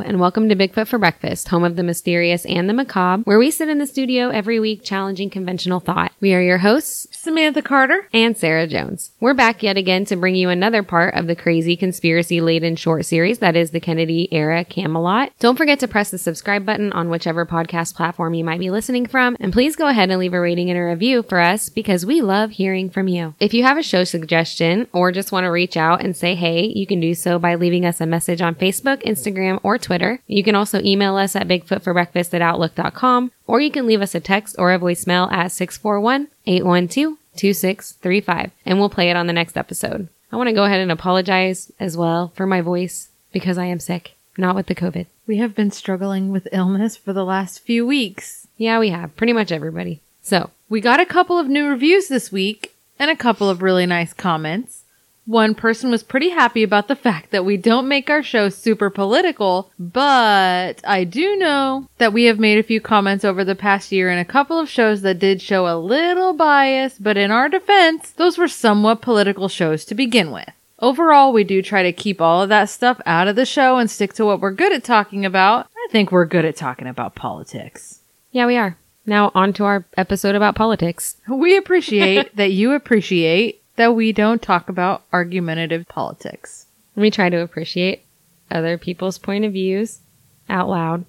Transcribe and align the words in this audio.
And 0.00 0.18
welcome 0.18 0.48
to 0.48 0.56
Bigfoot 0.56 0.88
for 0.88 0.98
Breakfast, 0.98 1.48
home 1.48 1.62
of 1.62 1.76
the 1.76 1.82
mysterious 1.82 2.44
and 2.46 2.68
the 2.68 2.72
macabre, 2.72 3.22
where 3.24 3.38
we 3.38 3.50
sit 3.50 3.68
in 3.68 3.78
the 3.78 3.86
studio 3.86 4.30
every 4.30 4.58
week 4.58 4.82
challenging 4.82 5.30
conventional 5.30 5.78
thought. 5.78 6.12
We 6.24 6.32
are 6.32 6.40
your 6.40 6.56
hosts, 6.56 7.06
Samantha 7.10 7.60
Carter. 7.60 8.08
and 8.14 8.34
Sarah 8.34 8.66
Jones. 8.66 9.10
We're 9.20 9.34
back 9.34 9.62
yet 9.62 9.76
again 9.76 10.06
to 10.06 10.16
bring 10.16 10.34
you 10.34 10.48
another 10.48 10.82
part 10.82 11.12
of 11.12 11.26
the 11.26 11.36
crazy 11.36 11.76
conspiracy 11.76 12.40
laden 12.40 12.76
short 12.76 13.04
series 13.04 13.40
that 13.40 13.56
is 13.56 13.72
the 13.72 13.80
Kennedy 13.80 14.32
era 14.32 14.64
Camelot. 14.64 15.32
Don't 15.38 15.58
forget 15.58 15.80
to 15.80 15.86
press 15.86 16.10
the 16.10 16.16
subscribe 16.16 16.64
button 16.64 16.94
on 16.94 17.10
whichever 17.10 17.44
podcast 17.44 17.94
platform 17.94 18.32
you 18.32 18.42
might 18.42 18.58
be 18.58 18.70
listening 18.70 19.04
from, 19.04 19.36
and 19.38 19.52
please 19.52 19.76
go 19.76 19.86
ahead 19.86 20.08
and 20.08 20.18
leave 20.18 20.32
a 20.32 20.40
rating 20.40 20.70
and 20.70 20.78
a 20.78 20.82
review 20.82 21.22
for 21.22 21.40
us 21.40 21.68
because 21.68 22.06
we 22.06 22.22
love 22.22 22.52
hearing 22.52 22.88
from 22.88 23.06
you. 23.06 23.34
If 23.38 23.52
you 23.52 23.62
have 23.64 23.76
a 23.76 23.82
show 23.82 24.04
suggestion 24.04 24.88
or 24.94 25.12
just 25.12 25.30
want 25.30 25.44
to 25.44 25.50
reach 25.50 25.76
out 25.76 26.02
and 26.02 26.16
say 26.16 26.34
hey, 26.34 26.72
you 26.74 26.86
can 26.86 27.00
do 27.00 27.14
so 27.14 27.38
by 27.38 27.54
leaving 27.56 27.84
us 27.84 28.00
a 28.00 28.06
message 28.06 28.40
on 28.40 28.54
Facebook, 28.54 29.02
Instagram, 29.02 29.60
or 29.62 29.76
Twitter. 29.76 30.20
You 30.26 30.42
can 30.42 30.54
also 30.54 30.80
email 30.80 31.18
us 31.18 31.36
at 31.36 31.48
bigfootforbreakfast 31.48 32.32
at 32.32 32.40
outlook.com, 32.40 33.30
or 33.46 33.60
you 33.60 33.70
can 33.70 33.86
leave 33.86 34.02
us 34.02 34.14
a 34.14 34.20
text 34.20 34.56
or 34.58 34.72
a 34.72 34.78
voicemail 34.78 35.30
at 35.32 35.52
641 35.52 36.28
812 36.46 37.18
2635, 37.36 38.50
and 38.64 38.78
we'll 38.78 38.88
play 38.88 39.10
it 39.10 39.16
on 39.16 39.26
the 39.26 39.32
next 39.32 39.56
episode. 39.56 40.08
I 40.32 40.36
want 40.36 40.48
to 40.48 40.54
go 40.54 40.64
ahead 40.64 40.80
and 40.80 40.90
apologize 40.92 41.70
as 41.78 41.96
well 41.96 42.32
for 42.34 42.46
my 42.46 42.60
voice 42.60 43.08
because 43.32 43.58
I 43.58 43.66
am 43.66 43.80
sick, 43.80 44.14
not 44.36 44.54
with 44.54 44.66
the 44.66 44.74
COVID. 44.74 45.06
We 45.26 45.38
have 45.38 45.54
been 45.54 45.70
struggling 45.70 46.30
with 46.30 46.48
illness 46.52 46.96
for 46.96 47.12
the 47.12 47.24
last 47.24 47.60
few 47.60 47.86
weeks. 47.86 48.46
Yeah, 48.56 48.78
we 48.78 48.90
have. 48.90 49.16
Pretty 49.16 49.32
much 49.32 49.50
everybody. 49.52 50.00
So, 50.22 50.50
We 50.68 50.80
got 50.80 51.00
a 51.00 51.06
couple 51.06 51.38
of 51.38 51.48
new 51.48 51.68
reviews 51.68 52.08
this 52.08 52.32
week 52.32 52.74
and 52.98 53.10
a 53.10 53.16
couple 53.16 53.50
of 53.50 53.62
really 53.62 53.86
nice 53.86 54.12
comments. 54.12 54.83
One 55.26 55.54
person 55.54 55.90
was 55.90 56.02
pretty 56.02 56.30
happy 56.30 56.62
about 56.62 56.88
the 56.88 56.96
fact 57.06 57.30
that 57.30 57.44
we 57.44 57.56
don't 57.56 57.88
make 57.88 58.10
our 58.10 58.22
show 58.22 58.48
super 58.48 58.90
political, 58.90 59.70
but 59.78 60.80
I 60.84 61.04
do 61.04 61.36
know 61.36 61.88
that 61.98 62.12
we 62.12 62.24
have 62.24 62.38
made 62.38 62.58
a 62.58 62.62
few 62.62 62.80
comments 62.80 63.24
over 63.24 63.44
the 63.44 63.54
past 63.54 63.90
year 63.90 64.10
in 64.10 64.18
a 64.18 64.24
couple 64.24 64.58
of 64.58 64.68
shows 64.68 65.02
that 65.02 65.18
did 65.18 65.40
show 65.40 65.66
a 65.66 65.78
little 65.78 66.34
bias, 66.34 66.98
but 66.98 67.16
in 67.16 67.30
our 67.30 67.48
defense, 67.48 68.10
those 68.10 68.36
were 68.36 68.48
somewhat 68.48 69.00
political 69.02 69.48
shows 69.48 69.84
to 69.86 69.94
begin 69.94 70.30
with. 70.30 70.50
Overall, 70.78 71.32
we 71.32 71.44
do 71.44 71.62
try 71.62 71.82
to 71.82 71.92
keep 71.92 72.20
all 72.20 72.42
of 72.42 72.48
that 72.50 72.68
stuff 72.68 73.00
out 73.06 73.28
of 73.28 73.36
the 73.36 73.46
show 73.46 73.78
and 73.78 73.90
stick 73.90 74.12
to 74.14 74.26
what 74.26 74.40
we're 74.40 74.50
good 74.50 74.72
at 74.72 74.84
talking 74.84 75.24
about. 75.24 75.66
I 75.76 75.88
think 75.90 76.12
we're 76.12 76.26
good 76.26 76.44
at 76.44 76.56
talking 76.56 76.86
about 76.88 77.14
politics. 77.14 78.00
yeah, 78.32 78.46
we 78.46 78.56
are. 78.56 78.76
Now, 79.06 79.32
on 79.34 79.52
to 79.54 79.64
our 79.64 79.84
episode 79.96 80.34
about 80.34 80.54
politics. 80.54 81.16
We 81.28 81.56
appreciate 81.56 82.36
that 82.36 82.52
you 82.52 82.72
appreciate 82.72 83.62
that 83.76 83.94
we 83.94 84.12
don't 84.12 84.40
talk 84.42 84.68
about 84.68 85.02
argumentative 85.12 85.86
politics. 85.88 86.66
We 86.94 87.10
try 87.10 87.28
to 87.28 87.40
appreciate 87.40 88.04
other 88.50 88.78
people's 88.78 89.18
point 89.18 89.44
of 89.44 89.52
views 89.52 90.00
out 90.48 90.68
loud. 90.68 91.04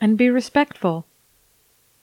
And 0.00 0.16
be 0.18 0.28
respectful, 0.30 1.06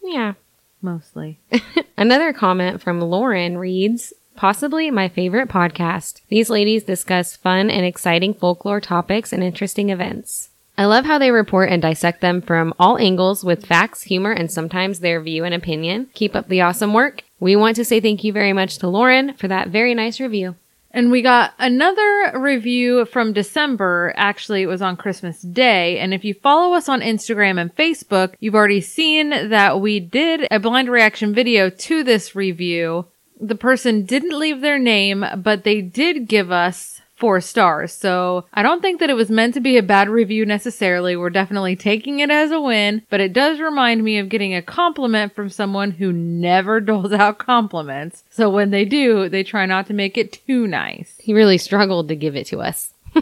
Yeah. 0.04 0.34
mostly. 0.82 1.40
Another 1.98 2.34
comment 2.34 2.82
from 2.82 3.00
Lauren 3.00 3.58
reads, 3.58 4.14
Possibly 4.36 4.89
my 4.89 5.08
favorite 5.10 5.48
podcast. 5.48 6.22
These 6.27 6.50
ladies 6.50 6.83
discuss 6.83 7.36
fun 7.36 7.70
and 7.70 7.86
exciting 7.86 8.33
folklore 8.33 8.82
topics 8.82 9.32
and 9.32 9.44
interesting 9.44 9.92
events. 9.92 10.50
I 10.76 10.86
love 10.86 11.06
how 11.06 11.20
they 11.20 11.30
report 11.30 11.70
and 11.70 11.83
dissect 11.83 12.20
them 12.22 12.42
from 12.42 12.73
all 12.80 12.98
angles 12.98 13.44
with 13.44 13.67
facts, 13.67 14.02
humor, 14.02 14.32
and 14.32 14.52
sometimes 14.52 15.00
their 15.00 15.22
view 15.22 15.44
and 15.44 15.54
opinion. 15.54 16.08
Keep 16.16 16.36
up 16.36 16.48
the 16.50 16.61
awesome 16.61 16.94
work. 16.95 17.23
We 17.43 17.58
want 17.58 17.76
to 17.76 17.83
say 17.83 17.99
thank 17.99 18.23
you 18.23 18.31
very 18.31 18.54
much 18.54 18.77
to 18.77 18.87
Lauren 18.87 19.33
for 19.33 19.49
that 19.49 19.67
very 19.67 19.93
nice 19.93 20.21
review. 20.21 20.55
And 20.92 21.11
we 21.11 21.21
got 21.21 21.54
another 21.59 22.39
review 22.39 23.04
from 23.04 23.33
December. 23.33 24.14
Actually, 24.15 24.61
it 24.61 24.67
was 24.67 24.81
on 24.81 24.95
Christmas 24.95 25.42
Day. 25.42 25.99
And 25.99 26.14
if 26.14 26.23
you 26.23 26.36
follow 26.36 26.73
us 26.73 26.87
on 26.87 27.02
Instagram 27.02 27.59
and 27.59 27.76
Facebook, 27.76 28.36
you've 28.39 28.55
already 28.55 28.80
seen 28.80 29.49
that 29.49 29.82
we 29.82 29.99
did 29.99 30.48
a 30.52 30.58
blind 30.58 30.89
reaction 30.89 31.33
video 31.33 31.70
to 31.70 32.02
this 32.02 32.33
review. 32.33 33.08
The 33.42 33.55
person 33.55 34.05
didn't 34.05 34.39
leave 34.39 34.61
their 34.61 34.80
name, 34.80 35.26
but 35.36 35.65
they 35.65 35.82
did 35.82 36.30
give 36.30 36.49
us 36.49 37.02
four 37.23 37.39
stars. 37.39 37.94
So 37.94 38.44
I 38.54 38.61
don't 38.61 38.82
think 38.82 39.00
that 39.00 39.10
it 39.10 39.14
was 39.14 39.30
meant 39.30 39.54
to 39.54 39.61
be 39.61 39.78
a 39.78 39.82
bad 39.82 40.10
review 40.10 40.45
necessarily. 40.45 41.16
We're 41.16 41.30
definitely 41.30 41.78
taking 41.78 42.20
it 42.20 42.30
as 42.30 42.52
a 42.52 42.60
win, 42.60 43.02
but 43.10 43.22
it 43.22 43.32
does 43.32 43.61
remind 43.61 44.04
me 44.04 44.17
of 44.17 44.28
getting 44.28 44.54
a 44.54 44.61
compliment 44.61 45.33
from 45.33 45.50
someone 45.50 45.92
who 45.92 46.12
never 46.12 46.82
doles 46.82 47.14
out 47.14 47.38
compliments. 47.38 48.26
So 48.30 48.50
when 48.50 48.72
they 48.72 48.83
do, 48.83 49.30
they 49.30 49.42
try 49.42 49.66
not 49.66 49.88
to 49.88 49.94
make 49.94 50.17
it 50.17 50.45
too 50.45 50.67
nice. 50.67 51.16
He 51.17 51.33
really 51.33 51.58
struggled 51.58 52.10
to 52.10 52.16
give 52.17 52.36
it 52.36 52.48
to 52.48 52.60
us. 52.60 52.89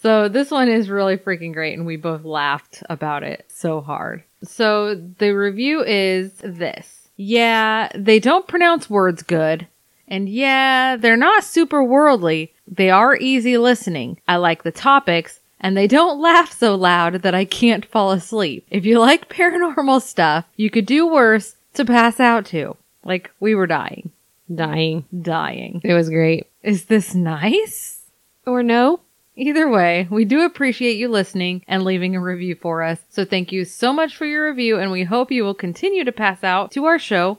So 0.00 0.28
this 0.28 0.50
one 0.50 0.68
is 0.68 0.88
really 0.88 1.16
freaking 1.16 1.52
great 1.52 1.76
and 1.76 1.86
we 1.86 1.96
both 1.96 2.24
laughed 2.24 2.82
about 2.88 3.22
it 3.22 3.44
so 3.48 3.80
hard. 3.80 4.22
So 4.42 4.94
the 4.94 5.30
review 5.30 5.82
is 5.84 6.32
this. 6.42 7.08
Yeah, 7.16 7.88
they 7.94 8.20
don't 8.20 8.46
pronounce 8.46 8.88
words 8.88 9.22
good. 9.22 9.66
And 10.08 10.28
yeah, 10.28 10.96
they're 10.96 11.16
not 11.16 11.44
super 11.44 11.84
worldly. 11.84 12.52
They 12.66 12.90
are 12.90 13.16
easy 13.16 13.58
listening. 13.58 14.20
I 14.26 14.36
like 14.36 14.62
the 14.62 14.72
topics 14.72 15.40
and 15.60 15.76
they 15.76 15.86
don't 15.86 16.20
laugh 16.20 16.52
so 16.52 16.74
loud 16.74 17.22
that 17.22 17.34
I 17.34 17.44
can't 17.44 17.86
fall 17.86 18.10
asleep. 18.10 18.66
If 18.70 18.84
you 18.84 18.98
like 18.98 19.28
paranormal 19.32 20.02
stuff, 20.02 20.46
you 20.56 20.70
could 20.70 20.86
do 20.86 21.06
worse 21.06 21.56
to 21.74 21.84
pass 21.84 22.18
out 22.18 22.46
to. 22.46 22.76
Like 23.04 23.30
we 23.38 23.54
were 23.54 23.66
dying. 23.66 24.10
Dying. 24.52 25.04
Dying. 25.20 25.82
It 25.84 25.94
was 25.94 26.08
great. 26.08 26.46
Is 26.62 26.86
this 26.86 27.14
nice? 27.14 28.02
Or 28.46 28.62
no? 28.62 29.00
Either 29.36 29.68
way, 29.68 30.08
we 30.10 30.24
do 30.24 30.44
appreciate 30.44 30.96
you 30.96 31.06
listening 31.08 31.62
and 31.68 31.84
leaving 31.84 32.16
a 32.16 32.20
review 32.20 32.56
for 32.56 32.82
us. 32.82 32.98
So 33.10 33.24
thank 33.24 33.52
you 33.52 33.64
so 33.64 33.92
much 33.92 34.16
for 34.16 34.24
your 34.24 34.48
review, 34.48 34.78
and 34.78 34.90
we 34.90 35.04
hope 35.04 35.30
you 35.30 35.44
will 35.44 35.54
continue 35.54 36.02
to 36.02 36.10
pass 36.10 36.42
out 36.42 36.72
to 36.72 36.86
our 36.86 36.98
show 36.98 37.38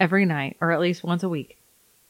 every 0.00 0.24
night, 0.24 0.56
or 0.60 0.72
at 0.72 0.80
least 0.80 1.04
once 1.04 1.22
a 1.22 1.28
week. 1.28 1.58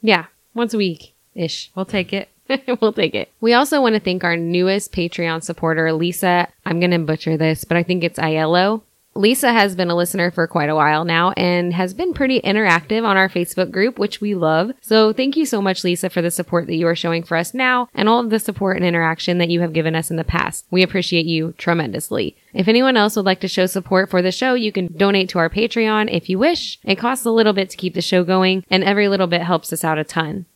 Yeah, 0.05 0.27
once 0.53 0.75
a 0.75 0.77
week 0.77 1.15
ish. 1.35 1.71
We'll 1.75 1.87
take 1.87 2.13
it. 2.13 2.29
we'll 2.81 2.93
take 2.93 3.15
it. 3.15 3.33
We 3.41 3.55
also 3.55 3.81
want 3.81 3.95
to 3.95 4.01
thank 4.01 4.23
our 4.23 4.37
newest 4.37 4.93
Patreon 4.93 5.43
supporter, 5.43 5.91
Lisa. 5.95 6.47
I'm 6.67 6.79
going 6.79 6.91
to 6.91 6.99
butcher 6.99 7.39
this, 7.39 7.65
but 7.65 7.79
I 7.79 7.83
think 7.83 8.05
it's 8.05 8.19
Aiello. 8.19 8.83
Lisa 9.17 9.53
has 9.53 9.77
been 9.77 9.91
a 9.91 9.95
listener 9.95 10.31
for 10.31 10.47
quite 10.47 10.69
a 10.69 10.75
while 10.75 11.05
now 11.05 11.31
and 11.33 11.73
has 11.73 11.95
been 11.95 12.13
pretty 12.13 12.41
interactive 12.41 13.05
on 13.05 13.17
our 13.17 13.29
Facebook 13.29 13.71
group, 13.71 13.99
which 13.99 14.21
we 14.21 14.35
love. 14.35 14.73
So 14.81 15.13
thank 15.13 15.37
you 15.37 15.47
so 15.47 15.63
much, 15.63 15.85
Lisa, 15.85 16.11
for 16.11 16.21
the 16.21 16.31
support 16.31 16.67
that 16.67 16.75
you 16.75 16.87
are 16.89 16.97
showing 16.97 17.23
for 17.23 17.37
us 17.37 17.55
now 17.55 17.89
and 17.95 18.09
all 18.09 18.21
of 18.21 18.31
the 18.31 18.41
support 18.41 18.77
and 18.77 18.85
interaction 18.85 19.39
that 19.39 19.51
you 19.51 19.61
have 19.61 19.73
given 19.73 19.95
us 19.95 20.11
in 20.11 20.17
the 20.17 20.25
past. 20.25 20.67
We 20.71 20.83
appreciate 20.83 21.27
you 21.27 21.53
tremendously. 21.59 22.37
If 22.53 22.67
anyone 22.67 22.97
else 22.97 23.17
would 23.17 23.25
like 23.25 23.41
to 23.41 23.49
show 23.49 23.67
support 23.67 24.11
for 24.11 24.21
the 24.21 24.33
show, 24.33 24.55
you 24.55 24.73
can 24.73 24.93
donate 24.97 25.29
to 25.31 25.39
our 25.39 25.49
Patreon 25.49 26.13
if 26.13 26.29
you 26.29 26.39
wish. 26.39 26.79
It 26.85 26.97
costs 26.97 27.25
a 27.25 27.31
little 27.31 27.53
bit 27.53 27.71
to 27.71 27.77
keep 27.77 27.95
the 27.95 28.03
show 28.03 28.25
going 28.25 28.65
and 28.69 28.83
every 28.83 29.09
little 29.09 29.27
bit 29.29 29.43
helps 29.43 29.73
us 29.73 29.85
out 29.85 29.99
a 29.99 30.05
ton. 30.05 30.47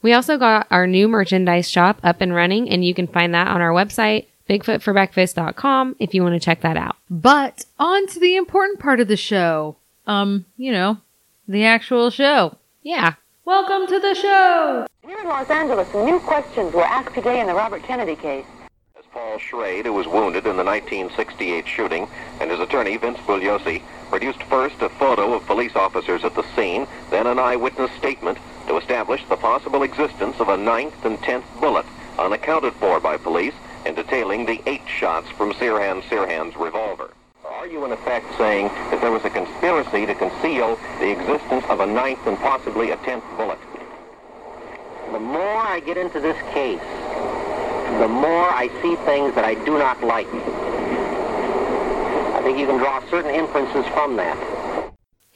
We 0.00 0.12
also 0.12 0.38
got 0.38 0.68
our 0.70 0.86
new 0.86 1.08
merchandise 1.08 1.68
shop 1.68 1.98
up 2.04 2.20
and 2.20 2.32
running, 2.32 2.70
and 2.70 2.84
you 2.84 2.94
can 2.94 3.08
find 3.08 3.34
that 3.34 3.48
on 3.48 3.60
our 3.60 3.72
website, 3.72 4.26
bigfootforbreakfast.com, 4.48 5.96
if 5.98 6.14
you 6.14 6.22
want 6.22 6.34
to 6.34 6.40
check 6.40 6.60
that 6.62 6.76
out. 6.76 6.96
But 7.10 7.66
on 7.78 8.06
to 8.08 8.20
the 8.20 8.36
important 8.36 8.80
part 8.80 9.00
of 9.00 9.08
the 9.08 9.16
show. 9.16 9.76
Um, 10.06 10.46
you 10.56 10.72
know, 10.72 10.98
the 11.46 11.64
actual 11.64 12.10
show. 12.10 12.56
Yeah. 12.82 13.14
Welcome 13.44 13.86
to 13.86 13.98
the 13.98 14.14
show! 14.14 14.86
Here 15.06 15.18
in 15.18 15.26
Los 15.26 15.48
Angeles, 15.48 15.92
new 15.94 16.18
questions 16.20 16.74
were 16.74 16.84
asked 16.84 17.14
today 17.14 17.40
in 17.40 17.46
the 17.46 17.54
Robert 17.54 17.82
Kennedy 17.82 18.14
case. 18.14 18.44
As 18.98 19.04
Paul 19.10 19.38
Schrade, 19.38 19.86
who 19.86 19.94
was 19.94 20.06
wounded 20.06 20.46
in 20.46 20.56
the 20.58 20.64
1968 20.64 21.66
shooting, 21.66 22.08
and 22.40 22.50
his 22.50 22.60
attorney, 22.60 22.98
Vince 22.98 23.18
Bugliosi, 23.20 23.82
produced 24.10 24.42
first 24.44 24.82
a 24.82 24.90
photo 24.90 25.32
of 25.32 25.46
police 25.46 25.74
officers 25.76 26.24
at 26.24 26.34
the 26.34 26.44
scene, 26.54 26.86
then 27.10 27.26
an 27.26 27.38
eyewitness 27.38 27.90
statement 27.92 28.36
to 28.66 28.76
establish 28.76 29.24
the 29.28 29.36
possible 29.36 29.82
existence 29.82 30.40
of 30.40 30.50
a 30.50 30.56
ninth 30.56 31.04
and 31.06 31.18
tenth 31.22 31.46
bullet, 31.58 31.86
unaccounted 32.18 32.74
for 32.74 33.00
by 33.00 33.16
police, 33.16 33.54
and 33.88 33.96
detailing 33.96 34.44
the 34.44 34.60
eight 34.66 34.86
shots 34.86 35.30
from 35.30 35.54
Sirhan 35.54 36.02
Sirhan's 36.02 36.54
revolver. 36.56 37.10
Are 37.42 37.66
you 37.66 37.86
in 37.86 37.92
effect 37.92 38.26
saying 38.36 38.68
that 38.90 39.00
there 39.00 39.10
was 39.10 39.24
a 39.24 39.30
conspiracy 39.30 40.04
to 40.04 40.14
conceal 40.14 40.78
the 41.00 41.10
existence 41.10 41.64
of 41.70 41.80
a 41.80 41.86
ninth 41.86 42.20
and 42.26 42.36
possibly 42.36 42.90
a 42.90 42.98
tenth 42.98 43.24
bullet? 43.38 43.58
The 45.10 45.18
more 45.18 45.56
I 45.56 45.80
get 45.80 45.96
into 45.96 46.20
this 46.20 46.36
case, 46.52 46.84
the 47.98 48.08
more 48.08 48.50
I 48.52 48.68
see 48.82 48.94
things 49.06 49.34
that 49.34 49.46
I 49.46 49.54
do 49.64 49.78
not 49.78 50.04
like. 50.04 50.28
I 52.34 52.42
think 52.42 52.58
you 52.58 52.66
can 52.66 52.76
draw 52.76 53.00
certain 53.08 53.34
inferences 53.34 53.86
from 53.94 54.16
that. 54.16 54.57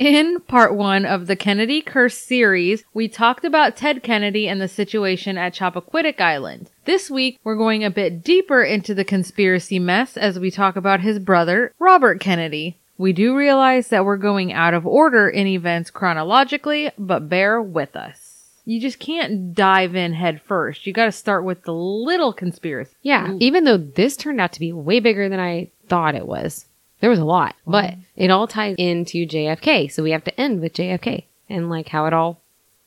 In 0.04 0.40
part 0.40 0.74
one 0.74 1.06
of 1.06 1.28
the 1.28 1.36
Kennedy 1.36 1.80
Curse 1.80 2.18
series, 2.18 2.82
we 2.92 3.06
talked 3.06 3.44
about 3.44 3.76
Ted 3.76 4.02
Kennedy 4.02 4.48
and 4.48 4.60
the 4.60 4.66
situation 4.66 5.38
at 5.38 5.54
Chappaquiddick 5.54 6.20
Island. 6.20 6.70
This 6.86 7.08
week, 7.08 7.38
we're 7.44 7.54
going 7.54 7.84
a 7.84 7.90
bit 7.90 8.24
deeper 8.24 8.64
into 8.64 8.94
the 8.94 9.04
conspiracy 9.04 9.78
mess 9.78 10.16
as 10.16 10.40
we 10.40 10.50
talk 10.50 10.74
about 10.74 11.02
his 11.02 11.20
brother, 11.20 11.72
Robert 11.78 12.18
Kennedy. 12.18 12.78
We 12.98 13.12
do 13.12 13.36
realize 13.36 13.90
that 13.90 14.04
we're 14.04 14.16
going 14.16 14.52
out 14.52 14.74
of 14.74 14.88
order 14.88 15.28
in 15.28 15.46
events 15.46 15.92
chronologically, 15.92 16.90
but 16.98 17.28
bear 17.28 17.62
with 17.62 17.94
us. 17.94 18.48
You 18.64 18.80
just 18.80 18.98
can't 18.98 19.54
dive 19.54 19.94
in 19.94 20.14
head 20.14 20.42
first. 20.42 20.84
You 20.84 20.92
gotta 20.92 21.12
start 21.12 21.44
with 21.44 21.62
the 21.62 21.74
little 21.74 22.32
conspiracy. 22.32 22.96
Yeah, 23.02 23.34
even 23.38 23.62
though 23.62 23.78
this 23.78 24.16
turned 24.16 24.40
out 24.40 24.52
to 24.54 24.60
be 24.60 24.72
way 24.72 24.98
bigger 24.98 25.28
than 25.28 25.38
I 25.38 25.70
thought 25.86 26.16
it 26.16 26.26
was. 26.26 26.66
There 27.02 27.10
was 27.10 27.18
a 27.18 27.24
lot, 27.24 27.56
but 27.66 27.94
it 28.14 28.30
all 28.30 28.46
ties 28.46 28.76
into 28.78 29.26
JFK. 29.26 29.90
So 29.90 30.04
we 30.04 30.12
have 30.12 30.22
to 30.22 30.40
end 30.40 30.60
with 30.60 30.72
JFK 30.74 31.24
and 31.50 31.68
like 31.68 31.88
how 31.88 32.06
it 32.06 32.12
all, 32.12 32.40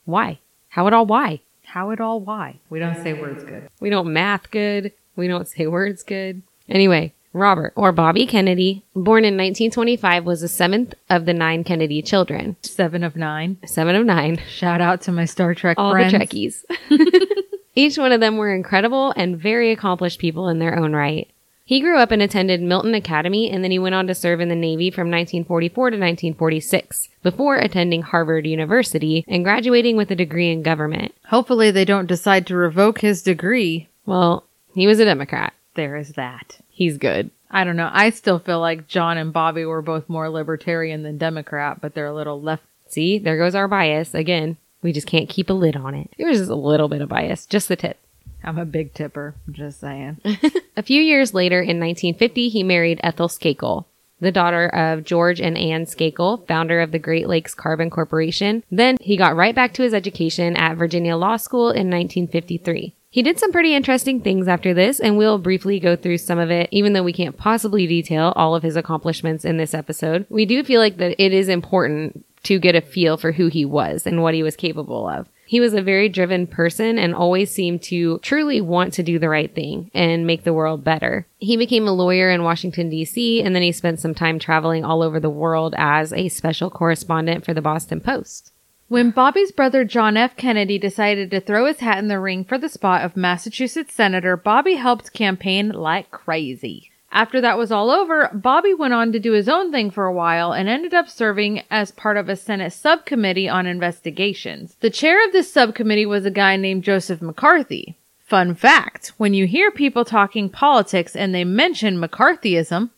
why? 0.05 0.39
How 0.69 0.87
it 0.87 0.93
all, 0.93 1.05
why? 1.05 1.41
How 1.65 1.89
it 1.89 1.99
all 1.99 2.21
why? 2.21 2.59
We 2.69 2.79
don't 2.79 3.03
say 3.03 3.11
words 3.13 3.43
good. 3.43 3.67
We 3.81 3.89
don't 3.89 4.13
math 4.13 4.49
good. 4.51 4.93
We 5.17 5.27
don't 5.27 5.49
say 5.49 5.67
words 5.67 6.01
good. 6.01 6.43
Anyway, 6.69 7.11
Robert 7.33 7.73
or 7.75 7.91
Bobby 7.91 8.25
Kennedy, 8.25 8.83
born 8.95 9.25
in 9.25 9.33
1925, 9.33 10.25
was 10.25 10.39
the 10.39 10.47
seventh 10.47 10.93
of 11.09 11.25
the 11.25 11.33
nine 11.33 11.65
Kennedy 11.65 12.01
children. 12.01 12.55
Seven 12.61 13.03
of 13.03 13.17
nine. 13.17 13.57
Seven 13.65 13.95
of 13.95 14.05
nine. 14.05 14.39
Shout 14.47 14.79
out 14.79 15.01
to 15.01 15.11
my 15.11 15.25
Star 15.25 15.53
Trek 15.53 15.75
All 15.77 15.91
friends. 15.91 16.13
the 16.13 16.19
Trekkies. 16.19 16.63
Each 17.75 17.97
one 17.97 18.13
of 18.13 18.21
them 18.21 18.37
were 18.37 18.55
incredible 18.55 19.13
and 19.17 19.37
very 19.37 19.73
accomplished 19.73 20.19
people 20.19 20.47
in 20.47 20.59
their 20.59 20.79
own 20.79 20.93
right. 20.95 21.29
He 21.67 21.81
grew 21.81 21.97
up 21.97 22.11
and 22.11 22.21
attended 22.21 22.61
Milton 22.61 22.93
Academy 22.93 23.49
and 23.49 23.63
then 23.63 23.71
he 23.71 23.79
went 23.79 23.95
on 23.95 24.05
to 24.05 24.13
serve 24.13 24.39
in 24.39 24.49
the 24.49 24.55
Navy 24.55 24.91
from 24.91 25.09
1944 25.09 25.89
to 25.89 25.97
1946 25.97 27.09
before 27.23 27.55
attending 27.55 28.03
Harvard 28.03 28.45
University 28.45 29.25
and 29.27 29.43
graduating 29.43 29.97
with 29.97 30.11
a 30.11 30.15
degree 30.15 30.51
in 30.51 30.61
government. 30.61 31.15
Hopefully 31.29 31.71
they 31.71 31.83
don't 31.83 32.05
decide 32.05 32.45
to 32.47 32.55
revoke 32.55 32.99
his 32.99 33.23
degree. 33.23 33.89
Well, 34.05 34.43
he 34.75 34.85
was 34.85 34.99
a 34.99 35.05
Democrat. 35.05 35.53
There 35.73 35.95
is 35.95 36.09
that. 36.09 36.59
He's 36.69 36.99
good. 36.99 37.31
I 37.49 37.63
don't 37.63 37.77
know. 37.77 37.89
I 37.91 38.11
still 38.11 38.37
feel 38.37 38.59
like 38.59 38.87
John 38.87 39.17
and 39.17 39.33
Bobby 39.33 39.65
were 39.65 39.81
both 39.81 40.07
more 40.07 40.29
libertarian 40.29 41.01
than 41.01 41.17
Democrat, 41.17 41.81
but 41.81 41.95
they're 41.95 42.05
a 42.05 42.13
little 42.13 42.39
left. 42.39 42.63
See, 42.89 43.17
there 43.17 43.37
goes 43.37 43.55
our 43.55 43.67
bias 43.67 44.13
again. 44.13 44.57
We 44.83 44.91
just 44.91 45.07
can't 45.07 45.29
keep 45.29 45.49
a 45.49 45.53
lid 45.53 45.75
on 45.75 45.95
it. 45.95 46.11
There 46.19 46.27
was 46.27 46.37
just 46.37 46.51
a 46.51 46.55
little 46.55 46.89
bit 46.89 47.01
of 47.01 47.09
bias, 47.09 47.47
just 47.47 47.69
the 47.69 47.75
tip. 47.75 47.97
I'm 48.45 48.57
a 48.57 48.65
big 48.65 48.93
tipper. 48.93 49.35
Just 49.51 49.79
saying. 49.79 50.21
A 50.77 50.83
few 50.83 51.01
years 51.01 51.33
later, 51.33 51.59
in 51.59 51.79
1950, 51.79 52.49
he 52.49 52.63
married 52.63 52.99
Ethel 53.03 53.27
Skakel, 53.27 53.85
the 54.19 54.31
daughter 54.31 54.67
of 54.67 55.03
George 55.03 55.41
and 55.41 55.57
Ann 55.57 55.85
Skakel, 55.85 56.47
founder 56.47 56.79
of 56.79 56.91
the 56.91 56.99
Great 56.99 57.27
Lakes 57.27 57.53
Carbon 57.53 57.89
Corporation. 57.89 58.63
Then 58.71 58.97
he 59.01 59.17
got 59.17 59.35
right 59.35 59.55
back 59.55 59.73
to 59.73 59.83
his 59.83 59.93
education 59.93 60.55
at 60.55 60.77
Virginia 60.77 61.17
Law 61.17 61.37
School 61.37 61.69
in 61.69 61.89
1953. 61.89 62.93
He 63.09 63.23
did 63.23 63.39
some 63.39 63.53
pretty 63.53 63.73
interesting 63.73 64.19
things 64.19 64.49
after 64.49 64.73
this, 64.73 64.99
and 64.99 65.17
we'll 65.17 65.37
briefly 65.37 65.79
go 65.79 65.95
through 65.95 66.17
some 66.17 66.37
of 66.37 66.51
it, 66.51 66.67
even 66.71 66.91
though 66.91 67.03
we 67.03 67.13
can't 67.13 67.37
possibly 67.37 67.87
detail 67.87 68.33
all 68.35 68.55
of 68.55 68.63
his 68.63 68.75
accomplishments 68.75 69.45
in 69.45 69.55
this 69.55 69.73
episode. 69.73 70.25
We 70.29 70.45
do 70.45 70.65
feel 70.65 70.81
like 70.81 70.97
that 70.97 71.15
it 71.17 71.31
is 71.31 71.47
important 71.47 72.25
to 72.43 72.59
get 72.59 72.75
a 72.75 72.81
feel 72.81 73.15
for 73.15 73.31
who 73.31 73.47
he 73.47 73.63
was 73.63 74.05
and 74.05 74.21
what 74.21 74.33
he 74.33 74.43
was 74.43 74.57
capable 74.57 75.07
of. 75.07 75.29
He 75.55 75.61
was 75.61 75.73
a 75.73 75.81
very 75.81 76.09
driven 76.09 76.47
person 76.47 76.99
and 76.99 77.15
always 77.15 77.49
seemed 77.49 77.81
to 77.83 78.19
truly 78.19 78.59
want 78.59 78.91
to 78.95 79.03
do 79.03 79.17
the 79.17 79.29
right 79.29 79.55
thing 79.55 79.89
and 79.93 80.27
make 80.27 80.43
the 80.43 80.51
world 80.51 80.83
better. 80.83 81.27
He 81.37 81.55
became 81.55 81.87
a 81.87 81.93
lawyer 81.93 82.29
in 82.29 82.43
Washington, 82.43 82.89
D.C., 82.89 83.41
and 83.41 83.55
then 83.55 83.63
he 83.63 83.71
spent 83.71 84.01
some 84.01 84.13
time 84.13 84.37
traveling 84.37 84.83
all 84.83 85.01
over 85.01 85.17
the 85.17 85.29
world 85.29 85.73
as 85.77 86.11
a 86.11 86.27
special 86.27 86.69
correspondent 86.69 87.45
for 87.45 87.53
the 87.53 87.61
Boston 87.61 88.01
Post. 88.01 88.51
When 88.89 89.11
Bobby's 89.11 89.53
brother 89.53 89.85
John 89.85 90.17
F. 90.17 90.35
Kennedy 90.35 90.77
decided 90.77 91.31
to 91.31 91.39
throw 91.39 91.67
his 91.67 91.79
hat 91.79 91.99
in 91.99 92.09
the 92.09 92.19
ring 92.19 92.43
for 92.43 92.57
the 92.57 92.67
spot 92.67 93.05
of 93.05 93.15
Massachusetts 93.15 93.93
Senator, 93.93 94.35
Bobby 94.35 94.73
helped 94.73 95.13
campaign 95.13 95.69
like 95.69 96.11
crazy. 96.11 96.91
After 97.11 97.39
that 97.41 97.57
was 97.57 97.71
all 97.71 97.91
over, 97.91 98.29
Bobby 98.33 98.73
went 98.73 98.93
on 98.93 99.11
to 99.13 99.19
do 99.19 99.31
his 99.31 99.47
own 99.47 99.71
thing 99.71 99.89
for 99.89 100.05
a 100.05 100.13
while 100.13 100.51
and 100.51 100.67
ended 100.67 100.93
up 100.93 101.07
serving 101.07 101.63
as 101.71 101.91
part 101.91 102.17
of 102.17 102.27
a 102.27 102.35
Senate 102.35 102.73
subcommittee 102.73 103.47
on 103.47 103.65
investigations. 103.65 104.75
The 104.81 104.89
chair 104.89 105.25
of 105.25 105.31
this 105.31 105.51
subcommittee 105.51 106.05
was 106.05 106.25
a 106.25 106.31
guy 106.31 106.57
named 106.57 106.83
Joseph 106.83 107.21
McCarthy. 107.21 107.95
Fun 108.19 108.55
fact, 108.55 109.13
when 109.17 109.33
you 109.33 109.45
hear 109.45 109.71
people 109.71 110.03
talking 110.03 110.49
politics 110.49 111.15
and 111.15 111.33
they 111.33 111.43
mention 111.43 112.01
McCarthyism, 112.01 112.89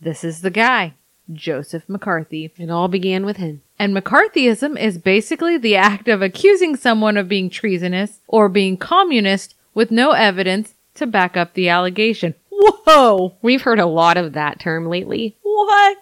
this 0.00 0.24
is 0.24 0.42
the 0.42 0.50
guy, 0.50 0.94
Joseph 1.32 1.88
McCarthy. 1.88 2.52
It 2.58 2.68
all 2.68 2.88
began 2.88 3.24
with 3.24 3.36
him. 3.36 3.62
And 3.78 3.96
McCarthyism 3.96 4.78
is 4.78 4.98
basically 4.98 5.56
the 5.56 5.76
act 5.76 6.08
of 6.08 6.20
accusing 6.20 6.76
someone 6.76 7.16
of 7.16 7.28
being 7.28 7.48
treasonous 7.48 8.20
or 8.26 8.48
being 8.48 8.76
communist 8.76 9.54
with 9.72 9.90
no 9.90 10.10
evidence 10.10 10.74
to 10.96 11.06
back 11.06 11.36
up 11.36 11.54
the 11.54 11.68
allegation. 11.68 12.34
Whoa! 12.62 13.34
We've 13.42 13.62
heard 13.62 13.80
a 13.80 13.86
lot 13.86 14.16
of 14.16 14.34
that 14.34 14.60
term 14.60 14.86
lately. 14.86 15.36
What? 15.42 15.98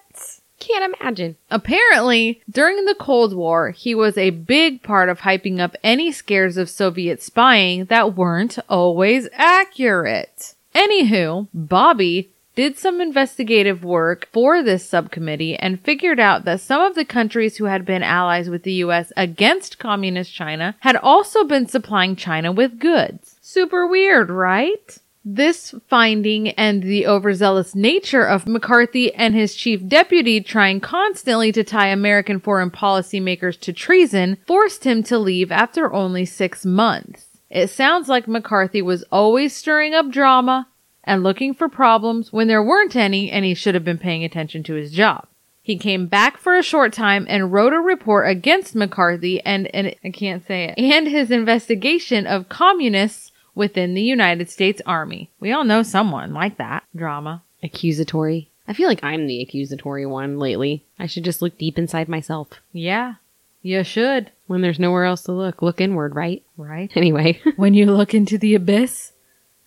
Can't 0.59 0.93
imagine. 0.93 1.37
Apparently, 1.49 2.41
during 2.47 2.85
the 2.85 2.93
Cold 2.93 3.33
War, 3.33 3.71
he 3.71 3.95
was 3.95 4.15
a 4.15 4.29
big 4.29 4.83
part 4.83 5.09
of 5.09 5.21
hyping 5.21 5.59
up 5.59 5.75
any 5.83 6.11
scares 6.11 6.57
of 6.57 6.69
Soviet 6.69 7.19
spying 7.21 7.85
that 7.85 8.15
weren't 8.15 8.59
always 8.69 9.27
accurate. 9.33 10.53
Anywho, 10.75 11.47
Bobby 11.51 12.29
did 12.53 12.77
some 12.77 13.01
investigative 13.01 13.83
work 13.83 14.27
for 14.31 14.61
this 14.61 14.87
subcommittee 14.87 15.55
and 15.55 15.81
figured 15.81 16.19
out 16.19 16.45
that 16.45 16.61
some 16.61 16.81
of 16.81 16.93
the 16.93 17.05
countries 17.05 17.57
who 17.57 17.65
had 17.65 17.85
been 17.85 18.03
allies 18.03 18.49
with 18.49 18.61
the 18.61 18.73
US 18.73 19.11
against 19.17 19.79
communist 19.79 20.31
China 20.31 20.75
had 20.81 20.95
also 20.97 21.43
been 21.43 21.67
supplying 21.67 22.15
China 22.15 22.51
with 22.51 22.77
goods. 22.77 23.37
Super 23.41 23.87
weird, 23.87 24.29
right? 24.29 24.99
This 25.23 25.75
finding 25.87 26.49
and 26.49 26.81
the 26.81 27.05
overzealous 27.05 27.75
nature 27.75 28.23
of 28.23 28.47
McCarthy 28.47 29.13
and 29.13 29.35
his 29.35 29.53
chief 29.53 29.87
deputy 29.87 30.41
trying 30.41 30.79
constantly 30.79 31.51
to 31.51 31.63
tie 31.63 31.89
American 31.89 32.39
foreign 32.39 32.71
policy 32.71 33.19
makers 33.19 33.55
to 33.57 33.73
treason 33.73 34.37
forced 34.47 34.83
him 34.83 35.03
to 35.03 35.19
leave 35.19 35.51
after 35.51 35.93
only 35.93 36.25
six 36.25 36.65
months. 36.65 37.27
It 37.51 37.69
sounds 37.69 38.09
like 38.09 38.27
McCarthy 38.27 38.81
was 38.81 39.03
always 39.11 39.55
stirring 39.55 39.93
up 39.93 40.09
drama 40.09 40.67
and 41.03 41.21
looking 41.21 41.53
for 41.53 41.69
problems 41.69 42.33
when 42.33 42.47
there 42.47 42.63
weren't 42.63 42.95
any 42.95 43.29
and 43.29 43.45
he 43.45 43.53
should 43.53 43.75
have 43.75 43.85
been 43.85 43.99
paying 43.99 44.23
attention 44.23 44.63
to 44.63 44.73
his 44.73 44.91
job. 44.91 45.27
He 45.61 45.77
came 45.77 46.07
back 46.07 46.37
for 46.37 46.57
a 46.57 46.63
short 46.63 46.93
time 46.93 47.27
and 47.29 47.53
wrote 47.53 47.73
a 47.73 47.79
report 47.79 48.27
against 48.27 48.73
McCarthy 48.73 49.39
and, 49.41 49.67
and 49.75 49.95
I 50.03 50.09
can't 50.09 50.45
say 50.47 50.65
it, 50.65 50.79
and 50.79 51.07
his 51.07 51.29
investigation 51.29 52.25
of 52.25 52.49
communists 52.49 53.30
within 53.55 53.93
the 53.93 54.01
United 54.01 54.49
States 54.49 54.81
Army. 54.85 55.29
We 55.39 55.51
all 55.51 55.63
know 55.63 55.83
someone 55.83 56.33
like 56.33 56.57
that. 56.57 56.83
Drama. 56.95 57.43
Accusatory. 57.63 58.49
I 58.67 58.73
feel 58.73 58.87
like 58.87 59.03
I'm 59.03 59.27
the 59.27 59.41
accusatory 59.41 60.05
one 60.05 60.39
lately. 60.39 60.83
I 60.97 61.07
should 61.07 61.23
just 61.23 61.41
look 61.41 61.57
deep 61.57 61.77
inside 61.77 62.07
myself. 62.07 62.47
Yeah, 62.71 63.15
you 63.61 63.83
should. 63.83 64.31
When 64.47 64.61
there's 64.61 64.79
nowhere 64.79 65.05
else 65.05 65.23
to 65.23 65.31
look, 65.31 65.61
look 65.61 65.81
inward, 65.81 66.15
right? 66.15 66.43
Right? 66.57 66.91
Anyway, 66.95 67.41
when 67.55 67.73
you 67.73 67.85
look 67.87 68.13
into 68.13 68.37
the 68.37 68.55
abyss, 68.55 69.11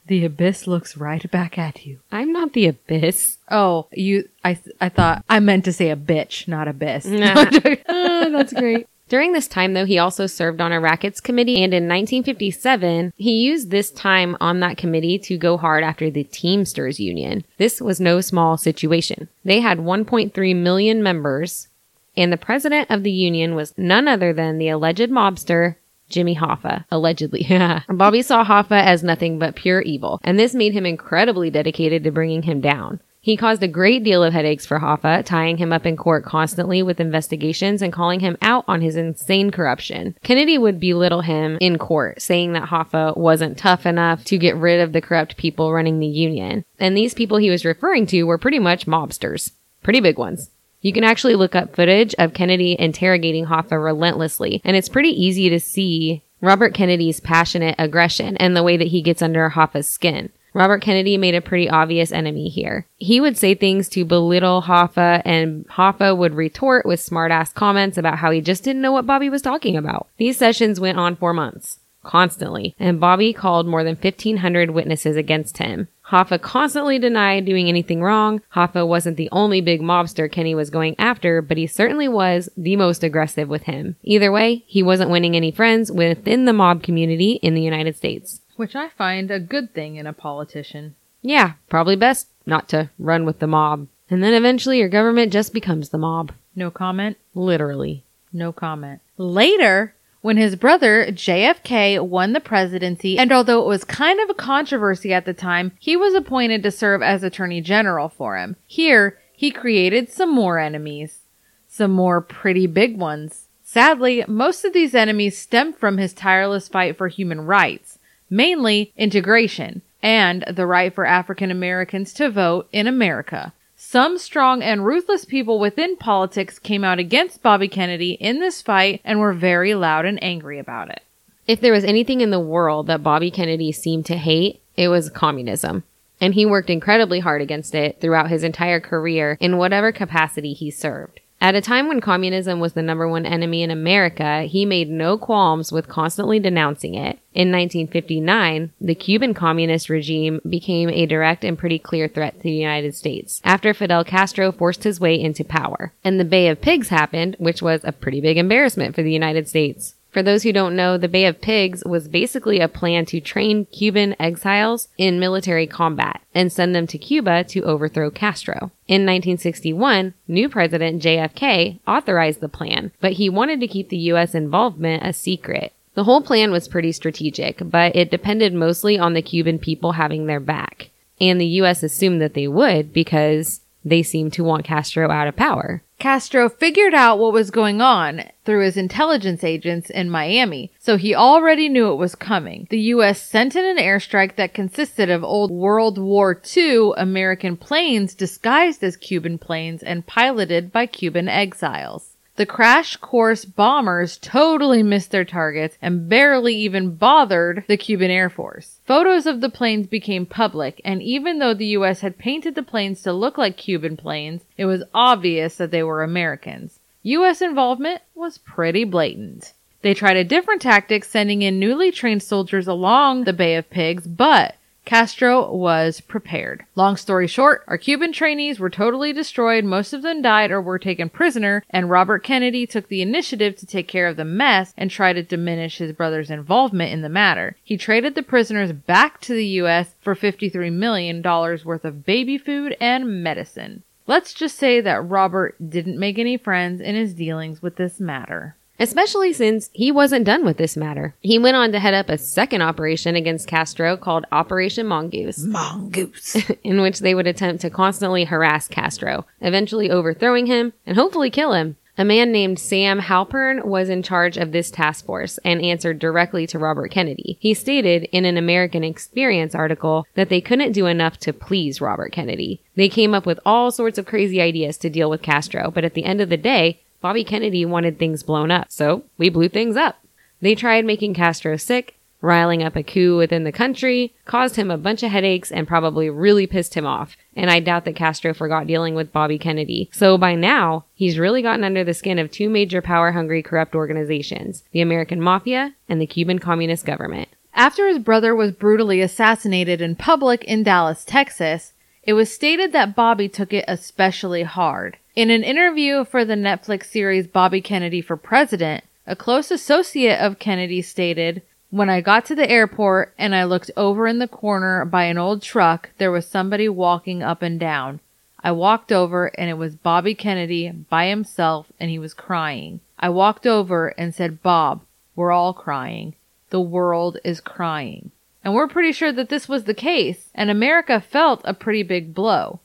the 0.07 0.25
abyss 0.25 0.67
looks 0.67 0.97
right 0.97 1.29
back 1.31 1.59
at 1.59 1.85
you. 1.87 2.01
I'm 2.13 2.33
not 2.33 2.53
the 2.53 2.67
abyss. 2.67 3.39
Oh, 3.51 3.89
you, 3.93 4.29
I, 4.45 4.59
I 4.81 4.89
thought, 4.91 5.25
I 5.29 5.41
meant 5.41 5.65
to 5.65 5.73
say 5.73 5.91
a 5.91 5.97
bitch, 5.97 6.47
not 6.47 6.69
abyss. 6.75 7.07
Ah, 7.07 8.29
that's 8.31 8.53
great. 8.53 8.87
During 9.15 9.31
this 9.31 9.47
time, 9.47 9.75
though, 9.75 9.85
he 9.85 9.97
also 9.97 10.27
served 10.27 10.61
on 10.61 10.73
a 10.73 10.81
rackets 10.81 11.21
committee, 11.21 11.63
and 11.63 11.73
in 11.73 11.85
1957, 11.85 13.13
he 13.17 13.31
used 13.31 13.71
this 13.71 13.93
time 13.93 14.37
on 14.41 14.59
that 14.59 14.77
committee 14.77 15.21
to 15.21 15.39
go 15.39 15.57
hard 15.57 15.85
after 15.85 16.11
the 16.11 16.25
Teamsters 16.25 16.99
Union. 16.99 17.45
This 17.57 17.81
was 17.81 18.01
no 18.01 18.21
small 18.21 18.57
situation. 18.57 19.29
They 19.45 19.61
had 19.61 19.79
1.3 19.79 20.57
million 20.57 21.01
members, 21.01 21.69
and 22.17 22.33
the 22.33 22.37
president 22.37 22.91
of 22.91 23.05
the 23.05 23.13
union 23.13 23.55
was 23.55 23.73
none 23.79 24.09
other 24.09 24.33
than 24.33 24.59
the 24.59 24.71
alleged 24.71 25.11
mobster, 25.11 25.77
Jimmy 26.09 26.35
Hoffa, 26.35 26.85
allegedly. 26.91 27.47
Bobby 27.89 28.21
saw 28.21 28.45
Hoffa 28.45 28.83
as 28.83 29.05
nothing 29.05 29.39
but 29.39 29.55
pure 29.55 29.81
evil, 29.83 30.19
and 30.25 30.41
this 30.41 30.57
made 30.57 30.73
him 30.73 30.87
incredibly 30.87 31.51
dedicated 31.51 32.03
to 32.03 32.11
bringing 32.11 32.43
him 32.43 32.61
down. 32.61 32.99
He 33.25 33.39
caused 33.39 33.63
a 33.63 33.69
great 33.69 34.05
deal 34.05 34.23
of 34.23 34.35
headaches 34.35 34.67
for 34.67 34.81
Hoffa, 34.81 35.25
tying 35.25 35.57
him 35.57 35.73
up 35.73 35.87
in 35.87 35.97
court 35.97 36.27
constantly 36.27 36.83
with 36.83 37.01
investigations 37.01 37.81
and 37.81 37.91
calling 37.91 38.21
him 38.21 38.37
out 38.43 38.67
on 38.69 38.83
his 38.83 38.97
insane 38.97 39.51
corruption. 39.51 40.15
Kennedy 40.23 40.59
would 40.59 40.79
belittle 40.79 41.23
him 41.23 41.57
in 41.59 41.79
court, 41.79 42.21
saying 42.21 42.53
that 42.53 42.69
Hoffa 42.69 43.17
wasn't 43.17 43.57
tough 43.57 43.87
enough 43.87 44.23
to 44.25 44.37
get 44.37 44.57
rid 44.57 44.79
of 44.79 44.93
the 44.93 45.01
corrupt 45.01 45.39
people 45.39 45.73
running 45.73 46.01
the 46.01 46.07
union. 46.07 46.67
And 46.79 46.95
these 46.95 47.15
people 47.15 47.39
he 47.39 47.49
was 47.49 47.65
referring 47.65 48.07
to 48.09 48.25
were 48.25 48.37
pretty 48.37 48.59
much 48.59 48.85
mobsters. 48.85 49.53
Pretty 49.83 50.01
big 50.01 50.19
ones. 50.19 50.51
You 50.83 50.93
can 50.93 51.03
actually 51.03 51.35
look 51.35 51.55
up 51.55 51.75
footage 51.75 52.15
of 52.19 52.35
Kennedy 52.35 52.77
interrogating 52.79 53.47
Hoffa 53.47 53.83
relentlessly, 53.83 54.61
and 54.65 54.77
it's 54.77 54.91
pretty 54.91 55.09
easy 55.09 55.49
to 55.49 55.59
see 55.59 56.23
Robert 56.43 56.75
Kennedy's 56.75 57.21
passionate 57.21 57.77
aggression 57.79 58.37
and 58.37 58.55
the 58.55 58.63
way 58.63 58.77
that 58.77 58.89
he 58.89 59.01
gets 59.01 59.23
under 59.23 59.49
Hoffa's 59.49 59.89
skin. 59.89 60.31
Robert 60.55 60.81
Kennedy 60.81 61.19
made 61.19 61.35
a 61.35 61.41
pretty 61.41 61.69
obvious 61.69 62.13
enemy 62.13 62.49
here. 62.49 62.87
He 62.97 63.21
would 63.21 63.37
say 63.37 63.55
things 63.55 63.89
to 63.91 64.05
belittle 64.05 64.63
Hoffa, 64.63 65.21
and 65.25 65.67
Hoffa 65.69 66.17
would 66.17 66.35
retort 66.35 66.87
with 66.87 67.01
smartass 67.01 67.53
comments 67.53 67.99
about 67.99 68.19
how 68.19 68.31
he 68.31 68.41
just 68.41 68.63
didn't 68.63 68.83
know 68.83 68.93
what 68.93 69.07
Bobby 69.07 69.29
was 69.29 69.43
talking 69.43 69.77
about. 69.77 70.07
These 70.17 70.39
sessions 70.39 70.79
went 70.79 70.99
on 70.99 71.17
for 71.17 71.35
months 71.35 71.81
constantly, 72.05 72.75
and 72.79 73.01
Bobby 73.01 73.33
called 73.33 73.67
more 73.67 73.83
than 73.83 73.97
1,500 73.97 74.71
witnesses 74.71 75.17
against 75.17 75.59
him. 75.59 75.89
Hoffa 76.09 76.41
constantly 76.41 76.99
denied 76.99 77.47
doing 77.47 77.67
anything 77.69 78.03
wrong. 78.03 78.43
Hoffa 78.55 78.87
wasn't 78.87 79.17
the 79.17 79.31
only 79.33 79.61
big 79.63 79.81
mobster 79.81 80.31
Kenny 80.31 80.55
was 80.55 80.69
going 80.69 80.95
after, 80.99 81.41
but 81.41 81.57
he 81.57 81.67
certainly 81.67 82.07
was 82.07 82.51
the 82.57 82.77
most 82.77 83.03
aggressive 83.03 83.49
with 83.49 83.63
him. 83.63 83.97
Either 84.03 84.31
way, 84.31 84.65
he 84.67 84.83
wasn't 84.83 85.11
winning 85.11 85.35
any 85.35 85.51
friends 85.51 85.91
within 85.91 86.45
the 86.45 86.53
mob 86.53 86.83
community 86.83 87.33
in 87.43 87.55
the 87.55 87.63
United 87.63 87.97
States. 87.97 88.43
Which 88.57 88.77
I 88.77 88.89
find 88.89 89.31
a 89.31 89.41
good 89.41 89.75
thing 89.75 89.97
in 89.97 90.07
a 90.07 90.13
politician. 90.13 90.95
Yeah, 91.23 91.55
probably 91.69 91.97
best 91.97 92.29
not 92.47 92.69
to 92.69 92.91
run 92.99 93.25
with 93.25 93.39
the 93.39 93.47
mob. 93.47 93.89
And 94.11 94.23
then 94.23 94.35
eventually 94.35 94.79
your 94.79 94.89
government 94.89 95.33
just 95.33 95.53
becomes 95.53 95.89
the 95.89 95.99
mob. 95.99 96.33
No 96.55 96.71
comment? 96.71 97.17
Literally. 97.35 98.05
No 98.33 98.53
comment. 98.53 99.01
Later, 99.17 99.95
when 100.21 100.37
his 100.37 100.57
brother 100.57 101.07
JFK 101.07 102.07
won 102.07 102.33
the 102.33 102.41
presidency, 102.41 103.19
and 103.19 103.33
although 103.33 103.63
it 103.63 103.69
was 103.69 103.85
kind 103.85 104.21
of 104.21 104.31
a 104.31 104.35
controversy 104.35 105.13
at 105.13 105.25
the 105.25 105.35
time, 105.35 105.73
he 105.79 105.97
was 105.97 106.15
appointed 106.15 106.63
to 106.63 106.71
serve 106.71 107.03
as 107.03 107.23
Attorney 107.23 107.61
General 107.61 108.09
for 108.09 108.37
him. 108.37 108.57
Here, 108.67 109.19
he 109.33 109.51
created 109.51 110.11
some 110.11 110.33
more 110.35 110.59
enemies. 110.59 111.21
Some 111.69 111.91
more 111.91 112.21
pretty 112.21 112.67
big 112.67 112.97
ones. 112.97 113.49
Sadly, 113.63 114.25
most 114.29 114.65
of 114.65 114.73
these 114.73 114.95
enemies 114.95 115.37
stemmed 115.37 115.77
from 115.77 115.99
his 115.99 116.13
tireless 116.13 116.69
fight 116.69 116.97
for 116.97 117.09
human 117.09 117.41
rights, 117.41 117.94
mainly 118.31 118.93
integration 118.97 119.83
and 120.03 120.45
the 120.51 120.67
right 120.67 120.95
for 120.95 121.07
African 121.07 121.51
Americans 121.51 122.13
to 122.15 122.31
vote 122.31 122.69
in 122.73 122.87
America. 122.87 123.53
Some 123.77 124.19
strong 124.19 124.63
and 124.63 124.85
ruthless 124.85 125.25
people 125.25 125.59
within 125.59 125.97
politics 125.97 126.59
came 126.59 126.85
out 126.85 126.99
against 126.99 127.43
Bobby 127.43 127.69
Kennedy 127.69 128.13
in 128.13 128.41
this 128.41 128.63
fight 128.63 129.01
and 129.05 129.19
were 129.19 129.33
very 129.33 129.75
loud 129.75 130.05
and 130.05 130.23
angry 130.23 130.59
about 130.59 130.91
it. 130.91 131.03
If 131.47 131.61
there 131.61 131.73
was 131.73 131.85
anything 131.85 132.21
in 132.21 132.31
the 132.31 132.41
world 132.41 132.87
that 132.87 133.03
Bobby 133.03 133.31
Kennedy 133.31 133.73
seemed 133.73 134.07
to 134.07 134.17
hate, 134.17 134.63
it 134.77 134.89
was 134.89 135.11
communism. 135.11 135.85
And 136.21 136.35
he 136.35 136.47
worked 136.47 136.71
incredibly 136.71 137.21
hard 137.21 137.43
against 137.43 137.75
it 137.75 138.01
throughout 138.01 138.31
his 138.31 138.45
entire 138.45 138.81
career 138.81 139.37
in 139.41 139.59
whatever 139.59 139.93
capacity 139.93 140.55
he 140.55 140.71
served. 140.71 141.21
At 141.45 141.55
a 141.55 141.61
time 141.61 141.89
when 141.89 142.01
communism 142.01 142.59
was 142.59 142.73
the 142.73 142.81
number 142.81 143.07
one 143.07 143.27
enemy 143.27 143.63
in 143.63 143.71
America, 143.71 144.45
he 144.45 144.65
made 144.65 144.89
no 144.89 145.19
qualms 145.19 145.71
with 145.71 145.91
constantly 145.91 146.41
denouncing 146.41 146.95
it. 146.95 147.19
In 147.35 147.53
1959, 147.53 148.73
the 148.81 148.95
Cuban 148.95 149.35
communist 149.35 149.91
regime 149.91 150.41
became 150.49 150.89
a 150.89 151.05
direct 151.05 151.45
and 151.45 151.59
pretty 151.59 151.79
clear 151.79 152.09
threat 152.09 152.37
to 152.37 152.45
the 152.45 152.51
United 152.51 152.95
States 152.95 153.43
after 153.45 153.75
Fidel 153.75 154.05
Castro 154.05 154.53
forced 154.53 154.85
his 154.85 155.01
way 155.01 155.21
into 155.21 155.45
power. 155.45 155.93
And 156.03 156.19
the 156.19 156.25
Bay 156.25 156.49
of 156.49 156.63
Pigs 156.63 156.89
happened, 156.89 157.37
which 157.39 157.61
was 157.61 157.83
a 157.85 157.93
pretty 157.93 158.23
big 158.23 158.39
embarrassment 158.39 158.95
for 158.95 159.03
the 159.03 159.13
United 159.13 159.47
States. 159.47 159.97
For 160.15 160.23
those 160.23 160.45
who 160.45 160.53
don't 160.53 160.77
know, 160.77 160.97
the 160.97 161.09
Bay 161.09 161.27
of 161.27 161.41
Pigs 161.41 161.83
was 161.85 162.07
basically 162.07 162.61
a 162.61 162.69
plan 162.69 163.05
to 163.07 163.21
train 163.21 163.67
Cuban 163.67 164.15
exiles 164.21 164.87
in 164.97 165.19
military 165.19 165.67
combat 165.67 166.21
and 166.33 166.53
send 166.53 166.73
them 166.73 166.87
to 166.87 166.99
Cuba 166.99 167.43
to 167.43 167.65
overthrow 167.65 168.13
Castro. 168.13 168.71
In 168.87 169.03
1961, 169.03 170.15
new 170.29 170.49
President 170.49 171.03
JFK 171.03 171.81
authorized 171.85 172.39
the 172.39 172.49
plan, 172.49 172.93
but 173.01 173.15
he 173.15 173.29
wanted 173.29 173.59
to 173.59 173.67
keep 173.67 173.89
the 173.89 173.99
U.S. 174.15 174.37
involvement 174.37 175.05
a 175.05 175.13
secret. 175.13 175.73
The 175.95 176.05
whole 176.05 176.23
plan 176.23 176.53
was 176.53 176.69
pretty 176.69 176.93
strategic, 176.93 177.69
but 177.69 177.97
it 177.97 178.13
depended 178.13 178.55
mostly 178.55 178.97
on 178.97 179.15
the 179.15 179.23
Cuban 179.23 179.59
people 179.59 179.93
having 179.93 180.27
their 180.27 180.39
back. 180.39 180.91
And 181.21 181.41
the 181.41 181.47
U.S. 181.59 181.83
assumed 181.83 182.23
that 182.23 182.35
they 182.35 182.47
would 182.47 182.93
because 182.93 183.63
they 183.85 184.05
seemed 184.05 184.33
to 184.35 184.45
want 184.45 184.65
Castro 184.65 185.11
out 185.11 185.27
of 185.27 185.35
power. 185.35 185.83
Castro 185.99 186.49
figured 186.49 186.93
out 186.93 187.19
what 187.19 187.33
was 187.33 187.51
going 187.51 187.81
on 187.81 188.25
through 188.45 188.65
his 188.65 188.77
intelligence 188.77 189.43
agents 189.43 189.91
in 189.91 190.11
Miami, 190.11 190.71
so 190.79 190.97
he 190.97 191.15
already 191.15 191.69
knew 191.69 191.93
it 191.93 191.97
was 191.97 192.15
coming. 192.15 192.67
The 192.71 192.81
U.S. 192.81 193.23
sent 193.23 193.57
in 193.57 193.65
an 193.65 193.79
airstrike 193.79 194.37
that 194.37 194.55
consisted 194.55 195.09
of 195.09 195.25
old 195.25 195.51
World 195.51 195.97
War 195.99 196.41
II 196.57 196.93
American 196.97 197.57
planes 197.57 198.15
disguised 198.15 198.83
as 198.83 198.97
Cuban 198.97 199.39
planes 199.39 199.83
and 199.83 200.07
piloted 200.07 200.73
by 200.73 200.87
Cuban 200.87 201.29
exiles. 201.29 202.14
The 202.37 202.47
crash 202.47 202.97
course 202.97 203.45
bombers 203.45 204.19
totally 204.19 204.83
missed 204.83 205.13
their 205.13 205.25
targets 205.25 205.79
and 205.81 206.09
barely 206.09 206.57
even 206.57 206.97
bothered 206.97 207.63
the 207.69 207.77
Cuban 207.77 208.11
Air 208.11 208.29
Force. 208.29 208.81
Photos 208.85 209.27
of 209.27 209.41
the 209.41 209.49
planes 209.49 209.87
became 209.87 210.27
public, 210.27 210.81
and 210.85 211.01
even 211.01 211.39
though 211.39 211.55
the 211.55 211.77
US 211.79 212.01
had 212.01 212.19
painted 212.19 212.57
the 212.57 212.63
planes 212.65 213.03
to 213.03 213.13
look 213.13 213.39
like 213.39 213.57
Cuban 213.57 213.97
planes, 213.97 214.43
it 214.57 214.65
was 214.65 214.83
obvious 214.93 215.57
that 215.57 215.71
they 215.71 215.85
were 215.85 216.03
Americans. 216.03 216.81
US 217.05 217.41
involvement 217.41 218.01
was 218.17 218.39
pretty 218.39 218.83
blatant. 218.83 219.53
They 219.83 219.95
tried 219.95 220.17
a 220.17 220.25
different 220.25 220.63
tactic, 220.63 221.05
sending 221.05 221.43
in 221.43 221.61
newly 221.61 221.93
trained 221.93 222.23
soldiers 222.23 222.67
along 222.67 223.25
the 223.25 223.33
Bay 223.33 223.55
of 223.55 223.71
Pigs, 223.71 224.09
but 224.09 224.57
Castro 224.85 225.51
was 225.51 226.03
prepared. 226.03 226.65
Long 226.75 226.99
story 226.99 227.27
short, 227.27 227.65
our 227.67 227.79
Cuban 227.79 228.13
trainees 228.13 228.61
were 228.61 228.69
totally 228.69 229.15
destroyed, 229.15 229.65
most 229.65 229.95
of 229.95 230.03
them 230.03 230.21
died 230.21 230.51
or 230.51 230.61
were 230.61 230.79
taken 230.79 231.09
prisoner, 231.09 231.65
and 231.71 231.89
Robert 231.89 232.23
Kennedy 232.23 232.67
took 232.67 232.89
the 232.89 233.01
initiative 233.01 233.57
to 233.57 233.67
take 233.67 233.89
care 233.89 234.07
of 234.07 234.17
the 234.17 234.27
mess 234.27 234.75
and 234.77 234.91
try 234.91 235.15
to 235.15 235.23
diminish 235.23 235.79
his 235.79 235.93
brother's 235.93 236.31
involvement 236.31 236.93
in 236.93 237.01
the 237.01 237.09
matter. 237.09 237.57
He 237.65 237.79
traded 237.79 238.15
the 238.15 238.23
prisoners 238.23 238.73
back 238.73 239.23
to 239.23 239.33
the 239.33 239.47
US 239.63 239.95
for 240.03 240.15
$53 240.15 240.71
million 240.71 241.23
worth 241.23 241.85
of 241.85 242.05
baby 242.05 242.37
food 242.37 242.77
and 242.79 243.23
medicine. 243.23 243.85
Let's 244.07 244.35
just 244.35 244.59
say 244.59 244.83
that 244.83 245.09
Robert 245.09 245.57
didn't 245.71 245.99
make 245.99 246.19
any 246.19 246.37
friends 246.37 246.83
in 246.83 246.95
his 246.95 247.15
dealings 247.15 247.63
with 247.63 247.77
this 247.77 247.99
matter 247.99 248.57
especially 248.79 249.33
since 249.33 249.71
he 249.73 249.91
wasn't 249.91 250.25
done 250.25 250.45
with 250.45 250.57
this 250.57 250.77
matter. 250.77 251.15
He 251.21 251.39
went 251.39 251.57
on 251.57 251.73
to 251.73 251.79
head 251.79 251.95
up 251.95 252.09
a 252.09 252.19
second 252.19 252.63
operation 252.63 253.17
against 253.17 253.49
Castro 253.49 253.97
called 253.97 254.27
Operation 254.33 254.87
Mongoose. 254.87 255.45
Mongoose. 255.45 256.37
in 256.65 256.81
which 256.81 257.01
they 257.01 257.15
would 257.15 257.27
attempt 257.27 257.63
to 257.63 257.71
constantly 257.71 258.25
harass 258.25 258.69
Castro, 258.69 259.27
eventually 259.41 259.91
overthrowing 259.91 260.47
him 260.47 260.73
and 260.87 260.97
hopefully 260.97 261.31
kill 261.31 261.53
him. 261.53 261.77
A 261.97 262.05
man 262.05 262.33
named 262.33 262.59
Sam 262.59 263.01
Halpern 263.01 263.65
was 263.65 263.89
in 263.89 264.03
charge 264.03 264.37
of 264.37 264.51
this 264.51 264.73
task 264.73 265.07
force 265.07 265.39
and 265.45 265.63
answered 265.63 266.01
directly 266.01 266.45
to 266.49 266.59
Robert 266.59 266.91
Kennedy. 266.91 267.39
He 267.39 267.55
stated 267.55 268.09
in 268.11 268.25
an 268.25 268.37
American 268.37 268.83
Experience 268.83 269.55
article 269.55 270.05
that 270.15 270.29
they 270.29 270.41
couldn't 270.41 270.73
do 270.73 270.87
enough 270.87 271.19
to 271.19 271.33
please 271.33 271.81
Robert 271.81 272.11
Kennedy. 272.11 272.61
They 272.75 272.89
came 272.89 273.15
up 273.15 273.27
with 273.27 273.39
all 273.47 273.71
sorts 273.71 273.97
of 273.97 274.07
crazy 274.07 274.41
ideas 274.41 274.77
to 274.79 274.91
deal 274.91 275.09
with 275.09 275.23
Castro, 275.23 275.71
but 275.71 275.85
at 275.85 275.95
the 275.95 276.05
end 276.05 276.21
of 276.21 276.31
the 276.31 276.37
day, 276.37 276.81
Bobby 277.05 277.23
Kennedy 277.23 277.67
wanted 277.67 277.99
things 277.99 278.23
blown 278.23 278.51
up, 278.51 278.73
so 278.73 279.05
we 279.19 279.29
blew 279.29 279.51
things 279.51 279.77
up. 279.77 279.99
They 280.41 280.55
tried 280.55 280.87
making 280.87 281.13
Castro 281.13 281.59
sick, 281.59 281.99
riling 282.23 282.63
up 282.63 282.77
a 282.77 282.83
coup 282.83 283.19
within 283.19 283.45
the 283.45 283.53
country, 283.53 284.15
caused 284.25 284.57
him 284.57 284.71
a 284.71 284.79
bunch 284.79 285.03
of 285.03 285.11
headaches, 285.11 285.53
and 285.53 285.69
probably 285.69 286.09
really 286.09 286.47
pissed 286.47 286.73
him 286.73 286.87
off. 286.87 287.15
And 287.37 287.51
I 287.51 287.61
doubt 287.61 287.85
that 287.85 287.95
Castro 287.95 288.33
forgot 288.33 288.67
dealing 288.67 288.95
with 288.95 289.13
Bobby 289.13 289.39
Kennedy. 289.39 289.91
So 289.93 290.17
by 290.17 290.35
now, 290.35 290.87
he's 290.95 291.19
really 291.19 291.43
gotten 291.43 291.63
under 291.63 291.85
the 291.85 291.93
skin 291.93 292.19
of 292.19 292.31
two 292.31 292.49
major 292.49 292.81
power 292.81 293.13
hungry 293.13 293.43
corrupt 293.43 293.75
organizations 293.75 294.65
the 294.73 294.81
American 294.81 295.21
Mafia 295.21 295.75
and 295.91 296.01
the 296.01 296.07
Cuban 296.07 296.39
Communist 296.39 296.87
Government. 296.87 297.29
After 297.53 297.87
his 297.87 297.99
brother 297.99 298.35
was 298.35 298.53
brutally 298.53 299.03
assassinated 299.03 299.83
in 299.83 299.95
public 299.95 300.43
in 300.45 300.63
Dallas, 300.63 301.05
Texas, 301.05 301.74
it 302.07 302.13
was 302.13 302.33
stated 302.33 302.73
that 302.73 302.95
Bobby 302.95 303.29
took 303.29 303.53
it 303.53 303.65
especially 303.67 304.43
hard. 304.43 304.99
In 305.17 305.31
an 305.31 305.43
interview 305.43 306.05
for 306.05 306.25
the 306.25 306.35
Netflix 306.35 306.87
series 306.87 307.27
Bobby 307.27 307.61
Kennedy 307.61 308.03
for 308.03 308.17
President, 308.17 308.85
a 309.07 309.17
close 309.17 309.51
associate 309.51 310.19
of 310.19 310.39
Kennedy 310.39 310.83
stated, 310.83 311.43
When 311.71 311.89
I 311.89 312.01
got 312.01 312.25
to 312.27 312.35
the 312.35 312.51
airport 312.51 313.15
and 313.19 313.35
I 313.35 313.45
looked 313.45 313.71
over 313.77 314.07
in 314.07 314.19
the 314.19 314.29
corner 314.29 314.85
by 314.85 315.05
an 315.05 315.19
old 315.19 315.41
truck, 315.41 315.91
there 315.99 316.11
was 316.11 316.27
somebody 316.27 316.69
walking 316.69 317.23
up 317.23 317.43
and 317.43 317.59
down. 317.59 318.01
I 318.43 318.53
walked 318.53 318.93
over 318.93 319.27
and 319.39 319.49
it 319.49 319.57
was 319.57 319.75
Bobby 319.75 320.15
Kennedy 320.15 320.71
by 320.71 321.07
himself 321.07 321.73
and 321.81 321.91
he 321.91 321.99
was 321.99 322.13
crying. 322.13 322.81
I 322.99 323.09
walked 323.09 323.47
over 323.47 323.89
and 323.89 324.15
said, 324.15 324.43
Bob, 324.43 324.83
we're 325.17 325.33
all 325.33 325.55
crying. 325.55 326.15
The 326.51 326.61
world 326.61 327.19
is 327.25 327.41
crying. 327.41 328.11
And 328.45 328.53
we're 328.53 328.69
pretty 328.69 328.93
sure 328.93 329.11
that 329.11 329.31
this 329.31 329.49
was 329.49 329.65
the 329.65 329.75
case, 329.75 330.29
and 330.35 330.51
America 330.51 331.01
felt 331.01 331.41
a 331.45 331.55
pretty 331.55 331.83
big 331.83 332.15
blow. 332.15 332.61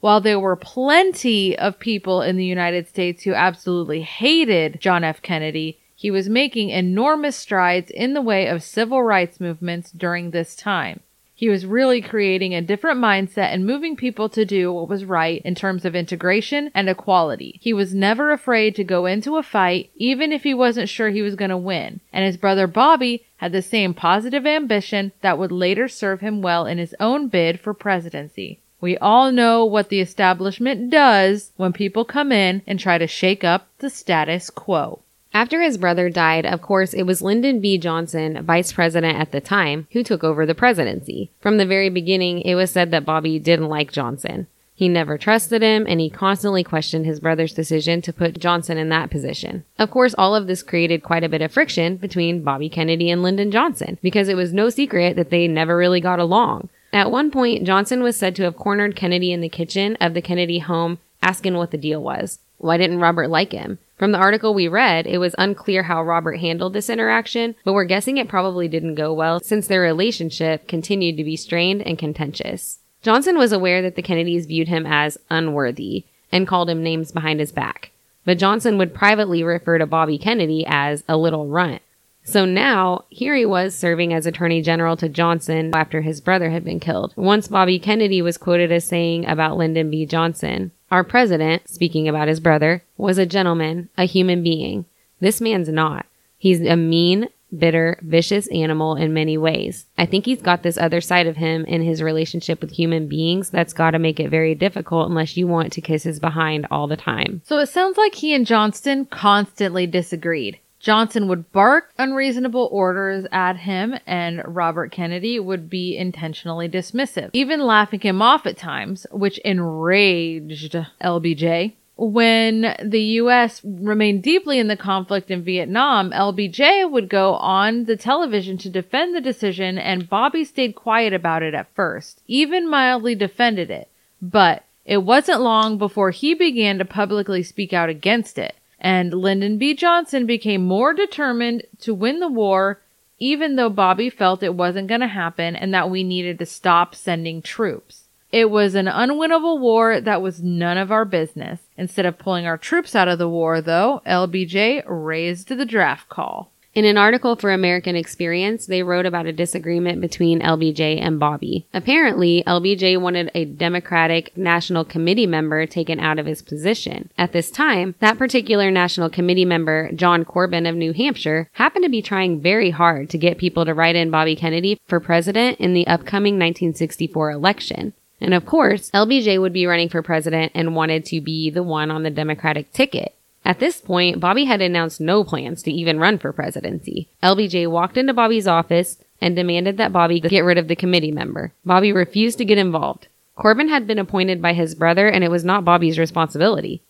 While 0.00 0.20
there 0.20 0.38
were 0.38 0.56
plenty 0.56 1.58
of 1.58 1.78
people 1.78 2.20
in 2.20 2.36
the 2.36 2.44
United 2.44 2.86
States 2.86 3.22
who 3.22 3.32
absolutely 3.32 4.02
hated 4.02 4.78
John 4.78 5.04
F. 5.04 5.22
Kennedy, 5.22 5.78
he 5.94 6.10
was 6.10 6.28
making 6.28 6.68
enormous 6.68 7.36
strides 7.36 7.90
in 7.90 8.12
the 8.12 8.20
way 8.20 8.46
of 8.46 8.62
civil 8.62 9.02
rights 9.02 9.40
movements 9.40 9.90
during 9.90 10.32
this 10.32 10.54
time. 10.54 11.00
He 11.34 11.48
was 11.48 11.66
really 11.66 12.00
creating 12.00 12.54
a 12.54 12.60
different 12.60 13.00
mindset 13.00 13.52
and 13.52 13.66
moving 13.66 13.96
people 13.96 14.28
to 14.28 14.44
do 14.44 14.72
what 14.72 14.88
was 14.88 15.04
right 15.04 15.42
in 15.44 15.54
terms 15.54 15.84
of 15.84 15.96
integration 15.96 16.70
and 16.74 16.88
equality. 16.88 17.58
He 17.60 17.72
was 17.72 17.94
never 17.94 18.32
afraid 18.32 18.76
to 18.76 18.84
go 18.84 19.06
into 19.06 19.36
a 19.36 19.42
fight, 19.42 19.90
even 19.96 20.30
if 20.30 20.42
he 20.42 20.54
wasn't 20.54 20.88
sure 20.88 21.08
he 21.08 21.22
was 21.22 21.34
going 21.34 21.50
to 21.50 21.56
win. 21.56 22.00
And 22.12 22.24
his 22.24 22.36
brother 22.36 22.66
Bobby 22.66 23.24
had 23.38 23.52
the 23.52 23.62
same 23.62 23.94
positive 23.94 24.46
ambition 24.46 25.12
that 25.20 25.38
would 25.38 25.50
later 25.50 25.88
serve 25.88 26.20
him 26.20 26.42
well 26.42 26.66
in 26.66 26.78
his 26.78 26.94
own 27.00 27.28
bid 27.28 27.58
for 27.58 27.74
presidency. 27.74 28.60
We 28.80 28.98
all 28.98 29.32
know 29.32 29.64
what 29.64 29.88
the 29.88 30.00
establishment 30.00 30.90
does 30.90 31.52
when 31.56 31.72
people 31.72 32.04
come 32.04 32.32
in 32.32 32.62
and 32.66 32.78
try 32.78 32.98
to 32.98 33.06
shake 33.06 33.42
up 33.42 33.68
the 33.78 33.90
status 33.90 34.50
quo. 34.50 35.02
After 35.34 35.62
his 35.62 35.78
brother 35.78 36.10
died, 36.10 36.44
of 36.44 36.60
course, 36.60 36.92
it 36.92 37.04
was 37.04 37.22
Lyndon 37.22 37.60
B. 37.60 37.78
Johnson, 37.78 38.42
vice 38.44 38.72
president 38.72 39.18
at 39.18 39.32
the 39.32 39.40
time, 39.40 39.86
who 39.92 40.02
took 40.02 40.22
over 40.22 40.44
the 40.44 40.54
presidency. 40.54 41.30
From 41.40 41.56
the 41.56 41.66
very 41.66 41.88
beginning, 41.88 42.42
it 42.42 42.54
was 42.54 42.70
said 42.70 42.90
that 42.90 43.06
Bobby 43.06 43.38
didn't 43.38 43.68
like 43.68 43.92
Johnson. 43.92 44.46
He 44.74 44.88
never 44.88 45.16
trusted 45.16 45.62
him, 45.62 45.86
and 45.88 46.00
he 46.00 46.10
constantly 46.10 46.64
questioned 46.64 47.06
his 47.06 47.20
brother's 47.20 47.54
decision 47.54 48.02
to 48.02 48.12
put 48.12 48.38
Johnson 48.38 48.78
in 48.78 48.88
that 48.88 49.10
position. 49.10 49.64
Of 49.78 49.90
course, 49.90 50.14
all 50.18 50.34
of 50.34 50.46
this 50.46 50.62
created 50.62 51.02
quite 51.02 51.24
a 51.24 51.28
bit 51.28 51.40
of 51.40 51.52
friction 51.52 51.96
between 51.96 52.42
Bobby 52.42 52.68
Kennedy 52.68 53.08
and 53.10 53.22
Lyndon 53.22 53.50
Johnson, 53.50 53.98
because 54.02 54.28
it 54.28 54.36
was 54.36 54.52
no 54.52 54.70
secret 54.70 55.16
that 55.16 55.30
they 55.30 55.46
never 55.48 55.76
really 55.76 56.00
got 56.00 56.18
along. 56.18 56.68
At 56.92 57.10
one 57.10 57.30
point, 57.30 57.64
Johnson 57.64 58.02
was 58.02 58.16
said 58.16 58.36
to 58.36 58.42
have 58.42 58.56
cornered 58.56 58.96
Kennedy 58.96 59.32
in 59.32 59.40
the 59.40 59.48
kitchen 59.48 59.96
of 60.00 60.14
the 60.14 60.22
Kennedy 60.22 60.58
home, 60.58 60.98
asking 61.22 61.54
what 61.54 61.70
the 61.70 61.78
deal 61.78 62.02
was. 62.02 62.38
Why 62.58 62.76
didn't 62.76 63.00
Robert 63.00 63.28
like 63.28 63.52
him? 63.52 63.78
From 64.02 64.10
the 64.10 64.18
article 64.18 64.52
we 64.52 64.66
read, 64.66 65.06
it 65.06 65.18
was 65.18 65.32
unclear 65.38 65.84
how 65.84 66.02
Robert 66.02 66.40
handled 66.40 66.72
this 66.72 66.90
interaction, 66.90 67.54
but 67.64 67.72
we're 67.72 67.84
guessing 67.84 68.16
it 68.16 68.26
probably 68.26 68.66
didn't 68.66 68.96
go 68.96 69.12
well 69.12 69.38
since 69.38 69.68
their 69.68 69.80
relationship 69.80 70.66
continued 70.66 71.16
to 71.18 71.22
be 71.22 71.36
strained 71.36 71.82
and 71.82 71.96
contentious. 71.96 72.80
Johnson 73.02 73.38
was 73.38 73.52
aware 73.52 73.80
that 73.80 73.94
the 73.94 74.02
Kennedys 74.02 74.46
viewed 74.46 74.66
him 74.66 74.86
as 74.86 75.18
unworthy 75.30 76.04
and 76.32 76.48
called 76.48 76.68
him 76.68 76.82
names 76.82 77.12
behind 77.12 77.38
his 77.38 77.52
back, 77.52 77.92
but 78.24 78.38
Johnson 78.38 78.76
would 78.76 78.92
privately 78.92 79.44
refer 79.44 79.78
to 79.78 79.86
Bobby 79.86 80.18
Kennedy 80.18 80.64
as 80.66 81.04
a 81.08 81.16
little 81.16 81.46
runt. 81.46 81.80
So 82.24 82.44
now, 82.44 83.04
here 83.08 83.34
he 83.34 83.44
was 83.44 83.74
serving 83.74 84.12
as 84.12 84.26
Attorney 84.26 84.62
General 84.62 84.96
to 84.98 85.08
Johnson 85.08 85.74
after 85.74 86.02
his 86.02 86.20
brother 86.20 86.50
had 86.50 86.64
been 86.64 86.80
killed. 86.80 87.12
Once 87.16 87.48
Bobby 87.48 87.78
Kennedy 87.78 88.22
was 88.22 88.38
quoted 88.38 88.70
as 88.70 88.84
saying 88.84 89.26
about 89.26 89.56
Lyndon 89.56 89.90
B. 89.90 90.06
Johnson, 90.06 90.70
our 90.90 91.02
president, 91.02 91.68
speaking 91.68 92.08
about 92.08 92.28
his 92.28 92.38
brother, 92.38 92.84
was 92.96 93.18
a 93.18 93.26
gentleman, 93.26 93.88
a 93.98 94.04
human 94.04 94.42
being. 94.42 94.84
This 95.20 95.40
man's 95.40 95.68
not. 95.68 96.06
He's 96.38 96.60
a 96.60 96.76
mean, 96.76 97.28
bitter, 97.56 97.98
vicious 98.02 98.46
animal 98.48 98.96
in 98.96 99.12
many 99.12 99.36
ways. 99.36 99.86
I 99.98 100.06
think 100.06 100.24
he's 100.24 100.42
got 100.42 100.62
this 100.62 100.78
other 100.78 101.00
side 101.00 101.26
of 101.26 101.36
him 101.36 101.64
in 101.66 101.82
his 101.82 102.02
relationship 102.02 102.60
with 102.60 102.72
human 102.72 103.08
beings 103.08 103.50
that's 103.50 103.72
got 103.72 103.92
to 103.92 103.98
make 103.98 104.18
it 104.18 104.30
very 104.30 104.54
difficult 104.54 105.08
unless 105.08 105.36
you 105.36 105.46
want 105.46 105.72
to 105.72 105.80
kiss 105.80 106.04
his 106.04 106.18
behind 106.18 106.66
all 106.70 106.86
the 106.86 106.96
time. 106.96 107.42
So 107.44 107.58
it 107.58 107.68
sounds 107.68 107.96
like 107.96 108.14
he 108.14 108.34
and 108.34 108.46
Johnston 108.46 109.06
constantly 109.06 109.86
disagreed. 109.86 110.58
Johnson 110.82 111.28
would 111.28 111.52
bark 111.52 111.92
unreasonable 111.96 112.68
orders 112.72 113.24
at 113.30 113.56
him, 113.56 113.94
and 114.04 114.42
Robert 114.44 114.90
Kennedy 114.90 115.38
would 115.38 115.70
be 115.70 115.96
intentionally 115.96 116.68
dismissive, 116.68 117.30
even 117.32 117.60
laughing 117.60 118.00
him 118.00 118.20
off 118.20 118.46
at 118.46 118.56
times, 118.56 119.06
which 119.12 119.38
enraged 119.38 120.76
LBJ. 121.00 121.74
When 121.96 122.74
the 122.82 123.02
U.S. 123.20 123.60
remained 123.64 124.24
deeply 124.24 124.58
in 124.58 124.66
the 124.66 124.76
conflict 124.76 125.30
in 125.30 125.44
Vietnam, 125.44 126.10
LBJ 126.10 126.90
would 126.90 127.08
go 127.08 127.34
on 127.34 127.84
the 127.84 127.96
television 127.96 128.58
to 128.58 128.68
defend 128.68 129.14
the 129.14 129.20
decision, 129.20 129.78
and 129.78 130.10
Bobby 130.10 130.42
stayed 130.44 130.74
quiet 130.74 131.12
about 131.12 131.44
it 131.44 131.54
at 131.54 131.72
first, 131.76 132.22
even 132.26 132.68
mildly 132.68 133.14
defended 133.14 133.70
it. 133.70 133.88
But 134.20 134.64
it 134.84 135.04
wasn't 135.04 135.42
long 135.42 135.78
before 135.78 136.10
he 136.10 136.34
began 136.34 136.78
to 136.78 136.84
publicly 136.84 137.44
speak 137.44 137.72
out 137.72 137.88
against 137.88 138.36
it 138.36 138.56
and 138.82 139.14
Lyndon 139.14 139.58
B. 139.58 139.74
Johnson 139.74 140.26
became 140.26 140.64
more 140.64 140.92
determined 140.92 141.62
to 141.78 141.94
win 141.94 142.18
the 142.18 142.28
war, 142.28 142.82
even 143.18 143.54
though 143.54 143.70
Bobby 143.70 144.10
felt 144.10 144.42
it 144.42 144.56
wasn't 144.56 144.88
going 144.88 145.00
to 145.00 145.06
happen 145.06 145.54
and 145.54 145.72
that 145.72 145.88
we 145.88 146.02
needed 146.02 146.40
to 146.40 146.46
stop 146.46 146.94
sending 146.94 147.40
troops. 147.40 148.08
It 148.32 148.50
was 148.50 148.74
an 148.74 148.86
unwinnable 148.86 149.60
war 149.60 150.00
that 150.00 150.20
was 150.20 150.42
none 150.42 150.78
of 150.78 150.90
our 150.90 151.04
business. 151.04 151.60
Instead 151.76 152.06
of 152.06 152.18
pulling 152.18 152.44
our 152.44 152.58
troops 152.58 152.96
out 152.96 153.06
of 153.06 153.18
the 153.18 153.28
war, 153.28 153.60
though, 153.60 154.02
LBJ 154.04 154.82
raised 154.86 155.48
the 155.48 155.64
draft 155.64 156.08
call. 156.08 156.51
In 156.74 156.86
an 156.86 156.96
article 156.96 157.36
for 157.36 157.50
American 157.50 157.96
Experience, 157.96 158.64
they 158.64 158.82
wrote 158.82 159.04
about 159.04 159.26
a 159.26 159.32
disagreement 159.32 160.00
between 160.00 160.40
LBJ 160.40 160.98
and 161.02 161.20
Bobby. 161.20 161.66
Apparently, 161.74 162.42
LBJ 162.46 162.98
wanted 162.98 163.30
a 163.34 163.44
Democratic 163.44 164.34
National 164.38 164.82
Committee 164.82 165.26
member 165.26 165.66
taken 165.66 166.00
out 166.00 166.18
of 166.18 166.24
his 166.24 166.40
position. 166.40 167.10
At 167.18 167.32
this 167.32 167.50
time, 167.50 167.94
that 168.00 168.16
particular 168.16 168.70
National 168.70 169.10
Committee 169.10 169.44
member, 169.44 169.92
John 169.92 170.24
Corbin 170.24 170.64
of 170.64 170.74
New 170.74 170.94
Hampshire, 170.94 171.50
happened 171.52 171.84
to 171.84 171.90
be 171.90 172.00
trying 172.00 172.40
very 172.40 172.70
hard 172.70 173.10
to 173.10 173.18
get 173.18 173.36
people 173.36 173.66
to 173.66 173.74
write 173.74 173.94
in 173.94 174.10
Bobby 174.10 174.34
Kennedy 174.34 174.80
for 174.86 174.98
president 174.98 175.60
in 175.60 175.74
the 175.74 175.86
upcoming 175.86 176.36
1964 176.36 177.32
election. 177.32 177.92
And 178.18 178.32
of 178.32 178.46
course, 178.46 178.90
LBJ 178.92 179.38
would 179.38 179.52
be 179.52 179.66
running 179.66 179.90
for 179.90 180.00
president 180.00 180.52
and 180.54 180.74
wanted 180.74 181.04
to 181.06 181.20
be 181.20 181.50
the 181.50 181.62
one 181.62 181.90
on 181.90 182.02
the 182.02 182.10
Democratic 182.10 182.72
ticket. 182.72 183.14
At 183.44 183.58
this 183.58 183.80
point, 183.80 184.20
Bobby 184.20 184.44
had 184.44 184.60
announced 184.60 185.00
no 185.00 185.24
plans 185.24 185.62
to 185.64 185.72
even 185.72 185.98
run 185.98 186.18
for 186.18 186.32
presidency. 186.32 187.08
LBJ 187.22 187.68
walked 187.68 187.96
into 187.96 188.14
Bobby's 188.14 188.46
office 188.46 188.98
and 189.20 189.34
demanded 189.34 189.76
that 189.76 189.92
Bobby 189.92 190.20
get 190.20 190.44
rid 190.44 190.58
of 190.58 190.68
the 190.68 190.76
committee 190.76 191.12
member. 191.12 191.52
Bobby 191.64 191.92
refused 191.92 192.38
to 192.38 192.44
get 192.44 192.58
involved. 192.58 193.08
Corbin 193.36 193.68
had 193.68 193.86
been 193.86 193.98
appointed 193.98 194.40
by 194.40 194.52
his 194.52 194.74
brother 194.74 195.08
and 195.08 195.24
it 195.24 195.30
was 195.30 195.44
not 195.44 195.64
Bobby's 195.64 195.98
responsibility. 195.98 196.82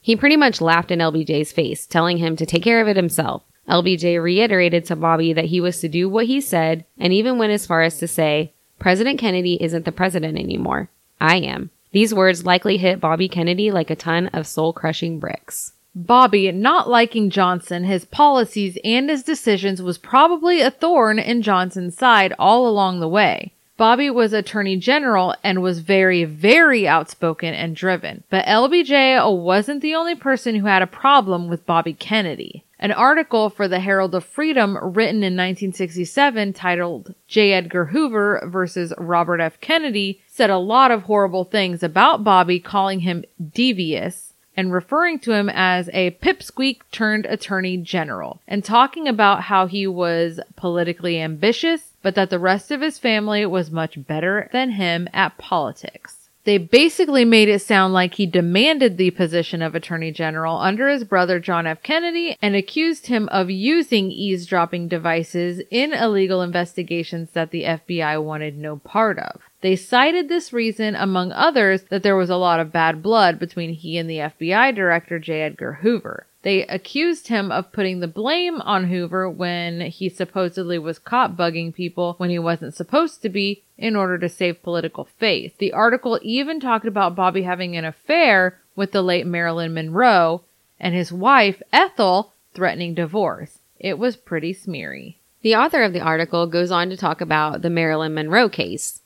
He 0.00 0.16
pretty 0.16 0.36
much 0.36 0.60
laughed 0.60 0.90
in 0.90 1.00
LBJ's 1.00 1.52
face, 1.52 1.86
telling 1.86 2.18
him 2.18 2.36
to 2.36 2.46
take 2.46 2.62
care 2.62 2.80
of 2.80 2.88
it 2.88 2.96
himself. 2.96 3.42
LBJ 3.68 4.22
reiterated 4.22 4.84
to 4.86 4.96
Bobby 4.96 5.32
that 5.32 5.46
he 5.46 5.60
was 5.60 5.80
to 5.80 5.88
do 5.88 6.08
what 6.08 6.26
he 6.26 6.40
said 6.40 6.84
and 6.96 7.12
even 7.12 7.38
went 7.38 7.52
as 7.52 7.66
far 7.66 7.82
as 7.82 7.98
to 7.98 8.06
say, 8.06 8.52
President 8.78 9.18
Kennedy 9.18 9.58
isn't 9.60 9.84
the 9.84 9.92
president 9.92 10.38
anymore. 10.38 10.90
I 11.20 11.36
am. 11.38 11.70
These 11.96 12.12
words 12.12 12.44
likely 12.44 12.76
hit 12.76 13.00
Bobby 13.00 13.26
Kennedy 13.26 13.70
like 13.70 13.88
a 13.88 13.96
ton 13.96 14.26
of 14.34 14.46
soul 14.46 14.74
crushing 14.74 15.18
bricks. 15.18 15.72
Bobby 15.94 16.52
not 16.52 16.90
liking 16.90 17.30
Johnson, 17.30 17.84
his 17.84 18.04
policies, 18.04 18.76
and 18.84 19.08
his 19.08 19.22
decisions 19.22 19.80
was 19.80 19.96
probably 19.96 20.60
a 20.60 20.70
thorn 20.70 21.18
in 21.18 21.40
Johnson's 21.40 21.96
side 21.96 22.34
all 22.38 22.68
along 22.68 23.00
the 23.00 23.08
way. 23.08 23.54
Bobby 23.78 24.10
was 24.10 24.34
Attorney 24.34 24.76
General 24.76 25.34
and 25.42 25.62
was 25.62 25.78
very, 25.78 26.24
very 26.24 26.86
outspoken 26.86 27.54
and 27.54 27.74
driven. 27.74 28.24
But 28.28 28.44
LBJ 28.44 29.42
wasn't 29.42 29.80
the 29.80 29.94
only 29.94 30.16
person 30.16 30.54
who 30.54 30.66
had 30.66 30.82
a 30.82 30.86
problem 30.86 31.48
with 31.48 31.64
Bobby 31.64 31.94
Kennedy. 31.94 32.62
An 32.78 32.92
article 32.92 33.48
for 33.48 33.68
the 33.68 33.80
Herald 33.80 34.14
of 34.14 34.22
Freedom 34.22 34.76
written 34.76 35.24
in 35.24 35.32
1967 35.32 36.52
titled 36.52 37.14
J. 37.26 37.54
Edgar 37.54 37.86
Hoover 37.86 38.46
versus 38.52 38.92
Robert 38.98 39.40
F. 39.40 39.58
Kennedy 39.62 40.20
said 40.36 40.50
a 40.50 40.58
lot 40.58 40.90
of 40.90 41.04
horrible 41.04 41.44
things 41.44 41.82
about 41.82 42.22
Bobby, 42.22 42.60
calling 42.60 43.00
him 43.00 43.24
devious 43.54 44.34
and 44.56 44.72
referring 44.72 45.18
to 45.20 45.32
him 45.32 45.50
as 45.52 45.88
a 45.92 46.10
pipsqueak 46.22 46.80
turned 46.92 47.26
attorney 47.26 47.76
general 47.78 48.40
and 48.46 48.62
talking 48.62 49.08
about 49.08 49.42
how 49.42 49.66
he 49.66 49.86
was 49.86 50.38
politically 50.56 51.20
ambitious, 51.20 51.92
but 52.02 52.14
that 52.14 52.30
the 52.30 52.38
rest 52.38 52.70
of 52.70 52.80
his 52.80 52.98
family 52.98 53.44
was 53.46 53.70
much 53.70 54.06
better 54.06 54.48
than 54.52 54.70
him 54.70 55.08
at 55.12 55.38
politics. 55.38 56.26
They 56.44 56.58
basically 56.58 57.24
made 57.24 57.48
it 57.48 57.58
sound 57.58 57.92
like 57.92 58.14
he 58.14 58.26
demanded 58.26 58.96
the 58.96 59.10
position 59.10 59.62
of 59.62 59.74
Attorney 59.74 60.12
General 60.12 60.58
under 60.58 60.88
his 60.88 61.02
brother 61.02 61.40
John 61.40 61.66
F. 61.66 61.82
Kennedy 61.82 62.36
and 62.40 62.54
accused 62.54 63.08
him 63.08 63.28
of 63.30 63.50
using 63.50 64.12
eavesdropping 64.12 64.86
devices 64.86 65.60
in 65.72 65.92
illegal 65.92 66.42
investigations 66.42 67.30
that 67.32 67.50
the 67.50 67.64
FBI 67.64 68.22
wanted 68.22 68.56
no 68.56 68.76
part 68.76 69.18
of. 69.18 69.40
They 69.62 69.76
cited 69.76 70.28
this 70.28 70.52
reason, 70.52 70.94
among 70.94 71.32
others, 71.32 71.84
that 71.84 72.02
there 72.02 72.16
was 72.16 72.30
a 72.30 72.36
lot 72.36 72.60
of 72.60 72.72
bad 72.72 73.02
blood 73.02 73.38
between 73.38 73.72
he 73.72 73.96
and 73.96 74.08
the 74.08 74.18
FBI 74.18 74.74
director 74.74 75.18
J. 75.18 75.42
Edgar 75.42 75.74
Hoover. 75.82 76.26
They 76.42 76.64
accused 76.66 77.26
him 77.26 77.50
of 77.50 77.72
putting 77.72 77.98
the 77.98 78.06
blame 78.06 78.60
on 78.60 78.84
Hoover 78.84 79.28
when 79.28 79.80
he 79.80 80.08
supposedly 80.08 80.78
was 80.78 81.00
caught 81.00 81.36
bugging 81.36 81.74
people 81.74 82.14
when 82.18 82.30
he 82.30 82.38
wasn't 82.38 82.74
supposed 82.74 83.20
to 83.22 83.28
be 83.28 83.64
in 83.76 83.96
order 83.96 84.16
to 84.18 84.28
save 84.28 84.62
political 84.62 85.06
face. 85.06 85.52
The 85.58 85.72
article 85.72 86.20
even 86.22 86.60
talked 86.60 86.86
about 86.86 87.16
Bobby 87.16 87.42
having 87.42 87.76
an 87.76 87.84
affair 87.84 88.60
with 88.76 88.92
the 88.92 89.02
late 89.02 89.26
Marilyn 89.26 89.74
Monroe 89.74 90.42
and 90.78 90.94
his 90.94 91.10
wife, 91.10 91.60
Ethel, 91.72 92.32
threatening 92.54 92.94
divorce. 92.94 93.58
It 93.80 93.98
was 93.98 94.16
pretty 94.16 94.52
smeary. 94.52 95.16
The 95.42 95.56
author 95.56 95.82
of 95.82 95.92
the 95.92 96.00
article 96.00 96.46
goes 96.46 96.70
on 96.70 96.90
to 96.90 96.96
talk 96.96 97.20
about 97.20 97.62
the 97.62 97.70
Marilyn 97.70 98.14
Monroe 98.14 98.48
case. 98.48 99.00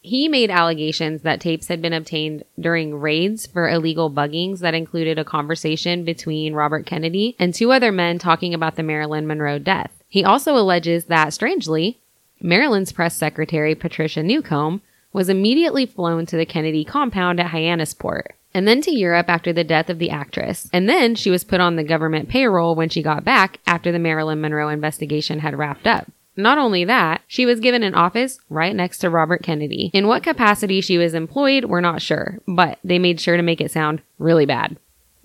He 0.00 0.28
made 0.28 0.50
allegations 0.50 1.22
that 1.22 1.40
tapes 1.40 1.68
had 1.68 1.82
been 1.82 1.92
obtained 1.92 2.44
during 2.58 2.98
raids 2.98 3.46
for 3.46 3.68
illegal 3.68 4.10
buggings 4.10 4.60
that 4.60 4.74
included 4.74 5.18
a 5.18 5.24
conversation 5.24 6.04
between 6.04 6.54
Robert 6.54 6.86
Kennedy 6.86 7.34
and 7.38 7.52
two 7.52 7.72
other 7.72 7.90
men 7.90 8.18
talking 8.18 8.54
about 8.54 8.76
the 8.76 8.82
Marilyn 8.82 9.26
Monroe 9.26 9.58
death. 9.58 9.92
He 10.08 10.24
also 10.24 10.56
alleges 10.56 11.06
that, 11.06 11.34
strangely, 11.34 11.98
Marilyn's 12.40 12.92
press 12.92 13.16
secretary, 13.16 13.74
Patricia 13.74 14.22
Newcomb, 14.22 14.80
was 15.12 15.28
immediately 15.28 15.84
flown 15.84 16.26
to 16.26 16.36
the 16.36 16.46
Kennedy 16.46 16.84
compound 16.84 17.40
at 17.40 17.50
Hyannisport 17.50 18.28
and 18.54 18.66
then 18.66 18.80
to 18.82 18.90
Europe 18.90 19.28
after 19.28 19.52
the 19.52 19.64
death 19.64 19.90
of 19.90 19.98
the 19.98 20.10
actress. 20.10 20.70
And 20.72 20.88
then 20.88 21.14
she 21.14 21.30
was 21.30 21.44
put 21.44 21.60
on 21.60 21.76
the 21.76 21.84
government 21.84 22.28
payroll 22.28 22.74
when 22.74 22.88
she 22.88 23.02
got 23.02 23.24
back 23.24 23.58
after 23.66 23.92
the 23.92 23.98
Marilyn 23.98 24.40
Monroe 24.40 24.68
investigation 24.68 25.40
had 25.40 25.58
wrapped 25.58 25.86
up. 25.86 26.10
Not 26.38 26.56
only 26.56 26.84
that, 26.84 27.22
she 27.26 27.44
was 27.44 27.58
given 27.58 27.82
an 27.82 27.96
office 27.96 28.38
right 28.48 28.74
next 28.74 28.98
to 28.98 29.10
Robert 29.10 29.42
Kennedy. 29.42 29.90
In 29.92 30.06
what 30.06 30.22
capacity 30.22 30.80
she 30.80 30.96
was 30.96 31.12
employed, 31.12 31.64
we're 31.64 31.80
not 31.80 32.00
sure, 32.00 32.38
but 32.46 32.78
they 32.84 33.00
made 33.00 33.20
sure 33.20 33.36
to 33.36 33.42
make 33.42 33.60
it 33.60 33.72
sound 33.72 34.02
really 34.20 34.46
bad. 34.46 34.76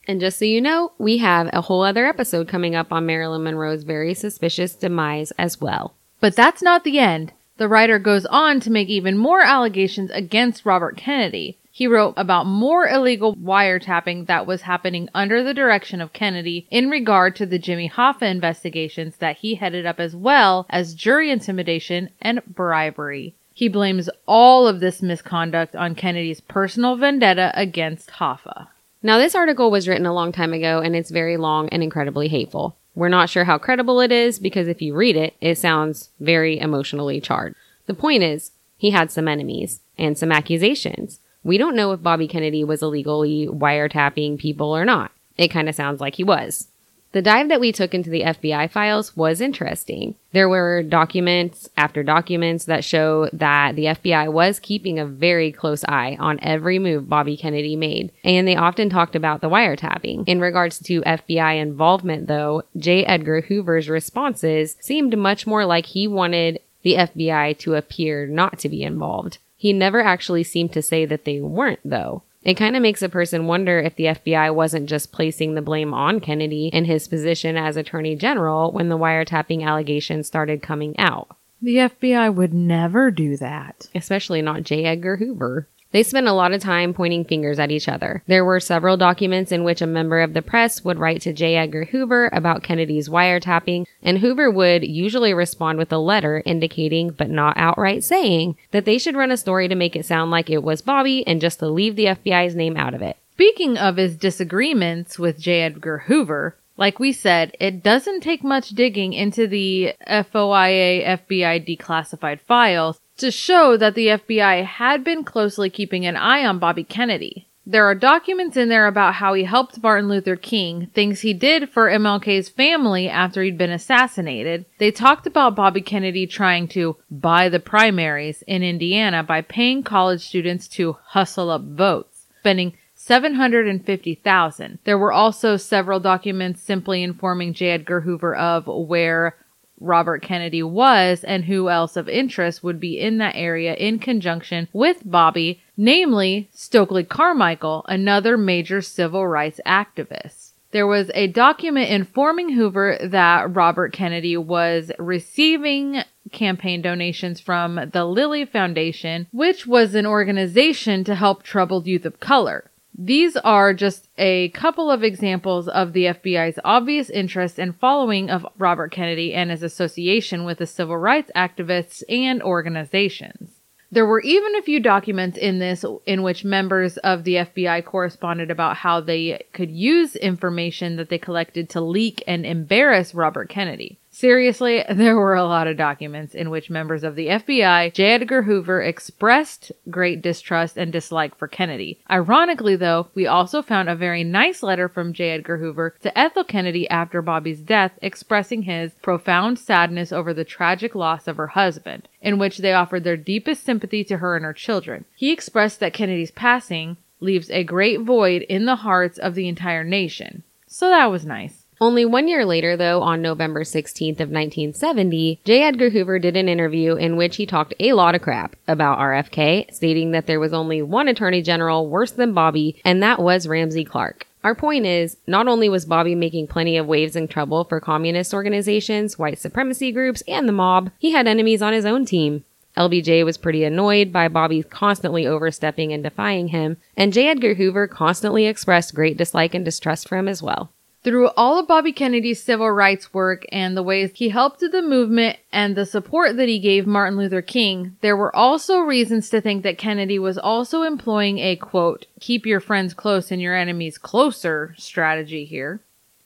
And 0.08 0.20
just 0.20 0.40
so 0.40 0.46
you 0.46 0.60
know, 0.60 0.92
we 0.98 1.20
have 1.20 1.52
a 1.54 1.62
whole 1.62 1.84
other 1.84 2.08
episode 2.08 2.48
coming 2.48 2.74
up 2.74 2.92
on 2.92 3.06
Marilyn 3.06 3.44
Monroe's 3.44 3.84
very 3.84 4.16
suspicious 4.16 4.74
demise 4.74 5.30
as 5.38 5.62
well. 5.62 5.94
But 6.20 6.36
that's 6.36 6.64
not 6.64 6.84
the 6.84 6.98
end. 6.98 7.32
The 7.58 7.68
writer 7.68 8.00
goes 8.00 8.26
on 8.26 8.60
to 8.62 8.72
make 8.72 8.90
even 8.90 9.16
more 9.16 9.42
allegations 9.42 10.10
against 10.10 10.66
Robert 10.66 10.98
Kennedy. 10.98 11.60
He 11.76 11.88
wrote 11.88 12.14
about 12.18 12.46
more 12.46 12.88
illegal 12.88 13.36
wiretapping 13.36 14.28
that 14.28 14.46
was 14.46 14.62
happening 14.62 15.10
under 15.16 15.42
the 15.42 15.56
direction 15.56 16.02
of 16.02 16.14
Kennedy 16.14 16.68
in 16.70 16.92
regard 16.92 17.36
to 17.38 17.48
the 17.48 17.58
Jimmy 17.58 17.90
Hoffa 17.90 18.30
investigations 18.30 19.16
that 19.18 19.38
he 19.38 19.56
headed 19.56 19.84
up 19.84 20.00
as 20.00 20.16
well 20.16 20.68
as 20.70 20.94
jury 20.94 21.32
intimidation 21.32 22.12
and 22.22 22.44
bribery. 22.46 23.34
He 23.56 23.70
blames 23.70 24.08
all 24.28 24.68
of 24.68 24.82
this 24.82 25.02
misconduct 25.02 25.76
on 25.76 25.96
Kennedy's 25.96 26.42
personal 26.42 26.96
vendetta 26.96 27.52
against 27.56 28.12
Hoffa. 28.12 28.68
Now, 29.02 29.18
this 29.18 29.34
article 29.34 29.72
was 29.72 29.88
written 29.88 30.06
a 30.06 30.14
long 30.14 30.32
time 30.32 30.54
ago 30.54 30.80
and 30.80 30.96
it's 30.96 31.10
very 31.10 31.38
long 31.38 31.70
and 31.70 31.82
incredibly 31.82 32.28
hateful. 32.28 32.78
We're 32.94 33.10
not 33.10 33.32
sure 33.32 33.46
how 33.46 33.58
credible 33.58 34.00
it 34.00 34.12
is 34.12 34.38
because 34.38 34.68
if 34.68 34.80
you 34.80 34.94
read 34.94 35.16
it, 35.16 35.34
it 35.42 35.58
sounds 35.58 36.12
very 36.20 36.60
emotionally 36.60 37.20
charged. 37.20 37.56
The 37.88 37.96
point 37.96 38.22
is, 38.22 38.52
he 38.78 38.92
had 38.92 39.10
some 39.10 39.28
enemies 39.28 39.82
and 39.98 40.16
some 40.16 40.32
accusations. 40.32 41.20
We 41.44 41.58
don't 41.58 41.76
know 41.76 41.92
if 41.92 42.02
Bobby 42.02 42.28
Kennedy 42.28 42.64
was 42.64 42.82
illegally 42.82 43.48
wiretapping 43.48 44.40
people 44.40 44.76
or 44.76 44.86
not. 44.86 45.12
It 45.38 45.50
kind 45.50 45.68
of 45.68 45.76
sounds 45.76 46.00
like 46.00 46.16
he 46.16 46.24
was. 46.24 46.68
The 47.14 47.22
dive 47.22 47.50
that 47.50 47.60
we 47.60 47.72
took 47.72 47.94
into 47.94 48.10
the 48.10 48.24
FBI 48.24 48.72
files 48.72 49.16
was 49.16 49.40
interesting. 49.40 50.16
There 50.32 50.50
were 50.50 50.82
documents 50.82 51.70
after 51.78 52.02
documents 52.02 52.66
that 52.66 52.84
show 52.84 53.30
that 53.34 53.76
the 53.76 53.86
FBI 53.86 54.34
was 54.34 54.60
keeping 54.60 54.98
a 54.98 55.06
very 55.06 55.52
close 55.52 55.84
eye 55.86 56.18
on 56.20 56.40
every 56.42 56.80
move 56.80 57.08
Bobby 57.08 57.38
Kennedy 57.38 57.76
made, 57.76 58.12
and 58.24 58.48
they 58.48 58.56
often 58.56 58.90
talked 58.90 59.16
about 59.16 59.42
the 59.42 59.50
wiretapping. 59.50 60.28
In 60.28 60.42
regards 60.42 60.80
to 60.80 61.02
FBI 61.02 61.62
involvement, 61.62 62.26
though, 62.26 62.64
J. 62.78 63.06
Edgar 63.06 63.42
Hoover's 63.42 63.90
responses 63.90 64.76
seemed 64.80 65.16
much 65.16 65.46
more 65.46 65.66
like 65.66 65.86
he 65.86 66.08
wanted 66.08 66.62
the 66.82 66.96
FBI 66.96 67.60
to 67.60 67.76
appear 67.76 68.26
not 68.26 68.58
to 68.60 68.70
be 68.70 68.82
involved. 68.82 69.38
He 69.64 69.72
never 69.72 70.02
actually 70.02 70.44
seemed 70.44 70.74
to 70.74 70.82
say 70.82 71.06
that 71.06 71.24
they 71.24 71.40
weren't, 71.40 71.80
though. 71.86 72.24
It 72.44 72.56
kind 72.56 72.76
of 72.76 72.82
makes 72.82 73.02
a 73.02 73.08
person 73.08 73.48
wonder 73.48 73.80
if 73.80 73.96
the 73.96 74.08
FBI 74.08 74.54
wasn't 74.54 74.90
just 74.90 75.14
placing 75.14 75.56
the 75.56 75.62
blame 75.62 75.94
on 75.94 76.20
Kennedy 76.20 76.68
in 76.74 76.84
his 76.84 77.08
position 77.08 77.56
as 77.56 77.78
Attorney 77.78 78.18
General 78.18 78.74
when 78.74 78.90
the 78.90 78.98
wiretapping 78.98 79.66
allegations 79.66 80.28
started 80.28 80.62
coming 80.62 81.00
out. 81.00 81.38
The 81.62 81.78
FBI 81.78 82.36
would 82.36 82.54
never 82.54 83.10
do 83.10 83.38
that. 83.38 83.88
Especially 83.96 84.42
not 84.42 84.64
J. 84.64 84.84
Edgar 84.84 85.16
Hoover. 85.16 85.70
They 85.94 86.02
spent 86.02 86.28
a 86.28 86.34
lot 86.34 86.54
of 86.54 86.62
time 86.62 86.92
pointing 86.96 87.24
fingers 87.24 87.60
at 87.60 87.70
each 87.70 87.88
other. 87.88 88.24
There 88.26 88.44
were 88.44 88.60
several 88.60 88.98
documents 88.98 89.52
in 89.52 89.64
which 89.64 89.80
a 89.80 89.88
member 89.88 90.22
of 90.22 90.34
the 90.34 90.42
press 90.42 90.84
would 90.84 90.98
write 90.98 91.22
to 91.22 91.34
J. 91.34 91.56
Edgar 91.56 91.86
Hoover 91.86 92.32
about 92.34 92.64
Kennedy's 92.64 93.10
wiretapping, 93.10 93.86
and 94.02 94.18
Hoover 94.18 94.50
would 94.50 94.84
usually 94.84 95.36
respond 95.36 95.78
with 95.78 95.94
a 95.94 96.00
letter 96.00 96.42
indicating, 96.48 97.12
but 97.12 97.30
not 97.30 97.58
outright 97.58 98.04
saying, 98.04 98.58
that 98.72 98.86
they 98.86 98.98
should 98.98 99.16
run 99.16 99.30
a 99.30 99.38
story 99.38 99.68
to 99.68 99.76
make 99.76 99.96
it 99.96 100.06
sound 100.06 100.32
like 100.32 100.50
it 100.50 100.64
was 100.64 100.82
Bobby 100.82 101.26
and 101.28 101.40
just 101.40 101.60
to 101.60 101.68
leave 101.68 101.96
the 101.96 102.06
FBI's 102.06 102.56
name 102.56 102.76
out 102.76 102.96
of 102.96 103.04
it. 103.04 103.16
Speaking 103.34 103.78
of 103.78 103.98
his 103.98 104.18
disagreements 104.18 105.20
with 105.20 105.40
J. 105.40 105.62
Edgar 105.62 106.00
Hoover, 106.00 106.58
like 106.76 106.98
we 106.98 107.12
said, 107.12 107.56
it 107.60 107.84
doesn't 107.84 108.22
take 108.22 108.44
much 108.44 108.70
digging 108.70 109.14
into 109.14 109.48
the 109.48 109.94
FOIA 110.08 111.06
FBI 111.06 111.68
declassified 111.68 112.40
files 112.40 113.00
to 113.24 113.32
show 113.32 113.78
that 113.78 113.96
the 113.96 114.08
FBI 114.08 114.66
had 114.66 115.02
been 115.02 115.24
closely 115.24 115.70
keeping 115.70 116.06
an 116.06 116.18
eye 116.18 116.46
on 116.46 116.60
Bobby 116.60 116.84
Kennedy. 116.84 117.48
There 117.66 117.86
are 117.86 117.96
documents 117.96 118.58
in 118.58 118.68
there 118.68 118.86
about 118.86 119.14
how 119.14 119.34
he 119.34 119.46
helped 119.46 119.82
Martin 119.82 120.10
Luther 120.10 120.36
King, 120.36 120.88
things 120.94 121.22
he 121.22 121.34
did 121.34 121.70
for 121.70 121.90
MLK's 121.90 122.50
family 122.50 123.08
after 123.08 123.42
he'd 123.42 123.58
been 123.58 123.72
assassinated. 123.72 124.66
They 124.78 124.92
talked 124.92 125.26
about 125.26 125.56
Bobby 125.56 125.80
Kennedy 125.80 126.28
trying 126.28 126.68
to 126.70 126.98
buy 127.10 127.48
the 127.48 127.62
primaries 127.62 128.44
in 128.46 128.62
Indiana 128.62 129.24
by 129.24 129.40
paying 129.40 129.84
college 129.84 130.20
students 130.28 130.68
to 130.70 130.98
hustle 131.02 131.50
up 131.50 131.64
votes, 131.64 132.26
spending 132.40 132.78
750,000. 132.94 134.80
There 134.84 134.98
were 134.98 135.14
also 135.14 135.56
several 135.56 136.02
documents 136.02 136.62
simply 136.62 137.02
informing 137.04 137.54
J. 137.54 137.70
Edgar 137.70 138.02
Hoover 138.02 138.36
of 138.36 138.68
where 138.68 139.38
Robert 139.80 140.22
Kennedy 140.22 140.64
was 140.64 141.24
and 141.24 141.46
who 141.46 141.70
else 141.70 141.96
of 141.96 142.08
interest 142.08 142.64
would 142.64 142.80
be 142.80 143.00
in 143.00 143.18
that 143.18 143.36
area 143.36 143.74
in 143.74 144.00
conjunction 144.00 144.68
with 144.74 145.02
Bobby, 145.04 145.62
namely 145.76 146.50
Stokely 146.52 147.04
Carmichael, 147.04 147.86
another 147.88 148.38
major 148.38 148.82
civil 148.82 149.28
rights 149.28 149.60
activist. 149.66 150.52
There 150.72 150.88
was 150.88 151.12
a 151.14 151.28
document 151.28 151.92
informing 151.92 152.50
Hoover 152.50 152.98
that 153.00 153.56
Robert 153.56 153.94
Kennedy 153.94 154.36
was 154.38 154.92
receiving 154.98 156.04
campaign 156.32 156.82
donations 156.82 157.40
from 157.40 157.92
the 157.94 158.06
Lilly 158.06 158.44
Foundation, 158.46 159.28
which 159.32 159.68
was 159.68 159.94
an 159.94 160.08
organization 160.08 161.04
to 161.04 161.14
help 161.14 161.44
troubled 161.44 161.86
youth 161.86 162.06
of 162.06 162.20
color. 162.20 162.72
These 162.96 163.36
are 163.38 163.74
just 163.74 164.08
a 164.18 164.50
couple 164.50 164.92
of 164.92 165.04
examples 165.04 165.68
of 165.68 165.94
the 165.94 166.06
FBI's 166.06 166.60
obvious 166.64 167.10
interest 167.10 167.58
and 167.58 167.76
following 167.76 168.30
of 168.30 168.46
Robert 168.60 168.92
Kennedy 168.92 169.34
and 169.34 169.50
his 169.50 169.64
association 169.64 170.46
with 170.46 170.60
the 170.60 170.68
civil 170.68 170.98
rights 170.98 171.32
activists 171.36 172.04
and 172.08 172.42
organizations. 172.44 173.62
There 173.92 174.06
were 174.06 174.22
even 174.22 174.56
a 174.56 174.62
few 174.62 174.80
documents 174.80 175.38
in 175.38 175.60
this 175.60 175.86
in 176.06 176.24
which 176.24 176.44
members 176.44 176.98
of 176.98 177.24
the 177.24 177.36
FBI 177.36 177.86
corresponded 177.86 178.50
about 178.50 178.78
how 178.78 179.02
they 179.02 179.44
could 179.54 179.72
use 179.72 180.16
information 180.16 180.96
that 180.96 181.10
they 181.10 181.20
collected 181.20 181.70
to 181.70 181.82
leak 181.82 182.24
and 182.28 182.46
embarrass 182.46 183.14
Robert 183.14 183.50
Kennedy. 183.50 184.00
Seriously, 184.16 184.86
there 184.92 185.16
were 185.16 185.34
a 185.34 185.44
lot 185.44 185.66
of 185.66 185.76
documents 185.76 186.36
in 186.36 186.52
which 186.52 186.70
members 186.70 187.04
of 187.04 187.16
the 187.16 187.30
FBI, 187.30 187.92
J. 187.92 188.12
Edgar 188.14 188.44
Hoover, 188.44 188.80
expressed 188.80 189.72
great 189.90 190.22
distrust 190.22 190.78
and 190.78 190.94
dislike 190.94 191.36
for 191.36 191.48
Kennedy. 191.48 192.00
Ironically, 192.12 192.76
though, 192.76 193.08
we 193.16 193.26
also 193.26 193.64
found 193.64 193.90
a 193.90 193.96
very 193.96 194.24
nice 194.24 194.62
letter 194.62 194.88
from 194.88 195.14
J. 195.14 195.32
Edgar 195.32 195.58
Hoover 195.58 195.96
to 196.02 196.16
Ethel 196.16 196.44
Kennedy 196.44 196.88
after 196.92 197.24
Bobby's 197.24 197.62
death, 197.62 197.98
expressing 198.04 198.62
his 198.62 198.94
profound 199.02 199.58
sadness 199.58 200.12
over 200.12 200.32
the 200.32 200.46
tragic 200.46 200.94
loss 200.94 201.28
of 201.28 201.38
her 201.38 201.48
husband, 201.48 202.08
in 202.22 202.38
which 202.38 202.60
they 202.60 202.72
offered 202.72 203.04
their 203.04 203.18
deepest 203.18 203.64
sympathy 203.64 204.04
to 204.04 204.18
her 204.18 204.36
and 204.36 204.46
her 204.46 204.54
children. 204.54 205.06
He 205.16 205.32
expressed 205.32 205.80
that 205.80 205.94
Kennedy's 205.94 206.32
passing 206.32 206.98
leaves 207.20 207.50
a 207.50 207.64
great 207.64 208.02
void 208.02 208.44
in 208.44 208.66
the 208.66 208.76
hearts 208.76 209.18
of 209.18 209.34
the 209.34 209.48
entire 209.48 209.84
nation. 209.84 210.44
So 210.68 210.90
that 210.90 211.08
was 211.08 211.26
nice. 211.26 211.63
Only 211.84 212.06
one 212.06 212.30
year 212.30 212.46
later, 212.46 212.78
though, 212.78 213.02
on 213.02 213.22
November 213.22 213.66
16th 213.66 214.22
of 214.22 214.32
1970, 214.32 215.42
J. 215.44 215.64
Edgar 215.64 215.90
Hoover 215.90 216.18
did 216.18 216.38
an 216.38 216.48
interview 216.48 216.96
in 216.96 217.18
which 217.18 217.36
he 217.36 217.46
talked 217.46 217.74
a 217.78 217.92
lot 217.92 218.16
of 218.16 218.22
crap 218.22 218.56
about 218.70 219.00
RFK, 219.00 219.70
stating 219.74 220.12
that 220.12 220.26
there 220.26 220.40
was 220.40 220.54
only 220.54 220.82
one 220.82 221.10
attorney 221.10 221.42
general 221.42 221.90
worse 221.90 222.12
than 222.12 222.34
Bobby, 222.34 222.80
and 222.86 223.04
that 223.04 223.20
was 223.22 223.50
Ramsey 223.50 223.84
Clark. 223.84 224.28
Our 224.46 224.56
point 224.56 224.86
is, 224.86 225.18
not 225.28 225.50
only 225.50 225.68
was 225.68 225.84
Bobby 225.84 226.16
making 226.16 226.48
plenty 226.48 226.78
of 226.78 226.88
waves 226.88 227.18
and 227.18 227.30
trouble 227.30 227.66
for 227.66 227.82
communist 227.82 228.34
organizations, 228.34 229.20
white 229.20 229.38
supremacy 229.38 229.92
groups, 229.92 230.24
and 230.26 230.48
the 230.48 230.54
mob, 230.54 230.90
he 231.00 231.12
had 231.12 231.28
enemies 231.28 231.62
on 231.62 231.74
his 231.74 231.86
own 231.86 232.06
team. 232.06 232.46
LBJ 232.78 233.26
was 233.26 233.36
pretty 233.38 233.66
annoyed 233.66 234.14
by 234.14 234.30
Bobby 234.30 234.64
constantly 234.64 235.28
overstepping 235.28 235.92
and 235.92 236.02
defying 236.02 236.48
him, 236.48 236.78
and 236.96 237.12
J. 237.12 237.28
Edgar 237.28 237.56
Hoover 237.56 237.90
constantly 237.90 238.46
expressed 238.46 238.96
great 238.96 239.18
dislike 239.18 239.54
and 239.54 239.66
distrust 239.66 240.08
for 240.08 240.18
him 240.18 240.30
as 240.30 240.42
well. 240.42 240.72
Through 241.04 241.32
all 241.36 241.60
of 241.60 241.68
Bobby 241.68 241.92
Kennedy's 241.92 242.42
civil 242.42 242.72
rights 242.72 243.14
work 243.14 243.46
and 243.52 243.76
the 243.76 243.84
ways 243.84 244.12
he 244.16 244.30
helped 244.30 244.62
the 244.62 244.82
movement 244.82 245.38
and 245.52 245.76
the 245.76 245.86
support 245.86 246.38
that 246.38 246.48
he 246.48 246.60
gave 246.60 246.88
Martin 246.88 247.18
Luther 247.18 247.42
King, 247.42 247.98
there 248.00 248.16
were 248.16 248.34
also 248.34 248.80
reasons 248.80 249.30
to 249.30 249.42
think 249.42 249.64
that 249.64 249.78
Kennedy 249.78 250.18
was 250.18 250.38
also 250.38 250.84
employing 250.84 251.40
a 251.40 251.58
quote, 251.58 252.06
keep 252.22 252.46
your 252.46 252.62
friends 252.62 252.94
close 252.94 253.32
and 253.32 253.42
your 253.42 253.56
enemies 253.56 253.98
closer 253.98 254.74
strategy 254.78 255.44
here. 255.44 255.82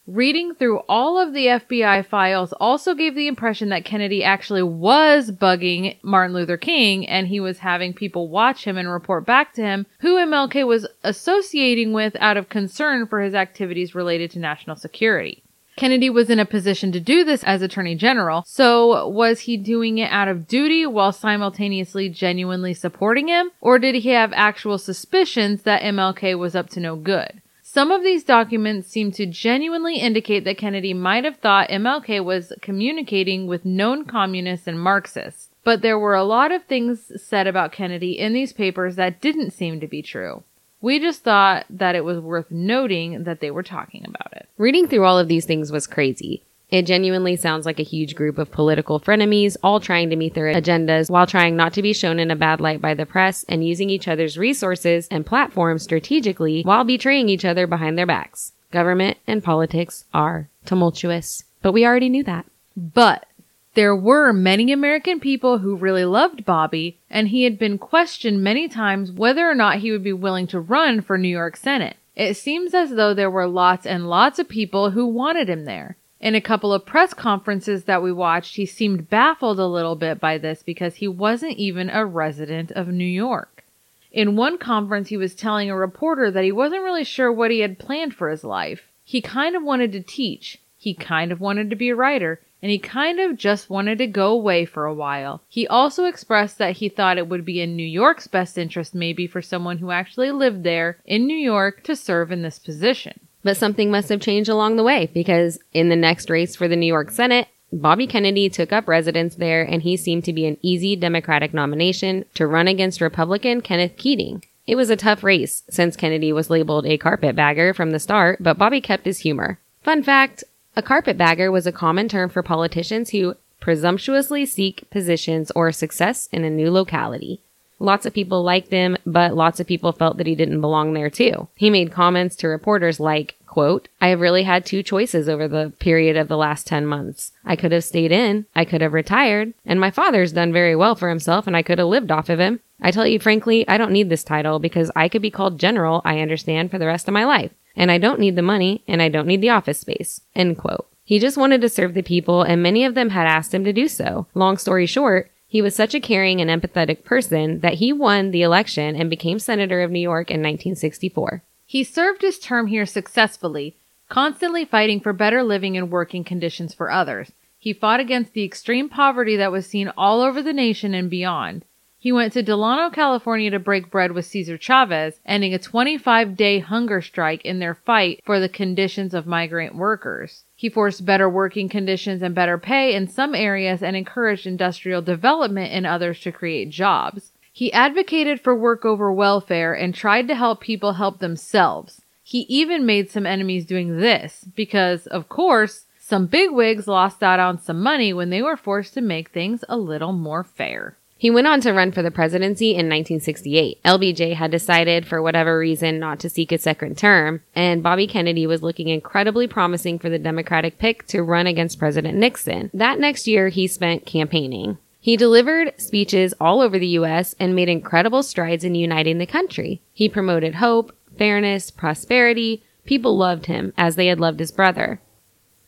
Reading 0.07 0.55
through 0.55 0.77
all 0.87 1.19
of 1.19 1.33
the 1.33 1.47
FBI 1.47 2.05
files 2.05 2.53
also 2.53 2.95
gave 2.95 3.13
the 3.13 3.27
impression 3.27 3.67
that 3.69 3.83
Kennedy 3.83 4.23
actually 4.23 4.63
was 4.63 5.31
bugging 5.31 5.97
Martin 6.01 6.33
Luther 6.33 6.55
King 6.55 7.05
and 7.05 7.27
he 7.27 7.41
was 7.41 7.59
having 7.59 7.93
people 7.93 8.29
watch 8.29 8.63
him 8.63 8.77
and 8.77 8.89
report 8.89 9.25
back 9.25 9.51
to 9.55 9.61
him 9.61 9.85
who 9.99 10.15
MLK 10.15 10.65
was 10.65 10.87
associating 11.03 11.91
with 11.91 12.15
out 12.21 12.37
of 12.37 12.47
concern 12.47 13.05
for 13.05 13.19
his 13.19 13.35
activities 13.35 13.93
related 13.93 14.31
to 14.31 14.39
national 14.39 14.77
security. 14.77 15.43
Kennedy 15.75 16.09
was 16.09 16.29
in 16.29 16.39
a 16.39 16.45
position 16.45 16.93
to 16.93 17.01
do 17.01 17.25
this 17.25 17.43
as 17.43 17.61
Attorney 17.61 17.95
General, 17.95 18.45
so 18.47 19.09
was 19.09 19.41
he 19.41 19.57
doing 19.57 19.97
it 19.97 20.09
out 20.09 20.29
of 20.29 20.47
duty 20.47 20.85
while 20.85 21.11
simultaneously 21.11 22.07
genuinely 22.07 22.73
supporting 22.73 23.27
him? 23.27 23.51
Or 23.59 23.77
did 23.77 23.95
he 23.95 24.09
have 24.11 24.31
actual 24.33 24.77
suspicions 24.77 25.63
that 25.63 25.81
MLK 25.81 26.39
was 26.39 26.55
up 26.55 26.69
to 26.69 26.79
no 26.79 26.95
good? 26.95 27.41
Some 27.77 27.91
of 27.91 28.01
these 28.01 28.23
documents 28.23 28.87
seem 28.87 29.11
to 29.11 29.27
genuinely 29.27 29.97
indicate 29.97 30.45
that 30.45 30.57
Kennedy 30.57 30.95
might 30.95 31.25
have 31.25 31.37
thought 31.37 31.69
MLK 31.69 32.25
was 32.25 32.51
communicating 32.59 33.45
with 33.45 33.65
known 33.65 34.03
communists 34.05 34.65
and 34.65 34.81
Marxists, 34.81 35.49
but 35.63 35.83
there 35.83 35.99
were 35.99 36.15
a 36.15 36.23
lot 36.23 36.51
of 36.51 36.63
things 36.63 37.11
said 37.23 37.45
about 37.45 37.71
Kennedy 37.71 38.17
in 38.17 38.33
these 38.33 38.51
papers 38.51 38.95
that 38.95 39.21
didn't 39.21 39.51
seem 39.51 39.79
to 39.79 39.87
be 39.87 40.01
true. 40.01 40.41
We 40.81 40.99
just 40.99 41.21
thought 41.21 41.67
that 41.69 41.93
it 41.93 42.03
was 42.03 42.19
worth 42.19 42.49
noting 42.49 43.25
that 43.25 43.41
they 43.41 43.51
were 43.51 43.61
talking 43.61 44.03
about 44.07 44.33
it. 44.33 44.49
Reading 44.57 44.87
through 44.87 45.05
all 45.05 45.19
of 45.19 45.27
these 45.27 45.45
things 45.45 45.71
was 45.71 45.85
crazy. 45.85 46.41
It 46.69 46.85
genuinely 46.85 47.37
sounds 47.37 47.65
like 47.65 47.79
a 47.79 47.83
huge 47.83 48.13
group 48.13 48.37
of 48.37 48.51
political 48.51 48.99
frenemies, 48.99 49.55
all 49.63 49.79
trying 49.79 50.09
to 50.09 50.17
meet 50.17 50.33
their 50.33 50.53
agendas 50.53 51.09
while 51.09 51.25
trying 51.25 51.55
not 51.55 51.73
to 51.73 51.81
be 51.81 51.93
shown 51.93 52.19
in 52.19 52.29
a 52.29 52.35
bad 52.35 52.59
light 52.59 52.81
by 52.81 52.93
the 52.93 53.05
press 53.05 53.45
and 53.47 53.65
using 53.65 53.89
each 53.89 54.07
other's 54.07 54.37
resources 54.37 55.07
and 55.09 55.25
platforms 55.25 55.83
strategically 55.83 56.63
while 56.63 56.83
betraying 56.83 57.29
each 57.29 57.45
other 57.45 57.67
behind 57.67 57.97
their 57.97 58.05
backs. 58.05 58.51
Government 58.71 59.17
and 59.25 59.43
politics 59.43 60.03
are 60.13 60.49
tumultuous. 60.65 61.45
But 61.61 61.71
we 61.71 61.85
already 61.85 62.09
knew 62.09 62.23
that. 62.23 62.45
But 62.75 63.27
there 63.75 63.95
were 63.95 64.33
many 64.33 64.71
American 64.71 65.19
people 65.19 65.59
who 65.59 65.75
really 65.75 66.03
loved 66.03 66.43
Bobby, 66.43 66.97
and 67.09 67.29
he 67.29 67.43
had 67.43 67.57
been 67.57 67.77
questioned 67.77 68.43
many 68.43 68.67
times 68.67 69.11
whether 69.11 69.49
or 69.49 69.55
not 69.55 69.77
he 69.77 69.91
would 69.91 70.03
be 70.03 70.13
willing 70.13 70.47
to 70.47 70.59
run 70.59 71.01
for 71.01 71.17
New 71.17 71.27
York 71.29 71.55
Senate. 71.55 71.95
It 72.15 72.33
seems 72.33 72.73
as 72.73 72.89
though 72.89 73.13
there 73.13 73.29
were 73.29 73.47
lots 73.47 73.85
and 73.85 74.09
lots 74.09 74.39
of 74.39 74.49
people 74.49 74.89
who 74.89 75.05
wanted 75.05 75.47
him 75.49 75.65
there. 75.65 75.95
In 76.19 76.33
a 76.33 76.41
couple 76.41 76.73
of 76.73 76.85
press 76.85 77.13
conferences 77.13 77.83
that 77.83 78.01
we 78.01 78.11
watched, 78.11 78.55
he 78.55 78.65
seemed 78.65 79.09
baffled 79.09 79.59
a 79.59 79.67
little 79.67 79.95
bit 79.95 80.19
by 80.19 80.37
this 80.37 80.63
because 80.63 80.95
he 80.95 81.07
wasn't 81.07 81.57
even 81.57 81.89
a 81.89 82.05
resident 82.05 82.71
of 82.71 82.87
New 82.87 83.05
York. 83.05 83.63
In 84.11 84.35
one 84.35 84.57
conference, 84.57 85.09
he 85.09 85.17
was 85.17 85.35
telling 85.35 85.69
a 85.69 85.75
reporter 85.75 86.31
that 86.31 86.43
he 86.43 86.51
wasn't 86.51 86.83
really 86.83 87.03
sure 87.03 87.31
what 87.31 87.51
he 87.51 87.59
had 87.59 87.77
planned 87.77 88.15
for 88.15 88.29
his 88.29 88.43
life. 88.43 88.87
He 89.03 89.21
kind 89.21 89.55
of 89.55 89.61
wanted 89.61 89.91
to 89.91 90.01
teach. 90.01 90.59
He 90.77 90.93
kind 90.93 91.31
of 91.31 91.39
wanted 91.39 91.69
to 91.69 91.75
be 91.75 91.89
a 91.89 91.95
writer 91.95 92.39
and 92.61 92.71
he 92.71 92.79
kind 92.79 93.19
of 93.19 93.37
just 93.37 93.69
wanted 93.69 93.99
to 93.99 94.07
go 94.07 94.31
away 94.31 94.65
for 94.65 94.85
a 94.85 94.93
while. 94.93 95.41
He 95.47 95.67
also 95.67 96.05
expressed 96.05 96.57
that 96.57 96.77
he 96.77 96.89
thought 96.89 97.17
it 97.17 97.29
would 97.29 97.45
be 97.45 97.61
in 97.61 97.75
New 97.75 97.85
York's 97.85 98.27
best 98.27 98.57
interest 98.57 98.95
maybe 98.95 99.27
for 99.27 99.41
someone 99.41 99.77
who 99.77 99.91
actually 99.91 100.31
lived 100.31 100.63
there 100.63 100.97
in 101.05 101.27
New 101.27 101.37
York 101.37 101.83
to 101.83 101.95
serve 101.95 102.31
in 102.31 102.41
this 102.41 102.57
position. 102.57 103.19
But 103.43 103.57
something 103.57 103.91
must 103.91 104.09
have 104.09 104.21
changed 104.21 104.49
along 104.49 104.75
the 104.75 104.83
way 104.83 105.09
because 105.13 105.59
in 105.73 105.89
the 105.89 105.95
next 105.95 106.29
race 106.29 106.55
for 106.55 106.67
the 106.67 106.75
New 106.75 106.87
York 106.87 107.11
Senate, 107.11 107.47
Bobby 107.71 108.07
Kennedy 108.07 108.49
took 108.49 108.71
up 108.71 108.87
residence 108.87 109.35
there 109.35 109.63
and 109.63 109.81
he 109.81 109.97
seemed 109.97 110.23
to 110.25 110.33
be 110.33 110.45
an 110.45 110.57
easy 110.61 110.95
Democratic 110.95 111.53
nomination 111.53 112.25
to 112.33 112.47
run 112.47 112.67
against 112.67 113.01
Republican 113.01 113.61
Kenneth 113.61 113.97
Keating. 113.97 114.43
It 114.65 114.75
was 114.75 114.89
a 114.89 114.95
tough 114.95 115.23
race 115.23 115.63
since 115.69 115.95
Kennedy 115.95 116.33
was 116.33 116.49
labeled 116.49 116.85
a 116.85 116.97
carpetbagger 116.97 117.73
from 117.73 117.91
the 117.91 117.99
start, 117.99 118.41
but 118.41 118.57
Bobby 118.57 118.81
kept 118.81 119.05
his 119.05 119.19
humor. 119.19 119.59
Fun 119.83 120.03
fact, 120.03 120.43
a 120.75 120.81
carpetbagger 120.81 121.51
was 121.51 121.65
a 121.65 121.71
common 121.71 122.09
term 122.09 122.29
for 122.29 122.43
politicians 122.43 123.09
who 123.09 123.35
presumptuously 123.59 124.45
seek 124.45 124.89
positions 124.89 125.51
or 125.51 125.71
success 125.71 126.27
in 126.31 126.43
a 126.43 126.49
new 126.49 126.69
locality. 126.69 127.41
Lots 127.79 128.05
of 128.05 128.13
people 128.13 128.43
liked 128.43 128.71
him, 128.71 128.97
but 129.05 129.35
lots 129.35 129.59
of 129.59 129.67
people 129.67 129.91
felt 129.91 130.17
that 130.17 130.27
he 130.27 130.35
didn't 130.35 130.61
belong 130.61 130.93
there 130.93 131.09
too. 131.09 131.47
He 131.55 131.69
made 131.69 131.91
comments 131.91 132.35
to 132.37 132.47
reporters 132.47 132.99
like, 132.99 133.35
quote, 133.45 133.87
I 134.01 134.07
have 134.07 134.19
really 134.19 134.43
had 134.43 134.65
two 134.65 134.83
choices 134.83 135.29
over 135.29 135.47
the 135.47 135.73
period 135.79 136.17
of 136.17 136.27
the 136.27 136.37
last 136.37 136.67
10 136.67 136.85
months. 136.85 137.31
I 137.45 137.55
could 137.55 137.71
have 137.71 137.83
stayed 137.83 138.11
in, 138.11 138.45
I 138.55 138.65
could 138.65 138.81
have 138.81 138.93
retired, 138.93 139.53
and 139.65 139.79
my 139.79 139.91
father's 139.91 140.33
done 140.33 140.51
very 140.51 140.75
well 140.75 140.95
for 140.95 141.09
himself 141.09 141.47
and 141.47 141.55
I 141.55 141.61
could 141.61 141.77
have 141.77 141.87
lived 141.87 142.11
off 142.11 142.29
of 142.29 142.39
him. 142.39 142.59
I 142.81 142.91
tell 142.91 143.07
you 143.07 143.19
frankly, 143.19 143.67
I 143.67 143.77
don't 143.77 143.91
need 143.91 144.09
this 144.09 144.23
title 144.23 144.59
because 144.59 144.91
I 144.95 145.09
could 145.09 145.21
be 145.21 145.31
called 145.31 145.59
general, 145.59 146.01
I 146.05 146.19
understand, 146.19 146.71
for 146.71 146.77
the 146.77 146.87
rest 146.87 147.07
of 147.07 147.13
my 147.13 147.25
life 147.25 147.51
and 147.77 147.91
I 147.91 147.99
don't 147.99 148.19
need 148.19 148.35
the 148.35 148.41
money, 148.41 148.83
and 148.87 149.01
I 149.01 149.07
don't 149.07 149.27
need 149.27 149.39
the 149.39 149.51
office 149.51 149.79
space. 149.79 150.21
End 150.35 150.57
quote. 150.57 150.87
He 151.05 151.19
just 151.19 151.37
wanted 151.37 151.61
to 151.61 151.69
serve 151.69 151.93
the 151.93 152.01
people, 152.01 152.41
and 152.41 152.61
many 152.61 152.83
of 152.83 152.95
them 152.95 153.11
had 153.11 153.27
asked 153.27 153.53
him 153.53 153.63
to 153.63 153.71
do 153.71 153.87
so. 153.87 154.25
Long 154.33 154.57
story 154.57 154.87
short, 154.87 155.31
he 155.47 155.61
was 155.61 155.73
such 155.73 155.95
a 155.95 155.99
caring 155.99 156.41
and 156.41 156.49
empathetic 156.49 157.05
person 157.05 157.61
that 157.61 157.75
he 157.75 157.93
won 157.93 158.31
the 158.31 158.41
election 158.41 158.95
and 158.95 159.09
became 159.09 159.39
Senator 159.39 159.81
of 159.81 159.91
New 159.91 159.99
York 159.99 160.29
in 160.29 160.41
1964. 160.41 161.41
He 161.65 161.83
served 161.83 162.21
his 162.21 162.37
term 162.37 162.67
here 162.67 162.85
successfully, 162.85 163.75
constantly 164.09 164.65
fighting 164.65 164.99
for 164.99 165.13
better 165.13 165.43
living 165.43 165.77
and 165.77 165.89
working 165.89 166.23
conditions 166.23 166.73
for 166.73 166.91
others. 166.91 167.31
He 167.57 167.73
fought 167.73 167.99
against 167.99 168.33
the 168.33 168.43
extreme 168.43 168.89
poverty 168.89 169.35
that 169.37 169.51
was 169.51 169.65
seen 169.65 169.91
all 169.97 170.21
over 170.21 170.41
the 170.41 170.53
nation 170.53 170.93
and 170.93 171.09
beyond. 171.09 171.65
He 172.07 172.13
went 172.13 172.31
to 172.31 172.41
Delano, 172.41 172.89
California 172.89 173.51
to 173.51 173.59
break 173.59 173.91
bread 173.91 174.13
with 174.13 174.25
Cesar 174.25 174.57
Chavez, 174.57 175.19
ending 175.25 175.53
a 175.53 175.59
25 175.59 176.37
day 176.37 176.59
hunger 176.59 177.01
strike 177.01 177.43
in 177.43 177.59
their 177.59 177.75
fight 177.75 178.21
for 178.23 178.39
the 178.39 178.47
conditions 178.47 179.13
of 179.13 179.27
migrant 179.27 179.75
workers. 179.75 180.45
He 180.55 180.69
forced 180.69 181.05
better 181.05 181.29
working 181.29 181.67
conditions 181.67 182.21
and 182.21 182.33
better 182.33 182.57
pay 182.57 182.95
in 182.95 183.09
some 183.09 183.35
areas 183.35 183.83
and 183.83 183.97
encouraged 183.97 184.47
industrial 184.47 185.01
development 185.01 185.73
in 185.73 185.85
others 185.85 186.21
to 186.21 186.31
create 186.31 186.69
jobs. 186.69 187.33
He 187.51 187.73
advocated 187.73 188.39
for 188.39 188.55
work 188.55 188.85
over 188.85 189.11
welfare 189.11 189.73
and 189.73 189.93
tried 189.93 190.29
to 190.29 190.35
help 190.35 190.61
people 190.61 190.93
help 190.93 191.19
themselves. 191.19 192.03
He 192.23 192.45
even 192.47 192.85
made 192.85 193.11
some 193.11 193.25
enemies 193.25 193.65
doing 193.65 193.97
this 193.97 194.45
because, 194.55 195.07
of 195.07 195.27
course, 195.27 195.83
some 195.99 196.27
bigwigs 196.27 196.87
lost 196.87 197.21
out 197.21 197.41
on 197.41 197.59
some 197.59 197.81
money 197.81 198.13
when 198.13 198.29
they 198.29 198.41
were 198.41 198.55
forced 198.55 198.93
to 198.93 199.01
make 199.01 199.31
things 199.31 199.65
a 199.67 199.75
little 199.75 200.13
more 200.13 200.45
fair. 200.45 200.95
He 201.17 201.31
went 201.31 201.47
on 201.47 201.61
to 201.61 201.73
run 201.73 201.91
for 201.91 202.03
the 202.03 202.11
presidency 202.11 202.71
in 202.71 202.87
1968. 202.87 203.81
LBJ 203.83 204.35
had 204.35 204.51
decided, 204.51 205.07
for 205.07 205.21
whatever 205.21 205.57
reason, 205.57 205.99
not 205.99 206.19
to 206.19 206.29
seek 206.29 206.51
a 206.51 206.59
second 206.59 206.97
term, 206.97 207.41
and 207.55 207.81
Bobby 207.81 208.05
Kennedy 208.05 208.45
was 208.45 208.61
looking 208.61 208.87
incredibly 208.87 209.47
promising 209.47 209.97
for 209.97 210.09
the 210.09 210.19
Democratic 210.19 210.77
pick 210.77 211.07
to 211.07 211.23
run 211.23 211.47
against 211.47 211.79
President 211.79 212.17
Nixon. 212.17 212.69
That 212.73 212.99
next 212.99 213.27
year, 213.27 213.49
he 213.49 213.67
spent 213.67 214.05
campaigning. 214.05 214.77
He 214.99 215.17
delivered 215.17 215.73
speeches 215.77 216.33
all 216.39 216.61
over 216.61 216.77
the 216.77 216.87
U.S. 216.87 217.33
and 217.39 217.55
made 217.55 217.69
incredible 217.69 218.21
strides 218.21 218.63
in 218.63 218.75
uniting 218.75 219.17
the 219.17 219.25
country. 219.25 219.81
He 219.93 220.09
promoted 220.09 220.55
hope, 220.55 220.95
fairness, 221.17 221.71
prosperity. 221.71 222.63
People 222.85 223.17
loved 223.17 223.47
him 223.47 223.73
as 223.77 223.95
they 223.95 224.07
had 224.07 224.19
loved 224.19 224.39
his 224.39 224.51
brother. 224.51 224.99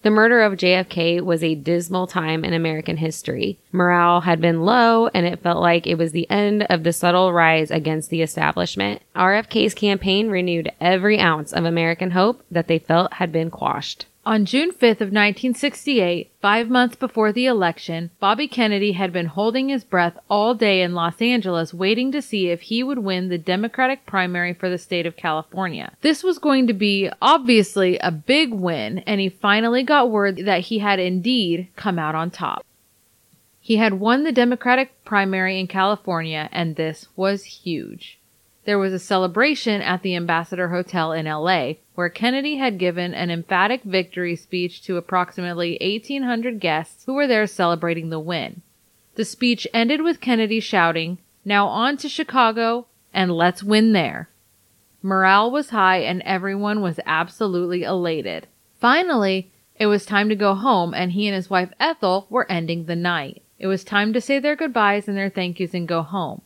The 0.02 0.10
murder 0.10 0.42
of 0.42 0.54
JFK 0.54 1.22
was 1.22 1.44
a 1.44 1.56
dismal 1.56 2.08
time 2.08 2.46
in 2.46 2.54
American 2.54 2.96
history. 2.98 3.60
Morale 3.74 4.22
had 4.22 4.40
been 4.40 4.62
low 4.64 5.08
and 5.08 5.26
it 5.26 5.42
felt 5.42 5.62
like 5.62 5.86
it 5.86 5.98
was 5.98 6.14
the 6.14 6.30
end 6.30 6.64
of 6.70 6.84
the 6.84 6.94
subtle 6.94 7.34
rise 7.34 7.70
against 7.70 8.10
the 8.10 8.22
establishment. 8.22 9.02
RFK's 9.14 9.74
campaign 9.74 10.30
renewed 10.30 10.72
every 10.80 11.20
ounce 11.20 11.52
of 11.52 11.66
American 11.66 12.12
hope 12.12 12.42
that 12.50 12.68
they 12.68 12.80
felt 12.80 13.14
had 13.14 13.34
been 13.34 13.52
quashed. 13.52 14.06
On 14.30 14.46
June 14.46 14.70
5th 14.70 15.02
of 15.02 15.10
1968, 15.10 16.32
five 16.40 16.70
months 16.70 16.96
before 16.96 17.32
the 17.32 17.48
election, 17.48 18.12
Bobby 18.20 18.48
Kennedy 18.48 18.92
had 18.92 19.12
been 19.12 19.26
holding 19.26 19.70
his 19.70 19.84
breath 19.84 20.20
all 20.30 20.54
day 20.54 20.84
in 20.84 20.94
Los 20.94 21.20
Angeles 21.20 21.74
waiting 21.74 22.12
to 22.12 22.22
see 22.22 22.50
if 22.50 22.62
he 22.62 22.84
would 22.84 23.00
win 23.00 23.30
the 23.30 23.40
Democratic 23.40 24.06
primary 24.06 24.54
for 24.54 24.70
the 24.70 24.78
state 24.78 25.08
of 25.08 25.18
California. 25.18 25.94
This 26.02 26.22
was 26.22 26.38
going 26.38 26.68
to 26.68 26.74
be 26.74 27.10
obviously 27.20 27.98
a 27.98 28.12
big 28.12 28.54
win, 28.54 29.00
and 29.00 29.20
he 29.20 29.30
finally 29.30 29.82
got 29.82 30.12
word 30.12 30.46
that 30.46 30.62
he 30.66 30.78
had 30.78 31.00
indeed 31.00 31.70
come 31.76 31.98
out 31.98 32.14
on 32.14 32.30
top. 32.30 32.64
He 33.60 33.78
had 33.78 33.96
won 33.96 34.26
the 34.26 34.32
Democratic 34.32 35.04
primary 35.06 35.60
in 35.60 35.66
California, 35.66 36.50
and 36.52 36.76
this 36.76 37.08
was 37.16 37.46
huge 37.46 38.19
there 38.66 38.80
was 38.80 38.94
a 38.94 39.00
celebration 39.00 39.82
at 39.82 40.02
the 40.02 40.16
Ambassador 40.16 40.70
Hotel 40.70 41.12
in 41.12 41.26
LA 41.26 41.74
where 41.96 42.10
Kennedy 42.10 42.58
had 42.58 42.78
given 42.78 43.14
an 43.14 43.32
emphatic 43.32 43.84
victory 43.84 44.36
speech 44.36 44.82
to 44.84 44.98
approximately 44.98 45.78
1,800 45.82 46.60
guests 46.60 47.04
who 47.06 47.14
were 47.14 47.28
there 47.28 47.48
celebrating 47.48 48.10
the 48.10 48.20
win. 48.20 48.62
The 49.16 49.26
speech 49.26 49.68
ended 49.74 50.02
with 50.02 50.22
Kennedy 50.22 50.60
shouting, 50.60 51.18
Now 51.44 51.68
on 51.68 51.98
to 51.98 52.10
Chicago 52.10 52.88
and 53.14 53.32
let's 53.32 53.64
win 53.64 53.94
there. 53.94 54.30
Morale 55.02 55.50
was 55.50 55.70
high 55.70 56.00
and 56.00 56.22
everyone 56.24 56.82
was 56.82 57.00
absolutely 57.06 57.84
elated. 57.84 58.48
Finally, 58.80 59.52
it 59.78 59.88
was 59.88 60.06
time 60.06 60.30
to 60.30 60.36
go 60.36 60.54
home 60.56 60.94
and 60.94 61.14
he 61.14 61.28
and 61.28 61.36
his 61.36 61.50
wife 61.50 61.72
Ethel 61.80 62.28
were 62.30 62.52
ending 62.52 62.86
the 62.86 62.96
night. 62.96 63.42
It 63.58 63.68
was 63.68 63.84
time 63.84 64.14
to 64.14 64.22
say 64.22 64.40
their 64.40 64.56
goodbyes 64.56 65.08
and 65.08 65.18
their 65.18 65.30
thank 65.30 65.60
yous 65.60 65.74
and 65.74 65.88
go 65.88 66.02
home. 66.02 66.42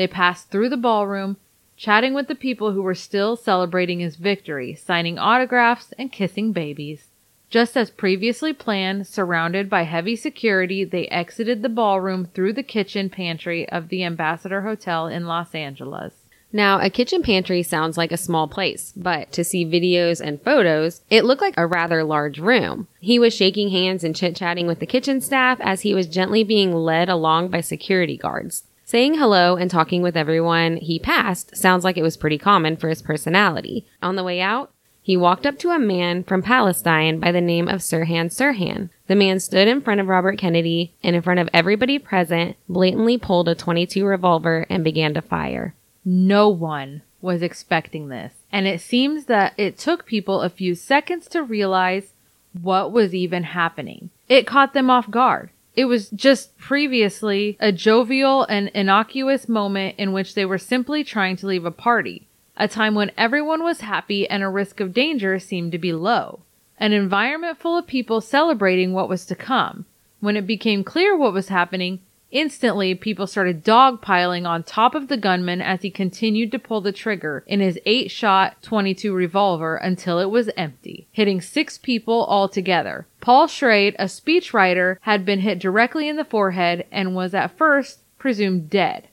They 0.00 0.06
passed 0.06 0.50
through 0.50 0.70
the 0.70 0.78
ballroom, 0.78 1.36
chatting 1.76 2.14
with 2.14 2.26
the 2.26 2.34
people 2.34 2.72
who 2.72 2.80
were 2.80 2.94
still 2.94 3.36
celebrating 3.36 4.00
his 4.00 4.16
victory, 4.16 4.74
signing 4.74 5.18
autographs 5.18 5.92
and 5.98 6.10
kissing 6.10 6.52
babies. 6.52 7.08
Just 7.50 7.76
as 7.76 7.90
previously 7.90 8.54
planned, 8.54 9.06
surrounded 9.06 9.68
by 9.68 9.82
heavy 9.82 10.16
security, 10.16 10.84
they 10.84 11.06
exited 11.08 11.60
the 11.60 11.68
ballroom 11.68 12.24
through 12.24 12.54
the 12.54 12.62
kitchen 12.62 13.10
pantry 13.10 13.68
of 13.68 13.90
the 13.90 14.02
Ambassador 14.02 14.62
Hotel 14.62 15.06
in 15.06 15.26
Los 15.26 15.54
Angeles. 15.54 16.14
Now, 16.50 16.80
a 16.80 16.88
kitchen 16.88 17.22
pantry 17.22 17.62
sounds 17.62 17.98
like 17.98 18.10
a 18.10 18.16
small 18.16 18.48
place, 18.48 18.94
but 18.96 19.30
to 19.32 19.44
see 19.44 19.66
videos 19.66 20.18
and 20.18 20.40
photos, 20.40 21.02
it 21.10 21.26
looked 21.26 21.42
like 21.42 21.58
a 21.58 21.66
rather 21.66 22.04
large 22.04 22.38
room. 22.38 22.88
He 23.00 23.18
was 23.18 23.34
shaking 23.34 23.68
hands 23.68 24.02
and 24.02 24.16
chit 24.16 24.34
chatting 24.34 24.66
with 24.66 24.78
the 24.78 24.86
kitchen 24.86 25.20
staff 25.20 25.58
as 25.60 25.82
he 25.82 25.92
was 25.92 26.06
gently 26.06 26.42
being 26.42 26.74
led 26.74 27.10
along 27.10 27.48
by 27.48 27.60
security 27.60 28.16
guards. 28.16 28.62
Saying 28.90 29.14
hello 29.14 29.54
and 29.54 29.70
talking 29.70 30.02
with 30.02 30.16
everyone 30.16 30.76
he 30.78 30.98
passed 30.98 31.56
sounds 31.56 31.84
like 31.84 31.96
it 31.96 32.02
was 32.02 32.16
pretty 32.16 32.38
common 32.38 32.76
for 32.76 32.88
his 32.88 33.02
personality. 33.02 33.86
On 34.02 34.16
the 34.16 34.24
way 34.24 34.40
out, 34.40 34.72
he 35.00 35.16
walked 35.16 35.46
up 35.46 35.60
to 35.60 35.70
a 35.70 35.78
man 35.78 36.24
from 36.24 36.42
Palestine 36.42 37.20
by 37.20 37.30
the 37.30 37.40
name 37.40 37.68
of 37.68 37.82
Sirhan 37.82 38.32
Sirhan. 38.32 38.90
The 39.06 39.14
man 39.14 39.38
stood 39.38 39.68
in 39.68 39.80
front 39.80 40.00
of 40.00 40.08
Robert 40.08 40.38
Kennedy 40.38 40.92
and 41.04 41.14
in 41.14 41.22
front 41.22 41.38
of 41.38 41.48
everybody 41.54 42.00
present, 42.00 42.56
blatantly 42.68 43.16
pulled 43.16 43.48
a 43.48 43.54
22 43.54 44.04
revolver 44.04 44.66
and 44.68 44.82
began 44.82 45.14
to 45.14 45.22
fire. 45.22 45.76
No 46.04 46.48
one 46.48 47.02
was 47.20 47.42
expecting 47.42 48.08
this. 48.08 48.34
And 48.50 48.66
it 48.66 48.80
seems 48.80 49.26
that 49.26 49.54
it 49.56 49.78
took 49.78 50.04
people 50.04 50.40
a 50.40 50.50
few 50.50 50.74
seconds 50.74 51.28
to 51.28 51.44
realize 51.44 52.12
what 52.60 52.90
was 52.90 53.14
even 53.14 53.44
happening. 53.44 54.10
It 54.28 54.48
caught 54.48 54.74
them 54.74 54.90
off 54.90 55.08
guard. 55.08 55.50
It 55.80 55.88
was 55.88 56.10
just 56.10 56.58
previously 56.58 57.56
a 57.58 57.72
jovial 57.72 58.44
and 58.44 58.68
innocuous 58.74 59.48
moment 59.48 59.94
in 59.96 60.12
which 60.12 60.34
they 60.34 60.44
were 60.44 60.58
simply 60.58 61.02
trying 61.02 61.36
to 61.36 61.46
leave 61.46 61.64
a 61.64 61.70
party, 61.70 62.28
a 62.54 62.68
time 62.68 62.94
when 62.94 63.12
everyone 63.16 63.62
was 63.62 63.80
happy 63.80 64.28
and 64.28 64.42
a 64.42 64.50
risk 64.50 64.80
of 64.80 64.92
danger 64.92 65.38
seemed 65.38 65.72
to 65.72 65.78
be 65.78 65.94
low. 65.94 66.40
An 66.76 66.92
environment 66.92 67.56
full 67.56 67.78
of 67.78 67.86
people 67.86 68.20
celebrating 68.20 68.92
what 68.92 69.08
was 69.08 69.24
to 69.24 69.34
come. 69.34 69.86
When 70.20 70.36
it 70.36 70.46
became 70.46 70.84
clear 70.84 71.16
what 71.16 71.32
was 71.32 71.48
happening, 71.48 72.00
Instantly, 72.30 72.94
people 72.94 73.26
started 73.26 73.64
dogpiling 73.64 74.46
on 74.46 74.62
top 74.62 74.94
of 74.94 75.08
the 75.08 75.16
gunman 75.16 75.60
as 75.60 75.82
he 75.82 75.90
continued 75.90 76.52
to 76.52 76.60
pull 76.60 76.80
the 76.80 76.92
trigger 76.92 77.42
in 77.46 77.58
his 77.58 77.78
8 77.84 78.08
shot 78.10 78.62
22 78.62 79.12
revolver 79.12 79.76
until 79.76 80.20
it 80.20 80.30
was 80.30 80.48
empty, 80.56 81.08
hitting 81.10 81.40
six 81.40 81.76
people 81.76 82.24
altogether. 82.26 83.06
Paul 83.20 83.48
Schrade, 83.48 83.96
a 83.98 84.04
speechwriter, 84.04 84.98
had 85.00 85.24
been 85.24 85.40
hit 85.40 85.58
directly 85.58 86.08
in 86.08 86.16
the 86.16 86.24
forehead 86.24 86.86
and 86.92 87.16
was 87.16 87.34
at 87.34 87.56
first 87.58 88.00
presumed 88.16 88.70
dead. 88.70 89.08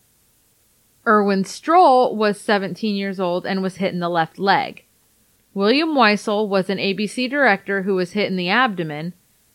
Irwin 1.07 1.43
Stroll 1.43 2.15
was 2.15 2.39
17 2.39 2.95
years 2.95 3.19
old 3.19 3.47
and 3.47 3.63
was 3.63 3.77
hit 3.77 3.93
in 3.93 3.99
the 3.99 4.09
left 4.09 4.37
leg. 4.37 4.83
William 5.55 5.95
Weisel 5.95 6.47
was 6.47 6.69
an 6.69 6.77
ABC 6.77 7.27
director 7.27 7.81
who 7.81 7.95
was 7.95 8.11
hit 8.11 8.29
in 8.29 8.35
the 8.35 8.49
abdomen. 8.49 9.13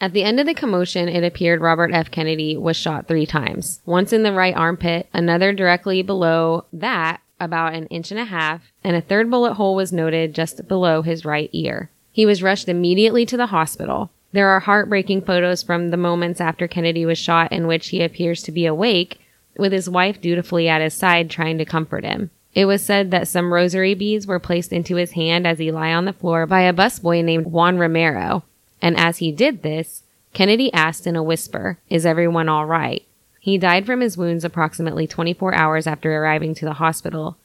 At 0.00 0.12
the 0.12 0.24
end 0.24 0.40
of 0.40 0.46
the 0.46 0.54
commotion, 0.54 1.08
it 1.08 1.22
appeared 1.22 1.60
Robert 1.60 1.92
F. 1.94 2.10
Kennedy 2.10 2.56
was 2.56 2.76
shot 2.76 3.06
three 3.06 3.26
times. 3.26 3.80
Once 3.86 4.12
in 4.12 4.24
the 4.24 4.32
right 4.32 4.56
armpit, 4.56 5.08
another 5.14 5.52
directly 5.52 6.02
below 6.02 6.64
that, 6.72 7.20
about 7.42 7.74
an 7.74 7.86
inch 7.86 8.10
and 8.10 8.20
a 8.20 8.24
half, 8.24 8.72
and 8.84 8.96
a 8.96 9.00
third 9.00 9.30
bullet 9.30 9.54
hole 9.54 9.74
was 9.74 9.92
noted 9.92 10.34
just 10.34 10.66
below 10.68 11.02
his 11.02 11.24
right 11.24 11.50
ear. 11.52 11.90
He 12.12 12.26
was 12.26 12.42
rushed 12.42 12.68
immediately 12.68 13.26
to 13.26 13.36
the 13.36 13.46
hospital. 13.46 14.10
There 14.32 14.48
are 14.48 14.60
heartbreaking 14.60 15.22
photos 15.22 15.62
from 15.62 15.90
the 15.90 15.96
moments 15.96 16.40
after 16.40 16.68
Kennedy 16.68 17.04
was 17.04 17.18
shot 17.18 17.52
in 17.52 17.66
which 17.66 17.88
he 17.88 18.02
appears 18.02 18.42
to 18.44 18.52
be 18.52 18.66
awake, 18.66 19.20
with 19.56 19.72
his 19.72 19.90
wife 19.90 20.20
dutifully 20.20 20.68
at 20.68 20.80
his 20.80 20.94
side 20.94 21.28
trying 21.28 21.58
to 21.58 21.64
comfort 21.64 22.04
him. 22.04 22.30
It 22.54 22.66
was 22.66 22.82
said 22.82 23.10
that 23.10 23.28
some 23.28 23.52
rosary 23.52 23.94
beads 23.94 24.26
were 24.26 24.38
placed 24.38 24.72
into 24.72 24.96
his 24.96 25.12
hand 25.12 25.46
as 25.46 25.58
he 25.58 25.72
lay 25.72 25.92
on 25.92 26.04
the 26.04 26.12
floor 26.12 26.46
by 26.46 26.62
a 26.62 26.72
busboy 26.72 27.24
named 27.24 27.46
Juan 27.46 27.78
Romero. 27.78 28.44
And 28.80 28.96
as 28.96 29.18
he 29.18 29.32
did 29.32 29.62
this, 29.62 30.02
Kennedy 30.34 30.72
asked 30.72 31.06
in 31.06 31.16
a 31.16 31.22
whisper, 31.22 31.78
Is 31.88 32.04
everyone 32.04 32.48
all 32.48 32.66
right? 32.66 33.04
He 33.42 33.58
died 33.58 33.86
from 33.86 34.02
his 34.02 34.16
wounds 34.16 34.44
approximately 34.44 35.08
24 35.08 35.52
hours 35.52 35.88
after 35.88 36.16
arriving 36.16 36.54
to 36.54 36.64
the 36.64 36.74
hospital. 36.74 37.36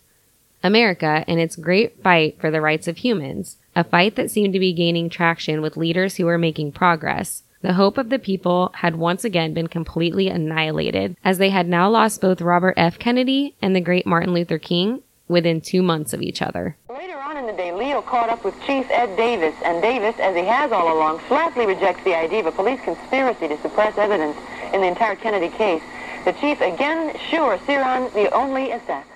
America 0.63 1.25
and 1.27 1.39
its 1.39 1.55
great 1.55 2.03
fight 2.03 2.39
for 2.39 2.51
the 2.51 2.61
rights 2.61 2.87
of 2.87 2.97
humans, 2.97 3.57
a 3.75 3.83
fight 3.83 4.15
that 4.15 4.29
seemed 4.29 4.53
to 4.53 4.59
be 4.59 4.73
gaining 4.73 5.09
traction 5.09 5.59
with 5.59 5.75
leaders 5.75 6.17
who 6.17 6.27
were 6.27 6.37
making 6.37 6.71
progress. 6.71 7.41
The 7.63 7.73
hope 7.73 7.97
of 7.97 8.09
the 8.09 8.19
people 8.19 8.71
had 8.75 8.97
once 8.97 9.25
again 9.25 9.55
been 9.55 9.65
completely 9.65 10.27
annihilated, 10.27 11.17
as 11.23 11.39
they 11.39 11.49
had 11.49 11.67
now 11.67 11.89
lost 11.89 12.21
both 12.21 12.41
Robert 12.41 12.75
F. 12.77 12.99
Kennedy 12.99 13.55
and 13.59 13.75
the 13.75 13.81
great 13.81 14.05
Martin 14.05 14.35
Luther 14.35 14.59
King 14.59 15.01
within 15.27 15.61
two 15.61 15.81
months 15.81 16.13
of 16.13 16.21
each 16.21 16.43
other. 16.43 16.77
Later 16.89 17.17
on 17.17 17.37
in 17.37 17.47
the 17.47 17.53
day, 17.53 17.73
Leo 17.73 18.03
caught 18.03 18.29
up 18.29 18.45
with 18.45 18.53
Chief 18.67 18.85
Ed 18.91 19.17
Davis, 19.17 19.55
and 19.65 19.81
Davis, 19.81 20.15
as 20.19 20.35
he 20.35 20.43
has 20.43 20.71
all 20.71 20.95
along, 20.95 21.17
flatly 21.21 21.65
rejects 21.65 22.03
the 22.03 22.15
idea 22.15 22.41
of 22.41 22.45
a 22.45 22.51
police 22.51 22.79
conspiracy 22.81 23.47
to 23.47 23.59
suppress 23.63 23.97
evidence 23.97 24.37
in 24.73 24.81
the 24.81 24.87
entire 24.87 25.15
Kennedy 25.15 25.49
case. 25.49 25.81
The 26.25 26.33
chief 26.33 26.59
again 26.61 27.17
sure 27.29 27.57
Sirhan 27.59 28.11
the 28.13 28.29
only 28.33 28.71
assassin. 28.71 29.11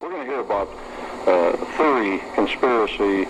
We're 0.00 0.10
going 0.10 0.26
to 0.26 0.32
hear 0.32 0.40
about 0.40 0.68
uh, 1.26 1.56
theory, 1.76 2.22
conspiracy 2.34 3.26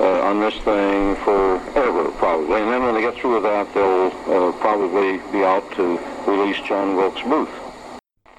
uh, 0.00 0.22
on 0.22 0.40
this 0.40 0.54
thing 0.64 1.14
forever, 1.16 2.10
probably. 2.12 2.60
And 2.60 2.72
then 2.72 2.82
when 2.82 2.94
they 2.94 3.02
get 3.02 3.14
through 3.14 3.34
with 3.34 3.42
that, 3.44 3.72
they'll 3.74 4.06
uh, 4.26 4.52
probably 4.60 5.18
be 5.30 5.44
out 5.44 5.70
to 5.76 5.98
release 6.26 6.58
John 6.66 6.96
Wilkes 6.96 7.22
Booth. 7.22 7.50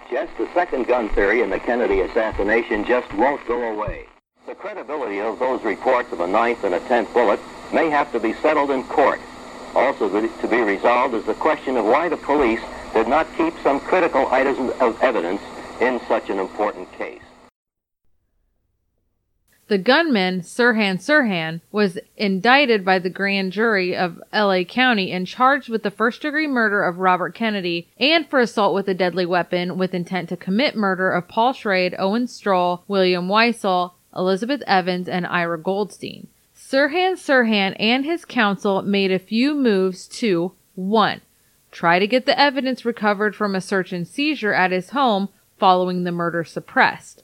Just 0.10 0.36
the 0.38 0.48
second 0.54 0.88
gun 0.88 1.10
theory 1.10 1.42
in 1.42 1.50
the 1.50 1.60
Kennedy 1.60 2.02
assassination 2.02 2.86
just 2.86 3.12
won't 3.14 3.46
go 3.48 3.72
away. 3.72 4.08
The 4.46 4.56
credibility 4.56 5.22
of 5.22 5.40
those 5.40 5.64
reports 5.64 6.12
of 6.12 6.20
a 6.20 6.28
ninth 6.28 6.64
and 6.64 6.76
a 6.76 6.80
tenth 6.82 7.14
bullet 7.14 7.40
may 7.74 7.90
have 7.90 8.12
to 8.12 8.20
be 8.20 8.34
settled 8.34 8.72
in 8.72 8.84
court. 8.84 9.20
Also 9.76 10.10
to 10.10 10.48
be 10.48 10.62
resolved 10.62 11.16
is 11.16 11.24
the 11.26 11.34
question 11.34 11.78
of 11.78 11.86
why 11.86 12.08
the 12.10 12.18
police 12.18 12.62
did 12.94 13.08
not 13.08 13.28
keep 13.36 13.54
some 13.64 13.80
critical 13.80 14.28
items 14.28 14.72
of 14.80 15.02
evidence 15.02 15.42
in 15.82 16.00
such 16.08 16.30
an 16.30 16.40
important 16.40 16.92
case. 16.94 17.22
The 19.68 19.78
gunman, 19.78 20.42
Sirhan 20.42 20.98
Sirhan, 21.00 21.62
was 21.72 21.98
indicted 22.18 22.84
by 22.84 23.00
the 23.00 23.10
grand 23.10 23.54
jury 23.54 23.96
of 23.96 24.22
LA 24.34 24.64
County 24.66 25.12
and 25.12 25.26
charged 25.26 25.70
with 25.70 25.84
the 25.84 25.90
first 25.90 26.22
degree 26.22 26.48
murder 26.48 26.84
of 26.84 27.00
Robert 27.00 27.34
Kennedy 27.34 27.88
and 27.98 28.28
for 28.30 28.40
assault 28.40 28.76
with 28.76 28.90
a 28.90 28.94
deadly 28.94 29.26
weapon 29.26 29.78
with 29.78 29.94
intent 29.94 30.30
to 30.30 30.38
commit 30.38 30.76
murder 30.76 31.10
of 31.12 31.30
Paul 31.30 31.54
Schrade, 31.54 31.96
Owen 31.98 32.28
Stroll, 32.28 32.84
William 32.88 33.30
Weisel, 33.30 33.94
Elizabeth 34.16 34.62
Evans, 34.68 35.08
and 35.08 35.26
Ira 35.26 35.58
Goldstein. 35.58 36.28
Sirhan 36.74 37.18
Sirhan 37.18 37.76
and 37.80 38.04
his 38.04 38.26
counsel 38.26 38.82
made 38.82 39.12
a 39.12 39.20
few 39.20 39.54
moves 39.54 40.08
to 40.08 40.54
1. 40.74 41.22
Try 41.70 42.00
to 42.00 42.08
get 42.08 42.26
the 42.26 42.40
evidence 42.40 42.84
recovered 42.84 43.36
from 43.36 43.54
a 43.54 43.62
search 43.62 43.94
and 43.94 44.08
seizure 44.08 44.56
at 44.56 44.72
his 44.72 44.90
home 44.90 45.30
following 45.60 46.04
the 46.04 46.12
murder 46.12 46.44
suppressed. 46.44 47.22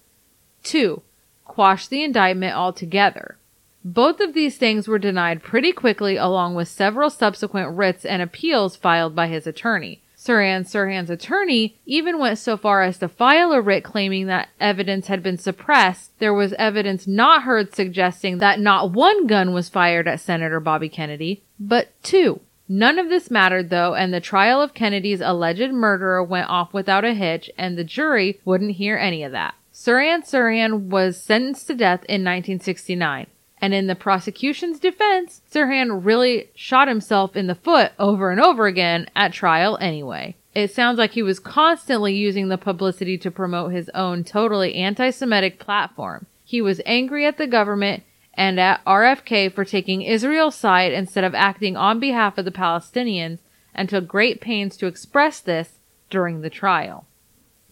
2 0.62 1.02
quash 1.46 1.88
the 1.88 2.04
indictment 2.04 2.56
altogether. 2.56 3.40
Both 3.84 4.20
of 4.20 4.36
these 4.36 4.58
things 4.60 4.88
were 4.88 5.00
denied 5.00 5.42
pretty 5.42 5.72
quickly 5.72 6.16
along 6.16 6.54
with 6.54 6.68
several 6.68 7.10
subsequent 7.10 7.76
writs 7.76 8.06
and 8.06 8.22
appeals 8.22 8.76
filed 8.76 9.16
by 9.16 9.30
his 9.30 9.48
attorney. 9.48 10.04
Sirhan 10.20 10.68
Sirhan's 10.68 11.10
attorney 11.10 11.78
even 11.86 12.20
went 12.20 12.40
so 12.40 12.58
far 12.58 12.84
as 12.84 12.98
to 12.98 13.08
file 13.08 13.54
a 13.54 13.62
writ 13.62 13.86
claiming 13.86 14.28
that 14.28 14.50
evidence 14.60 15.08
had 15.08 15.24
been 15.24 15.38
suppressed. 15.38 16.12
There 16.20 16.34
was 16.34 16.52
evidence 16.54 17.08
not 17.08 17.44
heard 17.44 17.74
suggesting 17.74 18.40
that 18.40 18.60
not 18.60 18.92
one 18.92 19.28
gun 19.28 19.54
was 19.54 19.70
fired 19.70 20.10
at 20.10 20.20
Senator 20.20 20.60
Bobby 20.60 20.90
Kennedy, 20.90 21.44
but 21.58 21.94
two. 22.04 22.42
None 22.67 23.00
of 23.00 23.08
this 23.08 23.32
mattered 23.32 23.70
though, 23.70 23.96
and 23.96 24.13
the 24.13 24.20
trial 24.20 24.62
of 24.62 24.74
Kennedy's 24.74 25.22
alleged 25.22 25.72
murderer 25.72 26.22
went 26.22 26.50
off 26.50 26.74
without 26.74 27.06
a 27.06 27.13
hitch, 27.13 27.50
and 27.58 27.78
the 27.78 27.86
jury 27.86 28.42
wouldn't 28.44 28.76
hear 28.76 28.98
any 28.98 29.24
of 29.24 29.32
that. 29.32 29.56
Sirhan 29.74 30.30
Sirhan 30.30 30.90
was 30.90 31.17
sentenced 31.17 31.67
to 31.67 31.76
death 31.76 32.04
in 32.10 32.26
1969. 32.26 33.28
And 33.62 33.74
in 33.74 33.88
the 33.88 33.96
prosecution's 33.96 34.80
defense, 34.80 35.42
Sirhan 35.52 36.06
really 36.06 36.50
shot 36.56 36.88
himself 36.88 37.36
in 37.36 37.48
the 37.48 37.56
foot 37.56 37.92
over 38.00 38.32
and 38.32 38.40
over 38.40 38.68
again 38.68 39.10
at 39.16 39.34
trial 39.34 39.78
anyway. 39.82 40.36
It 40.56 40.72
sounds 40.72 40.98
like 40.98 41.12
he 41.12 41.24
was 41.24 41.40
constantly 41.40 42.14
using 42.16 42.48
the 42.48 42.58
publicity 42.58 43.18
to 43.20 43.32
promote 43.32 43.72
his 43.72 43.90
own 43.94 44.24
totally 44.24 44.76
anti 44.76 45.10
Semitic 45.10 45.60
platform. 45.60 46.26
He 46.44 46.62
was 46.62 46.82
angry 46.86 47.26
at 47.26 47.38
the 47.38 47.48
government 47.48 48.04
and 48.34 48.60
at 48.60 48.84
RFK 48.86 49.54
for 49.54 49.66
taking 49.66 50.02
Israel's 50.02 50.56
side 50.56 50.94
instead 50.94 51.24
of 51.24 51.36
acting 51.36 51.76
on 51.76 52.00
behalf 52.00 52.38
of 52.38 52.46
the 52.46 52.52
Palestinians 52.52 53.40
and 53.76 53.90
took 53.90 54.08
great 54.08 54.42
pains 54.42 54.78
to 54.78 54.88
express 54.88 55.40
this 55.40 55.80
during 56.10 56.42
the 56.42 56.50
trial. 56.50 57.06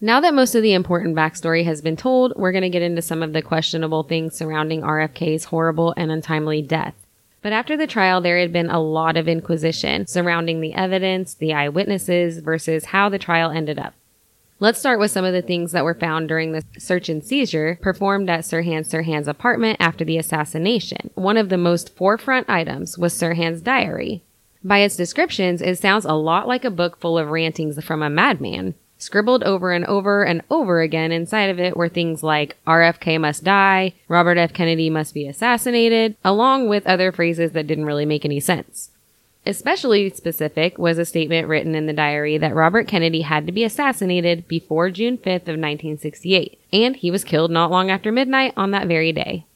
Now 0.00 0.20
that 0.20 0.34
most 0.34 0.54
of 0.54 0.62
the 0.62 0.74
important 0.74 1.16
backstory 1.16 1.64
has 1.64 1.80
been 1.80 1.96
told, 1.96 2.32
we're 2.36 2.52
going 2.52 2.62
to 2.62 2.70
get 2.70 2.82
into 2.82 3.02
some 3.02 3.20
of 3.20 3.32
the 3.32 3.42
questionable 3.42 4.04
things 4.04 4.36
surrounding 4.36 4.82
RFK's 4.82 5.46
horrible 5.46 5.92
and 5.96 6.12
untimely 6.12 6.62
death. 6.62 6.94
But 7.42 7.52
after 7.52 7.76
the 7.76 7.88
trial, 7.88 8.20
there 8.20 8.38
had 8.38 8.52
been 8.52 8.70
a 8.70 8.80
lot 8.80 9.16
of 9.16 9.26
inquisition 9.26 10.06
surrounding 10.06 10.60
the 10.60 10.72
evidence, 10.74 11.34
the 11.34 11.52
eyewitnesses, 11.52 12.38
versus 12.38 12.86
how 12.86 13.08
the 13.08 13.18
trial 13.18 13.50
ended 13.50 13.78
up. 13.78 13.94
Let's 14.60 14.78
start 14.78 15.00
with 15.00 15.10
some 15.10 15.24
of 15.24 15.32
the 15.32 15.42
things 15.42 15.72
that 15.72 15.84
were 15.84 15.94
found 15.94 16.28
during 16.28 16.52
the 16.52 16.64
search 16.78 17.08
and 17.08 17.22
seizure 17.22 17.78
performed 17.82 18.30
at 18.30 18.40
Sirhan 18.40 18.86
Sirhan's 18.86 19.28
apartment 19.28 19.78
after 19.80 20.04
the 20.04 20.18
assassination. 20.18 21.10
One 21.14 21.36
of 21.36 21.48
the 21.48 21.58
most 21.58 21.96
forefront 21.96 22.48
items 22.48 22.96
was 22.98 23.14
Sirhan's 23.14 23.62
diary. 23.62 24.22
By 24.62 24.78
its 24.78 24.96
descriptions, 24.96 25.60
it 25.60 25.78
sounds 25.78 26.04
a 26.04 26.14
lot 26.14 26.46
like 26.46 26.64
a 26.64 26.70
book 26.70 27.00
full 27.00 27.18
of 27.18 27.30
rantings 27.30 27.82
from 27.84 28.02
a 28.02 28.10
madman. 28.10 28.74
Scribbled 29.00 29.44
over 29.44 29.70
and 29.70 29.84
over 29.84 30.24
and 30.24 30.42
over 30.50 30.80
again 30.80 31.12
inside 31.12 31.50
of 31.50 31.60
it 31.60 31.76
were 31.76 31.88
things 31.88 32.24
like 32.24 32.56
RFK 32.66 33.20
must 33.20 33.44
die, 33.44 33.94
Robert 34.08 34.36
F. 34.38 34.52
Kennedy 34.52 34.90
must 34.90 35.14
be 35.14 35.28
assassinated, 35.28 36.16
along 36.24 36.68
with 36.68 36.84
other 36.84 37.12
phrases 37.12 37.52
that 37.52 37.68
didn't 37.68 37.86
really 37.86 38.04
make 38.04 38.24
any 38.24 38.40
sense. 38.40 38.90
Especially 39.46 40.10
specific 40.10 40.78
was 40.78 40.98
a 40.98 41.04
statement 41.04 41.46
written 41.46 41.76
in 41.76 41.86
the 41.86 41.92
diary 41.92 42.36
that 42.38 42.56
Robert 42.56 42.88
Kennedy 42.88 43.22
had 43.22 43.46
to 43.46 43.52
be 43.52 43.62
assassinated 43.62 44.48
before 44.48 44.90
June 44.90 45.16
5th 45.16 45.46
of 45.46 45.56
1968, 45.56 46.58
and 46.72 46.96
he 46.96 47.10
was 47.10 47.22
killed 47.22 47.52
not 47.52 47.70
long 47.70 47.90
after 47.90 48.10
midnight 48.10 48.52
on 48.56 48.72
that 48.72 48.88
very 48.88 49.12
day. 49.12 49.46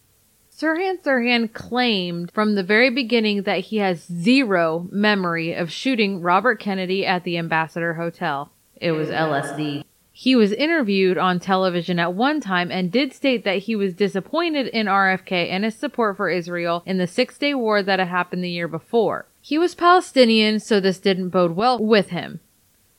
Sirhan 0.57 1.03
Sirhan 1.03 1.53
claimed 1.53 2.31
from 2.31 2.55
the 2.55 2.63
very 2.63 2.91
beginning 2.91 3.43
that 3.43 3.61
he 3.61 3.79
has 3.79 4.05
zero 4.05 4.87
memory 4.93 5.53
of 5.53 5.73
shooting 5.73 6.21
Robert 6.21 6.61
Kennedy 6.61 7.05
at 7.05 7.25
the 7.25 7.37
Ambassador 7.37 7.95
Hotel. 7.95 8.53
It 8.83 8.93
was 8.93 9.11
LSD. 9.11 9.85
He 10.11 10.35
was 10.35 10.51
interviewed 10.53 11.17
on 11.17 11.39
television 11.39 12.01
at 12.01 12.15
one 12.15 12.41
time 12.41 12.73
and 12.73 12.91
did 12.91 13.13
state 13.13 13.45
that 13.45 13.59
he 13.59 13.77
was 13.77 13.95
disappointed 13.95 14.67
in 14.67 14.87
RFK 14.87 15.49
and 15.49 15.63
his 15.63 15.77
support 15.77 16.17
for 16.17 16.29
Israel 16.29 16.83
in 16.85 16.99
the 16.99 17.07
Six 17.07 17.39
Day 17.39 17.55
War 17.55 17.81
that 17.81 18.01
had 18.01 18.09
happened 18.09 18.43
the 18.43 18.51
year 18.51 18.67
before. 18.67 19.27
He 19.41 19.57
was 19.57 19.77
Palestinian, 19.77 20.59
so 20.59 20.81
this 20.81 20.99
didn't 20.99 21.29
bode 21.29 21.53
well 21.53 21.79
with 21.79 22.09
him. 22.09 22.41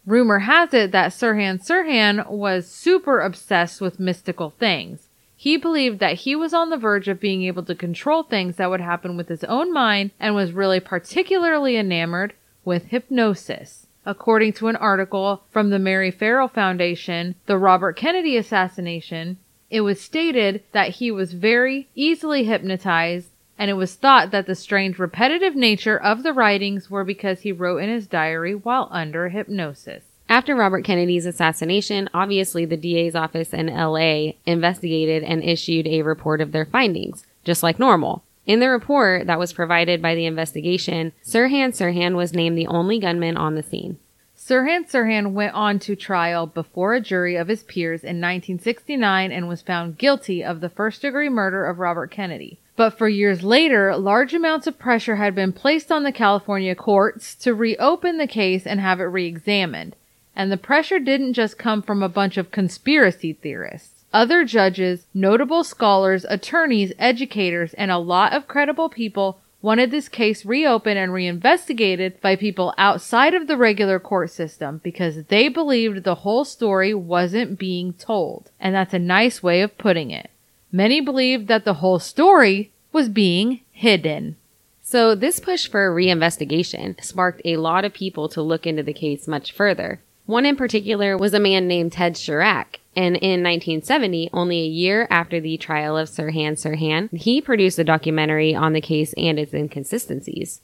Rumor 0.05 0.39
has 0.39 0.73
it 0.73 0.93
that 0.93 1.11
Sirhan 1.11 1.59
Sirhan 1.59 2.29
was 2.29 2.65
super 2.65 3.19
obsessed 3.19 3.81
with 3.81 3.99
mystical 3.99 4.51
things. 4.51 5.09
He 5.35 5.57
believed 5.57 5.99
that 5.99 6.19
he 6.19 6.33
was 6.33 6.53
on 6.53 6.69
the 6.69 6.77
verge 6.77 7.09
of 7.09 7.19
being 7.19 7.43
able 7.43 7.63
to 7.63 7.75
control 7.75 8.23
things 8.23 8.55
that 8.55 8.69
would 8.69 8.79
happen 8.79 9.17
with 9.17 9.27
his 9.27 9.43
own 9.43 9.73
mind 9.73 10.11
and 10.17 10.33
was 10.33 10.53
really 10.53 10.79
particularly 10.79 11.75
enamored 11.75 12.33
with 12.63 12.85
hypnosis. 12.85 13.82
According 14.05 14.53
to 14.53 14.67
an 14.67 14.75
article 14.75 15.43
from 15.49 15.69
the 15.69 15.79
Mary 15.79 16.11
Ferrell 16.11 16.47
Foundation, 16.47 17.35
The 17.45 17.57
Robert 17.57 17.95
Kennedy 17.95 18.35
Assassination, 18.35 19.37
it 19.69 19.81
was 19.81 19.99
stated 19.99 20.63
that 20.71 20.89
he 20.89 21.09
was 21.09 21.33
very 21.33 21.87
easily 21.95 22.43
hypnotized 22.43 23.29
and 23.57 23.69
it 23.69 23.75
was 23.75 23.95
thought 23.95 24.31
that 24.31 24.45
the 24.45 24.55
strange 24.55 24.99
repetitive 24.99 25.55
nature 25.55 25.97
of 25.97 26.23
the 26.23 26.33
writings 26.33 26.89
were 26.89 27.03
because 27.03 27.41
he 27.41 27.51
wrote 27.51 27.77
in 27.77 27.89
his 27.89 28.07
diary 28.07 28.53
while 28.53 28.87
under 28.91 29.29
hypnosis. 29.29 30.03
After 30.27 30.55
Robert 30.55 30.83
Kennedy's 30.83 31.25
assassination, 31.25 32.09
obviously 32.13 32.65
the 32.65 32.77
DA's 32.77 33.15
office 33.15 33.53
in 33.53 33.67
LA 33.67 34.33
investigated 34.45 35.23
and 35.23 35.43
issued 35.43 35.87
a 35.87 36.01
report 36.01 36.41
of 36.41 36.51
their 36.51 36.65
findings, 36.65 37.25
just 37.43 37.61
like 37.61 37.77
normal. 37.77 38.23
In 38.45 38.59
the 38.59 38.69
report 38.69 39.27
that 39.27 39.39
was 39.39 39.53
provided 39.53 40.01
by 40.01 40.15
the 40.15 40.25
investigation, 40.25 41.13
Sirhan 41.25 41.71
Sirhan 41.71 42.15
was 42.15 42.33
named 42.33 42.57
the 42.57 42.67
only 42.67 42.99
gunman 42.99 43.37
on 43.37 43.55
the 43.55 43.63
scene. 43.63 43.97
Sirhan 44.37 44.85
Sirhan 44.85 45.31
went 45.31 45.53
on 45.53 45.79
to 45.79 45.95
trial 45.95 46.45
before 46.45 46.93
a 46.93 46.99
jury 46.99 47.37
of 47.37 47.47
his 47.47 47.63
peers 47.63 48.03
in 48.03 48.19
1969 48.19 49.31
and 49.31 49.47
was 49.47 49.61
found 49.61 49.97
guilty 49.97 50.43
of 50.43 50.59
the 50.59 50.67
first 50.67 51.01
degree 51.01 51.29
murder 51.29 51.65
of 51.65 51.79
Robert 51.79 52.11
Kennedy. 52.11 52.59
But 52.75 52.97
for 52.97 53.07
years 53.07 53.43
later, 53.43 53.95
large 53.95 54.33
amounts 54.33 54.67
of 54.67 54.77
pressure 54.77 55.15
had 55.15 55.33
been 55.33 55.53
placed 55.53 55.93
on 55.93 56.03
the 56.03 56.11
California 56.11 56.75
courts 56.75 57.35
to 57.35 57.53
reopen 57.53 58.17
the 58.17 58.27
case 58.27 58.67
and 58.67 58.81
have 58.81 58.99
it 58.99 59.05
re-examined. 59.05 59.95
And 60.35 60.51
the 60.51 60.57
pressure 60.57 60.99
didn't 60.99 61.33
just 61.33 61.57
come 61.57 61.81
from 61.81 62.03
a 62.03 62.09
bunch 62.09 62.35
of 62.35 62.51
conspiracy 62.51 63.31
theorists. 63.31 63.92
Other 64.13 64.45
judges, 64.45 65.07
notable 65.11 65.63
scholars, 65.63 66.23
attorneys, 66.29 66.93
educators, 66.99 67.73
and 67.73 67.89
a 67.89 67.97
lot 67.97 68.33
of 68.33 68.47
credible 68.47 68.87
people 68.87 69.39
wanted 69.63 69.89
this 69.89 70.07
case 70.07 70.45
reopened 70.45 70.99
and 70.99 71.11
reinvestigated 71.11 72.21
by 72.21 72.35
people 72.35 72.75
outside 72.77 73.33
of 73.33 73.47
the 73.47 73.57
regular 73.57 73.99
court 73.99 74.29
system 74.29 74.81
because 74.83 75.23
they 75.23 75.47
believed 75.47 76.03
the 76.03 76.15
whole 76.15 76.45
story 76.45 76.93
wasn't 76.93 77.57
being 77.57 77.93
told. 77.93 78.51
And 78.59 78.75
that's 78.75 78.93
a 78.93 78.99
nice 78.99 79.41
way 79.41 79.61
of 79.61 79.77
putting 79.77 80.11
it. 80.11 80.29
Many 80.71 81.01
believed 81.01 81.47
that 81.47 81.65
the 81.65 81.75
whole 81.75 81.99
story 81.99 82.71
was 82.91 83.09
being 83.09 83.61
hidden. 83.71 84.35
So 84.81 85.15
this 85.15 85.39
push 85.39 85.67
for 85.67 85.87
a 85.87 85.95
reinvestigation 85.95 87.01
sparked 87.03 87.41
a 87.45 87.57
lot 87.57 87.85
of 87.85 87.93
people 87.93 88.27
to 88.29 88.41
look 88.41 88.67
into 88.67 88.83
the 88.83 88.93
case 88.93 89.27
much 89.27 89.53
further. 89.53 90.01
One 90.25 90.45
in 90.45 90.55
particular 90.55 91.17
was 91.17 91.33
a 91.33 91.39
man 91.39 91.67
named 91.67 91.93
Ted 91.93 92.15
Charach, 92.15 92.75
and 92.95 93.15
in 93.15 93.41
1970, 93.43 94.29
only 94.33 94.61
a 94.61 94.67
year 94.67 95.07
after 95.09 95.39
the 95.39 95.57
trial 95.57 95.97
of 95.97 96.09
Sirhan 96.09 96.53
Sirhan, 96.53 97.11
he 97.11 97.41
produced 97.41 97.79
a 97.79 97.83
documentary 97.83 98.53
on 98.53 98.73
the 98.73 98.81
case 98.81 99.13
and 99.17 99.39
its 99.39 99.53
inconsistencies. 99.53 100.61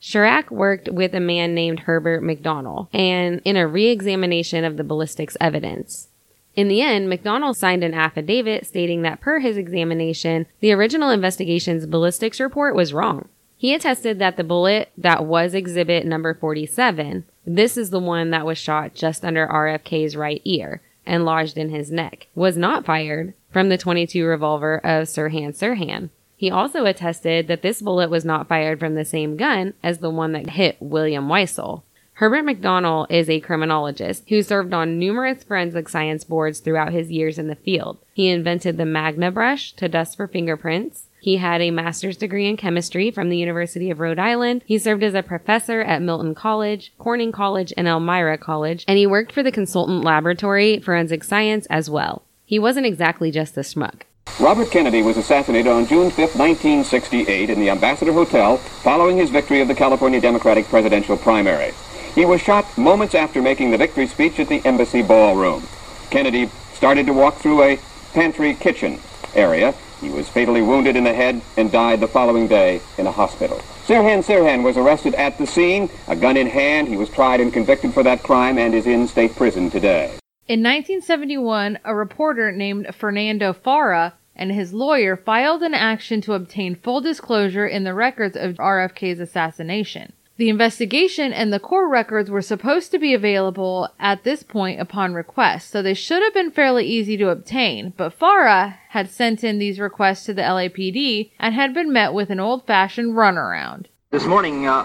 Charach 0.00 0.50
worked 0.50 0.88
with 0.90 1.14
a 1.14 1.20
man 1.20 1.54
named 1.54 1.80
Herbert 1.80 2.22
MacDonell 2.22 2.88
and 2.92 3.40
in 3.44 3.56
a 3.56 3.66
re-examination 3.66 4.64
of 4.64 4.76
the 4.76 4.84
ballistics 4.84 5.36
evidence. 5.40 6.08
In 6.54 6.68
the 6.68 6.80
end, 6.80 7.08
MacDonell 7.08 7.54
signed 7.54 7.84
an 7.84 7.92
affidavit 7.92 8.66
stating 8.66 9.02
that 9.02 9.20
per 9.20 9.40
his 9.40 9.56
examination, 9.56 10.46
the 10.60 10.72
original 10.72 11.10
investigation's 11.10 11.86
ballistics 11.86 12.40
report 12.40 12.74
was 12.74 12.94
wrong. 12.94 13.28
He 13.58 13.74
attested 13.74 14.18
that 14.18 14.36
the 14.36 14.44
bullet 14.44 14.90
that 14.96 15.24
was 15.24 15.54
exhibit 15.54 16.06
number 16.06 16.34
47, 16.34 17.24
this 17.46 17.76
is 17.76 17.90
the 17.90 18.00
one 18.00 18.30
that 18.30 18.46
was 18.46 18.58
shot 18.58 18.94
just 18.94 19.24
under 19.24 19.46
RFK's 19.46 20.16
right 20.16 20.40
ear 20.44 20.82
and 21.06 21.24
lodged 21.24 21.56
in 21.56 21.70
his 21.70 21.90
neck, 21.90 22.26
was 22.34 22.56
not 22.56 22.84
fired 22.84 23.34
from 23.50 23.68
the 23.68 23.78
22 23.78 24.24
revolver 24.24 24.78
of 24.78 25.08
Sirhan 25.08 25.56
Sirhan. 25.56 26.10
He 26.36 26.50
also 26.50 26.84
attested 26.84 27.48
that 27.48 27.62
this 27.62 27.80
bullet 27.80 28.10
was 28.10 28.24
not 28.24 28.48
fired 28.48 28.78
from 28.78 28.94
the 28.94 29.04
same 29.04 29.36
gun 29.36 29.72
as 29.82 29.98
the 29.98 30.10
one 30.10 30.32
that 30.32 30.50
hit 30.50 30.76
William 30.80 31.28
Weisel. 31.28 31.82
Herbert 32.14 32.44
MacDonell 32.44 33.06
is 33.10 33.28
a 33.28 33.40
criminologist 33.40 34.28
who 34.28 34.42
served 34.42 34.72
on 34.72 34.98
numerous 34.98 35.44
forensic 35.44 35.88
science 35.88 36.24
boards 36.24 36.60
throughout 36.60 36.92
his 36.92 37.10
years 37.10 37.38
in 37.38 37.48
the 37.48 37.54
field. 37.54 37.98
He 38.14 38.28
invented 38.28 38.76
the 38.78 38.86
Magna 38.86 39.30
brush 39.30 39.72
to 39.72 39.88
dust 39.88 40.16
for 40.16 40.26
fingerprints. 40.26 41.05
He 41.26 41.38
had 41.38 41.60
a 41.60 41.72
master's 41.72 42.16
degree 42.16 42.46
in 42.46 42.56
chemistry 42.56 43.10
from 43.10 43.30
the 43.30 43.36
University 43.36 43.90
of 43.90 43.98
Rhode 43.98 44.20
Island. 44.20 44.62
He 44.64 44.78
served 44.78 45.02
as 45.02 45.12
a 45.12 45.24
professor 45.24 45.80
at 45.80 46.00
Milton 46.00 46.36
College, 46.36 46.92
Corning 46.98 47.32
College, 47.32 47.72
and 47.76 47.88
Elmira 47.88 48.38
College, 48.38 48.84
and 48.86 48.96
he 48.96 49.08
worked 49.08 49.32
for 49.32 49.42
the 49.42 49.50
Consultant 49.50 50.04
Laboratory 50.04 50.78
Forensic 50.78 51.24
Science 51.24 51.66
as 51.66 51.90
well. 51.90 52.22
He 52.44 52.60
wasn't 52.60 52.86
exactly 52.86 53.32
just 53.32 53.56
a 53.56 53.62
schmuck. 53.62 54.02
Robert 54.38 54.70
Kennedy 54.70 55.02
was 55.02 55.16
assassinated 55.16 55.66
on 55.66 55.88
June 55.88 56.10
5, 56.10 56.36
1968 56.36 57.50
in 57.50 57.58
the 57.58 57.70
Ambassador 57.70 58.12
Hotel 58.12 58.58
following 58.58 59.16
his 59.16 59.30
victory 59.30 59.60
of 59.60 59.66
the 59.66 59.74
California 59.74 60.20
Democratic 60.20 60.66
presidential 60.66 61.16
primary. 61.16 61.72
He 62.14 62.24
was 62.24 62.40
shot 62.40 62.78
moments 62.78 63.16
after 63.16 63.42
making 63.42 63.72
the 63.72 63.78
victory 63.78 64.06
speech 64.06 64.38
at 64.38 64.46
the 64.46 64.64
embassy 64.64 65.02
ballroom. 65.02 65.66
Kennedy 66.08 66.46
started 66.72 67.04
to 67.06 67.12
walk 67.12 67.34
through 67.34 67.64
a 67.64 67.80
pantry 68.12 68.54
kitchen 68.54 69.00
area. 69.34 69.74
He 70.00 70.10
was 70.10 70.28
fatally 70.28 70.62
wounded 70.62 70.96
in 70.96 71.04
the 71.04 71.14
head 71.14 71.40
and 71.56 71.72
died 71.72 72.00
the 72.00 72.08
following 72.08 72.46
day 72.46 72.80
in 72.98 73.06
a 73.06 73.12
hospital. 73.12 73.58
Sirhan 73.86 74.24
Sirhan 74.24 74.62
was 74.62 74.76
arrested 74.76 75.14
at 75.14 75.38
the 75.38 75.46
scene, 75.46 75.88
a 76.08 76.16
gun 76.16 76.36
in 76.36 76.46
hand. 76.46 76.88
He 76.88 76.96
was 76.96 77.08
tried 77.08 77.40
and 77.40 77.52
convicted 77.52 77.94
for 77.94 78.02
that 78.02 78.22
crime 78.22 78.58
and 78.58 78.74
is 78.74 78.86
in 78.86 79.08
state 79.08 79.34
prison 79.36 79.70
today. 79.70 80.18
In 80.48 80.60
1971, 80.60 81.78
a 81.84 81.94
reporter 81.94 82.52
named 82.52 82.94
Fernando 82.94 83.52
Faura 83.52 84.14
and 84.36 84.52
his 84.52 84.72
lawyer 84.72 85.16
filed 85.16 85.62
an 85.62 85.74
action 85.74 86.20
to 86.20 86.34
obtain 86.34 86.74
full 86.74 87.00
disclosure 87.00 87.66
in 87.66 87.84
the 87.84 87.94
records 87.94 88.36
of 88.36 88.56
RFK's 88.56 89.18
assassination. 89.18 90.12
The 90.38 90.50
investigation 90.50 91.32
and 91.32 91.50
the 91.50 91.58
core 91.58 91.88
records 91.88 92.30
were 92.30 92.42
supposed 92.42 92.90
to 92.90 92.98
be 92.98 93.14
available 93.14 93.88
at 93.98 94.22
this 94.22 94.42
point 94.42 94.78
upon 94.80 95.14
request, 95.14 95.70
so 95.70 95.80
they 95.80 95.94
should 95.94 96.22
have 96.22 96.34
been 96.34 96.50
fairly 96.50 96.84
easy 96.84 97.16
to 97.16 97.30
obtain, 97.30 97.94
but 97.96 98.12
Faura 98.12 98.78
had 98.90 99.10
sent 99.10 99.42
in 99.42 99.58
these 99.58 99.80
requests 99.80 100.26
to 100.26 100.34
the 100.34 100.42
LAPD 100.42 101.30
and 101.38 101.54
had 101.54 101.72
been 101.72 101.90
met 101.90 102.12
with 102.12 102.28
an 102.28 102.38
old-fashioned 102.38 103.14
runaround. 103.14 103.86
This 104.10 104.26
morning, 104.26 104.66
uh, 104.66 104.84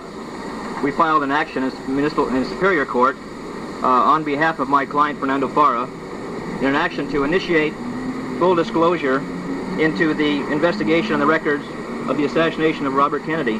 we 0.82 0.92
filed 0.92 1.22
an 1.22 1.32
action 1.32 1.64
in 1.64 1.72
municipal 1.94 2.28
Superior 2.46 2.86
Court 2.86 3.18
uh, 3.84 3.88
on 3.88 4.24
behalf 4.24 4.60
of 4.60 4.70
my 4.70 4.86
client 4.86 5.20
Fernando 5.20 5.50
Faura 5.50 5.84
in 6.60 6.68
an 6.68 6.76
action 6.76 7.12
to 7.12 7.26
initiate 7.26 7.74
full 8.40 8.56
disclosure 8.56 9.18
into 9.82 10.14
the 10.14 10.50
investigation 10.50 11.12
and 11.12 11.22
the 11.22 11.26
records 11.26 11.66
of 12.08 12.16
the 12.16 12.24
assassination 12.24 12.86
of 12.88 12.94
Robert 12.94 13.26
Kennedy. 13.26 13.60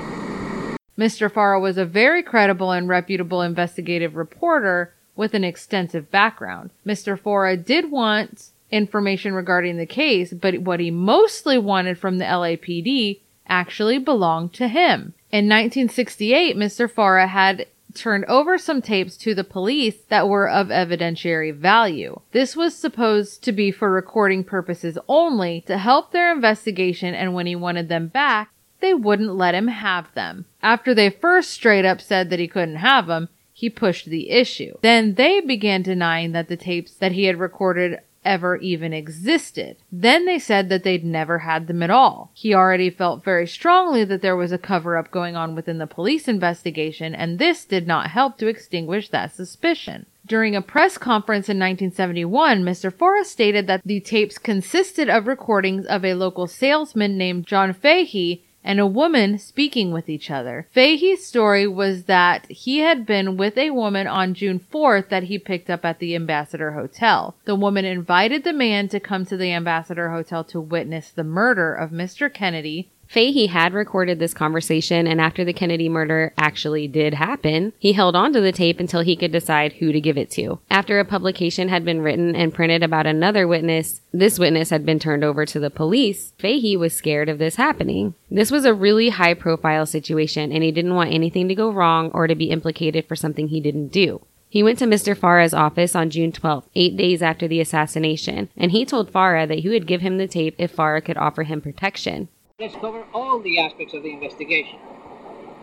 Mr. 1.02 1.32
Faura 1.32 1.60
was 1.60 1.80
a 1.80 1.86
very 1.86 2.22
credible 2.22 2.70
and 2.70 2.88
reputable 2.88 3.42
investigative 3.42 4.16
reporter 4.16 4.94
with 5.16 5.34
an 5.34 5.44
extensive 5.44 6.12
background. 6.12 6.70
Mr. 6.86 7.20
Faura 7.20 7.58
did 7.58 7.90
want 7.90 8.52
information 8.70 9.34
regarding 9.34 9.78
the 9.78 9.86
case, 9.88 10.32
but 10.32 10.60
what 10.60 10.80
he 10.80 10.92
mostly 10.92 11.58
wanted 11.58 11.98
from 11.98 12.20
the 12.20 12.26
LAPD 12.26 13.20
actually 13.48 13.98
belonged 13.98 14.54
to 14.54 14.68
him. 14.68 15.16
In 15.32 15.50
1968, 15.50 16.56
Mr. 16.56 16.88
Faura 16.88 17.26
had 17.26 17.66
turned 17.96 18.26
over 18.26 18.60
some 18.60 18.80
tapes 18.80 19.18
to 19.18 19.34
the 19.34 19.44
police 19.44 19.98
that 20.10 20.30
were 20.30 20.48
of 20.48 20.68
evidentiary 20.68 21.52
value. 21.52 22.20
This 22.32 22.56
was 22.56 22.76
supposed 22.76 23.44
to 23.46 23.52
be 23.52 23.72
for 23.72 23.90
recording 23.90 24.44
purposes 24.44 25.00
only 25.08 25.62
to 25.62 25.80
help 25.80 26.12
their 26.12 26.32
investigation 26.32 27.16
and 27.16 27.34
when 27.34 27.48
he 27.48 27.56
wanted 27.56 27.90
them 27.90 28.08
back, 28.08 28.52
they 28.82 28.94
wouldn't 28.94 29.36
let 29.36 29.56
him 29.56 29.68
have 29.68 30.14
them. 30.14 30.46
After 30.64 30.94
they 30.94 31.10
first 31.10 31.52
straight 31.52 31.86
up 31.86 32.02
said 32.02 32.30
that 32.30 32.40
he 32.40 32.48
couldn't 32.48 32.76
have 32.76 33.08
them, 33.08 33.30
he 33.54 33.70
pushed 33.70 34.08
the 34.08 34.30
issue. 34.30 34.78
Then 34.82 35.16
they 35.16 35.40
began 35.40 35.82
denying 35.82 36.32
that 36.32 36.48
the 36.48 36.58
tapes 36.58 36.94
that 36.96 37.12
he 37.12 37.26
had 37.26 37.40
recorded 37.40 38.00
ever 38.24 38.56
even 38.58 38.94
existed. 38.94 39.78
Then 39.92 40.26
they 40.26 40.38
said 40.40 40.70
that 40.70 40.84
they'd 40.84 41.04
never 41.04 41.40
had 41.40 41.68
them 41.68 41.82
at 41.82 41.90
all. 41.90 42.32
He 42.34 42.54
already 42.54 42.90
felt 42.90 43.24
very 43.24 43.48
strongly 43.48 44.04
that 44.06 44.22
there 44.22 44.36
was 44.36 44.52
a 44.52 44.58
cover 44.58 44.98
up 44.98 45.12
going 45.12 45.36
on 45.36 45.56
within 45.56 45.80
the 45.80 45.88
police 45.88 46.28
investigation, 46.28 47.16
and 47.16 47.40
this 47.40 47.66
did 47.66 47.88
not 47.88 48.12
help 48.12 48.38
to 48.38 48.48
extinguish 48.48 49.10
that 49.10 49.34
suspicion. 49.34 50.06
During 50.26 50.56
a 50.56 50.62
press 50.62 50.98
conference 51.00 51.50
in 51.50 51.58
1971, 51.58 52.64
Mr. 52.64 52.94
Forrest 52.94 53.32
stated 53.32 53.66
that 53.68 53.82
the 53.84 54.00
tapes 54.00 54.38
consisted 54.38 55.10
of 55.10 55.26
recordings 55.26 55.86
of 55.88 56.06
a 56.06 56.14
local 56.14 56.46
salesman 56.46 57.18
named 57.18 57.48
John 57.48 57.74
Fahey 57.74 58.44
and 58.64 58.80
a 58.80 58.86
woman 58.86 59.38
speaking 59.38 59.92
with 59.92 60.10
each 60.10 60.30
other. 60.30 60.68
Fahey's 60.72 61.26
story 61.26 61.68
was 61.68 62.04
that 62.04 62.46
he 62.50 62.80
had 62.80 63.06
been 63.06 63.38
with 63.38 63.58
a 63.58 63.72
woman 63.72 64.08
on 64.08 64.34
June 64.34 64.60
4th 64.60 65.10
that 65.10 65.24
he 65.24 65.40
picked 65.40 65.70
up 65.70 65.84
at 65.84 66.00
the 66.00 66.16
Ambassador 66.16 66.72
Hotel. 66.72 67.36
The 67.46 67.56
woman 67.56 67.86
invited 67.86 68.44
the 68.44 68.54
man 68.54 68.88
to 68.90 69.00
come 69.00 69.26
to 69.26 69.38
the 69.38 69.52
Ambassador 69.52 70.12
Hotel 70.12 70.44
to 70.46 70.62
witness 70.62 71.10
the 71.10 71.24
murder 71.24 71.74
of 71.74 71.92
Mr. 71.92 72.32
Kennedy, 72.32 72.90
Fahey 73.12 73.48
had 73.48 73.74
recorded 73.74 74.20
this 74.20 74.34
conversation, 74.34 75.06
and 75.06 75.20
after 75.20 75.44
the 75.44 75.52
Kennedy 75.52 75.90
murder 75.90 76.32
actually 76.38 76.88
did 76.88 77.14
happen, 77.14 77.74
he 77.78 77.92
held 77.92 78.16
onto 78.16 78.40
the 78.40 78.54
tape 78.54 78.80
until 78.80 79.02
he 79.02 79.18
could 79.18 79.34
decide 79.34 79.74
who 79.74 79.92
to 79.92 80.00
give 80.00 80.18
it 80.18 80.32
to. 80.32 80.60
After 80.70 80.98
a 80.98 81.04
publication 81.04 81.68
had 81.68 81.84
been 81.84 82.00
written 82.00 82.38
and 82.38 82.54
printed 82.54 82.84
about 82.84 83.06
another 83.06 83.50
witness, 83.50 84.00
this 84.14 84.40
witness 84.40 84.70
had 84.70 84.86
been 84.86 84.98
turned 84.98 85.26
over 85.26 85.46
to 85.46 85.60
the 85.60 85.70
police. 85.70 86.32
Fahey 86.40 86.78
was 86.78 86.96
scared 86.96 87.28
of 87.28 87.38
this 87.38 87.58
happening. 87.58 88.16
This 88.30 88.50
was 88.50 88.64
a 88.64 88.74
really 88.74 89.10
high 89.10 89.34
profile 89.34 89.86
situation, 89.86 90.54
and 90.54 90.64
he 90.64 90.72
didn't 90.72 90.96
want 90.96 91.12
anything 91.12 91.50
to 91.50 91.56
go 91.56 91.70
wrong 91.70 92.12
or 92.14 92.28
to 92.28 92.36
be 92.36 92.50
implicated 92.50 93.10
for 93.10 93.18
something 93.18 93.50
he 93.50 93.60
didn't 93.60 93.90
do. 93.90 94.22
He 94.48 94.64
went 94.64 94.80
to 94.80 94.86
Mr. 94.86 95.18
Faura's 95.18 95.54
office 95.54 95.98
on 95.98 96.12
June 96.12 96.32
12th, 96.32 96.68
eight 96.76 96.96
days 96.96 97.22
after 97.22 97.46
the 97.46 97.60
assassination, 97.60 98.48
and 98.56 98.72
he 98.72 98.86
told 98.86 99.12
Faura 99.12 99.46
that 99.48 99.60
he 99.60 99.68
would 99.68 99.86
give 99.86 100.00
him 100.00 100.18
the 100.18 100.30
tape 100.30 100.56
if 100.58 100.72
Faura 100.74 101.02
could 101.02 101.18
offer 101.18 101.44
him 101.44 101.60
protection. 101.60 102.30
Let's 102.62 102.76
cover 102.76 103.04
all 103.12 103.40
the 103.40 103.58
aspects 103.58 103.96
of 103.96 104.04
the 104.04 104.14
investigation. 104.14 104.78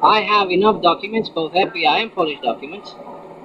I 0.03 0.21
have 0.23 0.51
enough 0.51 0.83
documents, 0.83 1.29
both 1.29 1.53
FBI 1.53 2.03
and 2.03 2.13
Polish 2.13 2.41
documents, 2.43 2.93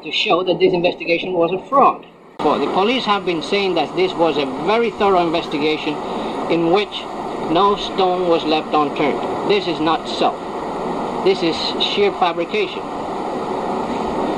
to 0.04 0.12
show 0.12 0.44
that 0.46 0.58
this 0.58 0.74
investigation 0.74 1.34
was 1.34 1.52
a 1.52 1.64
fraud. 1.70 2.04
Well, 2.40 2.58
the 2.58 2.74
police 2.74 3.06
have 3.06 3.28
been 3.28 3.44
saying 3.44 3.76
that 3.76 3.96
this 3.96 4.12
was 4.14 4.38
a 4.40 4.48
very 4.66 4.90
thorough 4.90 5.24
investigation 5.24 5.94
in 6.50 6.72
which 6.72 6.90
no 7.54 7.76
stone 7.76 8.28
was 8.28 8.44
left 8.44 8.74
unturned. 8.74 9.22
This 9.52 9.68
is 9.68 9.80
not 9.80 10.10
so. 10.10 10.34
This 11.24 11.44
is 11.44 11.56
sheer 11.80 12.12
fabrication. 12.14 12.82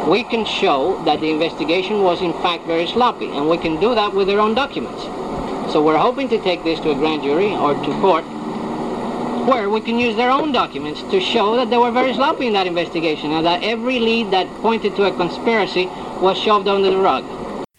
We 0.09 0.26
can 0.26 0.43
show 0.43 1.01
that 1.05 1.22
the 1.22 1.32
investigation 1.32 2.03
was 2.03 2.22
in 2.22 2.34
fact 2.43 2.66
very 2.66 2.86
sloppy, 2.86 3.30
and 3.30 3.47
we 3.47 3.57
can 3.59 3.80
do 3.80 3.95
that 3.95 4.13
with 4.13 4.28
their 4.28 4.41
own 4.41 4.55
documents. 4.55 5.03
So 5.72 5.82
we're 5.82 5.97
hoping 5.97 6.28
to 6.28 6.38
take 6.43 6.66
this 6.66 6.82
to 6.82 6.91
a 6.91 6.95
grand 6.95 7.24
jury 7.24 7.55
or 7.55 7.76
to 7.76 7.91
court 8.01 8.26
where 9.46 9.70
we 9.70 9.80
can 9.82 10.00
use 10.00 10.16
their 10.16 10.32
own 10.32 10.52
documents 10.52 11.02
to 11.12 11.20
show 11.20 11.56
that 11.56 11.70
they 11.70 11.78
were 11.78 11.91
very 11.91 12.14
sloppy 12.14 12.48
in 12.48 12.54
that 12.54 12.68
investigation 12.68 13.32
and 13.32 13.46
that 13.46 13.64
every 13.64 14.00
lead 14.00 14.32
that 14.32 14.48
pointed 14.62 14.96
to 14.96 15.04
a 15.04 15.16
conspiracy 15.16 15.86
was 16.20 16.38
shoved 16.38 16.68
under 16.68 16.89
the 16.89 16.98
rug. 16.98 17.24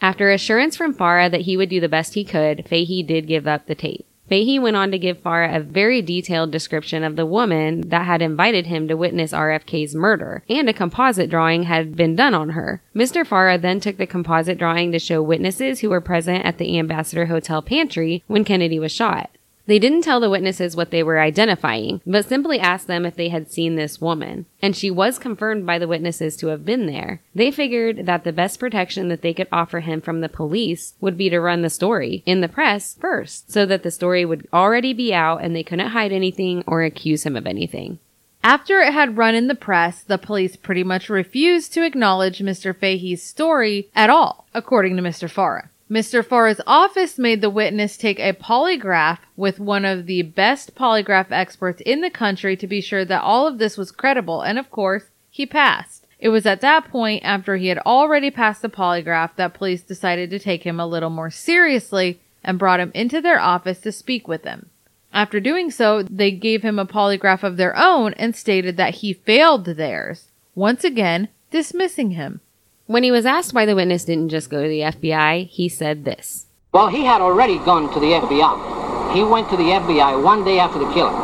After 0.00 0.30
assurance 0.30 0.76
from 0.76 0.94
Faura 0.94 1.28
that 1.28 1.42
he 1.42 1.56
would 1.56 1.68
do 1.68 1.80
the 1.80 1.88
best 1.88 2.14
he 2.14 2.24
could, 2.24 2.68
Fahey 2.68 3.02
did 3.02 3.26
give 3.26 3.46
up 3.46 3.66
the 3.66 3.74
tape. 3.74 4.06
Fahey 4.28 4.58
went 4.58 4.76
on 4.76 4.90
to 4.90 4.98
give 4.98 5.18
Faura 5.18 5.56
a 5.56 5.60
very 5.60 6.02
detailed 6.02 6.50
description 6.50 7.04
of 7.04 7.14
the 7.14 7.26
woman 7.26 7.88
that 7.88 8.06
had 8.06 8.20
invited 8.20 8.66
him 8.66 8.88
to 8.88 8.96
witness 8.96 9.32
RFK's 9.32 9.94
murder, 9.94 10.42
and 10.48 10.68
a 10.68 10.72
composite 10.72 11.30
drawing 11.30 11.64
had 11.64 11.96
been 11.96 12.16
done 12.16 12.34
on 12.34 12.50
her. 12.50 12.82
Mr. 12.94 13.24
Faura 13.24 13.56
then 13.56 13.78
took 13.78 13.98
the 13.98 14.06
composite 14.06 14.58
drawing 14.58 14.90
to 14.92 14.98
show 14.98 15.22
witnesses 15.22 15.80
who 15.80 15.90
were 15.90 16.00
present 16.00 16.44
at 16.44 16.58
the 16.58 16.78
Ambassador 16.78 17.26
Hotel 17.26 17.62
pantry 17.62 18.24
when 18.26 18.44
Kennedy 18.44 18.80
was 18.80 18.90
shot. 18.90 19.30
They 19.66 19.80
didn't 19.80 20.02
tell 20.02 20.20
the 20.20 20.30
witnesses 20.30 20.76
what 20.76 20.90
they 20.90 21.02
were 21.02 21.20
identifying, 21.20 22.00
but 22.06 22.24
simply 22.24 22.60
asked 22.60 22.86
them 22.86 23.04
if 23.04 23.16
they 23.16 23.28
had 23.28 23.50
seen 23.50 23.74
this 23.74 24.00
woman. 24.00 24.46
And 24.62 24.76
she 24.76 24.90
was 24.90 25.18
confirmed 25.18 25.66
by 25.66 25.78
the 25.78 25.88
witnesses 25.88 26.36
to 26.36 26.48
have 26.48 26.64
been 26.64 26.86
there. 26.86 27.20
They 27.34 27.50
figured 27.50 28.06
that 28.06 28.24
the 28.24 28.32
best 28.32 28.60
protection 28.60 29.08
that 29.08 29.22
they 29.22 29.34
could 29.34 29.48
offer 29.50 29.80
him 29.80 30.00
from 30.00 30.20
the 30.20 30.28
police 30.28 30.94
would 31.00 31.18
be 31.18 31.28
to 31.30 31.40
run 31.40 31.62
the 31.62 31.70
story 31.70 32.22
in 32.26 32.40
the 32.40 32.48
press 32.48 32.94
first, 32.94 33.50
so 33.50 33.66
that 33.66 33.82
the 33.82 33.90
story 33.90 34.24
would 34.24 34.46
already 34.52 34.92
be 34.92 35.12
out 35.12 35.42
and 35.42 35.54
they 35.54 35.64
couldn't 35.64 35.88
hide 35.88 36.12
anything 36.12 36.62
or 36.66 36.82
accuse 36.82 37.26
him 37.26 37.36
of 37.36 37.46
anything. 37.46 37.98
After 38.44 38.78
it 38.78 38.92
had 38.92 39.18
run 39.18 39.34
in 39.34 39.48
the 39.48 39.56
press, 39.56 40.04
the 40.04 40.18
police 40.18 40.54
pretty 40.54 40.84
much 40.84 41.10
refused 41.10 41.72
to 41.72 41.84
acknowledge 41.84 42.38
Mr. 42.38 42.76
Fahey's 42.76 43.20
story 43.20 43.90
at 43.92 44.08
all, 44.08 44.46
according 44.54 44.94
to 44.96 45.02
Mr. 45.02 45.28
Faura. 45.28 45.70
Mr. 45.90 46.24
Faura's 46.24 46.60
office 46.66 47.16
made 47.16 47.40
the 47.40 47.50
witness 47.50 47.96
take 47.96 48.18
a 48.18 48.32
polygraph 48.32 49.18
with 49.36 49.60
one 49.60 49.84
of 49.84 50.06
the 50.06 50.22
best 50.22 50.74
polygraph 50.74 51.30
experts 51.30 51.80
in 51.86 52.00
the 52.00 52.10
country 52.10 52.56
to 52.56 52.66
be 52.66 52.80
sure 52.80 53.04
that 53.04 53.22
all 53.22 53.46
of 53.46 53.58
this 53.58 53.76
was 53.76 53.92
credible, 53.92 54.42
and 54.42 54.58
of 54.58 54.68
course, 54.68 55.04
he 55.30 55.46
passed. 55.46 56.04
It 56.18 56.30
was 56.30 56.44
at 56.44 56.60
that 56.62 56.88
point, 56.88 57.22
after 57.24 57.56
he 57.56 57.68
had 57.68 57.78
already 57.78 58.32
passed 58.32 58.62
the 58.62 58.68
polygraph, 58.68 59.36
that 59.36 59.54
police 59.54 59.82
decided 59.82 60.28
to 60.30 60.40
take 60.40 60.64
him 60.64 60.80
a 60.80 60.86
little 60.86 61.10
more 61.10 61.30
seriously 61.30 62.18
and 62.42 62.58
brought 62.58 62.80
him 62.80 62.90
into 62.92 63.20
their 63.20 63.38
office 63.38 63.80
to 63.82 63.92
speak 63.92 64.26
with 64.26 64.42
him. 64.42 64.70
After 65.12 65.38
doing 65.38 65.70
so, 65.70 66.02
they 66.02 66.32
gave 66.32 66.62
him 66.62 66.80
a 66.80 66.86
polygraph 66.86 67.44
of 67.44 67.56
their 67.56 67.76
own 67.76 68.12
and 68.14 68.34
stated 68.34 68.76
that 68.76 68.96
he 68.96 69.12
failed 69.12 69.64
theirs, 69.64 70.32
once 70.56 70.82
again 70.82 71.28
dismissing 71.52 72.10
him. 72.12 72.40
When 72.86 73.02
he 73.02 73.10
was 73.10 73.26
asked 73.26 73.52
why 73.52 73.66
the 73.66 73.74
witness 73.74 74.04
didn't 74.04 74.28
just 74.28 74.48
go 74.48 74.62
to 74.62 74.68
the 74.68 74.86
FBI, 74.94 75.50
he 75.50 75.68
said 75.68 76.04
this. 76.04 76.46
Well, 76.70 76.86
he 76.86 77.02
had 77.02 77.20
already 77.20 77.58
gone 77.58 77.92
to 77.92 77.98
the 77.98 78.14
FBI. 78.14 79.10
He 79.12 79.26
went 79.26 79.50
to 79.50 79.56
the 79.56 79.74
FBI 79.74 80.22
one 80.22 80.44
day 80.44 80.60
after 80.60 80.78
the 80.78 80.86
killing. 80.94 81.18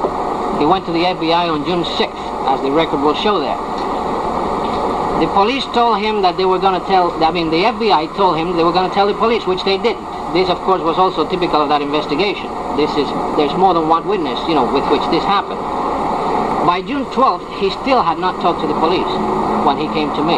He 0.59 0.67
went 0.67 0.87
to 0.87 0.93
the 0.93 1.07
FBI 1.07 1.47
on 1.47 1.63
June 1.63 1.87
6th, 1.87 2.51
as 2.51 2.59
the 2.67 2.71
record 2.73 2.99
will 2.99 3.15
show 3.15 3.39
there. 3.39 3.55
The 5.23 5.31
police 5.31 5.63
told 5.71 6.03
him 6.03 6.23
that 6.23 6.37
they 6.37 6.45
were 6.45 6.59
going 6.59 6.81
to 6.81 6.85
tell, 6.91 7.15
I 7.23 7.31
mean, 7.31 7.55
the 7.55 7.63
FBI 7.63 8.11
told 8.17 8.39
him 8.39 8.57
they 8.59 8.67
were 8.67 8.75
going 8.75 8.91
to 8.91 8.95
tell 8.95 9.07
the 9.07 9.15
police, 9.15 9.47
which 9.47 9.63
they 9.63 9.79
didn't. 9.79 10.03
This, 10.35 10.51
of 10.51 10.59
course, 10.67 10.83
was 10.83 10.99
also 10.99 11.31
typical 11.31 11.63
of 11.63 11.69
that 11.71 11.79
investigation. 11.79 12.51
This 12.75 12.91
is, 12.99 13.07
there's 13.39 13.55
more 13.55 13.71
than 13.71 13.87
one 13.87 14.09
witness, 14.11 14.35
you 14.51 14.59
know, 14.59 14.67
with 14.67 14.83
which 14.91 15.07
this 15.15 15.23
happened. 15.23 15.63
By 16.67 16.83
June 16.83 17.07
12th, 17.15 17.47
he 17.63 17.71
still 17.71 18.03
had 18.03 18.19
not 18.19 18.43
talked 18.43 18.63
to 18.63 18.67
the 18.67 18.75
police 18.83 19.42
when 19.65 19.79
he 19.79 19.87
came 19.89 20.15
to 20.15 20.23
me. 20.23 20.37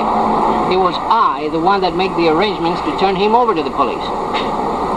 It 0.72 0.78
was 0.78 0.94
I, 0.98 1.48
the 1.52 1.60
one 1.60 1.80
that 1.82 1.96
made 1.96 2.12
the 2.16 2.28
arrangements 2.28 2.80
to 2.82 2.96
turn 2.98 3.16
him 3.16 3.34
over 3.34 3.54
to 3.54 3.62
the 3.62 3.70
police. 3.70 4.04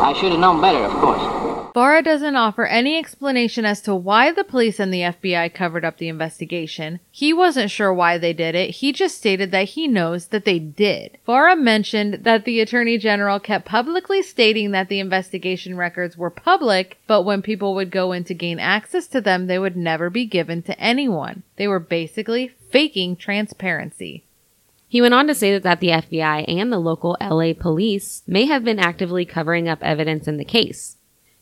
I 0.01 0.13
should 0.13 0.31
have 0.31 0.39
known 0.39 0.61
better, 0.61 0.83
of 0.83 0.93
course. 1.01 1.46
Barra 1.77 2.01
doesn't 2.01 2.35
offer 2.35 2.65
any 2.65 2.97
explanation 2.97 3.63
as 3.63 3.81
to 3.81 3.93
why 3.93 4.31
the 4.31 4.43
police 4.43 4.79
and 4.79 4.91
the 4.91 5.01
FBI 5.01 5.53
covered 5.53 5.85
up 5.85 5.99
the 5.99 6.07
investigation. 6.07 6.99
He 7.11 7.31
wasn't 7.33 7.69
sure 7.69 7.93
why 7.93 8.17
they 8.17 8.33
did 8.33 8.55
it. 8.55 8.71
He 8.71 8.91
just 8.91 9.15
stated 9.15 9.51
that 9.51 9.69
he 9.69 9.87
knows 9.87 10.29
that 10.29 10.43
they 10.43 10.57
did. 10.57 11.19
Barra 11.27 11.55
mentioned 11.55 12.23
that 12.23 12.45
the 12.45 12.61
Attorney 12.61 12.97
General 12.97 13.39
kept 13.39 13.67
publicly 13.67 14.23
stating 14.23 14.71
that 14.71 14.89
the 14.89 14.97
investigation 14.99 15.77
records 15.77 16.17
were 16.17 16.31
public, 16.31 16.97
but 17.05 17.21
when 17.21 17.43
people 17.43 17.75
would 17.75 17.91
go 17.91 18.11
in 18.11 18.23
to 18.23 18.33
gain 18.33 18.57
access 18.57 19.05
to 19.09 19.21
them, 19.21 19.45
they 19.45 19.59
would 19.59 19.77
never 19.77 20.09
be 20.09 20.25
given 20.25 20.63
to 20.63 20.79
anyone. 20.79 21.43
They 21.57 21.67
were 21.67 21.79
basically 21.79 22.47
faking 22.71 23.17
transparency. 23.17 24.23
He 24.87 24.99
went 24.99 25.13
on 25.13 25.27
to 25.27 25.35
say 25.35 25.53
that, 25.53 25.61
that 25.61 25.79
the 25.79 25.89
FBI 25.89 26.45
and 26.47 26.73
the 26.73 26.79
local 26.79 27.17
LA 27.21 27.53
police 27.53 28.23
may 28.25 28.45
have 28.45 28.63
been 28.63 28.79
actively 28.79 29.25
covering 29.25 29.69
up 29.69 29.83
evidence 29.83 30.27
in 30.27 30.37
the 30.37 30.43
case. 30.43 30.96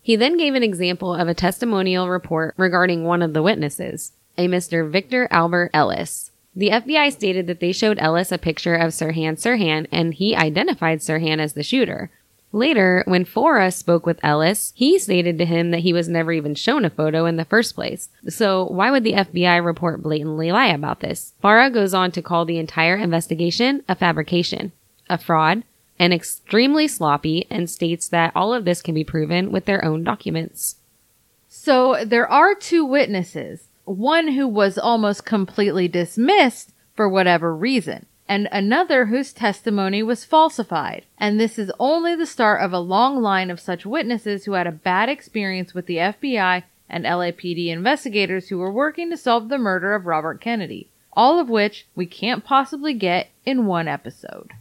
He 0.06 0.16
then 0.16 0.38
gave 0.38 0.54
an 0.54 0.62
example 0.62 1.16
of 1.16 1.28
a 1.28 1.34
testimonial 1.34 2.10
report 2.10 2.54
regarding 2.58 3.06
one 3.06 3.24
of 3.24 3.34
the 3.34 3.42
witnesses, 3.42 4.12
a 4.38 4.48
Mr. 4.48 4.88
Victor 4.88 5.28
Albert 5.32 5.72
Ellis. 5.74 6.30
The 6.56 6.70
FBI 6.70 7.12
stated 7.12 7.48
that 7.48 7.60
they 7.60 7.72
showed 7.72 7.98
Ellis 7.98 8.32
a 8.32 8.38
picture 8.38 8.76
of 8.76 8.92
Sirhan 8.92 9.34
Sirhan 9.34 9.88
and 9.92 10.14
he 10.14 10.36
identified 10.36 11.00
Sirhan 11.00 11.40
as 11.40 11.54
the 11.54 11.64
shooter. 11.64 12.12
Later, 12.52 13.04
when 13.08 13.26
Faura 13.26 13.72
spoke 13.72 14.06
with 14.06 14.24
Ellis, 14.24 14.74
he 14.76 15.00
stated 15.00 15.40
to 15.40 15.46
him 15.46 15.72
that 15.72 15.80
he 15.80 15.92
was 15.92 16.08
never 16.08 16.32
even 16.32 16.54
shown 16.54 16.86
a 16.86 16.92
photo 16.92 17.26
in 17.26 17.38
the 17.38 17.44
first 17.44 17.74
place. 17.74 18.10
So 18.30 18.66
why 18.66 18.92
would 18.92 19.06
the 19.06 19.14
FBI 19.14 19.66
report 19.66 20.04
blatantly 20.04 20.52
lie 20.52 20.68
about 20.68 21.00
this? 21.00 21.34
Faura 21.42 21.72
goes 21.72 21.96
on 21.96 22.12
to 22.12 22.22
call 22.22 22.46
the 22.46 22.60
entire 22.60 22.96
investigation 22.96 23.84
a 23.90 23.96
fabrication, 23.96 24.72
a 25.10 25.18
fraud, 25.18 25.64
and 25.98 26.14
extremely 26.14 26.88
sloppy 26.88 27.48
and 27.50 27.70
states 27.70 28.08
that 28.10 28.32
all 28.36 28.54
of 28.54 28.66
this 28.66 28.82
can 28.82 28.96
be 28.96 29.04
proven 29.04 29.52
with 29.52 29.66
their 29.66 29.84
own 29.84 30.04
documents. 30.04 30.76
So 31.48 32.04
there 32.06 32.30
are 32.30 32.54
two 32.54 32.84
witnesses, 32.86 33.68
one 33.86 34.30
who 34.30 34.48
was 34.48 34.78
almost 34.78 35.26
completely 35.26 35.88
dismissed 35.88 36.74
for 36.96 37.08
whatever 37.08 37.56
reason 37.56 38.06
and 38.28 38.50
another 38.52 39.06
whose 39.06 39.34
testimony 39.34 40.02
was 40.02 40.26
falsified. 40.26 41.06
And 41.18 41.40
this 41.40 41.60
is 41.60 41.72
only 41.80 42.16
the 42.16 42.26
start 42.26 42.62
of 42.62 42.74
a 42.74 42.80
long 42.80 43.22
line 43.22 43.52
of 43.52 43.60
such 43.60 43.86
witnesses 43.86 44.46
who 44.46 44.54
had 44.54 44.68
a 44.68 44.72
bad 44.72 45.10
experience 45.10 45.74
with 45.74 45.86
the 45.86 45.98
FBI 45.98 46.64
and 46.90 47.06
LAPD 47.06 47.68
investigators 47.68 48.50
who 48.50 48.58
were 48.58 48.72
working 48.72 49.10
to 49.10 49.18
solve 49.18 49.50
the 49.50 49.58
murder 49.58 49.94
of 49.94 50.06
Robert 50.06 50.42
Kennedy, 50.42 50.90
all 51.14 51.40
of 51.40 51.50
which 51.50 51.88
we 51.96 52.06
can't 52.06 52.44
possibly 52.44 52.94
get 52.94 53.30
in 53.46 53.66
one 53.66 53.88
episode. 53.88 54.52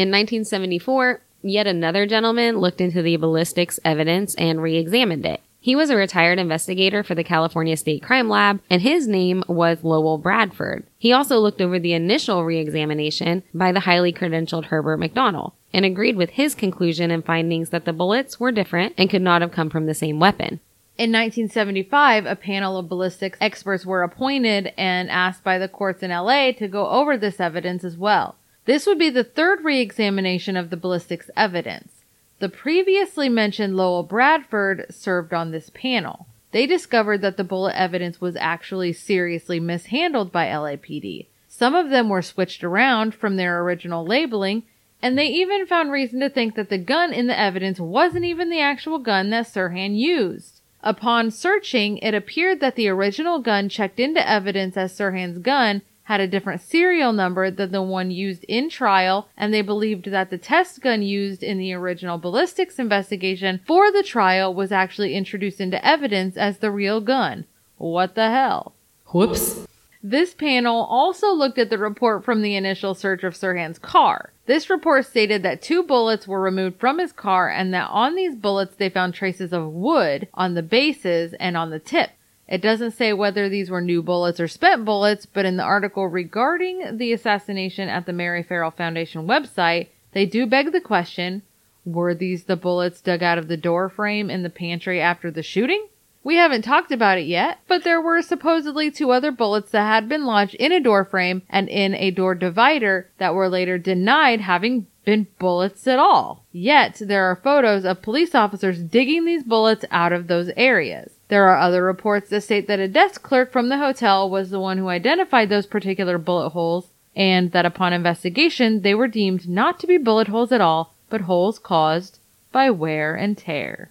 In 0.00 0.08
1974, 0.08 1.20
yet 1.42 1.66
another 1.66 2.06
gentleman 2.06 2.56
looked 2.56 2.80
into 2.80 3.02
the 3.02 3.16
ballistics 3.16 3.78
evidence 3.84 4.34
and 4.36 4.62
re 4.62 4.78
examined 4.78 5.26
it. 5.26 5.42
He 5.60 5.76
was 5.76 5.90
a 5.90 5.96
retired 5.96 6.38
investigator 6.38 7.02
for 7.02 7.14
the 7.14 7.22
California 7.22 7.76
State 7.76 8.02
Crime 8.02 8.30
Lab, 8.30 8.62
and 8.70 8.80
his 8.80 9.06
name 9.06 9.44
was 9.46 9.84
Lowell 9.84 10.16
Bradford. 10.16 10.86
He 10.96 11.12
also 11.12 11.38
looked 11.38 11.60
over 11.60 11.78
the 11.78 11.92
initial 11.92 12.46
re-examination 12.46 13.42
by 13.52 13.72
the 13.72 13.80
highly 13.80 14.10
credentialed 14.10 14.64
Herbert 14.64 15.00
MacDonell 15.00 15.52
and 15.70 15.84
agreed 15.84 16.16
with 16.16 16.30
his 16.30 16.54
conclusion 16.54 17.10
and 17.10 17.22
findings 17.22 17.68
that 17.68 17.84
the 17.84 17.92
bullets 17.92 18.40
were 18.40 18.52
different 18.52 18.94
and 18.96 19.10
could 19.10 19.20
not 19.20 19.42
have 19.42 19.52
come 19.52 19.68
from 19.68 19.84
the 19.84 19.92
same 19.92 20.18
weapon. 20.18 20.60
In 20.96 21.12
1975, 21.12 22.24
a 22.24 22.36
panel 22.36 22.78
of 22.78 22.88
ballistics 22.88 23.36
experts 23.38 23.84
were 23.84 24.02
appointed 24.02 24.72
and 24.78 25.10
asked 25.10 25.44
by 25.44 25.58
the 25.58 25.68
courts 25.68 26.02
in 26.02 26.10
LA 26.10 26.52
to 26.52 26.68
go 26.68 26.88
over 26.88 27.18
this 27.18 27.38
evidence 27.38 27.84
as 27.84 27.98
well. 27.98 28.36
This 28.70 28.86
would 28.86 29.00
be 29.00 29.10
the 29.10 29.24
third 29.24 29.64
re-examination 29.64 30.56
of 30.56 30.70
the 30.70 30.76
ballistics 30.76 31.28
evidence. 31.36 32.04
The 32.38 32.48
previously 32.48 33.28
mentioned 33.28 33.76
Lowell 33.76 34.04
Bradford 34.04 34.86
served 34.90 35.34
on 35.34 35.50
this 35.50 35.72
panel. 35.74 36.28
They 36.52 36.68
discovered 36.68 37.20
that 37.22 37.36
the 37.36 37.42
bullet 37.42 37.74
evidence 37.74 38.20
was 38.20 38.36
actually 38.36 38.92
seriously 38.92 39.58
mishandled 39.58 40.30
by 40.30 40.46
LAPD. 40.46 41.26
Some 41.48 41.74
of 41.74 41.90
them 41.90 42.08
were 42.08 42.22
switched 42.22 42.62
around 42.62 43.12
from 43.12 43.34
their 43.34 43.60
original 43.60 44.06
labeling, 44.06 44.62
and 45.02 45.18
they 45.18 45.26
even 45.26 45.66
found 45.66 45.90
reason 45.90 46.20
to 46.20 46.30
think 46.30 46.54
that 46.54 46.68
the 46.68 46.78
gun 46.78 47.12
in 47.12 47.26
the 47.26 47.36
evidence 47.36 47.80
wasn't 47.80 48.24
even 48.24 48.50
the 48.50 48.60
actual 48.60 49.00
gun 49.00 49.30
that 49.30 49.48
Sirhan 49.48 49.98
used. 49.98 50.60
Upon 50.80 51.32
searching, 51.32 51.98
it 51.98 52.14
appeared 52.14 52.60
that 52.60 52.76
the 52.76 52.86
original 52.86 53.40
gun 53.40 53.68
checked 53.68 53.98
into 53.98 54.24
evidence 54.24 54.76
as 54.76 54.96
Sirhan's 54.96 55.38
gun 55.38 55.82
had 56.10 56.20
a 56.20 56.26
different 56.26 56.60
serial 56.60 57.12
number 57.12 57.52
than 57.52 57.70
the 57.70 57.80
one 57.80 58.10
used 58.10 58.42
in 58.48 58.68
trial, 58.68 59.28
and 59.36 59.54
they 59.54 59.62
believed 59.62 60.06
that 60.06 60.28
the 60.28 60.36
test 60.36 60.80
gun 60.80 61.02
used 61.02 61.40
in 61.40 61.56
the 61.56 61.72
original 61.72 62.18
ballistics 62.18 62.80
investigation 62.80 63.60
for 63.64 63.92
the 63.92 64.02
trial 64.02 64.52
was 64.52 64.72
actually 64.72 65.14
introduced 65.14 65.60
into 65.60 65.86
evidence 65.86 66.36
as 66.36 66.58
the 66.58 66.70
real 66.72 67.00
gun. 67.00 67.46
What 67.76 68.16
the 68.16 68.28
hell? 68.28 68.72
Whoops. 69.12 69.64
This 70.02 70.34
panel 70.34 70.82
also 70.90 71.30
looked 71.32 71.58
at 71.58 71.70
the 71.70 71.78
report 71.78 72.24
from 72.24 72.42
the 72.42 72.56
initial 72.56 72.96
search 72.96 73.22
of 73.22 73.34
Sirhan's 73.34 73.78
car. 73.78 74.32
This 74.46 74.68
report 74.68 75.06
stated 75.06 75.44
that 75.44 75.62
two 75.62 75.84
bullets 75.84 76.26
were 76.26 76.40
removed 76.40 76.80
from 76.80 76.98
his 76.98 77.12
car 77.12 77.48
and 77.48 77.72
that 77.72 77.88
on 77.88 78.16
these 78.16 78.34
bullets 78.34 78.74
they 78.74 78.88
found 78.88 79.14
traces 79.14 79.52
of 79.52 79.72
wood 79.72 80.26
on 80.34 80.54
the 80.54 80.62
bases 80.64 81.34
and 81.34 81.56
on 81.56 81.70
the 81.70 81.78
tip. 81.78 82.10
It 82.50 82.60
doesn't 82.60 82.90
say 82.90 83.12
whether 83.12 83.48
these 83.48 83.70
were 83.70 83.80
new 83.80 84.02
bullets 84.02 84.40
or 84.40 84.48
spent 84.48 84.84
bullets, 84.84 85.24
but 85.24 85.46
in 85.46 85.56
the 85.56 85.62
article 85.62 86.08
regarding 86.08 86.96
the 86.96 87.12
assassination 87.12 87.88
at 87.88 88.06
the 88.06 88.12
Mary 88.12 88.42
Ferrell 88.42 88.72
Foundation 88.72 89.28
website, 89.28 89.86
they 90.12 90.26
do 90.26 90.46
beg 90.46 90.72
the 90.72 90.80
question, 90.80 91.42
were 91.84 92.12
these 92.12 92.44
the 92.44 92.56
bullets 92.56 93.00
dug 93.00 93.22
out 93.22 93.38
of 93.38 93.46
the 93.46 93.56
door 93.56 93.88
frame 93.88 94.28
in 94.28 94.42
the 94.42 94.50
pantry 94.50 95.00
after 95.00 95.30
the 95.30 95.44
shooting? 95.44 95.86
We 96.24 96.34
haven't 96.34 96.62
talked 96.62 96.90
about 96.90 97.18
it 97.18 97.26
yet, 97.26 97.60
but 97.68 97.84
there 97.84 98.00
were 98.00 98.20
supposedly 98.20 98.90
two 98.90 99.12
other 99.12 99.30
bullets 99.30 99.70
that 99.70 99.86
had 99.86 100.08
been 100.08 100.26
lodged 100.26 100.56
in 100.56 100.72
a 100.72 100.80
door 100.80 101.04
frame 101.04 101.42
and 101.48 101.68
in 101.68 101.94
a 101.94 102.10
door 102.10 102.34
divider 102.34 103.08
that 103.18 103.32
were 103.32 103.48
later 103.48 103.78
denied 103.78 104.40
having 104.40 104.88
been 105.04 105.28
bullets 105.38 105.86
at 105.86 106.00
all. 106.00 106.44
Yet 106.50 107.00
there 107.00 107.24
are 107.26 107.36
photos 107.36 107.84
of 107.84 108.02
police 108.02 108.34
officers 108.34 108.82
digging 108.82 109.24
these 109.24 109.44
bullets 109.44 109.84
out 109.92 110.12
of 110.12 110.26
those 110.26 110.50
areas. 110.56 111.12
There 111.30 111.48
are 111.48 111.58
other 111.58 111.84
reports 111.84 112.28
that 112.30 112.40
state 112.40 112.66
that 112.66 112.80
a 112.80 112.88
desk 112.88 113.22
clerk 113.22 113.52
from 113.52 113.68
the 113.68 113.78
hotel 113.78 114.28
was 114.28 114.50
the 114.50 114.58
one 114.58 114.78
who 114.78 114.88
identified 114.88 115.48
those 115.48 115.64
particular 115.64 116.18
bullet 116.18 116.50
holes, 116.50 116.88
and 117.14 117.52
that 117.52 117.64
upon 117.64 117.92
investigation 117.92 118.82
they 118.82 118.96
were 118.96 119.06
deemed 119.06 119.48
not 119.48 119.78
to 119.78 119.86
be 119.86 119.96
bullet 119.96 120.26
holes 120.26 120.50
at 120.50 120.60
all, 120.60 120.92
but 121.08 121.22
holes 121.22 121.60
caused 121.60 122.18
by 122.50 122.68
wear 122.68 123.14
and 123.14 123.38
tear. 123.38 123.90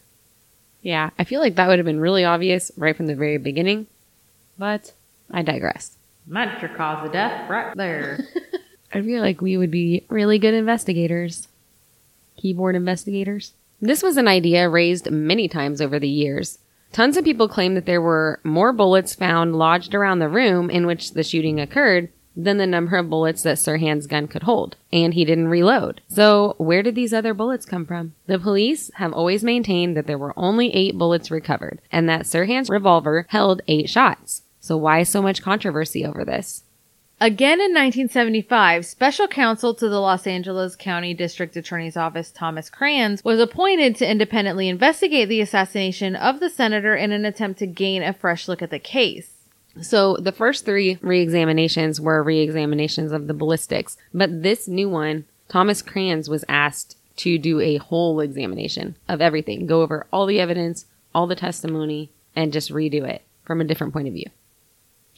Yeah, 0.81 1.11
I 1.17 1.23
feel 1.23 1.39
like 1.39 1.55
that 1.55 1.69
would 1.69 1.79
have 1.79 1.85
been 1.85 2.01
really 2.01 2.25
obvious 2.25 2.73
right 2.75 2.95
from 2.95 3.07
the 3.07 3.15
very 3.15 3.37
beginning, 3.37 3.87
but 4.57 4.91
I 5.31 5.41
digress. 5.41 5.95
Might 6.27 6.61
your 6.61 6.75
cause 6.75 7.05
of 7.05 7.13
death 7.13 7.49
right 7.49 7.73
there. 7.73 8.19
I 8.93 9.01
feel 9.01 9.21
like 9.21 9.39
we 9.39 9.55
would 9.55 9.71
be 9.71 10.05
really 10.09 10.39
good 10.39 10.53
investigators. 10.53 11.47
Keyboard 12.35 12.75
investigators. 12.75 13.53
This 13.79 14.03
was 14.03 14.17
an 14.17 14.27
idea 14.27 14.67
raised 14.67 15.09
many 15.09 15.47
times 15.47 15.81
over 15.81 15.99
the 15.99 16.09
years. 16.09 16.59
Tons 16.91 17.17
of 17.17 17.23
people 17.23 17.47
claim 17.47 17.75
that 17.75 17.85
there 17.85 18.01
were 18.01 18.39
more 18.43 18.73
bullets 18.73 19.13
found 19.13 19.55
lodged 19.55 19.93
around 19.93 20.19
the 20.19 20.29
room 20.29 20.69
in 20.69 20.87
which 20.87 21.13
the 21.13 21.23
shooting 21.23 21.59
occurred 21.59 22.09
than 22.35 22.57
the 22.57 22.67
number 22.67 22.95
of 22.97 23.09
bullets 23.09 23.43
that 23.43 23.57
Sirhan's 23.57 24.07
gun 24.07 24.27
could 24.27 24.43
hold, 24.43 24.75
and 24.91 25.13
he 25.13 25.25
didn't 25.25 25.49
reload. 25.49 26.01
So, 26.07 26.55
where 26.57 26.83
did 26.83 26.95
these 26.95 27.13
other 27.13 27.33
bullets 27.33 27.65
come 27.65 27.85
from? 27.85 28.13
The 28.27 28.39
police 28.39 28.89
have 28.95 29.13
always 29.13 29.43
maintained 29.43 29.97
that 29.97 30.07
there 30.07 30.17
were 30.17 30.37
only 30.37 30.73
eight 30.73 30.97
bullets 30.97 31.31
recovered, 31.31 31.79
and 31.91 32.07
that 32.07 32.25
Sirhan's 32.25 32.69
revolver 32.69 33.25
held 33.29 33.61
eight 33.67 33.89
shots. 33.89 34.43
So, 34.59 34.77
why 34.77 35.03
so 35.03 35.21
much 35.21 35.41
controversy 35.41 36.05
over 36.05 36.23
this? 36.23 36.63
Again 37.21 37.59
in 37.59 37.73
1975, 37.73 38.85
special 38.85 39.27
counsel 39.27 39.73
to 39.73 39.89
the 39.89 39.99
Los 39.99 40.25
Angeles 40.25 40.77
County 40.77 41.13
District 41.13 41.53
Attorney's 41.57 41.97
Office, 41.97 42.31
Thomas 42.31 42.69
Kranz, 42.69 43.25
was 43.25 43.41
appointed 43.41 43.97
to 43.97 44.09
independently 44.09 44.69
investigate 44.69 45.27
the 45.27 45.41
assassination 45.41 46.15
of 46.15 46.39
the 46.39 46.49
senator 46.49 46.95
in 46.95 47.11
an 47.11 47.25
attempt 47.25 47.59
to 47.59 47.67
gain 47.67 48.03
a 48.03 48.13
fresh 48.13 48.47
look 48.47 48.61
at 48.61 48.69
the 48.69 48.79
case. 48.79 49.31
So 49.81 50.15
the 50.15 50.31
first 50.31 50.63
three 50.63 50.97
re-examinations 51.01 51.99
were 51.99 52.23
re-examinations 52.23 53.11
of 53.11 53.27
the 53.27 53.33
ballistics, 53.33 53.97
but 54.13 54.41
this 54.41 54.69
new 54.69 54.87
one, 54.87 55.25
Thomas 55.49 55.81
Kranz 55.81 56.29
was 56.29 56.45
asked 56.47 56.95
to 57.17 57.37
do 57.37 57.59
a 57.59 57.77
whole 57.77 58.21
examination 58.21 58.95
of 59.09 59.19
everything, 59.19 59.65
go 59.65 59.81
over 59.81 60.07
all 60.13 60.25
the 60.25 60.39
evidence, 60.39 60.85
all 61.13 61.27
the 61.27 61.35
testimony, 61.35 62.11
and 62.33 62.53
just 62.53 62.71
redo 62.71 63.03
it 63.03 63.23
from 63.43 63.59
a 63.59 63.65
different 63.65 63.91
point 63.91 64.07
of 64.07 64.13
view. 64.13 64.29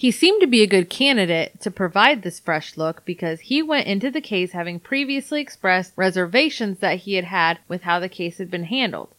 He 0.02 0.10
seemed 0.10 0.42
to 0.42 0.48
be 0.48 0.64
a 0.64 0.68
good 0.68 0.90
candidate 0.90 1.62
to 1.62 1.70
provide 1.70 2.24
this 2.24 2.40
fresh 2.40 2.76
look 2.76 3.06
because 3.06 3.42
he 3.42 3.62
went 3.62 3.86
into 3.86 4.10
the 4.10 4.20
case 4.20 4.52
having 4.52 4.80
previously 4.80 5.42
expressed 5.42 5.94
reservations 5.96 6.80
that 6.80 7.02
he 7.02 7.14
had 7.14 7.26
had 7.26 7.60
with 7.68 7.84
how 7.84 8.00
the 8.00 8.10
case 8.10 8.40
had 8.40 8.50
been 8.50 8.64
handled. 8.64 9.10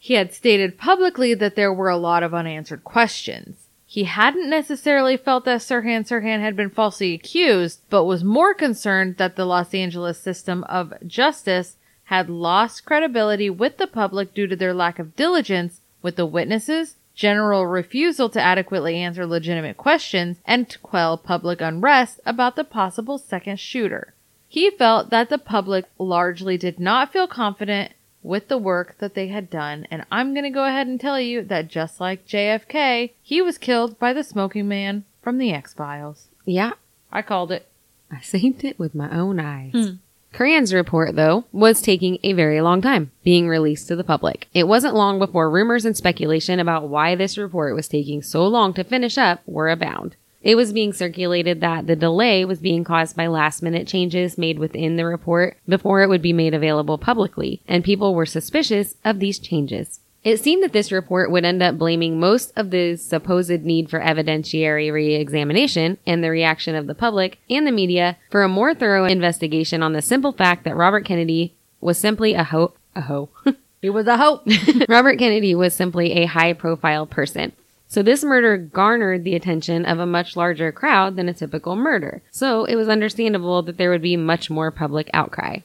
He 0.00 0.14
had 0.14 0.32
stated 0.32 0.78
publicly 0.78 1.34
that 1.34 1.54
there 1.54 1.70
were 1.70 1.90
a 1.90 1.98
lot 1.98 2.22
of 2.22 2.32
unanswered 2.32 2.82
questions. 2.82 3.66
He 3.86 4.04
hadn't 4.04 4.48
necessarily 4.48 5.18
felt 5.18 5.44
that 5.44 5.60
Sirhan 5.60 6.08
Sirhan 6.08 6.40
had 6.40 6.56
been 6.56 6.70
falsely 6.70 7.12
accused, 7.12 7.80
but 7.90 8.04
was 8.04 8.24
more 8.24 8.54
concerned 8.54 9.18
that 9.18 9.36
the 9.36 9.44
Los 9.44 9.74
Angeles 9.74 10.18
system 10.18 10.64
of 10.64 10.94
justice 11.06 11.76
had 12.04 12.30
lost 12.30 12.86
credibility 12.86 13.50
with 13.50 13.76
the 13.76 13.86
public 13.86 14.32
due 14.32 14.46
to 14.46 14.56
their 14.56 14.72
lack 14.72 14.98
of 14.98 15.14
diligence 15.14 15.82
with 16.00 16.16
the 16.16 16.24
witnesses, 16.24 16.96
general 17.22 17.68
refusal 17.68 18.28
to 18.28 18.40
adequately 18.40 18.96
answer 18.96 19.24
legitimate 19.24 19.76
questions, 19.76 20.38
and 20.44 20.68
to 20.68 20.76
quell 20.80 21.16
public 21.16 21.60
unrest 21.60 22.18
about 22.26 22.56
the 22.56 22.64
possible 22.64 23.16
second 23.16 23.60
shooter. 23.60 24.12
He 24.48 24.70
felt 24.70 25.10
that 25.10 25.28
the 25.28 25.38
public 25.38 25.84
largely 26.00 26.58
did 26.58 26.80
not 26.80 27.12
feel 27.12 27.28
confident 27.28 27.92
with 28.24 28.48
the 28.48 28.58
work 28.58 28.96
that 28.98 29.14
they 29.14 29.28
had 29.28 29.48
done, 29.48 29.86
and 29.88 30.04
I'm 30.10 30.34
going 30.34 30.42
to 30.42 30.50
go 30.50 30.64
ahead 30.64 30.88
and 30.88 31.00
tell 31.00 31.20
you 31.20 31.44
that 31.44 31.68
just 31.68 32.00
like 32.00 32.26
JFK, 32.26 33.12
he 33.22 33.40
was 33.40 33.56
killed 33.56 34.00
by 34.00 34.12
the 34.12 34.24
smoking 34.24 34.66
man 34.66 35.04
from 35.22 35.38
the 35.38 35.52
X 35.52 35.72
Files. 35.72 36.26
Yeah, 36.44 36.72
I 37.12 37.22
called 37.22 37.52
it. 37.52 37.68
I 38.10 38.20
seen 38.20 38.56
it 38.64 38.80
with 38.80 38.96
my 38.96 39.16
own 39.16 39.38
eyes. 39.38 39.70
Hmm. 39.72 39.94
Cran's 40.32 40.72
report, 40.72 41.14
though, 41.14 41.44
was 41.52 41.82
taking 41.82 42.18
a 42.22 42.32
very 42.32 42.60
long 42.60 42.80
time 42.80 43.10
being 43.22 43.48
released 43.48 43.88
to 43.88 43.96
the 43.96 44.04
public. 44.04 44.48
It 44.54 44.66
wasn't 44.66 44.94
long 44.94 45.18
before 45.18 45.50
rumors 45.50 45.84
and 45.84 45.96
speculation 45.96 46.58
about 46.58 46.88
why 46.88 47.14
this 47.14 47.36
report 47.36 47.74
was 47.74 47.86
taking 47.86 48.22
so 48.22 48.46
long 48.46 48.72
to 48.74 48.84
finish 48.84 49.18
up 49.18 49.42
were 49.46 49.68
abound. 49.68 50.16
It 50.42 50.56
was 50.56 50.72
being 50.72 50.92
circulated 50.92 51.60
that 51.60 51.86
the 51.86 51.94
delay 51.94 52.44
was 52.44 52.58
being 52.58 52.82
caused 52.82 53.14
by 53.14 53.28
last 53.28 53.62
minute 53.62 53.86
changes 53.86 54.36
made 54.36 54.58
within 54.58 54.96
the 54.96 55.06
report 55.06 55.56
before 55.68 56.02
it 56.02 56.08
would 56.08 56.22
be 56.22 56.32
made 56.32 56.52
available 56.52 56.98
publicly, 56.98 57.60
and 57.68 57.84
people 57.84 58.14
were 58.14 58.26
suspicious 58.26 58.96
of 59.04 59.20
these 59.20 59.38
changes. 59.38 60.00
It 60.24 60.38
seemed 60.38 60.62
that 60.62 60.72
this 60.72 60.92
report 60.92 61.30
would 61.30 61.44
end 61.44 61.62
up 61.62 61.78
blaming 61.78 62.20
most 62.20 62.52
of 62.54 62.70
the 62.70 62.96
supposed 62.96 63.62
need 63.62 63.90
for 63.90 64.00
evidentiary 64.00 64.92
re-examination 64.92 65.98
and 66.06 66.22
the 66.22 66.30
reaction 66.30 66.76
of 66.76 66.86
the 66.86 66.94
public 66.94 67.40
and 67.50 67.66
the 67.66 67.72
media 67.72 68.16
for 68.30 68.42
a 68.42 68.48
more 68.48 68.74
thorough 68.74 69.04
investigation 69.04 69.82
on 69.82 69.94
the 69.94 70.02
simple 70.02 70.32
fact 70.32 70.64
that 70.64 70.76
Robert 70.76 71.04
Kennedy 71.04 71.54
was 71.80 71.98
simply 71.98 72.34
a 72.34 72.44
ho- 72.44 72.74
a 72.94 73.02
ho. 73.02 73.28
He 73.82 73.90
was 73.90 74.06
a 74.06 74.16
hope. 74.16 74.46
Robert 74.88 75.18
Kennedy 75.18 75.56
was 75.56 75.74
simply 75.74 76.12
a 76.12 76.26
high 76.26 76.52
profile 76.52 77.04
person. 77.04 77.52
So 77.88 78.00
this 78.00 78.22
murder 78.22 78.56
garnered 78.56 79.24
the 79.24 79.34
attention 79.34 79.84
of 79.84 79.98
a 79.98 80.06
much 80.06 80.36
larger 80.36 80.70
crowd 80.70 81.16
than 81.16 81.28
a 81.28 81.34
typical 81.34 81.74
murder. 81.74 82.22
So 82.30 82.64
it 82.64 82.76
was 82.76 82.88
understandable 82.88 83.60
that 83.64 83.76
there 83.78 83.90
would 83.90 84.00
be 84.00 84.16
much 84.16 84.48
more 84.48 84.70
public 84.70 85.10
outcry. 85.12 85.58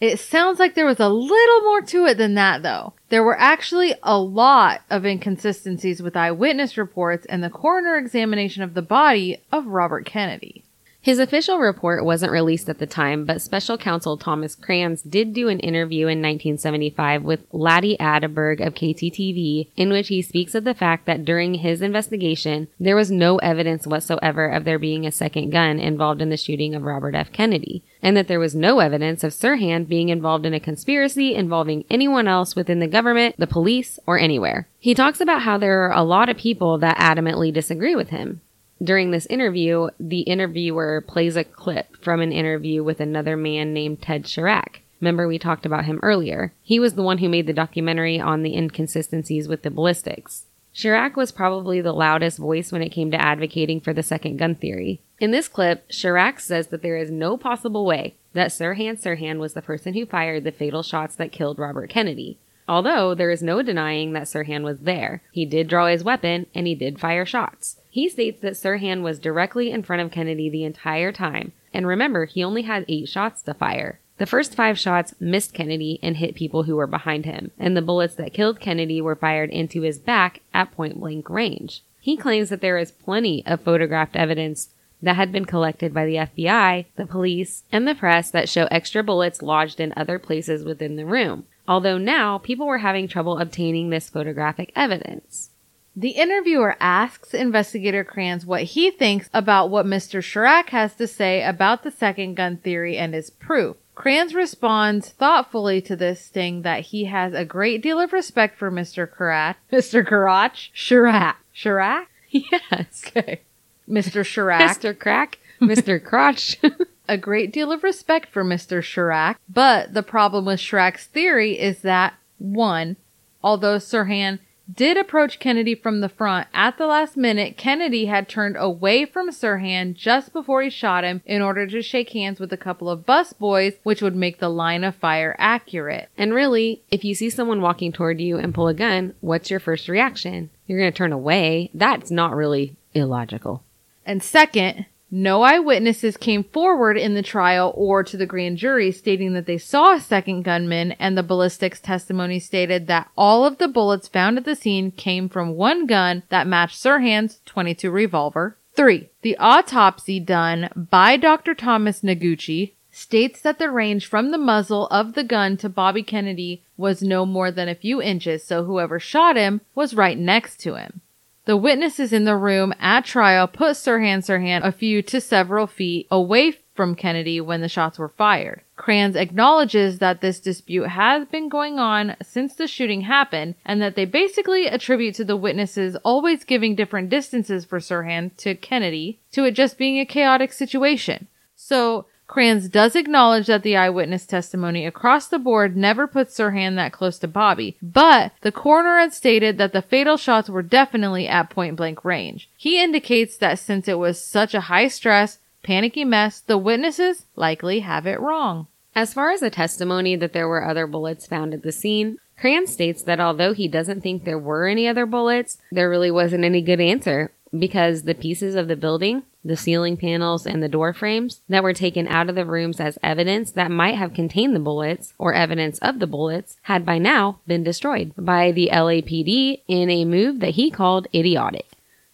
It 0.00 0.18
sounds 0.18 0.58
like 0.58 0.74
there 0.74 0.84
was 0.84 0.98
a 0.98 1.08
little 1.08 1.60
more 1.62 1.80
to 1.82 2.06
it 2.06 2.18
than 2.18 2.34
that, 2.34 2.64
though. 2.64 2.94
There 3.12 3.22
were 3.22 3.38
actually 3.38 3.94
a 4.02 4.18
lot 4.18 4.80
of 4.88 5.04
inconsistencies 5.04 6.00
with 6.00 6.16
eyewitness 6.16 6.78
reports 6.78 7.26
and 7.26 7.44
the 7.44 7.50
coroner 7.50 7.98
examination 7.98 8.62
of 8.62 8.72
the 8.72 8.80
body 8.80 9.36
of 9.52 9.66
Robert 9.66 10.06
Kennedy. 10.06 10.64
His 11.02 11.18
official 11.18 11.58
report 11.58 12.04
wasn't 12.04 12.30
released 12.30 12.68
at 12.68 12.78
the 12.78 12.86
time, 12.86 13.24
but 13.24 13.42
special 13.42 13.76
counsel 13.76 14.16
Thomas 14.16 14.54
Kranz 14.54 15.02
did 15.02 15.34
do 15.34 15.48
an 15.48 15.58
interview 15.58 16.06
in 16.06 16.22
1975 16.22 17.24
with 17.24 17.40
Laddie 17.50 17.96
Atterberg 17.98 18.64
of 18.64 18.74
KTTV, 18.74 19.66
in 19.76 19.90
which 19.90 20.06
he 20.06 20.22
speaks 20.22 20.54
of 20.54 20.62
the 20.62 20.74
fact 20.74 21.06
that 21.06 21.24
during 21.24 21.54
his 21.54 21.82
investigation, 21.82 22.68
there 22.78 22.94
was 22.94 23.10
no 23.10 23.38
evidence 23.38 23.84
whatsoever 23.84 24.46
of 24.46 24.64
there 24.64 24.78
being 24.78 25.04
a 25.04 25.10
second 25.10 25.50
gun 25.50 25.80
involved 25.80 26.22
in 26.22 26.30
the 26.30 26.36
shooting 26.36 26.72
of 26.72 26.84
Robert 26.84 27.16
F. 27.16 27.32
Kennedy, 27.32 27.82
and 28.00 28.16
that 28.16 28.28
there 28.28 28.38
was 28.38 28.54
no 28.54 28.78
evidence 28.78 29.24
of 29.24 29.32
Sirhan 29.32 29.88
being 29.88 30.08
involved 30.08 30.46
in 30.46 30.54
a 30.54 30.60
conspiracy 30.60 31.34
involving 31.34 31.84
anyone 31.90 32.28
else 32.28 32.54
within 32.54 32.78
the 32.78 32.86
government, 32.86 33.34
the 33.38 33.48
police, 33.48 33.98
or 34.06 34.20
anywhere. 34.20 34.68
He 34.78 34.94
talks 34.94 35.20
about 35.20 35.42
how 35.42 35.58
there 35.58 35.82
are 35.82 35.92
a 35.92 36.04
lot 36.04 36.28
of 36.28 36.36
people 36.36 36.78
that 36.78 36.96
adamantly 36.98 37.52
disagree 37.52 37.96
with 37.96 38.10
him. 38.10 38.40
During 38.82 39.12
this 39.12 39.26
interview, 39.26 39.88
the 40.00 40.20
interviewer 40.20 41.04
plays 41.06 41.36
a 41.36 41.44
clip 41.44 42.02
from 42.02 42.20
an 42.20 42.32
interview 42.32 42.82
with 42.82 42.98
another 42.98 43.36
man 43.36 43.72
named 43.72 44.02
Ted 44.02 44.24
Charach. 44.24 44.78
Remember, 45.00 45.28
we 45.28 45.38
talked 45.38 45.64
about 45.64 45.84
him 45.84 46.00
earlier. 46.02 46.52
He 46.62 46.80
was 46.80 46.94
the 46.94 47.02
one 47.02 47.18
who 47.18 47.28
made 47.28 47.46
the 47.46 47.52
documentary 47.52 48.18
on 48.18 48.42
the 48.42 48.56
inconsistencies 48.56 49.46
with 49.46 49.62
the 49.62 49.70
ballistics. 49.70 50.46
Charach 50.74 51.16
was 51.16 51.30
probably 51.30 51.80
the 51.80 51.92
loudest 51.92 52.38
voice 52.38 52.72
when 52.72 52.82
it 52.82 52.88
came 52.88 53.10
to 53.10 53.20
advocating 53.20 53.80
for 53.80 53.92
the 53.92 54.02
second 54.02 54.38
gun 54.38 54.54
theory. 54.54 55.00
In 55.20 55.30
this 55.30 55.48
clip, 55.48 55.88
Charach 55.88 56.40
says 56.40 56.68
that 56.68 56.82
there 56.82 56.96
is 56.96 57.10
no 57.10 57.36
possible 57.36 57.84
way 57.84 58.14
that 58.32 58.50
Sirhan 58.50 59.00
Sirhan 59.00 59.38
was 59.38 59.54
the 59.54 59.62
person 59.62 59.94
who 59.94 60.06
fired 60.06 60.44
the 60.44 60.50
fatal 60.50 60.82
shots 60.82 61.14
that 61.16 61.30
killed 61.30 61.58
Robert 61.58 61.90
Kennedy. 61.90 62.38
Although 62.66 63.14
there 63.14 63.30
is 63.30 63.42
no 63.42 63.60
denying 63.62 64.12
that 64.12 64.24
Sirhan 64.24 64.62
was 64.62 64.80
there. 64.80 65.22
He 65.30 65.44
did 65.44 65.68
draw 65.68 65.86
his 65.86 66.02
weapon 66.02 66.46
and 66.54 66.66
he 66.66 66.74
did 66.74 66.98
fire 66.98 67.26
shots. 67.26 67.76
He 67.92 68.08
states 68.08 68.40
that 68.40 68.54
Sirhan 68.54 69.02
was 69.02 69.18
directly 69.18 69.70
in 69.70 69.82
front 69.82 70.00
of 70.00 70.10
Kennedy 70.10 70.48
the 70.48 70.64
entire 70.64 71.12
time. 71.12 71.52
And 71.74 71.86
remember, 71.86 72.24
he 72.24 72.42
only 72.42 72.62
had 72.62 72.86
eight 72.88 73.06
shots 73.06 73.42
to 73.42 73.52
fire. 73.52 74.00
The 74.16 74.24
first 74.24 74.54
five 74.54 74.78
shots 74.78 75.14
missed 75.20 75.52
Kennedy 75.52 76.00
and 76.02 76.16
hit 76.16 76.34
people 76.34 76.62
who 76.62 76.76
were 76.76 76.86
behind 76.86 77.26
him, 77.26 77.50
and 77.58 77.76
the 77.76 77.82
bullets 77.82 78.14
that 78.14 78.32
killed 78.32 78.60
Kennedy 78.60 79.02
were 79.02 79.14
fired 79.14 79.50
into 79.50 79.82
his 79.82 79.98
back 79.98 80.40
at 80.54 80.72
point 80.72 81.00
blank 81.00 81.28
range. 81.28 81.82
He 82.00 82.16
claims 82.16 82.48
that 82.48 82.62
there 82.62 82.78
is 82.78 82.92
plenty 82.92 83.44
of 83.44 83.60
photographed 83.60 84.16
evidence 84.16 84.70
that 85.02 85.16
had 85.16 85.30
been 85.30 85.44
collected 85.44 85.92
by 85.92 86.06
the 86.06 86.14
FBI, 86.14 86.86
the 86.96 87.04
police, 87.04 87.64
and 87.70 87.86
the 87.86 87.94
press 87.94 88.30
that 88.30 88.48
show 88.48 88.68
extra 88.70 89.02
bullets 89.02 89.42
lodged 89.42 89.80
in 89.80 89.92
other 89.98 90.18
places 90.18 90.64
within 90.64 90.96
the 90.96 91.04
room. 91.04 91.44
Although 91.68 91.98
now 91.98 92.38
people 92.38 92.66
were 92.66 92.78
having 92.78 93.06
trouble 93.06 93.38
obtaining 93.38 93.90
this 93.90 94.08
photographic 94.08 94.72
evidence. 94.74 95.50
The 95.94 96.10
interviewer 96.10 96.76
asks 96.80 97.34
investigator 97.34 98.02
Kranz 98.02 98.46
what 98.46 98.62
he 98.62 98.90
thinks 98.90 99.28
about 99.34 99.68
what 99.68 99.84
Mr. 99.84 100.20
Charach 100.22 100.70
has 100.70 100.94
to 100.96 101.06
say 101.06 101.42
about 101.42 101.82
the 101.82 101.90
second 101.90 102.34
gun 102.34 102.56
theory 102.56 102.96
and 102.96 103.12
his 103.12 103.28
proof. 103.28 103.76
Kranz 103.94 104.34
responds 104.34 105.10
thoughtfully 105.10 105.82
to 105.82 105.94
this, 105.94 106.24
saying 106.32 106.62
that 106.62 106.80
he 106.80 107.04
has 107.04 107.34
a 107.34 107.44
great 107.44 107.82
deal 107.82 108.00
of 108.00 108.12
respect 108.14 108.58
for 108.58 108.70
Mr. 108.70 109.06
Karat, 109.06 109.56
Mr. 109.70 110.02
Karach, 110.02 110.70
Chirac, 110.74 111.34
Chirac, 111.54 112.06
Yes. 112.30 113.02
okay, 113.06 113.42
Mr. 113.86 114.24
Chirac, 114.24 114.60
Mr. 114.78 114.98
Crack, 114.98 115.38
Mr. 115.60 116.02
Crotch. 116.02 116.56
a 117.08 117.18
great 117.18 117.52
deal 117.52 117.70
of 117.70 117.82
respect 117.82 118.30
for 118.32 118.42
Mr. 118.42 118.80
Charach, 118.80 119.36
but 119.46 119.92
the 119.92 120.02
problem 120.02 120.46
with 120.46 120.58
Charach's 120.60 121.04
theory 121.04 121.58
is 121.60 121.82
that, 121.82 122.14
one, 122.38 122.96
although 123.44 123.76
Sirhan 123.76 124.38
did 124.72 124.96
approach 124.96 125.38
Kennedy 125.38 125.74
from 125.74 126.00
the 126.00 126.08
front 126.08 126.48
at 126.54 126.78
the 126.78 126.86
last 126.86 127.16
minute, 127.16 127.56
Kennedy 127.56 128.06
had 128.06 128.28
turned 128.28 128.56
away 128.58 129.04
from 129.04 129.30
Sirhan 129.30 129.94
just 129.94 130.32
before 130.32 130.62
he 130.62 130.70
shot 130.70 131.04
him 131.04 131.22
in 131.24 131.42
order 131.42 131.66
to 131.66 131.82
shake 131.82 132.10
hands 132.10 132.38
with 132.38 132.52
a 132.52 132.56
couple 132.56 132.88
of 132.88 133.06
bus 133.06 133.32
boys, 133.32 133.74
which 133.82 134.02
would 134.02 134.16
make 134.16 134.38
the 134.38 134.48
line 134.48 134.84
of 134.84 134.94
fire 134.94 135.34
accurate. 135.38 136.08
and 136.16 136.34
really, 136.34 136.82
if 136.90 137.04
you 137.04 137.14
see 137.14 137.30
someone 137.30 137.60
walking 137.60 137.92
toward 137.92 138.20
you 138.20 138.38
and 138.38 138.54
pull 138.54 138.68
a 138.68 138.74
gun, 138.74 139.14
what's 139.20 139.50
your 139.50 139.60
first 139.60 139.88
reaction? 139.88 140.50
You're 140.66 140.78
going 140.78 140.92
to 140.92 140.96
turn 140.96 141.12
away. 141.12 141.70
That's 141.74 142.10
not 142.10 142.34
really 142.34 142.76
illogical. 142.94 143.62
And 144.04 144.22
second, 144.22 144.86
no 145.14 145.42
eyewitnesses 145.42 146.16
came 146.16 146.42
forward 146.42 146.96
in 146.96 147.12
the 147.12 147.22
trial 147.22 147.70
or 147.76 148.02
to 148.02 148.16
the 148.16 148.24
grand 148.24 148.56
jury 148.56 148.90
stating 148.90 149.34
that 149.34 149.44
they 149.44 149.58
saw 149.58 149.92
a 149.92 150.00
second 150.00 150.42
gunman, 150.42 150.92
and 150.92 151.16
the 151.16 151.22
ballistics 151.22 151.80
testimony 151.80 152.40
stated 152.40 152.86
that 152.86 153.10
all 153.14 153.44
of 153.44 153.58
the 153.58 153.68
bullets 153.68 154.08
found 154.08 154.38
at 154.38 154.46
the 154.46 154.56
scene 154.56 154.90
came 154.90 155.28
from 155.28 155.54
one 155.54 155.86
gun 155.86 156.22
that 156.30 156.46
matched 156.46 156.82
Sirhan's 156.82 157.40
22 157.44 157.90
revolver. 157.90 158.56
3. 158.74 159.10
The 159.20 159.36
autopsy 159.36 160.18
done 160.18 160.70
by 160.74 161.18
Dr. 161.18 161.54
Thomas 161.54 162.00
Noguchi 162.00 162.72
states 162.90 163.42
that 163.42 163.58
the 163.58 163.70
range 163.70 164.06
from 164.06 164.30
the 164.30 164.38
muzzle 164.38 164.86
of 164.86 165.12
the 165.12 165.24
gun 165.24 165.58
to 165.58 165.68
Bobby 165.68 166.02
Kennedy 166.02 166.62
was 166.78 167.02
no 167.02 167.26
more 167.26 167.50
than 167.50 167.68
a 167.68 167.74
few 167.74 168.00
inches, 168.00 168.44
so 168.44 168.64
whoever 168.64 168.98
shot 168.98 169.36
him 169.36 169.60
was 169.74 169.92
right 169.92 170.18
next 170.18 170.58
to 170.60 170.76
him. 170.76 171.01
The 171.44 171.56
witnesses 171.56 172.12
in 172.12 172.24
the 172.24 172.36
room 172.36 172.72
at 172.78 173.04
trial 173.04 173.48
put 173.48 173.72
Sirhan 173.72 174.18
Sirhan 174.18 174.64
a 174.64 174.70
few 174.70 175.02
to 175.02 175.20
several 175.20 175.66
feet 175.66 176.06
away 176.08 176.52
from 176.74 176.94
Kennedy 176.94 177.40
when 177.40 177.60
the 177.60 177.68
shots 177.68 177.98
were 177.98 178.08
fired. 178.08 178.62
Kranz 178.76 179.16
acknowledges 179.16 179.98
that 179.98 180.20
this 180.20 180.40
dispute 180.40 180.88
has 180.88 181.26
been 181.26 181.48
going 181.48 181.78
on 181.78 182.16
since 182.22 182.54
the 182.54 182.66
shooting 182.68 183.02
happened 183.02 183.56
and 183.64 183.82
that 183.82 183.96
they 183.96 184.04
basically 184.04 184.66
attribute 184.66 185.16
to 185.16 185.24
the 185.24 185.36
witnesses 185.36 185.96
always 186.04 186.44
giving 186.44 186.76
different 186.76 187.10
distances 187.10 187.64
for 187.64 187.80
Sirhan 187.80 188.36
to 188.38 188.54
Kennedy 188.54 189.20
to 189.32 189.44
it 189.44 189.52
just 189.52 189.78
being 189.78 189.98
a 189.98 190.06
chaotic 190.06 190.52
situation. 190.52 191.26
So, 191.56 192.06
Kranz 192.32 192.70
does 192.70 192.96
acknowledge 192.96 193.46
that 193.48 193.62
the 193.62 193.76
eyewitness 193.76 194.24
testimony 194.24 194.86
across 194.86 195.28
the 195.28 195.38
board 195.38 195.76
never 195.76 196.06
puts 196.06 196.34
Sirhan 196.34 196.76
that 196.76 196.90
close 196.90 197.18
to 197.18 197.28
Bobby, 197.28 197.76
but 197.82 198.32
the 198.40 198.50
coroner 198.50 199.00
had 199.00 199.12
stated 199.12 199.58
that 199.58 199.74
the 199.74 199.82
fatal 199.82 200.16
shots 200.16 200.48
were 200.48 200.62
definitely 200.62 201.28
at 201.28 201.50
point 201.50 201.76
blank 201.76 202.06
range. 202.06 202.48
He 202.56 202.82
indicates 202.82 203.36
that 203.36 203.58
since 203.58 203.86
it 203.86 203.98
was 203.98 204.18
such 204.18 204.54
a 204.54 204.62
high 204.62 204.88
stress, 204.88 205.40
panicky 205.62 206.06
mess, 206.06 206.40
the 206.40 206.56
witnesses 206.56 207.26
likely 207.36 207.80
have 207.80 208.06
it 208.06 208.18
wrong. 208.18 208.66
As 208.94 209.12
far 209.12 209.30
as 209.30 209.40
the 209.40 209.50
testimony 209.50 210.16
that 210.16 210.32
there 210.32 210.48
were 210.48 210.64
other 210.64 210.86
bullets 210.86 211.26
found 211.26 211.52
at 211.52 211.62
the 211.62 211.70
scene, 211.70 212.16
Kranz 212.40 212.72
states 212.72 213.02
that 213.02 213.20
although 213.20 213.52
he 213.52 213.68
doesn't 213.68 214.00
think 214.00 214.24
there 214.24 214.38
were 214.38 214.66
any 214.66 214.88
other 214.88 215.04
bullets, 215.04 215.58
there 215.70 215.90
really 215.90 216.10
wasn't 216.10 216.44
any 216.44 216.62
good 216.62 216.80
answer 216.80 217.30
because 217.56 218.02
the 218.02 218.14
pieces 218.14 218.54
of 218.54 218.68
the 218.68 218.76
building 218.76 219.22
the 219.44 219.56
ceiling 219.56 219.96
panels, 219.96 220.46
and 220.46 220.62
the 220.62 220.68
door 220.68 220.92
frames 220.92 221.40
that 221.48 221.62
were 221.62 221.72
taken 221.72 222.06
out 222.06 222.28
of 222.28 222.34
the 222.34 222.44
rooms 222.44 222.78
as 222.78 222.98
evidence 223.02 223.52
that 223.52 223.70
might 223.70 223.96
have 223.96 224.14
contained 224.14 224.54
the 224.54 224.60
bullets 224.60 225.14
or 225.18 225.34
evidence 225.34 225.78
of 225.78 225.98
the 225.98 226.06
bullets 226.06 226.56
had 226.62 226.86
by 226.86 226.98
now 226.98 227.40
been 227.46 227.64
destroyed 227.64 228.12
by 228.16 228.52
the 228.52 228.70
LAPD 228.72 229.62
in 229.66 229.90
a 229.90 230.04
move 230.04 230.40
that 230.40 230.54
he 230.54 230.70
called 230.70 231.08
idiotic 231.14 231.66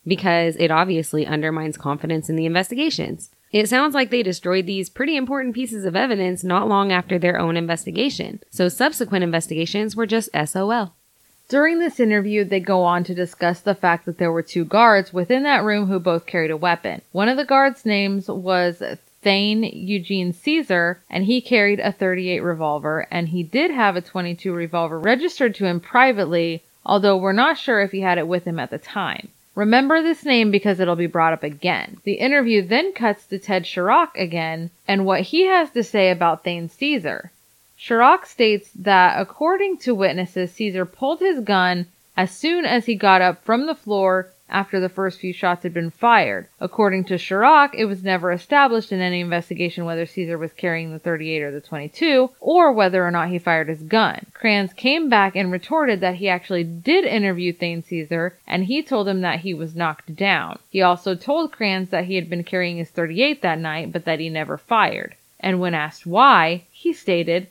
because 0.07 0.57
it 0.57 0.71
obviously 0.71 1.27
undermines 1.27 1.77
confidence 1.77 2.31
in 2.31 2.37
the 2.37 2.47
investigations. 2.47 3.31
It 3.53 3.69
sounds 3.69 3.95
like 3.95 4.11
they 4.11 4.23
destroyed 4.23 4.67
these 4.67 4.91
pretty 4.91 5.17
important 5.17 5.55
pieces 5.55 5.85
of 5.85 5.97
evidence 5.97 6.45
not 6.45 6.69
long 6.69 6.93
after 6.93 7.19
their 7.19 7.39
own 7.39 7.57
investigation, 7.57 8.41
so 8.51 8.69
subsequent 8.69 9.25
investigations 9.25 9.97
were 9.97 10.07
just 10.07 10.31
SOL. 10.47 10.95
During 11.49 11.79
this 11.79 11.99
interview, 11.99 12.45
they 12.45 12.61
go 12.61 12.83
on 12.83 13.05
to 13.05 13.15
discuss 13.15 13.61
the 13.61 13.75
fact 13.75 14.05
that 14.05 14.19
there 14.19 14.31
were 14.31 14.43
two 14.43 14.67
guards 14.67 15.15
within 15.15 15.45
that 15.45 15.65
room 15.65 15.87
who 15.87 15.99
both 15.99 16.27
carried 16.27 16.51
a 16.51 16.59
weapon. 16.59 17.01
One 17.13 17.31
of 17.31 17.39
the 17.39 17.47
guards' 17.47 17.87
names 17.87 18.29
was 18.29 18.83
Thane 19.23 19.65
Eugene 19.65 20.35
Cesar, 20.35 21.01
and 21.09 21.25
he 21.25 21.41
carried 21.41 21.81
a 21.81 21.91
38 21.91 22.41
revolver, 22.41 23.07
and 23.11 23.29
he 23.29 23.43
did 23.43 23.71
have 23.71 23.97
a 23.97 24.03
22 24.03 24.53
revolver 24.53 24.99
registered 24.99 25.55
to 25.55 25.65
him 25.65 25.81
privately, 25.81 26.63
although 26.85 27.17
we're 27.17 27.33
not 27.33 27.57
sure 27.57 27.81
if 27.81 27.93
he 27.93 28.03
had 28.03 28.19
it 28.19 28.29
with 28.29 28.45
him 28.45 28.61
at 28.61 28.69
the 28.69 28.77
time. 28.77 29.29
Remember 29.55 30.03
this 30.03 30.27
name 30.27 30.51
because 30.51 30.81
it'll 30.81 30.97
be 30.97 31.07
brought 31.07 31.33
up 31.33 31.43
again. 31.43 31.97
The 32.05 32.13
interview 32.13 32.61
then 32.61 32.93
cuts 32.93 33.27
to 33.27 33.39
Ted 33.39 33.65
Charach 33.65 34.15
again 34.15 34.71
and 34.87 35.07
what 35.07 35.23
he 35.23 35.47
has 35.47 35.71
to 35.71 35.83
say 35.83 36.11
about 36.11 36.45
Thane 36.45 36.69
Cesar. 36.69 37.33
Charach 37.81 38.27
states 38.27 38.71
that 38.75 39.21
according 39.21 39.79
to 39.79 39.95
witnesses, 39.95 40.53
Cesar 40.53 40.85
pulled 40.85 41.21
his 41.21 41.41
gun 41.41 41.87
as 42.17 42.31
soon 42.31 42.65
as 42.65 42.87
he 42.87 42.95
got 42.97 43.23
up 43.23 43.45
from 43.45 43.67
the 43.67 43.75
floor 43.75 44.31
after 44.51 44.81
the 44.81 44.89
first 44.89 45.21
few 45.21 45.33
shots 45.33 45.63
had 45.63 45.73
been 45.73 45.91
fired. 45.91 46.49
According 46.61 47.05
to 47.05 47.15
Charach, 47.15 47.75
it 47.75 47.85
was 47.85 48.03
never 48.03 48.33
established 48.33 48.91
in 48.91 49.01
any 49.01 49.21
investigation 49.21 49.85
whether 49.85 50.07
Cesar 50.07 50.37
was 50.37 50.53
carrying 50.53 50.91
the 50.91 50.99
38 50.99 51.43
or 51.43 51.51
the 51.53 51.61
22, 51.61 52.31
or 52.41 52.73
whether 52.73 53.07
or 53.07 53.11
not 53.11 53.29
he 53.29 53.39
fired 53.39 53.69
his 53.69 53.83
gun. 53.83 54.27
Kranz 54.35 54.73
came 54.73 55.09
back 55.09 55.37
and 55.37 55.53
retorted 55.53 56.01
that 56.01 56.17
he 56.17 56.29
actually 56.29 56.65
did 56.65 57.05
interview 57.05 57.53
Thane 57.53 57.83
Cesar, 57.83 58.37
and 58.47 58.65
he 58.65 58.83
told 58.83 59.07
him 59.07 59.21
that 59.21 59.41
he 59.41 59.55
was 59.55 59.77
knocked 59.77 60.17
down. 60.17 60.59
He 60.69 60.83
also 60.83 61.15
told 61.15 61.53
Kranz 61.53 61.91
that 61.91 62.07
he 62.07 62.17
had 62.17 62.29
been 62.29 62.43
carrying 62.43 62.79
his 62.79 62.91
38 62.91 63.41
that 63.43 63.59
night, 63.59 63.93
but 63.93 64.05
that 64.05 64.19
he 64.19 64.29
never 64.29 64.59
fired. 64.59 65.15
And 65.41 65.61
when 65.61 65.75
asked 65.75 66.05
why, 66.07 66.65
he 66.73 66.93
stated, 66.93 67.47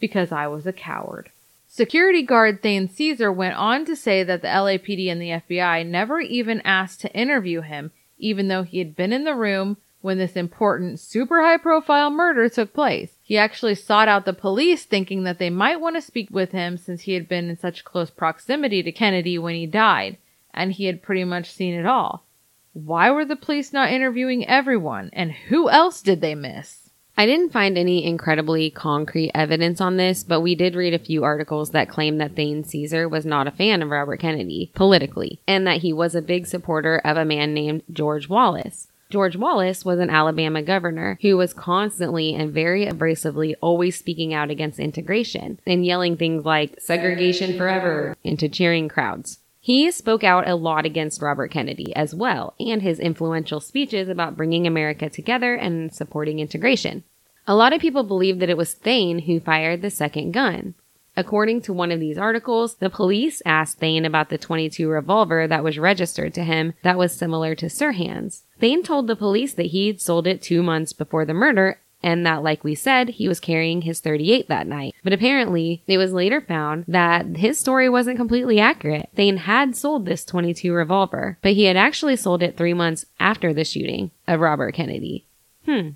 because 0.00 0.32
I 0.32 0.46
was 0.46 0.66
a 0.66 0.72
coward. 0.72 1.30
Security 1.68 2.22
guard 2.22 2.62
Thane 2.62 2.88
Cesar 2.88 3.30
went 3.30 3.56
on 3.56 3.84
to 3.84 3.96
say 3.96 4.22
that 4.22 4.40
the 4.40 4.48
LAPD 4.48 5.10
and 5.10 5.20
the 5.20 5.30
FBI 5.30 5.86
never 5.86 6.20
even 6.20 6.60
asked 6.62 7.00
to 7.02 7.12
interview 7.12 7.60
him, 7.60 7.90
even 8.18 8.48
though 8.48 8.62
he 8.62 8.78
had 8.78 8.96
been 8.96 9.12
in 9.12 9.24
the 9.24 9.34
room 9.34 9.76
when 10.00 10.18
this 10.18 10.36
important, 10.36 11.00
super 11.00 11.42
high 11.42 11.56
profile 11.56 12.10
murder 12.10 12.48
took 12.48 12.72
place. 12.72 13.16
He 13.22 13.36
actually 13.36 13.74
sought 13.74 14.08
out 14.08 14.24
the 14.24 14.32
police 14.32 14.84
thinking 14.84 15.24
that 15.24 15.38
they 15.38 15.50
might 15.50 15.80
want 15.80 15.96
to 15.96 16.00
speak 16.00 16.30
with 16.30 16.52
him 16.52 16.78
since 16.78 17.02
he 17.02 17.14
had 17.14 17.28
been 17.28 17.50
in 17.50 17.58
such 17.58 17.84
close 17.84 18.08
proximity 18.08 18.82
to 18.84 18.92
Kennedy 18.92 19.36
when 19.36 19.56
he 19.56 19.66
died, 19.66 20.16
and 20.54 20.72
he 20.72 20.84
had 20.84 21.02
pretty 21.02 21.24
much 21.24 21.50
seen 21.50 21.74
it 21.74 21.86
all. 21.86 22.24
Why 22.72 23.10
were 23.10 23.24
the 23.24 23.36
police 23.36 23.72
not 23.72 23.90
interviewing 23.90 24.46
everyone, 24.46 25.10
and 25.12 25.32
who 25.32 25.68
else 25.68 26.02
did 26.02 26.20
they 26.20 26.34
miss? 26.34 26.85
I 27.18 27.24
didn't 27.24 27.52
find 27.52 27.78
any 27.78 28.04
incredibly 28.04 28.68
concrete 28.68 29.30
evidence 29.34 29.80
on 29.80 29.96
this, 29.96 30.22
but 30.22 30.42
we 30.42 30.54
did 30.54 30.74
read 30.74 30.92
a 30.92 30.98
few 30.98 31.24
articles 31.24 31.70
that 31.70 31.88
claim 31.88 32.18
that 32.18 32.36
Thane 32.36 32.62
Cesar 32.62 33.08
was 33.08 33.24
not 33.24 33.46
a 33.46 33.52
fan 33.52 33.80
of 33.80 33.88
Robert 33.88 34.20
Kennedy 34.20 34.70
politically, 34.74 35.40
and 35.48 35.66
that 35.66 35.78
he 35.78 35.94
was 35.94 36.14
a 36.14 36.20
big 36.20 36.46
supporter 36.46 36.98
of 36.98 37.16
a 37.16 37.24
man 37.24 37.54
named 37.54 37.84
George 37.90 38.28
Wallace. 38.28 38.88
George 39.08 39.36
Wallace 39.36 39.82
was 39.82 39.98
an 39.98 40.10
Alabama 40.10 40.60
governor 40.62 41.18
who 41.22 41.38
was 41.38 41.54
constantly 41.54 42.34
and 42.34 42.52
very 42.52 42.84
abrasively 42.84 43.54
always 43.62 43.96
speaking 43.96 44.34
out 44.34 44.50
against 44.50 44.78
integration 44.78 45.58
and 45.66 45.86
yelling 45.86 46.16
things 46.16 46.44
like 46.44 46.78
segregation 46.80 47.56
forever 47.56 48.14
into 48.24 48.48
cheering 48.48 48.88
crowds. 48.88 49.38
He 49.66 49.90
spoke 49.90 50.22
out 50.22 50.48
a 50.48 50.54
lot 50.54 50.86
against 50.86 51.20
Robert 51.20 51.50
Kennedy 51.50 51.92
as 51.96 52.14
well, 52.14 52.54
and 52.60 52.82
his 52.82 53.00
influential 53.00 53.58
speeches 53.58 54.08
about 54.08 54.36
bringing 54.36 54.64
America 54.64 55.10
together 55.10 55.56
and 55.56 55.92
supporting 55.92 56.38
integration. 56.38 57.02
A 57.48 57.56
lot 57.56 57.72
of 57.72 57.80
people 57.80 58.04
believe 58.04 58.38
that 58.38 58.48
it 58.48 58.56
was 58.56 58.74
Thane 58.74 59.22
who 59.22 59.40
fired 59.40 59.82
the 59.82 59.90
second 59.90 60.30
gun. 60.30 60.74
According 61.16 61.62
to 61.62 61.72
one 61.72 61.90
of 61.90 61.98
these 61.98 62.16
articles, 62.16 62.76
the 62.76 62.88
police 62.88 63.42
asked 63.44 63.78
Thane 63.78 64.04
about 64.04 64.28
the 64.28 64.38
22 64.38 64.88
revolver 64.88 65.48
that 65.48 65.64
was 65.64 65.80
registered 65.80 66.32
to 66.34 66.44
him 66.44 66.74
that 66.84 66.96
was 66.96 67.12
similar 67.12 67.56
to 67.56 67.66
Sirhan's. 67.66 68.44
Thane 68.60 68.84
told 68.84 69.08
the 69.08 69.16
police 69.16 69.54
that 69.54 69.66
he'd 69.66 70.00
sold 70.00 70.28
it 70.28 70.40
two 70.40 70.62
months 70.62 70.92
before 70.92 71.24
the 71.24 71.34
murder 71.34 71.80
and 72.06 72.24
that, 72.24 72.44
like 72.44 72.62
we 72.62 72.76
said, 72.76 73.08
he 73.08 73.26
was 73.26 73.40
carrying 73.40 73.82
his 73.82 73.98
38 73.98 74.46
that 74.46 74.68
night. 74.68 74.94
But 75.02 75.12
apparently, 75.12 75.82
it 75.88 75.98
was 75.98 76.12
later 76.12 76.40
found 76.40 76.84
that 76.86 77.38
his 77.38 77.58
story 77.58 77.88
wasn't 77.88 78.16
completely 78.16 78.60
accurate. 78.60 79.08
Thane 79.16 79.38
had 79.38 79.74
sold 79.74 80.06
this 80.06 80.24
22 80.24 80.72
revolver, 80.72 81.36
but 81.42 81.54
he 81.54 81.64
had 81.64 81.76
actually 81.76 82.14
sold 82.14 82.44
it 82.44 82.56
three 82.56 82.74
months 82.74 83.06
after 83.18 83.52
the 83.52 83.64
shooting 83.64 84.12
of 84.28 84.38
Robert 84.38 84.72
Kennedy. 84.72 85.26
Hmm. 85.64 85.90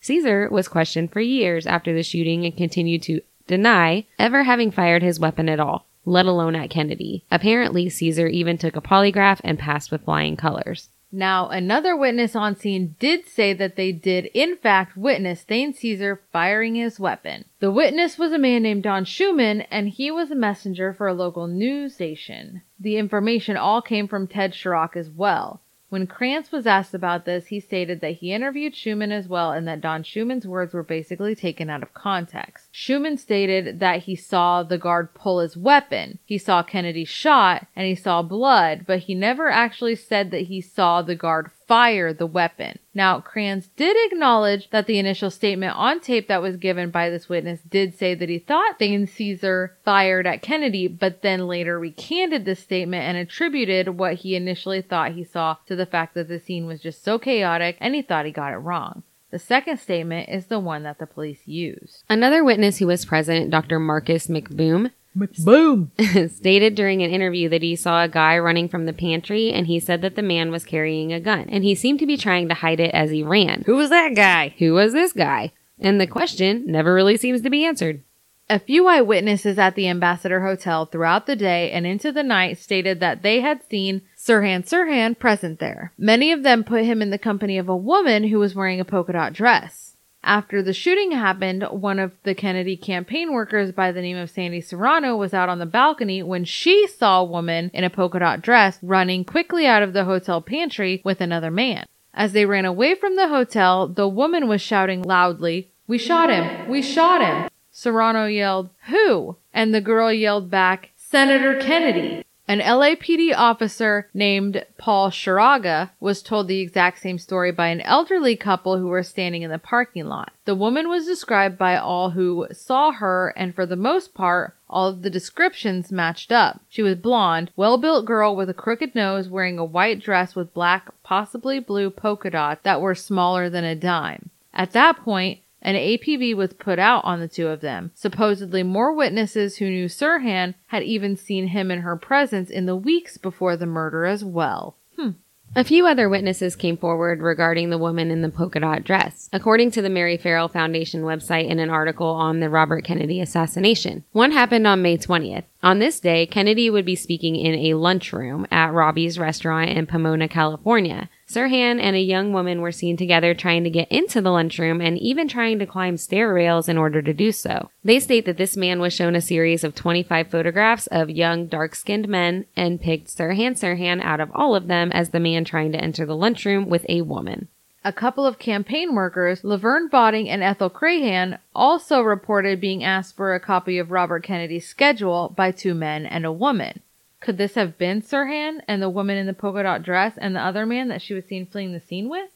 Cesar 0.00 0.48
was 0.50 0.66
questioned 0.66 1.12
for 1.12 1.20
years 1.20 1.66
after 1.66 1.92
the 1.92 2.02
shooting 2.02 2.46
and 2.46 2.56
continued 2.56 3.02
to 3.02 3.20
deny 3.46 4.06
ever 4.18 4.44
having 4.44 4.70
fired 4.70 5.02
his 5.02 5.20
weapon 5.20 5.46
at 5.46 5.60
all, 5.60 5.84
let 6.06 6.24
alone 6.24 6.56
at 6.56 6.70
Kennedy. 6.70 7.22
Apparently, 7.30 7.90
Cesar 7.90 8.28
even 8.28 8.56
took 8.56 8.76
a 8.76 8.80
polygraph 8.80 9.42
and 9.44 9.58
passed 9.58 9.90
with 9.90 10.04
flying 10.04 10.38
colors. 10.38 10.88
Now, 11.12 11.48
another 11.48 11.96
witness 11.96 12.36
on 12.36 12.54
scene 12.54 12.94
did 12.98 13.26
say 13.26 13.52
that 13.54 13.76
they 13.76 13.90
did 13.90 14.26
in 14.26 14.56
fact 14.56 14.96
witness 14.96 15.42
Thane 15.42 15.72
Cesar 15.72 16.22
firing 16.32 16.76
his 16.76 17.00
weapon. 17.00 17.46
The 17.58 17.72
witness 17.72 18.16
was 18.16 18.32
a 18.32 18.38
man 18.38 18.62
named 18.62 18.84
Don 18.84 19.04
Schulman, 19.04 19.66
and 19.70 19.88
he 19.88 20.10
was 20.10 20.30
a 20.30 20.36
messenger 20.36 20.92
for 20.92 21.08
a 21.08 21.14
local 21.14 21.48
news 21.48 21.94
station. 21.94 22.62
The 22.78 22.96
information 22.96 23.56
all 23.56 23.82
came 23.82 24.06
from 24.06 24.28
Ted 24.28 24.52
Charach 24.52 24.96
as 24.96 25.10
well. 25.10 25.60
When 25.90 26.06
Kranz 26.06 26.52
was 26.52 26.68
asked 26.68 26.94
about 26.94 27.24
this, 27.24 27.48
he 27.48 27.58
stated 27.58 28.00
that 28.00 28.18
he 28.18 28.32
interviewed 28.32 28.74
Schulman 28.74 29.10
as 29.10 29.26
well 29.26 29.50
and 29.50 29.66
that 29.66 29.80
Don 29.80 30.04
Schulman's 30.04 30.46
words 30.46 30.72
were 30.72 30.84
basically 30.84 31.34
taken 31.34 31.68
out 31.68 31.82
of 31.82 31.92
context. 31.94 32.72
Schulman 32.72 33.18
stated 33.18 33.80
that 33.80 34.04
he 34.04 34.14
saw 34.14 34.62
the 34.62 34.78
guard 34.78 35.14
pull 35.14 35.40
his 35.40 35.56
weapon, 35.56 36.20
he 36.24 36.38
saw 36.38 36.62
Kennedy 36.62 37.04
shot, 37.04 37.66
and 37.74 37.88
he 37.88 37.96
saw 37.96 38.22
blood, 38.22 38.84
but 38.86 39.00
he 39.00 39.16
never 39.16 39.50
actually 39.50 39.96
said 39.96 40.30
that 40.30 40.42
he 40.42 40.60
saw 40.60 41.02
the 41.02 41.16
guard 41.16 41.50
fire 41.70 42.12
the 42.12 42.26
weapon. 42.26 42.76
Now, 42.94 43.20
Kranz 43.20 43.68
did 43.76 43.96
acknowledge 44.06 44.70
that 44.70 44.88
the 44.88 44.98
initial 44.98 45.30
statement 45.30 45.76
on 45.76 46.00
tape 46.00 46.26
that 46.26 46.42
was 46.42 46.56
given 46.56 46.90
by 46.90 47.10
this 47.10 47.28
witness 47.28 47.60
did 47.60 47.96
say 47.96 48.12
that 48.16 48.28
he 48.28 48.40
thought 48.40 48.80
Thane 48.80 49.06
Cesar 49.06 49.76
fired 49.84 50.26
at 50.26 50.42
Kennedy, 50.42 50.88
but 50.88 51.22
then 51.22 51.46
later 51.46 51.78
recanted 51.78 52.44
this 52.44 52.58
statement 52.58 53.04
and 53.04 53.16
attributed 53.16 53.90
what 53.90 54.14
he 54.14 54.34
initially 54.34 54.82
thought 54.82 55.12
he 55.12 55.22
saw 55.22 55.58
to 55.66 55.76
the 55.76 55.86
fact 55.86 56.14
that 56.14 56.26
the 56.26 56.40
scene 56.40 56.66
was 56.66 56.80
just 56.80 57.04
so 57.04 57.20
chaotic 57.20 57.76
and 57.78 57.94
he 57.94 58.02
thought 58.02 58.26
he 58.26 58.32
got 58.32 58.52
it 58.52 58.56
wrong. 58.56 59.04
The 59.30 59.38
second 59.38 59.78
statement 59.78 60.28
is 60.28 60.46
the 60.46 60.58
one 60.58 60.82
that 60.82 60.98
the 60.98 61.06
police 61.06 61.46
used. 61.46 62.02
Another 62.08 62.42
witness 62.42 62.78
who 62.78 62.88
was 62.88 63.04
present, 63.04 63.48
Dr. 63.48 63.78
Marcus 63.78 64.26
McBoom, 64.26 64.90
Boom! 65.14 65.90
stated 66.28 66.74
during 66.74 67.02
an 67.02 67.10
interview 67.10 67.48
that 67.48 67.62
he 67.62 67.74
saw 67.74 68.02
a 68.02 68.08
guy 68.08 68.38
running 68.38 68.68
from 68.68 68.86
the 68.86 68.92
pantry 68.92 69.52
and 69.52 69.66
he 69.66 69.80
said 69.80 70.02
that 70.02 70.14
the 70.14 70.22
man 70.22 70.50
was 70.50 70.64
carrying 70.64 71.12
a 71.12 71.20
gun 71.20 71.46
and 71.48 71.64
he 71.64 71.74
seemed 71.74 71.98
to 71.98 72.06
be 72.06 72.16
trying 72.16 72.48
to 72.48 72.54
hide 72.54 72.80
it 72.80 72.94
as 72.94 73.10
he 73.10 73.22
ran. 73.22 73.62
Who 73.66 73.76
was 73.76 73.90
that 73.90 74.14
guy? 74.14 74.54
Who 74.58 74.74
was 74.74 74.92
this 74.92 75.12
guy? 75.12 75.52
And 75.80 76.00
the 76.00 76.06
question 76.06 76.64
never 76.66 76.94
really 76.94 77.16
seems 77.16 77.42
to 77.42 77.50
be 77.50 77.64
answered. 77.64 78.02
A 78.48 78.58
few 78.58 78.88
eyewitnesses 78.88 79.58
at 79.58 79.76
the 79.76 79.88
Ambassador 79.88 80.40
Hotel 80.40 80.84
throughout 80.84 81.26
the 81.26 81.36
day 81.36 81.70
and 81.70 81.86
into 81.86 82.10
the 82.10 82.24
night 82.24 82.58
stated 82.58 82.98
that 82.98 83.22
they 83.22 83.40
had 83.40 83.62
seen 83.68 84.02
Sirhan 84.16 84.68
Sirhan 84.68 85.18
present 85.18 85.60
there. 85.60 85.92
Many 85.96 86.32
of 86.32 86.42
them 86.42 86.64
put 86.64 86.84
him 86.84 87.00
in 87.00 87.10
the 87.10 87.18
company 87.18 87.58
of 87.58 87.68
a 87.68 87.76
woman 87.76 88.24
who 88.24 88.38
was 88.40 88.54
wearing 88.54 88.80
a 88.80 88.84
polka 88.84 89.12
dot 89.12 89.32
dress. 89.32 89.89
After 90.22 90.62
the 90.62 90.74
shooting 90.74 91.12
happened, 91.12 91.62
one 91.70 91.98
of 91.98 92.12
the 92.24 92.34
Kennedy 92.34 92.76
campaign 92.76 93.32
workers 93.32 93.72
by 93.72 93.90
the 93.90 94.02
name 94.02 94.18
of 94.18 94.30
Sandy 94.30 94.60
Serrano 94.60 95.16
was 95.16 95.32
out 95.32 95.48
on 95.48 95.58
the 95.58 95.66
balcony 95.66 96.22
when 96.22 96.44
she 96.44 96.86
saw 96.86 97.20
a 97.20 97.24
woman 97.24 97.70
in 97.72 97.84
a 97.84 97.90
polka 97.90 98.18
dot 98.18 98.42
dress 98.42 98.78
running 98.82 99.24
quickly 99.24 99.66
out 99.66 99.82
of 99.82 99.92
the 99.92 100.04
hotel 100.04 100.42
pantry 100.42 101.00
with 101.04 101.20
another 101.20 101.50
man. 101.50 101.86
As 102.12 102.32
they 102.32 102.44
ran 102.44 102.64
away 102.64 102.94
from 102.94 103.16
the 103.16 103.28
hotel, 103.28 103.88
the 103.88 104.08
woman 104.08 104.46
was 104.46 104.60
shouting 104.60 105.02
loudly, 105.02 105.70
We 105.86 105.96
shot 105.96 106.28
him! 106.28 106.68
We 106.68 106.82
shot 106.82 107.22
him! 107.22 107.48
Serrano 107.70 108.26
yelled, 108.26 108.70
Who? 108.88 109.36
And 109.54 109.74
the 109.74 109.80
girl 109.80 110.12
yelled 110.12 110.50
back, 110.50 110.90
Senator 110.96 111.58
Kennedy. 111.60 112.24
An 112.50 112.58
LAPD 112.58 113.32
officer 113.36 114.10
named 114.12 114.66
Paul 114.76 115.10
Sharaga 115.10 115.90
was 116.00 116.20
told 116.20 116.48
the 116.48 116.58
exact 116.58 116.98
same 116.98 117.16
story 117.16 117.52
by 117.52 117.68
an 117.68 117.80
elderly 117.82 118.34
couple 118.34 118.76
who 118.76 118.88
were 118.88 119.04
standing 119.04 119.42
in 119.42 119.52
the 119.52 119.58
parking 119.60 120.06
lot. 120.06 120.32
The 120.46 120.56
woman 120.56 120.88
was 120.88 121.06
described 121.06 121.56
by 121.56 121.76
all 121.76 122.10
who 122.10 122.48
saw 122.50 122.90
her, 122.90 123.32
and 123.36 123.54
for 123.54 123.66
the 123.66 123.76
most 123.76 124.14
part, 124.14 124.56
all 124.68 124.88
of 124.88 125.02
the 125.02 125.10
descriptions 125.10 125.92
matched 125.92 126.32
up. 126.32 126.60
She 126.68 126.82
was 126.82 126.96
blonde, 126.96 127.52
well 127.54 127.78
built 127.78 128.04
girl 128.04 128.34
with 128.34 128.50
a 128.50 128.52
crooked 128.52 128.96
nose 128.96 129.28
wearing 129.28 129.60
a 129.60 129.64
white 129.64 130.00
dress 130.00 130.34
with 130.34 130.52
black, 130.52 130.90
possibly 131.04 131.60
blue 131.60 131.88
polka 131.88 132.30
dots 132.30 132.62
that 132.64 132.80
were 132.80 132.96
smaller 132.96 133.48
than 133.48 133.62
a 133.62 133.76
dime. 133.76 134.30
At 134.52 134.72
that 134.72 134.96
point, 134.96 135.38
an 135.62 135.74
APB 135.74 136.34
was 136.34 136.52
put 136.54 136.78
out 136.78 137.04
on 137.04 137.20
the 137.20 137.28
two 137.28 137.48
of 137.48 137.60
them. 137.60 137.90
Supposedly, 137.94 138.62
more 138.62 138.94
witnesses 138.94 139.56
who 139.56 139.68
knew 139.68 139.86
Sirhan 139.86 140.54
had 140.68 140.82
even 140.82 141.16
seen 141.16 141.48
him 141.48 141.70
in 141.70 141.80
her 141.80 141.96
presence 141.96 142.50
in 142.50 142.66
the 142.66 142.76
weeks 142.76 143.18
before 143.18 143.56
the 143.56 143.66
murder 143.66 144.06
as 144.06 144.24
well. 144.24 144.76
Hmm. 144.96 145.10
A 145.56 145.64
few 145.64 145.84
other 145.84 146.08
witnesses 146.08 146.54
came 146.54 146.76
forward 146.76 147.22
regarding 147.22 147.70
the 147.70 147.78
woman 147.78 148.12
in 148.12 148.22
the 148.22 148.28
polka 148.28 148.60
dot 148.60 148.84
dress, 148.84 149.28
according 149.32 149.72
to 149.72 149.82
the 149.82 149.90
Mary 149.90 150.16
Ferrell 150.16 150.46
Foundation 150.46 151.02
website 151.02 151.48
in 151.48 151.58
an 151.58 151.70
article 151.70 152.06
on 152.06 152.38
the 152.38 152.48
Robert 152.48 152.84
Kennedy 152.84 153.20
assassination. 153.20 154.04
One 154.12 154.30
happened 154.30 154.68
on 154.68 154.80
May 154.80 154.96
20th. 154.96 155.42
On 155.60 155.80
this 155.80 155.98
day, 155.98 156.24
Kennedy 156.24 156.70
would 156.70 156.86
be 156.86 156.94
speaking 156.94 157.34
in 157.34 157.56
a 157.56 157.74
lunchroom 157.74 158.46
at 158.52 158.72
Robbie's 158.72 159.18
restaurant 159.18 159.70
in 159.70 159.88
Pomona, 159.88 160.28
California. 160.28 161.10
Sirhan 161.30 161.80
and 161.80 161.94
a 161.94 162.00
young 162.00 162.32
woman 162.32 162.60
were 162.60 162.72
seen 162.72 162.96
together 162.96 163.34
trying 163.34 163.62
to 163.62 163.70
get 163.70 163.86
into 163.88 164.20
the 164.20 164.32
lunchroom 164.32 164.80
and 164.80 164.98
even 164.98 165.28
trying 165.28 165.60
to 165.60 165.66
climb 165.66 165.96
stair 165.96 166.34
rails 166.34 166.68
in 166.68 166.76
order 166.76 167.00
to 167.00 167.14
do 167.14 167.30
so. 167.30 167.70
They 167.84 168.00
state 168.00 168.24
that 168.26 168.36
this 168.36 168.56
man 168.56 168.80
was 168.80 168.92
shown 168.92 169.14
a 169.14 169.20
series 169.20 169.62
of 169.62 169.76
25 169.76 170.26
photographs 170.26 170.88
of 170.88 171.08
young, 171.08 171.46
dark-skinned 171.46 172.08
men 172.08 172.46
and 172.56 172.80
picked 172.80 173.16
Sirhan 173.16 173.52
Sirhan 173.52 174.02
out 174.02 174.18
of 174.18 174.32
all 174.34 174.56
of 174.56 174.66
them 174.66 174.90
as 174.90 175.10
the 175.10 175.20
man 175.20 175.44
trying 175.44 175.70
to 175.70 175.80
enter 175.80 176.04
the 176.04 176.16
lunchroom 176.16 176.68
with 176.68 176.84
a 176.88 177.02
woman. 177.02 177.46
A 177.84 177.92
couple 177.92 178.26
of 178.26 178.40
campaign 178.40 178.96
workers, 178.96 179.44
Laverne 179.44 179.86
Botting 179.86 180.28
and 180.28 180.42
Ethel 180.42 180.68
Crahan, 180.68 181.38
also 181.54 182.00
reported 182.00 182.60
being 182.60 182.82
asked 182.82 183.14
for 183.14 183.36
a 183.36 183.40
copy 183.40 183.78
of 183.78 183.92
Robert 183.92 184.24
Kennedy's 184.24 184.66
schedule 184.66 185.32
by 185.36 185.52
two 185.52 185.74
men 185.74 186.06
and 186.06 186.26
a 186.26 186.32
woman. 186.32 186.80
Could 187.20 187.36
this 187.36 187.54
have 187.54 187.76
been 187.76 188.02
Sirhan 188.02 188.60
and 188.66 188.82
the 188.82 188.90
woman 188.90 189.18
in 189.18 189.26
the 189.26 189.34
polka 189.34 189.62
dot 189.62 189.82
dress 189.82 190.14
and 190.16 190.34
the 190.34 190.40
other 190.40 190.64
man 190.64 190.88
that 190.88 191.02
she 191.02 191.14
was 191.14 191.26
seen 191.26 191.46
fleeing 191.46 191.72
the 191.72 191.80
scene 191.80 192.08
with? 192.08 192.30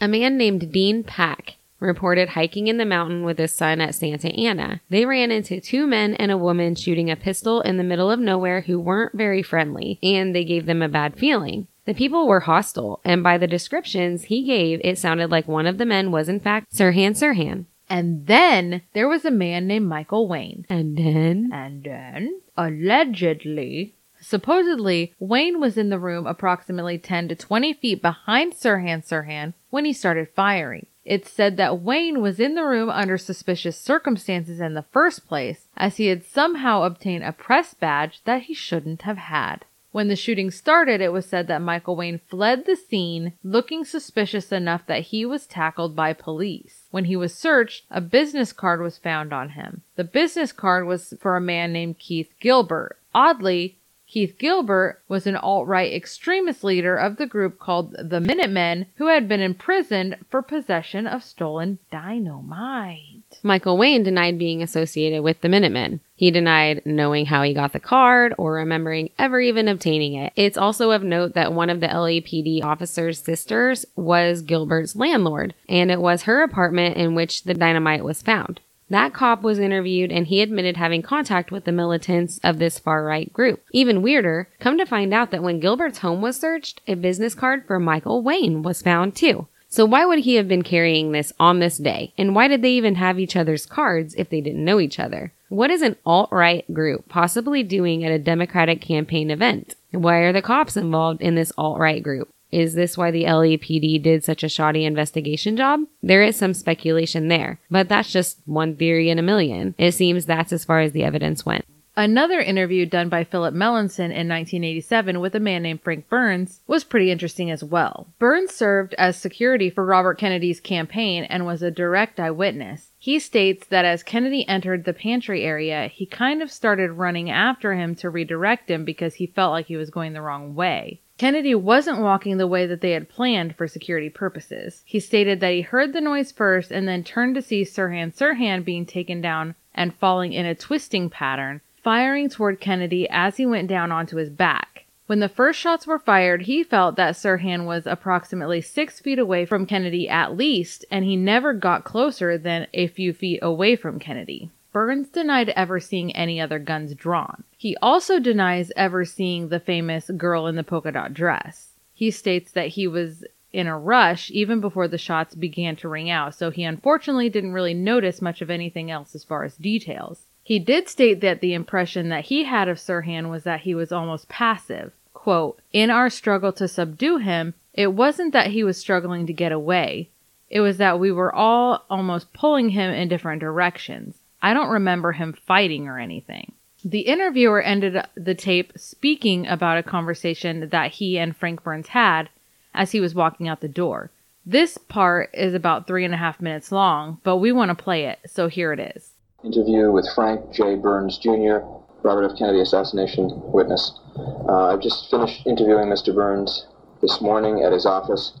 A 0.00 0.08
man 0.08 0.38
named 0.38 0.72
Dean 0.72 1.04
Pack 1.04 1.56
reported 1.78 2.30
hiking 2.30 2.68
in 2.68 2.76
the 2.76 2.84
mountain 2.84 3.22
with 3.22 3.38
his 3.38 3.52
son 3.52 3.80
at 3.80 3.94
Santa 3.94 4.28
Ana. 4.28 4.80
They 4.88 5.04
ran 5.04 5.30
into 5.30 5.60
two 5.60 5.86
men 5.86 6.14
and 6.14 6.30
a 6.30 6.38
woman 6.38 6.74
shooting 6.74 7.10
a 7.10 7.16
pistol 7.16 7.60
in 7.62 7.76
the 7.76 7.84
middle 7.84 8.10
of 8.10 8.20
nowhere 8.20 8.62
who 8.62 8.78
weren't 8.78 9.14
very 9.14 9.42
friendly, 9.42 9.98
and 10.02 10.34
they 10.34 10.44
gave 10.44 10.66
them 10.66 10.82
a 10.82 10.88
bad 10.88 11.18
feeling. 11.18 11.66
The 11.86 11.94
people 11.94 12.28
were 12.28 12.40
hostile, 12.40 13.00
and 13.04 13.22
by 13.22 13.38
the 13.38 13.46
descriptions 13.46 14.24
he 14.24 14.44
gave, 14.44 14.80
it 14.84 14.98
sounded 14.98 15.30
like 15.30 15.48
one 15.48 15.66
of 15.66 15.78
the 15.78 15.86
men 15.86 16.12
was 16.12 16.28
in 16.28 16.40
fact 16.40 16.72
Sirhan 16.72 17.12
Sirhan. 17.12 17.64
And 17.88 18.26
then 18.26 18.82
there 18.92 19.08
was 19.08 19.24
a 19.24 19.30
man 19.30 19.66
named 19.66 19.88
Michael 19.88 20.28
Wayne. 20.28 20.64
And 20.68 20.96
then? 20.96 21.50
And 21.52 21.82
then, 21.82 22.40
allegedly, 22.56 23.94
Supposedly, 24.20 25.14
Wayne 25.18 25.60
was 25.60 25.76
in 25.76 25.88
the 25.88 25.98
room 25.98 26.26
approximately 26.26 26.98
10 26.98 27.28
to 27.28 27.34
20 27.34 27.72
feet 27.74 28.02
behind 28.02 28.52
Sirhan 28.52 29.02
Sirhan 29.02 29.54
when 29.70 29.84
he 29.84 29.92
started 29.92 30.28
firing. 30.36 30.86
It's 31.04 31.30
said 31.30 31.56
that 31.56 31.80
Wayne 31.80 32.20
was 32.20 32.38
in 32.38 32.54
the 32.54 32.64
room 32.64 32.90
under 32.90 33.16
suspicious 33.16 33.78
circumstances 33.78 34.60
in 34.60 34.74
the 34.74 34.84
first 34.92 35.26
place, 35.26 35.66
as 35.76 35.96
he 35.96 36.06
had 36.06 36.24
somehow 36.24 36.82
obtained 36.82 37.24
a 37.24 37.32
press 37.32 37.74
badge 37.74 38.22
that 38.24 38.42
he 38.42 38.54
shouldn't 38.54 39.02
have 39.02 39.18
had. 39.18 39.64
When 39.92 40.06
the 40.06 40.14
shooting 40.14 40.52
started, 40.52 41.00
it 41.00 41.12
was 41.12 41.26
said 41.26 41.48
that 41.48 41.62
Michael 41.62 41.96
Wayne 41.96 42.20
fled 42.28 42.64
the 42.64 42.76
scene 42.76 43.32
looking 43.42 43.84
suspicious 43.84 44.52
enough 44.52 44.86
that 44.86 45.02
he 45.04 45.26
was 45.26 45.48
tackled 45.48 45.96
by 45.96 46.12
police. 46.12 46.84
When 46.92 47.06
he 47.06 47.16
was 47.16 47.34
searched, 47.34 47.86
a 47.90 48.00
business 48.00 48.52
card 48.52 48.80
was 48.80 48.98
found 48.98 49.32
on 49.32 49.50
him. 49.50 49.82
The 49.96 50.04
business 50.04 50.52
card 50.52 50.86
was 50.86 51.14
for 51.20 51.36
a 51.36 51.40
man 51.40 51.72
named 51.72 51.98
Keith 51.98 52.32
Gilbert. 52.38 52.98
Oddly, 53.12 53.78
Keith 54.10 54.38
Gilbert 54.38 55.04
was 55.06 55.28
an 55.28 55.36
alt-right 55.36 55.92
extremist 55.92 56.64
leader 56.64 56.96
of 56.96 57.16
the 57.16 57.28
group 57.28 57.60
called 57.60 57.94
the 57.96 58.18
Minutemen 58.18 58.86
who 58.96 59.06
had 59.06 59.28
been 59.28 59.40
imprisoned 59.40 60.16
for 60.28 60.42
possession 60.42 61.06
of 61.06 61.22
stolen 61.22 61.78
dynamite. 61.92 63.38
Michael 63.44 63.78
Wayne 63.78 64.02
denied 64.02 64.36
being 64.36 64.64
associated 64.64 65.22
with 65.22 65.40
the 65.42 65.48
Minutemen. 65.48 66.00
He 66.16 66.32
denied 66.32 66.82
knowing 66.84 67.26
how 67.26 67.44
he 67.44 67.54
got 67.54 67.72
the 67.72 67.78
card 67.78 68.34
or 68.36 68.54
remembering 68.54 69.10
ever 69.16 69.40
even 69.40 69.68
obtaining 69.68 70.14
it. 70.14 70.32
It's 70.34 70.58
also 70.58 70.90
of 70.90 71.04
note 71.04 71.34
that 71.34 71.52
one 71.52 71.70
of 71.70 71.78
the 71.78 71.86
LAPD 71.86 72.64
officer's 72.64 73.20
sisters 73.20 73.86
was 73.94 74.42
Gilbert's 74.42 74.96
landlord, 74.96 75.54
and 75.68 75.88
it 75.88 76.00
was 76.00 76.22
her 76.22 76.42
apartment 76.42 76.96
in 76.96 77.14
which 77.14 77.44
the 77.44 77.54
dynamite 77.54 78.02
was 78.02 78.22
found. 78.22 78.60
That 78.90 79.14
cop 79.14 79.42
was 79.42 79.60
interviewed 79.60 80.10
and 80.10 80.26
he 80.26 80.42
admitted 80.42 80.76
having 80.76 81.00
contact 81.00 81.52
with 81.52 81.64
the 81.64 81.72
militants 81.72 82.40
of 82.42 82.58
this 82.58 82.78
far 82.78 83.04
right 83.04 83.32
group. 83.32 83.62
Even 83.72 84.02
weirder, 84.02 84.48
come 84.58 84.76
to 84.78 84.84
find 84.84 85.14
out 85.14 85.30
that 85.30 85.42
when 85.42 85.60
Gilbert's 85.60 85.98
home 85.98 86.20
was 86.20 86.36
searched, 86.36 86.80
a 86.88 86.94
business 86.94 87.34
card 87.34 87.64
for 87.66 87.78
Michael 87.78 88.22
Wayne 88.22 88.62
was 88.62 88.82
found 88.82 89.14
too. 89.14 89.46
So 89.68 89.84
why 89.84 90.04
would 90.04 90.18
he 90.20 90.34
have 90.34 90.48
been 90.48 90.64
carrying 90.64 91.12
this 91.12 91.32
on 91.38 91.60
this 91.60 91.78
day? 91.78 92.12
And 92.18 92.34
why 92.34 92.48
did 92.48 92.62
they 92.62 92.72
even 92.72 92.96
have 92.96 93.20
each 93.20 93.36
other's 93.36 93.64
cards 93.64 94.16
if 94.18 94.28
they 94.28 94.40
didn't 94.40 94.64
know 94.64 94.80
each 94.80 94.98
other? 94.98 95.32
What 95.48 95.70
is 95.70 95.82
an 95.82 95.94
alt-right 96.04 96.74
group 96.74 97.08
possibly 97.08 97.62
doing 97.62 98.04
at 98.04 98.10
a 98.10 98.18
Democratic 98.18 98.80
campaign 98.80 99.30
event? 99.30 99.76
Why 99.92 100.18
are 100.18 100.32
the 100.32 100.42
cops 100.42 100.76
involved 100.76 101.20
in 101.20 101.36
this 101.36 101.52
alt-right 101.56 102.02
group? 102.02 102.28
Is 102.52 102.74
this 102.74 102.96
why 102.98 103.10
the 103.10 103.24
LAPD 103.24 104.02
did 104.02 104.24
such 104.24 104.42
a 104.42 104.48
shoddy 104.48 104.84
investigation 104.84 105.56
job? 105.56 105.80
There 106.02 106.22
is 106.22 106.36
some 106.36 106.54
speculation 106.54 107.28
there, 107.28 107.60
but 107.70 107.88
that's 107.88 108.12
just 108.12 108.40
one 108.46 108.76
theory 108.76 109.10
in 109.10 109.18
a 109.18 109.22
million. 109.22 109.74
It 109.78 109.92
seems 109.92 110.26
that's 110.26 110.52
as 110.52 110.64
far 110.64 110.80
as 110.80 110.92
the 110.92 111.04
evidence 111.04 111.46
went. 111.46 111.64
Another 111.96 112.40
interview 112.40 112.86
done 112.86 113.08
by 113.08 113.24
Philip 113.24 113.52
Melanson 113.52 114.04
in 114.04 114.28
1987 114.28 115.20
with 115.20 115.34
a 115.34 115.40
man 115.40 115.62
named 115.62 115.82
Frank 115.82 116.08
Burns 116.08 116.60
was 116.66 116.84
pretty 116.84 117.10
interesting 117.10 117.50
as 117.50 117.64
well. 117.64 118.06
Burns 118.18 118.54
served 118.54 118.94
as 118.94 119.16
security 119.16 119.68
for 119.68 119.84
Robert 119.84 120.16
Kennedy's 120.16 120.60
campaign 120.60 121.24
and 121.24 121.44
was 121.44 121.62
a 121.62 121.70
direct 121.70 122.20
eyewitness. 122.20 122.92
He 122.96 123.18
states 123.18 123.66
that 123.66 123.84
as 123.84 124.02
Kennedy 124.02 124.48
entered 124.48 124.84
the 124.84 124.92
pantry 124.92 125.42
area, 125.42 125.88
he 125.88 126.06
kind 126.06 126.42
of 126.42 126.50
started 126.50 126.92
running 126.92 127.28
after 127.28 127.74
him 127.74 127.94
to 127.96 128.08
redirect 128.08 128.70
him 128.70 128.84
because 128.84 129.16
he 129.16 129.26
felt 129.26 129.52
like 129.52 129.66
he 129.66 129.76
was 129.76 129.90
going 129.90 130.12
the 130.12 130.22
wrong 130.22 130.54
way. 130.54 131.00
Kennedy 131.20 131.54
wasn't 131.54 132.00
walking 132.00 132.38
the 132.38 132.46
way 132.46 132.64
that 132.64 132.80
they 132.80 132.92
had 132.92 133.10
planned 133.10 133.54
for 133.54 133.68
security 133.68 134.08
purposes. 134.08 134.82
He 134.86 134.98
stated 134.98 135.40
that 135.40 135.52
he 135.52 135.60
heard 135.60 135.92
the 135.92 136.00
noise 136.00 136.32
first 136.32 136.70
and 136.70 136.88
then 136.88 137.04
turned 137.04 137.34
to 137.34 137.42
see 137.42 137.62
Sirhan 137.62 138.10
Sirhan 138.10 138.64
being 138.64 138.86
taken 138.86 139.20
down 139.20 139.54
and 139.74 139.94
falling 139.94 140.32
in 140.32 140.46
a 140.46 140.54
twisting 140.54 141.10
pattern, 141.10 141.60
firing 141.76 142.30
toward 142.30 142.58
Kennedy 142.58 143.06
as 143.10 143.36
he 143.36 143.44
went 143.44 143.68
down 143.68 143.92
onto 143.92 144.16
his 144.16 144.30
back. 144.30 144.86
When 145.08 145.20
the 145.20 145.28
first 145.28 145.60
shots 145.60 145.86
were 145.86 145.98
fired, 145.98 146.44
he 146.44 146.64
felt 146.64 146.96
that 146.96 147.16
Sirhan 147.16 147.66
was 147.66 147.86
approximately 147.86 148.62
six 148.62 148.98
feet 148.98 149.18
away 149.18 149.44
from 149.44 149.66
Kennedy 149.66 150.08
at 150.08 150.38
least, 150.38 150.86
and 150.90 151.04
he 151.04 151.16
never 151.16 151.52
got 151.52 151.84
closer 151.84 152.38
than 152.38 152.66
a 152.72 152.86
few 152.86 153.12
feet 153.12 153.40
away 153.42 153.76
from 153.76 153.98
Kennedy. 153.98 154.50
Burns 154.72 155.08
denied 155.08 155.48
ever 155.50 155.80
seeing 155.80 156.14
any 156.14 156.40
other 156.40 156.58
guns 156.58 156.94
drawn. 156.94 157.44
He 157.56 157.76
also 157.82 158.20
denies 158.20 158.70
ever 158.76 159.04
seeing 159.04 159.48
the 159.48 159.60
famous 159.60 160.10
girl 160.16 160.46
in 160.46 160.54
the 160.54 160.62
polka 160.62 160.92
dot 160.92 161.12
dress. 161.12 161.70
He 161.92 162.10
states 162.10 162.52
that 162.52 162.68
he 162.68 162.86
was 162.86 163.24
in 163.52 163.66
a 163.66 163.78
rush 163.78 164.30
even 164.30 164.60
before 164.60 164.86
the 164.86 164.98
shots 164.98 165.34
began 165.34 165.76
to 165.76 165.88
ring 165.88 166.08
out, 166.08 166.34
so 166.34 166.50
he 166.50 166.62
unfortunately 166.62 167.28
didn't 167.28 167.52
really 167.52 167.74
notice 167.74 168.22
much 168.22 168.40
of 168.40 168.50
anything 168.50 168.90
else 168.90 169.14
as 169.14 169.24
far 169.24 169.44
as 169.44 169.56
details. 169.56 170.26
He 170.42 170.58
did 170.58 170.88
state 170.88 171.20
that 171.20 171.40
the 171.40 171.54
impression 171.54 172.08
that 172.08 172.26
he 172.26 172.44
had 172.44 172.68
of 172.68 172.78
Sirhan 172.78 173.28
was 173.28 173.44
that 173.44 173.60
he 173.60 173.74
was 173.74 173.92
almost 173.92 174.28
passive. 174.28 174.92
Quote, 175.12 175.60
In 175.72 175.90
our 175.90 176.08
struggle 176.08 176.52
to 176.54 176.68
subdue 176.68 177.18
him, 177.18 177.54
it 177.74 177.88
wasn't 177.88 178.32
that 178.32 178.48
he 178.48 178.64
was 178.64 178.78
struggling 178.78 179.26
to 179.26 179.32
get 179.32 179.52
away. 179.52 180.10
It 180.48 180.60
was 180.60 180.78
that 180.78 180.98
we 180.98 181.12
were 181.12 181.34
all 181.34 181.84
almost 181.90 182.32
pulling 182.32 182.70
him 182.70 182.92
in 182.92 183.08
different 183.08 183.40
directions. 183.40 184.19
I 184.42 184.54
don't 184.54 184.70
remember 184.70 185.12
him 185.12 185.32
fighting 185.32 185.88
or 185.88 185.98
anything. 185.98 186.52
The 186.84 187.00
interviewer 187.00 187.60
ended 187.60 188.02
the 188.14 188.34
tape 188.34 188.72
speaking 188.76 189.46
about 189.46 189.78
a 189.78 189.82
conversation 189.82 190.68
that 190.70 190.92
he 190.92 191.18
and 191.18 191.36
Frank 191.36 191.62
Burns 191.62 191.88
had 191.88 192.30
as 192.74 192.92
he 192.92 193.00
was 193.00 193.14
walking 193.14 193.48
out 193.48 193.60
the 193.60 193.68
door. 193.68 194.10
This 194.46 194.78
part 194.78 195.30
is 195.34 195.52
about 195.52 195.86
three 195.86 196.04
and 196.04 196.14
a 196.14 196.16
half 196.16 196.40
minutes 196.40 196.72
long, 196.72 197.18
but 197.22 197.36
we 197.36 197.52
want 197.52 197.68
to 197.68 197.74
play 197.74 198.06
it, 198.06 198.18
so 198.26 198.48
here 198.48 198.72
it 198.72 198.80
is. 198.96 199.10
Interview 199.44 199.92
with 199.92 200.08
Frank 200.14 200.52
J. 200.52 200.76
Burns 200.76 201.18
Jr., 201.18 201.58
Robert 202.02 202.30
F. 202.30 202.38
Kennedy 202.38 202.60
assassination 202.60 203.28
witness. 203.52 203.92
Uh, 204.16 204.72
I've 204.72 204.80
just 204.80 205.10
finished 205.10 205.46
interviewing 205.46 205.88
Mr. 205.88 206.14
Burns 206.14 206.66
this 207.02 207.20
morning 207.20 207.62
at 207.62 207.72
his 207.72 207.84
office. 207.84 208.32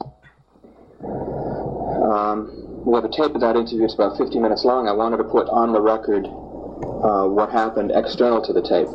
Um, 1.04 2.69
we 2.84 2.94
have 2.94 3.04
a 3.04 3.12
tape 3.12 3.34
of 3.34 3.40
that 3.40 3.56
interview. 3.56 3.84
It's 3.84 3.94
about 3.94 4.16
50 4.16 4.38
minutes 4.38 4.64
long. 4.64 4.88
I 4.88 4.92
wanted 4.92 5.18
to 5.18 5.24
put 5.24 5.48
on 5.48 5.72
the 5.72 5.80
record 5.80 6.24
uh, 6.26 7.28
what 7.28 7.50
happened 7.50 7.92
external 7.94 8.40
to 8.42 8.52
the 8.52 8.62
tape. 8.62 8.88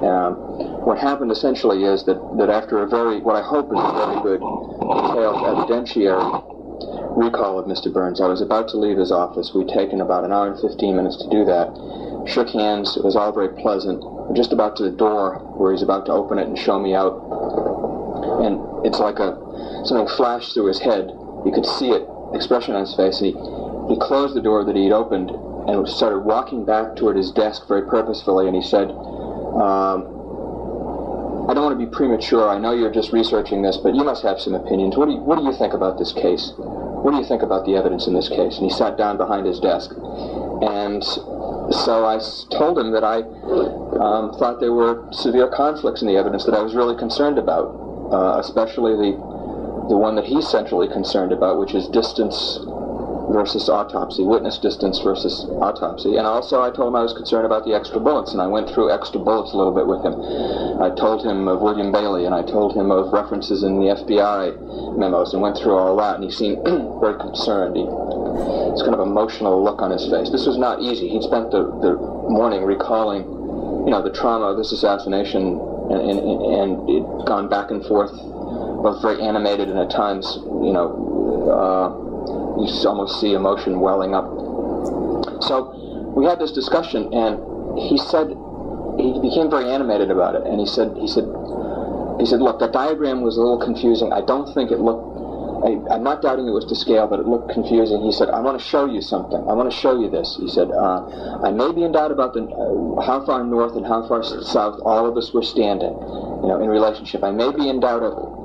Um, 0.00 0.34
what 0.80 0.96
happened 0.96 1.30
essentially 1.30 1.84
is 1.84 2.04
that, 2.04 2.16
that 2.38 2.48
after 2.48 2.80
a 2.82 2.88
very, 2.88 3.20
what 3.20 3.36
I 3.36 3.42
hope 3.44 3.68
is 3.68 3.76
a 3.76 3.92
very 3.92 4.16
good, 4.24 4.40
detailed 4.40 5.44
evidentiary 5.44 6.16
recall 7.20 7.58
of 7.58 7.66
Mr. 7.66 7.92
Burns, 7.92 8.20
I 8.20 8.26
was 8.26 8.40
about 8.40 8.68
to 8.68 8.78
leave 8.78 8.96
his 8.96 9.12
office. 9.12 9.52
We'd 9.54 9.68
taken 9.68 10.00
about 10.00 10.24
an 10.24 10.32
hour 10.32 10.48
and 10.48 10.58
15 10.58 10.96
minutes 10.96 11.20
to 11.20 11.28
do 11.28 11.44
that. 11.44 11.68
Shook 12.24 12.48
hands. 12.48 12.96
It 12.96 13.04
was 13.04 13.16
all 13.16 13.32
very 13.32 13.52
pleasant. 13.60 14.00
We're 14.00 14.36
just 14.36 14.52
about 14.52 14.76
to 14.76 14.84
the 14.84 14.96
door 14.96 15.36
where 15.60 15.72
he's 15.72 15.82
about 15.82 16.06
to 16.06 16.12
open 16.12 16.38
it 16.38 16.48
and 16.48 16.58
show 16.58 16.80
me 16.80 16.94
out. 16.94 17.20
And 18.40 18.56
it's 18.86 19.00
like 19.00 19.18
a 19.18 19.36
something 19.84 20.08
flashed 20.16 20.54
through 20.54 20.66
his 20.66 20.80
head. 20.80 21.12
You 21.44 21.52
could 21.52 21.66
see 21.66 21.90
it, 21.90 22.08
expression 22.34 22.74
on 22.74 22.82
his 22.82 22.94
face. 22.94 23.20
And 23.20 23.34
he, 23.34 23.94
he 23.94 24.00
closed 24.00 24.34
the 24.34 24.40
door 24.40 24.64
that 24.64 24.76
he'd 24.76 24.92
opened 24.92 25.30
and 25.30 25.88
started 25.88 26.20
walking 26.20 26.64
back 26.64 26.96
toward 26.96 27.16
his 27.16 27.30
desk 27.30 27.66
very 27.68 27.82
purposefully. 27.82 28.46
And 28.46 28.56
he 28.56 28.62
said, 28.62 28.90
um, 28.90 30.18
I 31.48 31.54
don't 31.54 31.64
want 31.64 31.78
to 31.78 31.84
be 31.84 31.90
premature. 31.90 32.48
I 32.48 32.58
know 32.58 32.72
you're 32.72 32.92
just 32.92 33.12
researching 33.12 33.62
this, 33.62 33.76
but 33.76 33.94
you 33.94 34.04
must 34.04 34.22
have 34.22 34.40
some 34.40 34.54
opinions. 34.54 34.96
What 34.96 35.06
do 35.06 35.12
you, 35.12 35.18
what 35.18 35.38
do 35.38 35.44
you 35.44 35.52
think 35.52 35.74
about 35.74 35.98
this 35.98 36.12
case? 36.12 36.52
What 36.56 37.12
do 37.12 37.16
you 37.16 37.24
think 37.24 37.42
about 37.42 37.64
the 37.66 37.76
evidence 37.76 38.06
in 38.06 38.14
this 38.14 38.28
case? 38.28 38.56
And 38.58 38.70
he 38.70 38.70
sat 38.70 38.96
down 38.96 39.16
behind 39.16 39.46
his 39.46 39.58
desk. 39.58 39.90
And 40.62 41.02
so 41.02 42.04
I 42.04 42.20
told 42.50 42.78
him 42.78 42.92
that 42.92 43.04
I 43.04 43.22
um, 43.98 44.32
thought 44.38 44.60
there 44.60 44.72
were 44.72 45.08
severe 45.12 45.48
conflicts 45.48 46.02
in 46.02 46.08
the 46.08 46.16
evidence 46.16 46.44
that 46.44 46.54
I 46.54 46.62
was 46.62 46.74
really 46.74 46.96
concerned 46.96 47.38
about, 47.38 47.72
uh, 48.12 48.38
especially 48.38 48.92
the, 48.94 49.16
the 49.90 49.98
one 49.98 50.14
that 50.14 50.24
he's 50.24 50.46
centrally 50.48 50.86
concerned 50.86 51.32
about, 51.32 51.58
which 51.58 51.74
is 51.74 51.88
distance 51.88 52.62
versus 53.34 53.68
autopsy, 53.68 54.22
witness 54.22 54.58
distance 54.58 54.98
versus 55.00 55.46
autopsy. 55.62 56.16
And 56.16 56.26
also 56.26 56.62
I 56.62 56.70
told 56.70 56.88
him 56.88 56.96
I 56.96 57.02
was 57.02 57.12
concerned 57.12 57.46
about 57.46 57.64
the 57.64 57.74
extra 57.74 57.98
bullets, 57.98 58.32
and 58.32 58.40
I 58.40 58.46
went 58.46 58.70
through 58.70 58.90
extra 58.90 59.20
bullets 59.20 59.52
a 59.52 59.56
little 59.56 59.74
bit 59.74 59.86
with 59.86 60.02
him. 60.06 60.14
I 60.82 60.94
told 60.94 61.26
him 61.26 61.48
of 61.48 61.60
William 61.60 61.90
Bailey, 61.90 62.24
and 62.24 62.34
I 62.34 62.42
told 62.42 62.74
him 62.74 62.90
of 62.90 63.12
references 63.12 63.62
in 63.62 63.78
the 63.78 63.94
FBI 63.98 64.98
memos, 64.98 65.32
and 65.32 65.42
went 65.42 65.56
through 65.58 65.74
all 65.74 65.96
that, 65.96 66.16
and 66.16 66.24
he 66.24 66.30
seemed 66.30 66.62
very 67.00 67.18
concerned. 67.18 67.76
He, 67.76 67.82
it's 67.82 68.82
kind 68.82 68.94
of 68.94 69.00
emotional 69.00 69.62
look 69.62 69.82
on 69.82 69.90
his 69.90 70.06
face. 70.06 70.30
This 70.30 70.46
was 70.46 70.58
not 70.58 70.82
easy. 70.82 71.08
He'd 71.08 71.22
spent 71.22 71.50
the, 71.50 71.66
the 71.82 71.98
morning 72.30 72.62
recalling, 72.62 73.26
you 73.86 73.90
know, 73.90 74.02
the 74.02 74.14
trauma 74.14 74.54
of 74.54 74.56
this 74.56 74.70
assassination, 74.70 75.58
and, 75.90 75.98
and, 75.98 76.18
and 76.18 77.26
gone 77.26 77.48
back 77.48 77.70
and 77.70 77.84
forth, 77.84 78.14
both 78.82 79.02
very 79.02 79.20
animated 79.22 79.68
and 79.68 79.78
at 79.78 79.90
times, 79.90 80.38
you 80.44 80.72
know, 80.72 80.88
uh, 81.50 81.88
you 82.60 82.88
almost 82.88 83.20
see 83.20 83.32
emotion 83.32 83.80
welling 83.80 84.14
up. 84.14 84.26
So 85.42 85.72
we 86.14 86.24
had 86.24 86.38
this 86.38 86.52
discussion, 86.52 87.12
and 87.14 87.38
he 87.78 87.96
said 87.96 88.28
he 88.98 89.18
became 89.20 89.48
very 89.48 89.70
animated 89.70 90.10
about 90.10 90.34
it, 90.34 90.46
and 90.46 90.60
he 90.60 90.66
said 90.66 90.96
he 90.96 91.08
said 91.08 91.24
he 92.20 92.26
said, 92.26 92.40
look, 92.42 92.60
that 92.60 92.72
diagram 92.72 93.22
was 93.22 93.38
a 93.38 93.40
little 93.40 93.58
confusing. 93.58 94.12
I 94.12 94.20
don't 94.20 94.52
think 94.52 94.70
it 94.70 94.78
looked. 94.78 95.08
I, 95.64 95.96
am 95.96 96.02
not 96.02 96.20
doubting 96.22 96.46
it 96.46 96.52
was 96.52 96.64
to 96.66 96.76
scale, 96.76 97.06
but 97.06 97.20
it 97.20 97.26
looked 97.26 97.50
confusing. 97.52 98.00
He 98.02 98.12
said, 98.12 98.28
I 98.28 98.40
want 98.40 98.60
to 98.60 98.64
show 98.64 98.84
you 98.84 99.00
something. 99.00 99.40
I 99.48 99.52
want 99.52 99.70
to 99.70 99.76
show 99.76 99.98
you 99.98 100.08
this. 100.08 100.36
He 100.40 100.48
said, 100.48 100.70
uh, 100.70 101.04
I 101.44 101.50
may 101.50 101.72
be 101.72 101.82
in 101.82 101.92
doubt 101.92 102.10
about 102.12 102.32
the, 102.32 102.44
uh, 102.44 103.00
how 103.00 103.24
far 103.24 103.44
north 103.44 103.76
and 103.76 103.84
how 103.86 104.06
far 104.08 104.22
south 104.22 104.80
all 104.84 105.06
of 105.06 105.16
us 105.16 105.32
were 105.32 105.42
standing, 105.42 105.92
you 105.92 106.48
know, 106.48 106.60
in 106.62 106.68
relationship. 106.68 107.24
I 107.24 107.30
may 107.30 107.52
be 107.52 107.68
in 107.68 107.80
doubt 107.80 108.02
of, 108.02 108.12
of 108.12 108.39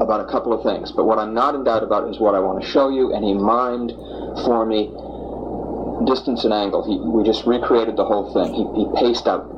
about 0.00 0.20
a 0.20 0.24
couple 0.30 0.52
of 0.52 0.62
things, 0.62 0.92
but 0.92 1.04
what 1.04 1.18
I'm 1.18 1.34
not 1.34 1.54
in 1.54 1.64
doubt 1.64 1.82
about 1.82 2.08
is 2.08 2.18
what 2.18 2.34
I 2.34 2.40
want 2.40 2.62
to 2.62 2.68
show 2.68 2.88
you, 2.88 3.12
and 3.14 3.24
he 3.24 3.32
mimed 3.32 3.92
for 4.44 4.64
me 4.64 4.92
distance 6.04 6.44
and 6.44 6.52
angle. 6.52 6.84
He, 6.84 6.98
we 6.98 7.24
just 7.24 7.46
recreated 7.46 7.96
the 7.96 8.04
whole 8.04 8.32
thing. 8.32 8.52
He, 8.52 8.64
he 8.76 8.84
paced 9.00 9.26
out 9.26 9.48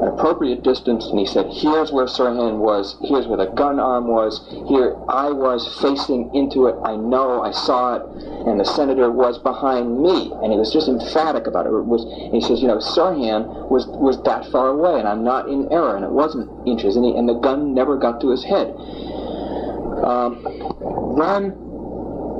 an 0.00 0.08
appropriate 0.08 0.62
distance, 0.62 1.06
and 1.06 1.18
he 1.18 1.24
said, 1.24 1.46
here's 1.48 1.90
where 1.90 2.04
Sirhan 2.04 2.58
was, 2.58 2.96
here's 3.08 3.26
where 3.26 3.38
the 3.38 3.46
gun 3.56 3.80
arm 3.80 4.08
was, 4.08 4.44
here 4.68 4.94
I 5.08 5.30
was 5.30 5.64
facing 5.80 6.28
into 6.34 6.66
it, 6.66 6.76
I 6.84 6.96
know, 6.96 7.40
I 7.40 7.50
saw 7.50 7.96
it, 7.96 8.02
and 8.46 8.60
the 8.60 8.64
senator 8.64 9.10
was 9.10 9.38
behind 9.38 10.02
me, 10.02 10.30
and 10.42 10.52
he 10.52 10.58
was 10.58 10.70
just 10.70 10.88
emphatic 10.88 11.46
about 11.46 11.64
it. 11.64 11.70
it 11.72 11.88
was, 11.88 12.04
he 12.30 12.42
says, 12.42 12.60
you 12.60 12.68
know, 12.68 12.76
Sirhan 12.76 13.70
was, 13.70 13.86
was 13.88 14.22
that 14.24 14.44
far 14.52 14.68
away, 14.68 14.98
and 14.98 15.08
I'm 15.08 15.24
not 15.24 15.48
in 15.48 15.72
error, 15.72 15.96
and 15.96 16.04
it 16.04 16.12
wasn't 16.12 16.50
inches, 16.68 16.96
and, 16.96 17.04
he, 17.04 17.16
and 17.16 17.26
the 17.26 17.40
gun 17.40 17.72
never 17.72 17.96
got 17.96 18.20
to 18.20 18.28
his 18.28 18.44
head. 18.44 18.68
Um, 20.04 20.42
then 21.18 21.54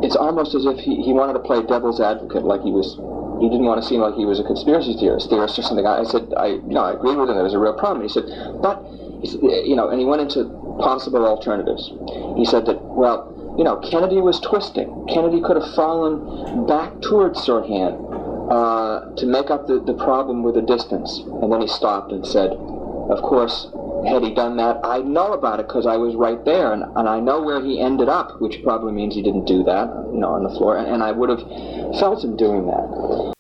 it's 0.03 0.17
almost 0.17 0.55
as 0.55 0.67
if 0.67 0.79
he, 0.79 1.03
he 1.03 1.13
wanted 1.13 1.35
to 1.35 1.41
play 1.41 1.63
devil's 1.63 2.01
advocate, 2.01 2.45
like 2.45 2.63
he 2.63 2.71
was 2.71 3.01
he 3.41 3.49
didn't 3.49 3.67
want 3.67 3.81
to 3.83 3.87
seem 3.87 4.01
like 4.01 4.15
he 4.15 4.25
was 4.25 4.41
a 4.41 4.45
conspiracy 4.45 4.97
theorist, 4.97 5.29
theorist 5.29 5.59
or 5.59 5.63
something. 5.63 5.87
I, 5.87 6.05
said, 6.05 6.33
I 6.37 6.57
you 6.57 6.73
know, 6.73 6.85
I 6.85 6.93
agree 6.93 7.15
with 7.15 7.29
him. 7.29 7.37
There 7.37 7.45
was 7.45 7.53
a 7.53 7.59
real 7.59 7.75
problem. 7.75 8.01
He 8.01 8.09
said, 8.09 8.25
but 8.63 8.81
you 9.23 9.77
know, 9.77 9.89
and 9.89 10.01
he 10.01 10.07
went 10.07 10.23
into 10.23 10.49
possible 10.81 11.27
alternatives. 11.27 11.93
He 12.37 12.45
said 12.45 12.65
that, 12.67 12.81
well, 12.81 13.33
you 13.59 13.65
know, 13.65 13.77
Kennedy 13.81 14.21
was 14.21 14.41
twisting. 14.41 15.07
Kennedy 15.09 15.41
could 15.41 15.57
have 15.57 15.75
fallen 15.75 16.67
back 16.67 17.01
towards 17.01 17.41
Sirhan 17.41 17.97
uh, 18.51 19.15
to 19.17 19.27
make 19.27 19.51
up 19.51 19.67
the, 19.67 19.81
the 19.81 19.95
problem 19.95 20.43
with 20.43 20.55
the 20.55 20.63
distance. 20.63 21.19
And 21.19 21.53
then 21.53 21.61
he 21.61 21.67
stopped 21.69 22.13
and 22.13 22.27
said, 22.27 22.51
of 22.53 23.23
course, 23.23 23.69
had 24.07 24.23
he 24.23 24.35
done 24.35 24.57
that, 24.57 24.81
I 24.85 24.99
know 25.01 25.33
about 25.33 25.61
it 25.61 25.69
because 25.69 25.87
I 25.87 25.97
was 25.97 26.15
right 26.15 26.43
there, 26.45 26.73
and, 26.73 26.83
and 26.97 27.09
I 27.09 27.21
know 27.21 27.43
where 27.43 27.63
he 27.65 27.81
ended 27.81 28.09
up, 28.09 28.41
which 28.41 28.63
probably 28.63 28.93
means 28.93 29.15
he 29.15 29.23
didn't 29.23 29.47
do 29.47 29.63
that, 29.65 29.89
you 30.13 30.19
know, 30.19 30.35
on 30.35 30.45
the 30.45 30.51
floor, 30.51 30.77
and, 30.77 30.87
and 30.87 31.03
I 31.03 31.13
would 31.13 31.31
have 31.31 31.43
felt 31.99 32.25
him 32.25 32.37
doing 32.37 32.67
that. 32.67 33.35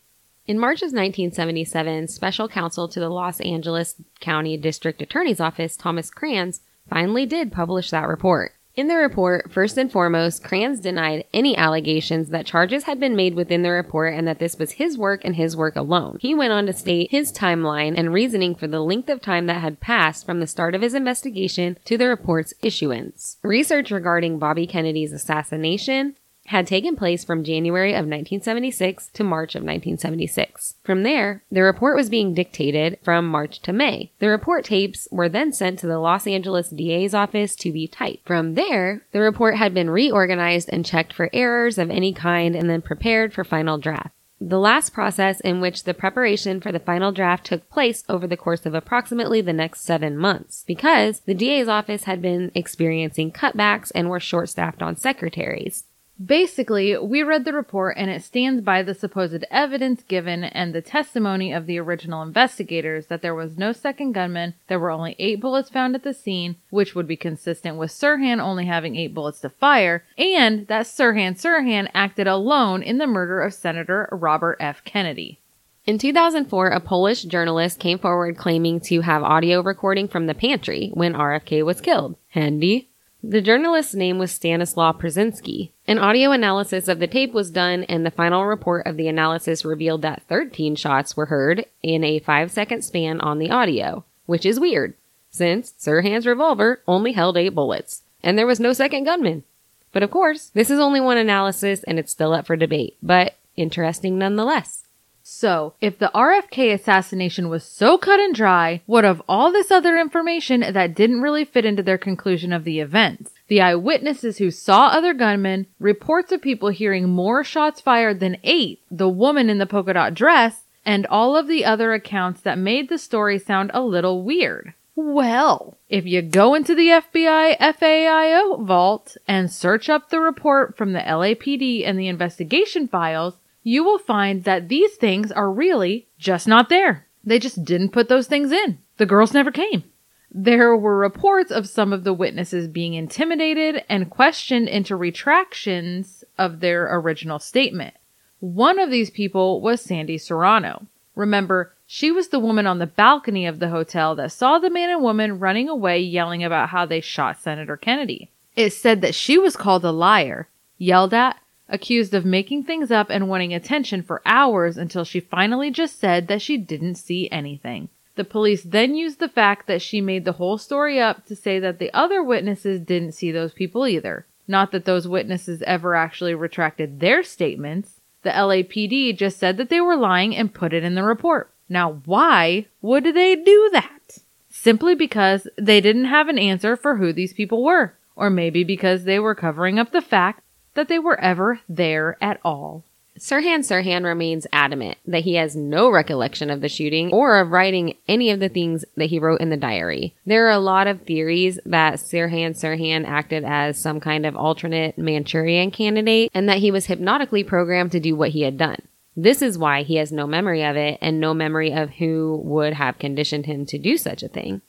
In 0.46 0.58
March 0.58 0.78
of 0.78 0.92
1977, 0.92 2.08
special 2.08 2.48
counsel 2.48 2.88
to 2.88 3.00
the 3.00 3.08
Los 3.08 3.40
Angeles 3.40 3.96
County 4.20 4.56
District 4.56 5.02
Attorney's 5.02 5.40
Office, 5.40 5.76
Thomas 5.76 6.10
Kranz, 6.10 6.60
finally 6.88 7.26
did 7.26 7.50
publish 7.50 7.90
that 7.90 8.06
report. 8.06 8.55
In 8.76 8.88
the 8.88 8.96
report, 8.96 9.50
first 9.50 9.78
and 9.78 9.90
foremost, 9.90 10.44
Kranz 10.44 10.80
denied 10.80 11.24
any 11.32 11.56
allegations 11.56 12.28
that 12.28 12.44
charges 12.44 12.84
had 12.84 13.00
been 13.00 13.16
made 13.16 13.34
within 13.34 13.62
the 13.62 13.70
report 13.70 14.12
and 14.12 14.28
that 14.28 14.38
this 14.38 14.58
was 14.58 14.72
his 14.72 14.98
work 14.98 15.24
and 15.24 15.34
his 15.34 15.56
work 15.56 15.76
alone. 15.76 16.18
He 16.20 16.34
went 16.34 16.52
on 16.52 16.66
to 16.66 16.74
state 16.74 17.10
his 17.10 17.32
timeline 17.32 17.94
and 17.96 18.12
reasoning 18.12 18.54
for 18.54 18.66
the 18.66 18.82
length 18.82 19.08
of 19.08 19.22
time 19.22 19.46
that 19.46 19.62
had 19.62 19.80
passed 19.80 20.26
from 20.26 20.40
the 20.40 20.46
start 20.46 20.74
of 20.74 20.82
his 20.82 20.92
investigation 20.92 21.78
to 21.86 21.96
the 21.96 22.06
report's 22.06 22.52
issuance. 22.60 23.38
Research 23.42 23.90
regarding 23.90 24.38
Bobby 24.38 24.66
Kennedy's 24.66 25.14
assassination, 25.14 26.14
had 26.48 26.66
taken 26.66 26.96
place 26.96 27.24
from 27.24 27.44
January 27.44 27.90
of 27.90 28.06
1976 28.06 29.08
to 29.08 29.24
March 29.24 29.54
of 29.54 29.62
1976. 29.62 30.74
From 30.84 31.02
there, 31.02 31.42
the 31.50 31.62
report 31.62 31.96
was 31.96 32.10
being 32.10 32.34
dictated 32.34 32.98
from 33.02 33.26
March 33.26 33.60
to 33.62 33.72
May. 33.72 34.12
The 34.18 34.28
report 34.28 34.64
tapes 34.64 35.08
were 35.10 35.28
then 35.28 35.52
sent 35.52 35.78
to 35.80 35.86
the 35.86 35.98
Los 35.98 36.26
Angeles 36.26 36.70
DA's 36.70 37.14
office 37.14 37.56
to 37.56 37.72
be 37.72 37.86
typed. 37.86 38.26
From 38.26 38.54
there, 38.54 39.04
the 39.12 39.20
report 39.20 39.56
had 39.56 39.74
been 39.74 39.90
reorganized 39.90 40.68
and 40.72 40.84
checked 40.84 41.12
for 41.12 41.30
errors 41.32 41.78
of 41.78 41.90
any 41.90 42.12
kind 42.12 42.54
and 42.54 42.70
then 42.70 42.82
prepared 42.82 43.32
for 43.32 43.44
final 43.44 43.78
draft. 43.78 44.10
The 44.40 44.58
last 44.58 44.92
process 44.92 45.40
in 45.40 45.62
which 45.62 45.84
the 45.84 45.94
preparation 45.94 46.60
for 46.60 46.70
the 46.70 46.78
final 46.78 47.10
draft 47.10 47.46
took 47.46 47.70
place 47.70 48.04
over 48.06 48.26
the 48.26 48.36
course 48.36 48.66
of 48.66 48.74
approximately 48.74 49.40
the 49.40 49.54
next 49.54 49.80
seven 49.80 50.18
months, 50.18 50.62
because 50.66 51.20
the 51.20 51.34
DA's 51.34 51.68
office 51.68 52.04
had 52.04 52.20
been 52.20 52.52
experiencing 52.54 53.32
cutbacks 53.32 53.90
and 53.94 54.10
were 54.10 54.20
short 54.20 54.50
staffed 54.50 54.82
on 54.82 54.96
secretaries. 54.96 55.84
Basically, 56.24 56.96
we 56.96 57.22
read 57.22 57.44
the 57.44 57.52
report 57.52 57.96
and 57.98 58.10
it 58.10 58.24
stands 58.24 58.62
by 58.62 58.82
the 58.82 58.94
supposed 58.94 59.44
evidence 59.50 60.02
given 60.02 60.44
and 60.44 60.74
the 60.74 60.80
testimony 60.80 61.52
of 61.52 61.66
the 61.66 61.78
original 61.78 62.22
investigators 62.22 63.06
that 63.06 63.20
there 63.20 63.34
was 63.34 63.58
no 63.58 63.72
second 63.72 64.12
gunman, 64.12 64.54
there 64.66 64.78
were 64.78 64.90
only 64.90 65.14
eight 65.18 65.40
bullets 65.40 65.68
found 65.68 65.94
at 65.94 66.04
the 66.04 66.14
scene, 66.14 66.56
which 66.70 66.94
would 66.94 67.06
be 67.06 67.16
consistent 67.16 67.76
with 67.76 67.90
Sirhan 67.90 68.40
only 68.40 68.64
having 68.64 68.96
eight 68.96 69.12
bullets 69.12 69.40
to 69.40 69.50
fire, 69.50 70.04
and 70.16 70.66
that 70.68 70.86
Sirhan 70.86 71.38
Sirhan 71.38 71.90
acted 71.92 72.26
alone 72.26 72.82
in 72.82 72.96
the 72.96 73.06
murder 73.06 73.42
of 73.42 73.52
Senator 73.52 74.08
Robert 74.10 74.56
F. 74.58 74.82
Kennedy. 74.84 75.38
In 75.84 75.98
2004, 75.98 76.68
a 76.68 76.80
Polish 76.80 77.22
journalist 77.24 77.78
came 77.78 77.98
forward 77.98 78.38
claiming 78.38 78.80
to 78.80 79.02
have 79.02 79.22
audio 79.22 79.60
recording 79.60 80.08
from 80.08 80.26
the 80.26 80.34
pantry 80.34 80.90
when 80.94 81.12
RFK 81.12 81.64
was 81.64 81.80
killed. 81.80 82.16
Handy. 82.30 82.88
The 83.28 83.42
journalist's 83.42 83.92
name 83.92 84.18
was 84.20 84.30
Stanislaw 84.30 84.92
Pruszynski. 84.92 85.72
An 85.88 85.98
audio 85.98 86.30
analysis 86.30 86.86
of 86.86 87.00
the 87.00 87.08
tape 87.08 87.32
was 87.32 87.50
done, 87.50 87.82
and 87.82 88.06
the 88.06 88.12
final 88.12 88.46
report 88.46 88.86
of 88.86 88.96
the 88.96 89.08
analysis 89.08 89.64
revealed 89.64 90.02
that 90.02 90.22
13 90.28 90.76
shots 90.76 91.16
were 91.16 91.26
heard 91.26 91.66
in 91.82 92.04
a 92.04 92.20
5 92.20 92.52
second 92.52 92.82
span 92.84 93.20
on 93.20 93.40
the 93.40 93.50
audio, 93.50 94.04
which 94.26 94.46
is 94.46 94.60
weird, 94.60 94.94
since 95.28 95.72
Sirhan's 95.76 96.24
revolver 96.24 96.82
only 96.86 97.14
held 97.14 97.36
8 97.36 97.48
bullets, 97.48 98.02
and 98.22 98.38
there 98.38 98.46
was 98.46 98.60
no 98.60 98.72
second 98.72 99.02
gunman. 99.02 99.42
But 99.90 100.04
of 100.04 100.12
course, 100.12 100.52
this 100.54 100.70
is 100.70 100.78
only 100.78 101.00
one 101.00 101.18
analysis 101.18 101.82
and 101.82 101.98
it's 101.98 102.12
still 102.12 102.32
up 102.32 102.46
for 102.46 102.54
debate, 102.54 102.96
but 103.02 103.34
interesting 103.56 104.18
nonetheless. 104.18 104.85
So, 105.28 105.74
if 105.80 105.98
the 105.98 106.12
RFK 106.14 106.72
assassination 106.72 107.48
was 107.48 107.64
so 107.64 107.98
cut 107.98 108.20
and 108.20 108.32
dry, 108.32 108.82
what 108.86 109.04
of 109.04 109.20
all 109.28 109.50
this 109.50 109.72
other 109.72 109.98
information 109.98 110.60
that 110.60 110.94
didn't 110.94 111.20
really 111.20 111.44
fit 111.44 111.64
into 111.64 111.82
their 111.82 111.98
conclusion 111.98 112.52
of 112.52 112.62
the 112.62 112.78
events? 112.78 113.32
The 113.48 113.60
eyewitnesses 113.60 114.38
who 114.38 114.52
saw 114.52 114.86
other 114.86 115.14
gunmen, 115.14 115.66
reports 115.80 116.30
of 116.30 116.42
people 116.42 116.68
hearing 116.68 117.08
more 117.08 117.42
shots 117.42 117.80
fired 117.80 118.20
than 118.20 118.36
eight, 118.44 118.82
the 118.88 119.08
woman 119.08 119.50
in 119.50 119.58
the 119.58 119.66
polka 119.66 119.94
dot 119.94 120.14
dress, 120.14 120.62
and 120.84 121.06
all 121.06 121.36
of 121.36 121.48
the 121.48 121.64
other 121.64 121.92
accounts 121.92 122.40
that 122.42 122.56
made 122.56 122.88
the 122.88 122.96
story 122.96 123.36
sound 123.36 123.72
a 123.74 123.80
little 123.82 124.22
weird. 124.22 124.74
Well, 124.94 125.76
if 125.88 126.06
you 126.06 126.22
go 126.22 126.54
into 126.54 126.76
the 126.76 126.88
FBI 126.88 127.58
FOIA 127.58 128.64
vault 128.64 129.16
and 129.26 129.50
search 129.50 129.88
up 129.88 130.08
the 130.08 130.20
report 130.20 130.76
from 130.76 130.92
the 130.92 131.00
LAPD 131.00 131.84
and 131.84 131.98
the 131.98 132.06
investigation 132.06 132.86
files, 132.86 133.34
you 133.66 133.82
will 133.82 133.98
find 133.98 134.44
that 134.44 134.68
these 134.68 134.94
things 134.94 135.32
are 135.32 135.50
really 135.50 136.06
just 136.20 136.46
not 136.46 136.68
there. 136.68 137.04
They 137.24 137.40
just 137.40 137.64
didn't 137.64 137.90
put 137.90 138.08
those 138.08 138.28
things 138.28 138.52
in. 138.52 138.78
The 138.96 139.06
girls 139.06 139.34
never 139.34 139.50
came. 139.50 139.82
There 140.30 140.76
were 140.76 140.96
reports 140.96 141.50
of 141.50 141.68
some 141.68 141.92
of 141.92 142.04
the 142.04 142.12
witnesses 142.12 142.68
being 142.68 142.94
intimidated 142.94 143.82
and 143.88 144.08
questioned 144.08 144.68
into 144.68 144.94
retractions 144.94 146.22
of 146.38 146.60
their 146.60 146.96
original 146.96 147.40
statement. 147.40 147.94
One 148.38 148.78
of 148.78 148.92
these 148.92 149.10
people 149.10 149.60
was 149.60 149.80
Sandy 149.80 150.16
Serrano. 150.16 150.86
Remember, 151.16 151.74
she 151.88 152.12
was 152.12 152.28
the 152.28 152.38
woman 152.38 152.68
on 152.68 152.78
the 152.78 152.86
balcony 152.86 153.46
of 153.46 153.58
the 153.58 153.70
hotel 153.70 154.14
that 154.14 154.30
saw 154.30 154.60
the 154.60 154.70
man 154.70 154.90
and 154.90 155.02
woman 155.02 155.40
running 155.40 155.68
away 155.68 155.98
yelling 155.98 156.44
about 156.44 156.68
how 156.68 156.86
they 156.86 157.00
shot 157.00 157.42
Senator 157.42 157.76
Kennedy. 157.76 158.30
It 158.54 158.72
said 158.72 159.00
that 159.00 159.16
she 159.16 159.38
was 159.38 159.56
called 159.56 159.84
a 159.84 159.90
liar, 159.90 160.46
yelled 160.78 161.12
at, 161.12 161.40
accused 161.68 162.14
of 162.14 162.24
making 162.24 162.62
things 162.64 162.90
up 162.90 163.10
and 163.10 163.28
wanting 163.28 163.52
attention 163.52 164.02
for 164.02 164.22
hours 164.24 164.76
until 164.76 165.04
she 165.04 165.20
finally 165.20 165.70
just 165.70 165.98
said 165.98 166.28
that 166.28 166.42
she 166.42 166.56
didn't 166.56 166.94
see 166.94 167.28
anything. 167.30 167.88
The 168.14 168.24
police 168.24 168.62
then 168.62 168.94
used 168.94 169.18
the 169.18 169.28
fact 169.28 169.66
that 169.66 169.82
she 169.82 170.00
made 170.00 170.24
the 170.24 170.32
whole 170.32 170.58
story 170.58 171.00
up 171.00 171.26
to 171.26 171.36
say 171.36 171.58
that 171.58 171.78
the 171.78 171.92
other 171.92 172.22
witnesses 172.22 172.80
didn't 172.80 173.12
see 173.12 173.30
those 173.30 173.52
people 173.52 173.86
either. 173.86 174.26
Not 174.48 174.72
that 174.72 174.84
those 174.84 175.08
witnesses 175.08 175.62
ever 175.62 175.94
actually 175.94 176.34
retracted 176.34 177.00
their 177.00 177.22
statements. 177.22 178.00
The 178.22 178.30
LAPD 178.30 179.16
just 179.16 179.38
said 179.38 179.56
that 179.58 179.68
they 179.68 179.80
were 179.80 179.96
lying 179.96 180.34
and 180.34 180.54
put 180.54 180.72
it 180.72 180.84
in 180.84 180.94
the 180.94 181.02
report. 181.02 181.52
Now, 181.68 182.00
why 182.04 182.66
would 182.80 183.04
they 183.04 183.36
do 183.36 183.70
that? 183.72 184.18
Simply 184.48 184.94
because 184.94 185.46
they 185.58 185.80
didn't 185.80 186.06
have 186.06 186.28
an 186.28 186.38
answer 186.38 186.76
for 186.76 186.96
who 186.96 187.12
these 187.12 187.34
people 187.34 187.62
were, 187.62 187.94
or 188.14 188.30
maybe 188.30 188.64
because 188.64 189.04
they 189.04 189.18
were 189.18 189.34
covering 189.34 189.78
up 189.78 189.92
the 189.92 190.00
fact 190.00 190.42
that 190.76 190.88
they 190.88 190.98
were 190.98 191.20
ever 191.20 191.60
there 191.68 192.16
at 192.20 192.40
all. 192.44 192.84
Sirhan 193.18 193.60
Sirhan 193.60 194.04
remains 194.04 194.46
adamant 194.52 194.98
that 195.06 195.24
he 195.24 195.34
has 195.34 195.56
no 195.56 195.90
recollection 195.90 196.50
of 196.50 196.60
the 196.60 196.68
shooting 196.68 197.12
or 197.12 197.38
of 197.38 197.50
writing 197.50 197.94
any 198.06 198.30
of 198.30 198.40
the 198.40 198.50
things 198.50 198.84
that 198.96 199.06
he 199.06 199.18
wrote 199.18 199.40
in 199.40 199.48
the 199.48 199.56
diary. 199.56 200.14
There 200.26 200.46
are 200.46 200.50
a 200.50 200.58
lot 200.58 200.86
of 200.86 201.02
theories 201.02 201.58
that 201.64 201.94
Sirhan 201.94 202.50
Sirhan 202.50 203.06
acted 203.06 203.42
as 203.42 203.78
some 203.78 204.00
kind 204.00 204.26
of 204.26 204.36
alternate 204.36 204.98
Manchurian 204.98 205.70
candidate 205.70 206.30
and 206.34 206.46
that 206.48 206.58
he 206.58 206.70
was 206.70 206.86
hypnotically 206.86 207.42
programmed 207.42 207.92
to 207.92 208.00
do 208.00 208.14
what 208.14 208.30
he 208.30 208.42
had 208.42 208.58
done. 208.58 208.80
This 209.16 209.40
is 209.40 209.56
why 209.56 209.82
he 209.82 209.96
has 209.96 210.12
no 210.12 210.26
memory 210.26 210.62
of 210.62 210.76
it 210.76 210.98
and 211.00 211.18
no 211.18 211.32
memory 211.32 211.72
of 211.72 211.88
who 211.90 212.38
would 212.44 212.74
have 212.74 212.98
conditioned 212.98 213.46
him 213.46 213.64
to 213.66 213.78
do 213.78 213.96
such 213.96 214.22
a 214.22 214.28
thing. 214.28 214.60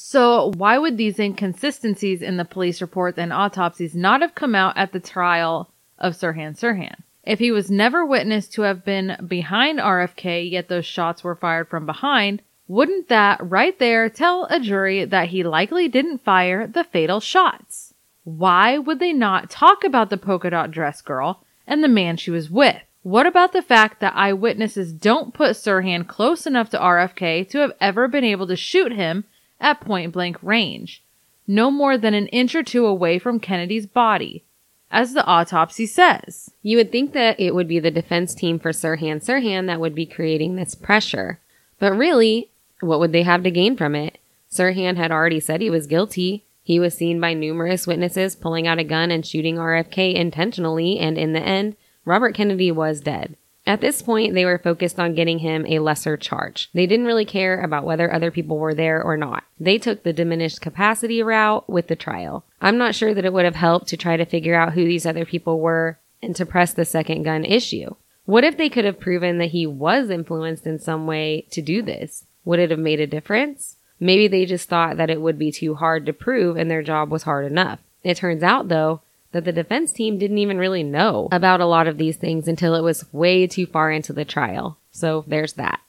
So, 0.00 0.52
why 0.56 0.78
would 0.78 0.96
these 0.96 1.18
inconsistencies 1.18 2.22
in 2.22 2.36
the 2.36 2.44
police 2.44 2.80
reports 2.80 3.18
and 3.18 3.32
autopsies 3.32 3.96
not 3.96 4.20
have 4.20 4.36
come 4.36 4.54
out 4.54 4.76
at 4.76 4.92
the 4.92 5.00
trial 5.00 5.72
of 5.98 6.14
Sirhan 6.14 6.56
Sirhan? 6.56 7.02
If 7.24 7.40
he 7.40 7.50
was 7.50 7.68
never 7.68 8.06
witnessed 8.06 8.52
to 8.52 8.62
have 8.62 8.84
been 8.84 9.16
behind 9.26 9.80
RFK, 9.80 10.48
yet 10.48 10.68
those 10.68 10.86
shots 10.86 11.24
were 11.24 11.34
fired 11.34 11.68
from 11.68 11.84
behind, 11.84 12.42
wouldn't 12.68 13.08
that 13.08 13.40
right 13.42 13.76
there 13.80 14.08
tell 14.08 14.44
a 14.44 14.60
jury 14.60 15.04
that 15.04 15.30
he 15.30 15.42
likely 15.42 15.88
didn't 15.88 16.24
fire 16.24 16.68
the 16.68 16.84
fatal 16.84 17.18
shots? 17.18 17.92
Why 18.22 18.78
would 18.78 19.00
they 19.00 19.12
not 19.12 19.50
talk 19.50 19.82
about 19.82 20.10
the 20.10 20.16
polka 20.16 20.50
dot 20.50 20.70
dress 20.70 21.02
girl 21.02 21.42
and 21.66 21.82
the 21.82 21.88
man 21.88 22.16
she 22.16 22.30
was 22.30 22.48
with? 22.48 22.80
What 23.02 23.26
about 23.26 23.52
the 23.52 23.62
fact 23.62 23.98
that 23.98 24.14
eyewitnesses 24.14 24.92
don't 24.92 25.34
put 25.34 25.56
Sirhan 25.56 26.06
close 26.06 26.46
enough 26.46 26.70
to 26.70 26.78
RFK 26.78 27.48
to 27.50 27.58
have 27.58 27.72
ever 27.80 28.06
been 28.06 28.24
able 28.24 28.46
to 28.46 28.54
shoot 28.54 28.92
him 28.92 29.24
at 29.60 29.80
point 29.80 30.12
blank 30.12 30.36
range, 30.42 31.02
no 31.46 31.70
more 31.70 31.96
than 31.96 32.14
an 32.14 32.26
inch 32.28 32.54
or 32.54 32.62
two 32.62 32.86
away 32.86 33.18
from 33.18 33.40
Kennedy's 33.40 33.86
body, 33.86 34.44
as 34.90 35.14
the 35.14 35.24
autopsy 35.24 35.86
says? 35.86 36.52
You 36.62 36.76
would 36.76 36.92
think 36.92 37.12
that 37.12 37.38
it 37.40 37.54
would 37.54 37.68
be 37.68 37.78
the 37.78 37.90
defense 37.90 38.34
team 38.34 38.58
for 38.58 38.70
Sirhan 38.70 39.24
Sirhan 39.24 39.66
that 39.66 39.80
would 39.80 39.94
be 39.94 40.06
creating 40.06 40.56
this 40.56 40.74
pressure. 40.74 41.40
But 41.78 41.96
really, 41.96 42.50
what 42.80 43.00
would 43.00 43.12
they 43.12 43.22
have 43.22 43.42
to 43.44 43.50
gain 43.50 43.76
from 43.76 43.94
it? 43.94 44.18
Sirhan 44.50 44.96
had 44.96 45.10
already 45.10 45.40
said 45.40 45.60
he 45.60 45.70
was 45.70 45.86
guilty. 45.86 46.44
He 46.62 46.78
was 46.78 46.94
seen 46.94 47.20
by 47.20 47.34
numerous 47.34 47.86
witnesses 47.86 48.36
pulling 48.36 48.66
out 48.66 48.78
a 48.78 48.84
gun 48.84 49.10
and 49.10 49.24
shooting 49.24 49.56
RFK 49.56 50.14
intentionally, 50.14 50.98
and 50.98 51.16
in 51.16 51.32
the 51.32 51.40
end, 51.40 51.76
Robert 52.04 52.34
Kennedy 52.34 52.70
was 52.70 53.00
dead. 53.00 53.36
At 53.68 53.82
this 53.82 54.00
point, 54.00 54.32
they 54.32 54.46
were 54.46 54.56
focused 54.56 54.98
on 54.98 55.14
getting 55.14 55.40
him 55.40 55.66
a 55.66 55.80
lesser 55.80 56.16
charge. 56.16 56.70
They 56.72 56.86
didn't 56.86 57.04
really 57.04 57.26
care 57.26 57.60
about 57.60 57.84
whether 57.84 58.10
other 58.10 58.30
people 58.30 58.56
were 58.56 58.72
there 58.72 59.02
or 59.02 59.14
not. 59.18 59.44
They 59.60 59.76
took 59.76 60.02
the 60.02 60.14
diminished 60.14 60.62
capacity 60.62 61.22
route 61.22 61.68
with 61.68 61.88
the 61.88 61.94
trial. 61.94 62.46
I'm 62.62 62.78
not 62.78 62.94
sure 62.94 63.12
that 63.12 63.26
it 63.26 63.32
would 63.34 63.44
have 63.44 63.56
helped 63.56 63.88
to 63.88 63.98
try 63.98 64.16
to 64.16 64.24
figure 64.24 64.54
out 64.54 64.72
who 64.72 64.86
these 64.86 65.04
other 65.04 65.26
people 65.26 65.60
were 65.60 65.98
and 66.22 66.34
to 66.36 66.46
press 66.46 66.72
the 66.72 66.86
second 66.86 67.24
gun 67.24 67.44
issue. 67.44 67.94
What 68.24 68.42
if 68.42 68.56
they 68.56 68.70
could 68.70 68.86
have 68.86 68.98
proven 68.98 69.36
that 69.36 69.50
he 69.50 69.66
was 69.66 70.08
influenced 70.08 70.66
in 70.66 70.78
some 70.78 71.06
way 71.06 71.46
to 71.50 71.60
do 71.60 71.82
this? 71.82 72.24
Would 72.46 72.60
it 72.60 72.70
have 72.70 72.78
made 72.78 73.00
a 73.00 73.06
difference? 73.06 73.76
Maybe 74.00 74.28
they 74.28 74.46
just 74.46 74.70
thought 74.70 74.96
that 74.96 75.10
it 75.10 75.20
would 75.20 75.38
be 75.38 75.52
too 75.52 75.74
hard 75.74 76.06
to 76.06 76.14
prove 76.14 76.56
and 76.56 76.70
their 76.70 76.82
job 76.82 77.10
was 77.10 77.24
hard 77.24 77.44
enough. 77.44 77.80
It 78.02 78.16
turns 78.16 78.42
out, 78.42 78.68
though, 78.68 79.02
that 79.32 79.44
the 79.44 79.52
defense 79.52 79.92
team 79.92 80.18
didn't 80.18 80.38
even 80.38 80.58
really 80.58 80.82
know 80.82 81.28
about 81.30 81.60
a 81.60 81.66
lot 81.66 81.86
of 81.86 81.98
these 81.98 82.16
things 82.16 82.48
until 82.48 82.74
it 82.74 82.82
was 82.82 83.12
way 83.12 83.46
too 83.46 83.66
far 83.66 83.90
into 83.90 84.12
the 84.12 84.24
trial. 84.24 84.78
So 84.90 85.24
there's 85.26 85.54
that. 85.54 85.80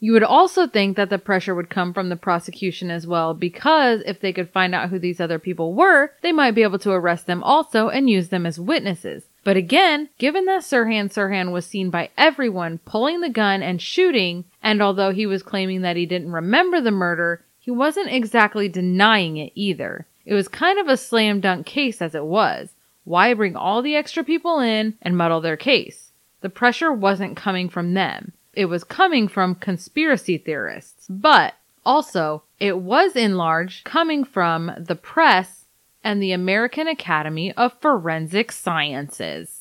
You 0.00 0.12
would 0.12 0.22
also 0.22 0.68
think 0.68 0.96
that 0.96 1.10
the 1.10 1.18
pressure 1.18 1.56
would 1.56 1.70
come 1.70 1.92
from 1.92 2.08
the 2.08 2.16
prosecution 2.16 2.88
as 2.88 3.04
well, 3.04 3.34
because 3.34 4.00
if 4.06 4.20
they 4.20 4.32
could 4.32 4.50
find 4.50 4.72
out 4.72 4.90
who 4.90 4.98
these 5.00 5.20
other 5.20 5.40
people 5.40 5.74
were, 5.74 6.12
they 6.22 6.30
might 6.30 6.52
be 6.52 6.62
able 6.62 6.78
to 6.78 6.92
arrest 6.92 7.26
them 7.26 7.42
also 7.42 7.88
and 7.88 8.08
use 8.08 8.28
them 8.28 8.46
as 8.46 8.60
witnesses. 8.60 9.24
But 9.42 9.56
again, 9.56 10.08
given 10.18 10.44
that 10.44 10.62
Sirhan 10.62 11.12
Sirhan 11.12 11.50
was 11.50 11.66
seen 11.66 11.90
by 11.90 12.10
everyone 12.16 12.78
pulling 12.84 13.22
the 13.22 13.28
gun 13.28 13.60
and 13.60 13.82
shooting, 13.82 14.44
and 14.62 14.80
although 14.80 15.10
he 15.10 15.26
was 15.26 15.42
claiming 15.42 15.80
that 15.80 15.96
he 15.96 16.06
didn't 16.06 16.30
remember 16.30 16.80
the 16.80 16.92
murder, 16.92 17.44
he 17.58 17.72
wasn't 17.72 18.12
exactly 18.12 18.68
denying 18.68 19.36
it 19.36 19.50
either. 19.56 20.06
It 20.28 20.34
was 20.34 20.46
kind 20.46 20.78
of 20.78 20.88
a 20.88 20.98
slam 20.98 21.40
dunk 21.40 21.64
case 21.64 22.02
as 22.02 22.14
it 22.14 22.26
was. 22.26 22.74
Why 23.04 23.32
bring 23.32 23.56
all 23.56 23.80
the 23.80 23.96
extra 23.96 24.22
people 24.22 24.60
in 24.60 24.98
and 25.00 25.16
muddle 25.16 25.40
their 25.40 25.56
case? 25.56 26.12
The 26.42 26.50
pressure 26.50 26.92
wasn't 26.92 27.34
coming 27.34 27.70
from 27.70 27.94
them. 27.94 28.32
It 28.52 28.66
was 28.66 28.84
coming 28.84 29.26
from 29.26 29.54
conspiracy 29.54 30.36
theorists. 30.36 31.06
But 31.08 31.54
also, 31.86 32.42
it 32.60 32.76
was 32.76 33.16
in 33.16 33.38
large 33.38 33.82
coming 33.84 34.22
from 34.22 34.70
the 34.76 34.96
press 34.96 35.64
and 36.04 36.22
the 36.22 36.32
American 36.32 36.88
Academy 36.88 37.54
of 37.54 37.80
Forensic 37.80 38.52
Sciences. 38.52 39.57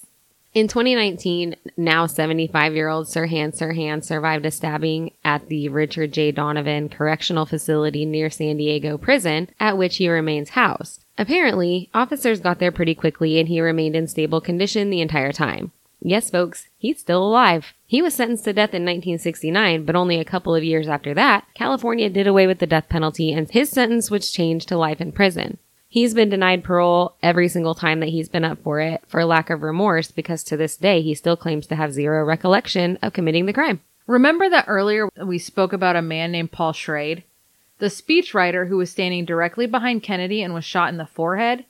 In 0.57 0.67
2019, 0.67 1.55
now 1.77 2.07
75 2.07 2.73
year 2.73 2.89
old 2.89 3.05
Sirhan 3.05 3.55
Sirhan 3.55 4.03
survived 4.03 4.43
a 4.43 4.49
stabbing 4.49 5.11
at 5.23 5.49
the 5.49 5.69
Richard 5.69 6.11
J. 6.11 6.31
Donovan 6.31 6.89
Correctional 6.89 7.45
Facility 7.45 8.07
near 8.07 8.31
San 8.31 8.57
Diego 8.57 8.97
prison, 8.97 9.49
at 9.59 9.77
which 9.77 9.97
he 9.97 10.09
remains 10.09 10.49
housed. 10.49 11.05
Apparently, 11.15 11.91
officers 11.93 12.39
got 12.39 12.57
there 12.57 12.71
pretty 12.71 12.95
quickly 12.95 13.39
and 13.39 13.47
he 13.47 13.61
remained 13.61 13.95
in 13.95 14.07
stable 14.07 14.41
condition 14.41 14.89
the 14.89 14.99
entire 14.99 15.31
time. 15.31 15.73
Yes, 16.01 16.31
folks, 16.31 16.69
he's 16.79 16.99
still 16.99 17.23
alive. 17.23 17.75
He 17.85 18.01
was 18.01 18.15
sentenced 18.15 18.45
to 18.45 18.53
death 18.53 18.73
in 18.73 18.81
1969, 18.81 19.85
but 19.85 19.95
only 19.95 20.19
a 20.19 20.25
couple 20.25 20.55
of 20.55 20.63
years 20.63 20.87
after 20.87 21.13
that, 21.13 21.45
California 21.53 22.09
did 22.09 22.25
away 22.25 22.47
with 22.47 22.57
the 22.57 22.65
death 22.65 22.89
penalty 22.89 23.31
and 23.31 23.47
his 23.47 23.69
sentence 23.69 24.09
was 24.09 24.31
changed 24.31 24.69
to 24.69 24.77
life 24.77 25.01
in 25.01 25.11
prison. 25.11 25.59
He's 25.89 26.13
been 26.13 26.29
denied 26.29 26.63
parole 26.63 27.15
every 27.23 27.47
single 27.47 27.73
time 27.73 28.01
that 28.01 28.09
he's 28.09 28.27
been 28.27 28.43
up 28.43 28.61
for 28.61 28.81
it 28.81 29.01
for 29.07 29.23
lack 29.23 29.49
of 29.49 29.63
remorse 29.63 30.11
because 30.11 30.43
to 30.43 30.57
this 30.57 30.75
day 30.75 31.01
he 31.01 31.15
still 31.15 31.37
claims 31.37 31.65
to 31.67 31.75
have 31.75 31.93
zero 31.93 32.25
recollection 32.25 32.97
of 33.01 33.13
committing 33.13 33.45
the 33.45 33.53
crime. 33.53 33.81
Remember 34.05 34.49
that 34.49 34.65
earlier 34.67 35.09
we 35.23 35.37
spoke 35.37 35.73
about 35.73 35.95
a 35.95 36.01
man 36.01 36.31
named 36.31 36.51
Paul 36.51 36.73
Schrade? 36.73 37.23
The 37.79 37.87
speechwriter 37.87 38.67
who 38.67 38.77
was 38.77 38.89
standing 38.89 39.25
directly 39.25 39.65
behind 39.65 40.03
Kennedy 40.03 40.41
and 40.41 40.53
was 40.53 40.65
shot 40.65 40.89
in 40.89 40.97
the 40.97 41.05
forehead? 41.05 41.65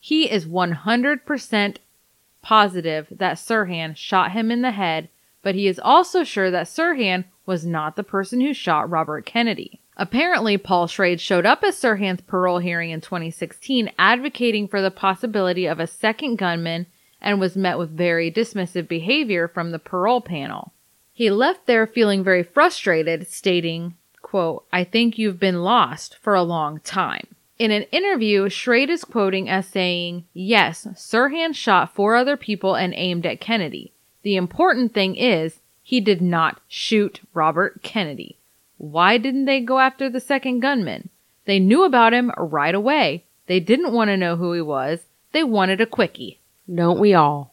He 0.00 0.30
is 0.30 0.46
100% 0.46 1.76
positive 2.40 3.08
that 3.10 3.36
Sirhan 3.36 3.96
shot 3.96 4.32
him 4.32 4.50
in 4.50 4.62
the 4.62 4.70
head, 4.70 5.08
but 5.42 5.54
he 5.54 5.66
is 5.66 5.78
also 5.78 6.24
sure 6.24 6.50
that 6.50 6.66
Sirhan 6.66 7.24
was 7.44 7.66
not 7.66 7.96
the 7.96 8.04
person 8.04 8.40
who 8.40 8.54
shot 8.54 8.88
Robert 8.88 9.26
Kennedy. 9.26 9.80
Apparently, 10.00 10.56
Paul 10.56 10.86
Schrade 10.86 11.18
showed 11.18 11.44
up 11.44 11.64
at 11.64 11.74
Sirhan's 11.74 12.20
parole 12.20 12.60
hearing 12.60 12.90
in 12.90 13.00
2016 13.00 13.90
advocating 13.98 14.68
for 14.68 14.80
the 14.80 14.92
possibility 14.92 15.66
of 15.66 15.80
a 15.80 15.88
second 15.88 16.36
gunman 16.36 16.86
and 17.20 17.40
was 17.40 17.56
met 17.56 17.78
with 17.78 17.90
very 17.90 18.30
dismissive 18.30 18.86
behavior 18.86 19.48
from 19.48 19.72
the 19.72 19.78
parole 19.80 20.20
panel. 20.20 20.72
He 21.12 21.30
left 21.30 21.66
there 21.66 21.84
feeling 21.84 22.22
very 22.22 22.44
frustrated, 22.44 23.26
stating, 23.26 23.96
quote, 24.22 24.64
I 24.72 24.84
think 24.84 25.18
you've 25.18 25.40
been 25.40 25.62
lost 25.62 26.16
for 26.22 26.34
a 26.34 26.42
long 26.42 26.78
time. 26.80 27.26
In 27.58 27.72
an 27.72 27.82
interview, 27.90 28.48
Schrade 28.48 28.88
is 28.88 29.02
quoting 29.02 29.48
as 29.48 29.66
saying, 29.66 30.26
Yes, 30.32 30.86
Sirhan 30.94 31.56
shot 31.56 31.92
four 31.92 32.14
other 32.14 32.36
people 32.36 32.76
and 32.76 32.94
aimed 32.94 33.26
at 33.26 33.40
Kennedy. 33.40 33.92
The 34.22 34.36
important 34.36 34.94
thing 34.94 35.16
is, 35.16 35.58
he 35.82 36.00
did 36.00 36.22
not 36.22 36.60
shoot 36.68 37.20
Robert 37.34 37.82
Kennedy. 37.82 38.37
Why 38.78 39.18
didn't 39.18 39.44
they 39.44 39.60
go 39.60 39.78
after 39.78 40.08
the 40.08 40.20
second 40.20 40.60
gunman? 40.60 41.10
They 41.44 41.58
knew 41.58 41.84
about 41.84 42.14
him 42.14 42.32
right 42.36 42.74
away. 42.74 43.24
They 43.46 43.60
didn't 43.60 43.92
want 43.92 44.08
to 44.08 44.16
know 44.16 44.36
who 44.36 44.52
he 44.52 44.60
was. 44.60 45.00
They 45.32 45.44
wanted 45.44 45.80
a 45.80 45.86
quickie. 45.86 46.38
Don't 46.72 47.00
we 47.00 47.14
all? 47.14 47.52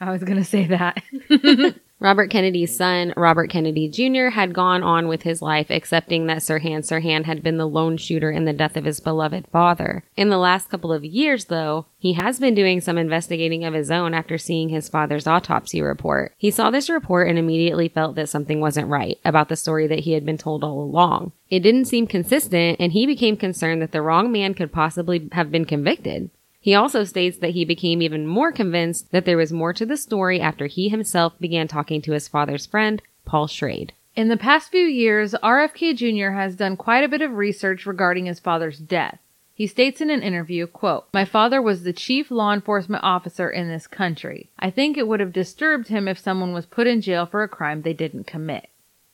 I 0.00 0.10
was 0.10 0.22
going 0.22 0.38
to 0.38 0.44
say 0.44 0.66
that. 0.66 1.02
Robert 1.98 2.28
Kennedy's 2.28 2.76
son, 2.76 3.14
Robert 3.16 3.48
Kennedy 3.48 3.88
Jr., 3.88 4.28
had 4.28 4.52
gone 4.52 4.82
on 4.82 5.08
with 5.08 5.22
his 5.22 5.40
life, 5.40 5.70
accepting 5.70 6.26
that 6.26 6.38
Sirhan 6.38 6.80
Sirhan 6.80 7.24
had 7.24 7.42
been 7.42 7.56
the 7.56 7.66
lone 7.66 7.96
shooter 7.96 8.30
in 8.30 8.44
the 8.44 8.52
death 8.52 8.76
of 8.76 8.84
his 8.84 9.00
beloved 9.00 9.46
father. 9.50 10.04
In 10.14 10.28
the 10.28 10.36
last 10.36 10.68
couple 10.68 10.92
of 10.92 11.06
years, 11.06 11.46
though, 11.46 11.86
he 11.98 12.12
has 12.12 12.38
been 12.38 12.54
doing 12.54 12.82
some 12.82 12.98
investigating 12.98 13.64
of 13.64 13.72
his 13.72 13.90
own 13.90 14.12
after 14.12 14.36
seeing 14.36 14.68
his 14.68 14.90
father's 14.90 15.26
autopsy 15.26 15.80
report. 15.80 16.34
He 16.36 16.50
saw 16.50 16.70
this 16.70 16.90
report 16.90 17.28
and 17.28 17.38
immediately 17.38 17.88
felt 17.88 18.14
that 18.16 18.28
something 18.28 18.60
wasn't 18.60 18.88
right 18.88 19.18
about 19.24 19.48
the 19.48 19.56
story 19.56 19.86
that 19.86 20.00
he 20.00 20.12
had 20.12 20.26
been 20.26 20.38
told 20.38 20.62
all 20.62 20.80
along. 20.80 21.32
It 21.48 21.60
didn't 21.60 21.86
seem 21.86 22.06
consistent, 22.06 22.78
and 22.78 22.92
he 22.92 23.06
became 23.06 23.38
concerned 23.38 23.80
that 23.80 23.92
the 23.92 24.02
wrong 24.02 24.30
man 24.30 24.52
could 24.52 24.70
possibly 24.70 25.28
have 25.32 25.50
been 25.50 25.64
convicted. 25.64 26.30
He 26.66 26.74
also 26.74 27.04
states 27.04 27.38
that 27.38 27.50
he 27.50 27.64
became 27.64 28.02
even 28.02 28.26
more 28.26 28.50
convinced 28.50 29.12
that 29.12 29.24
there 29.24 29.36
was 29.36 29.52
more 29.52 29.72
to 29.72 29.86
the 29.86 29.96
story 29.96 30.40
after 30.40 30.66
he 30.66 30.88
himself 30.88 31.38
began 31.38 31.68
talking 31.68 32.02
to 32.02 32.10
his 32.10 32.26
father's 32.26 32.66
friend, 32.66 33.00
Paul 33.24 33.46
Schrade. 33.46 33.92
In 34.16 34.26
the 34.26 34.36
past 34.36 34.72
few 34.72 34.84
years, 34.84 35.32
RFK 35.44 35.94
Jr. 35.96 36.32
has 36.32 36.56
done 36.56 36.76
quite 36.76 37.04
a 37.04 37.08
bit 37.08 37.22
of 37.22 37.34
research 37.34 37.86
regarding 37.86 38.26
his 38.26 38.40
father's 38.40 38.80
death. 38.80 39.20
He 39.54 39.68
states 39.68 40.00
in 40.00 40.10
an 40.10 40.24
interview, 40.24 40.66
quote, 40.66 41.06
My 41.14 41.24
father 41.24 41.62
was 41.62 41.84
the 41.84 41.92
chief 41.92 42.32
law 42.32 42.52
enforcement 42.52 43.04
officer 43.04 43.48
in 43.48 43.68
this 43.68 43.86
country. 43.86 44.50
I 44.58 44.70
think 44.70 44.96
it 44.96 45.06
would 45.06 45.20
have 45.20 45.32
disturbed 45.32 45.86
him 45.86 46.08
if 46.08 46.18
someone 46.18 46.52
was 46.52 46.66
put 46.66 46.88
in 46.88 47.00
jail 47.00 47.26
for 47.26 47.44
a 47.44 47.48
crime 47.48 47.82
they 47.82 47.94
didn't 47.94 48.26
commit. 48.26 48.70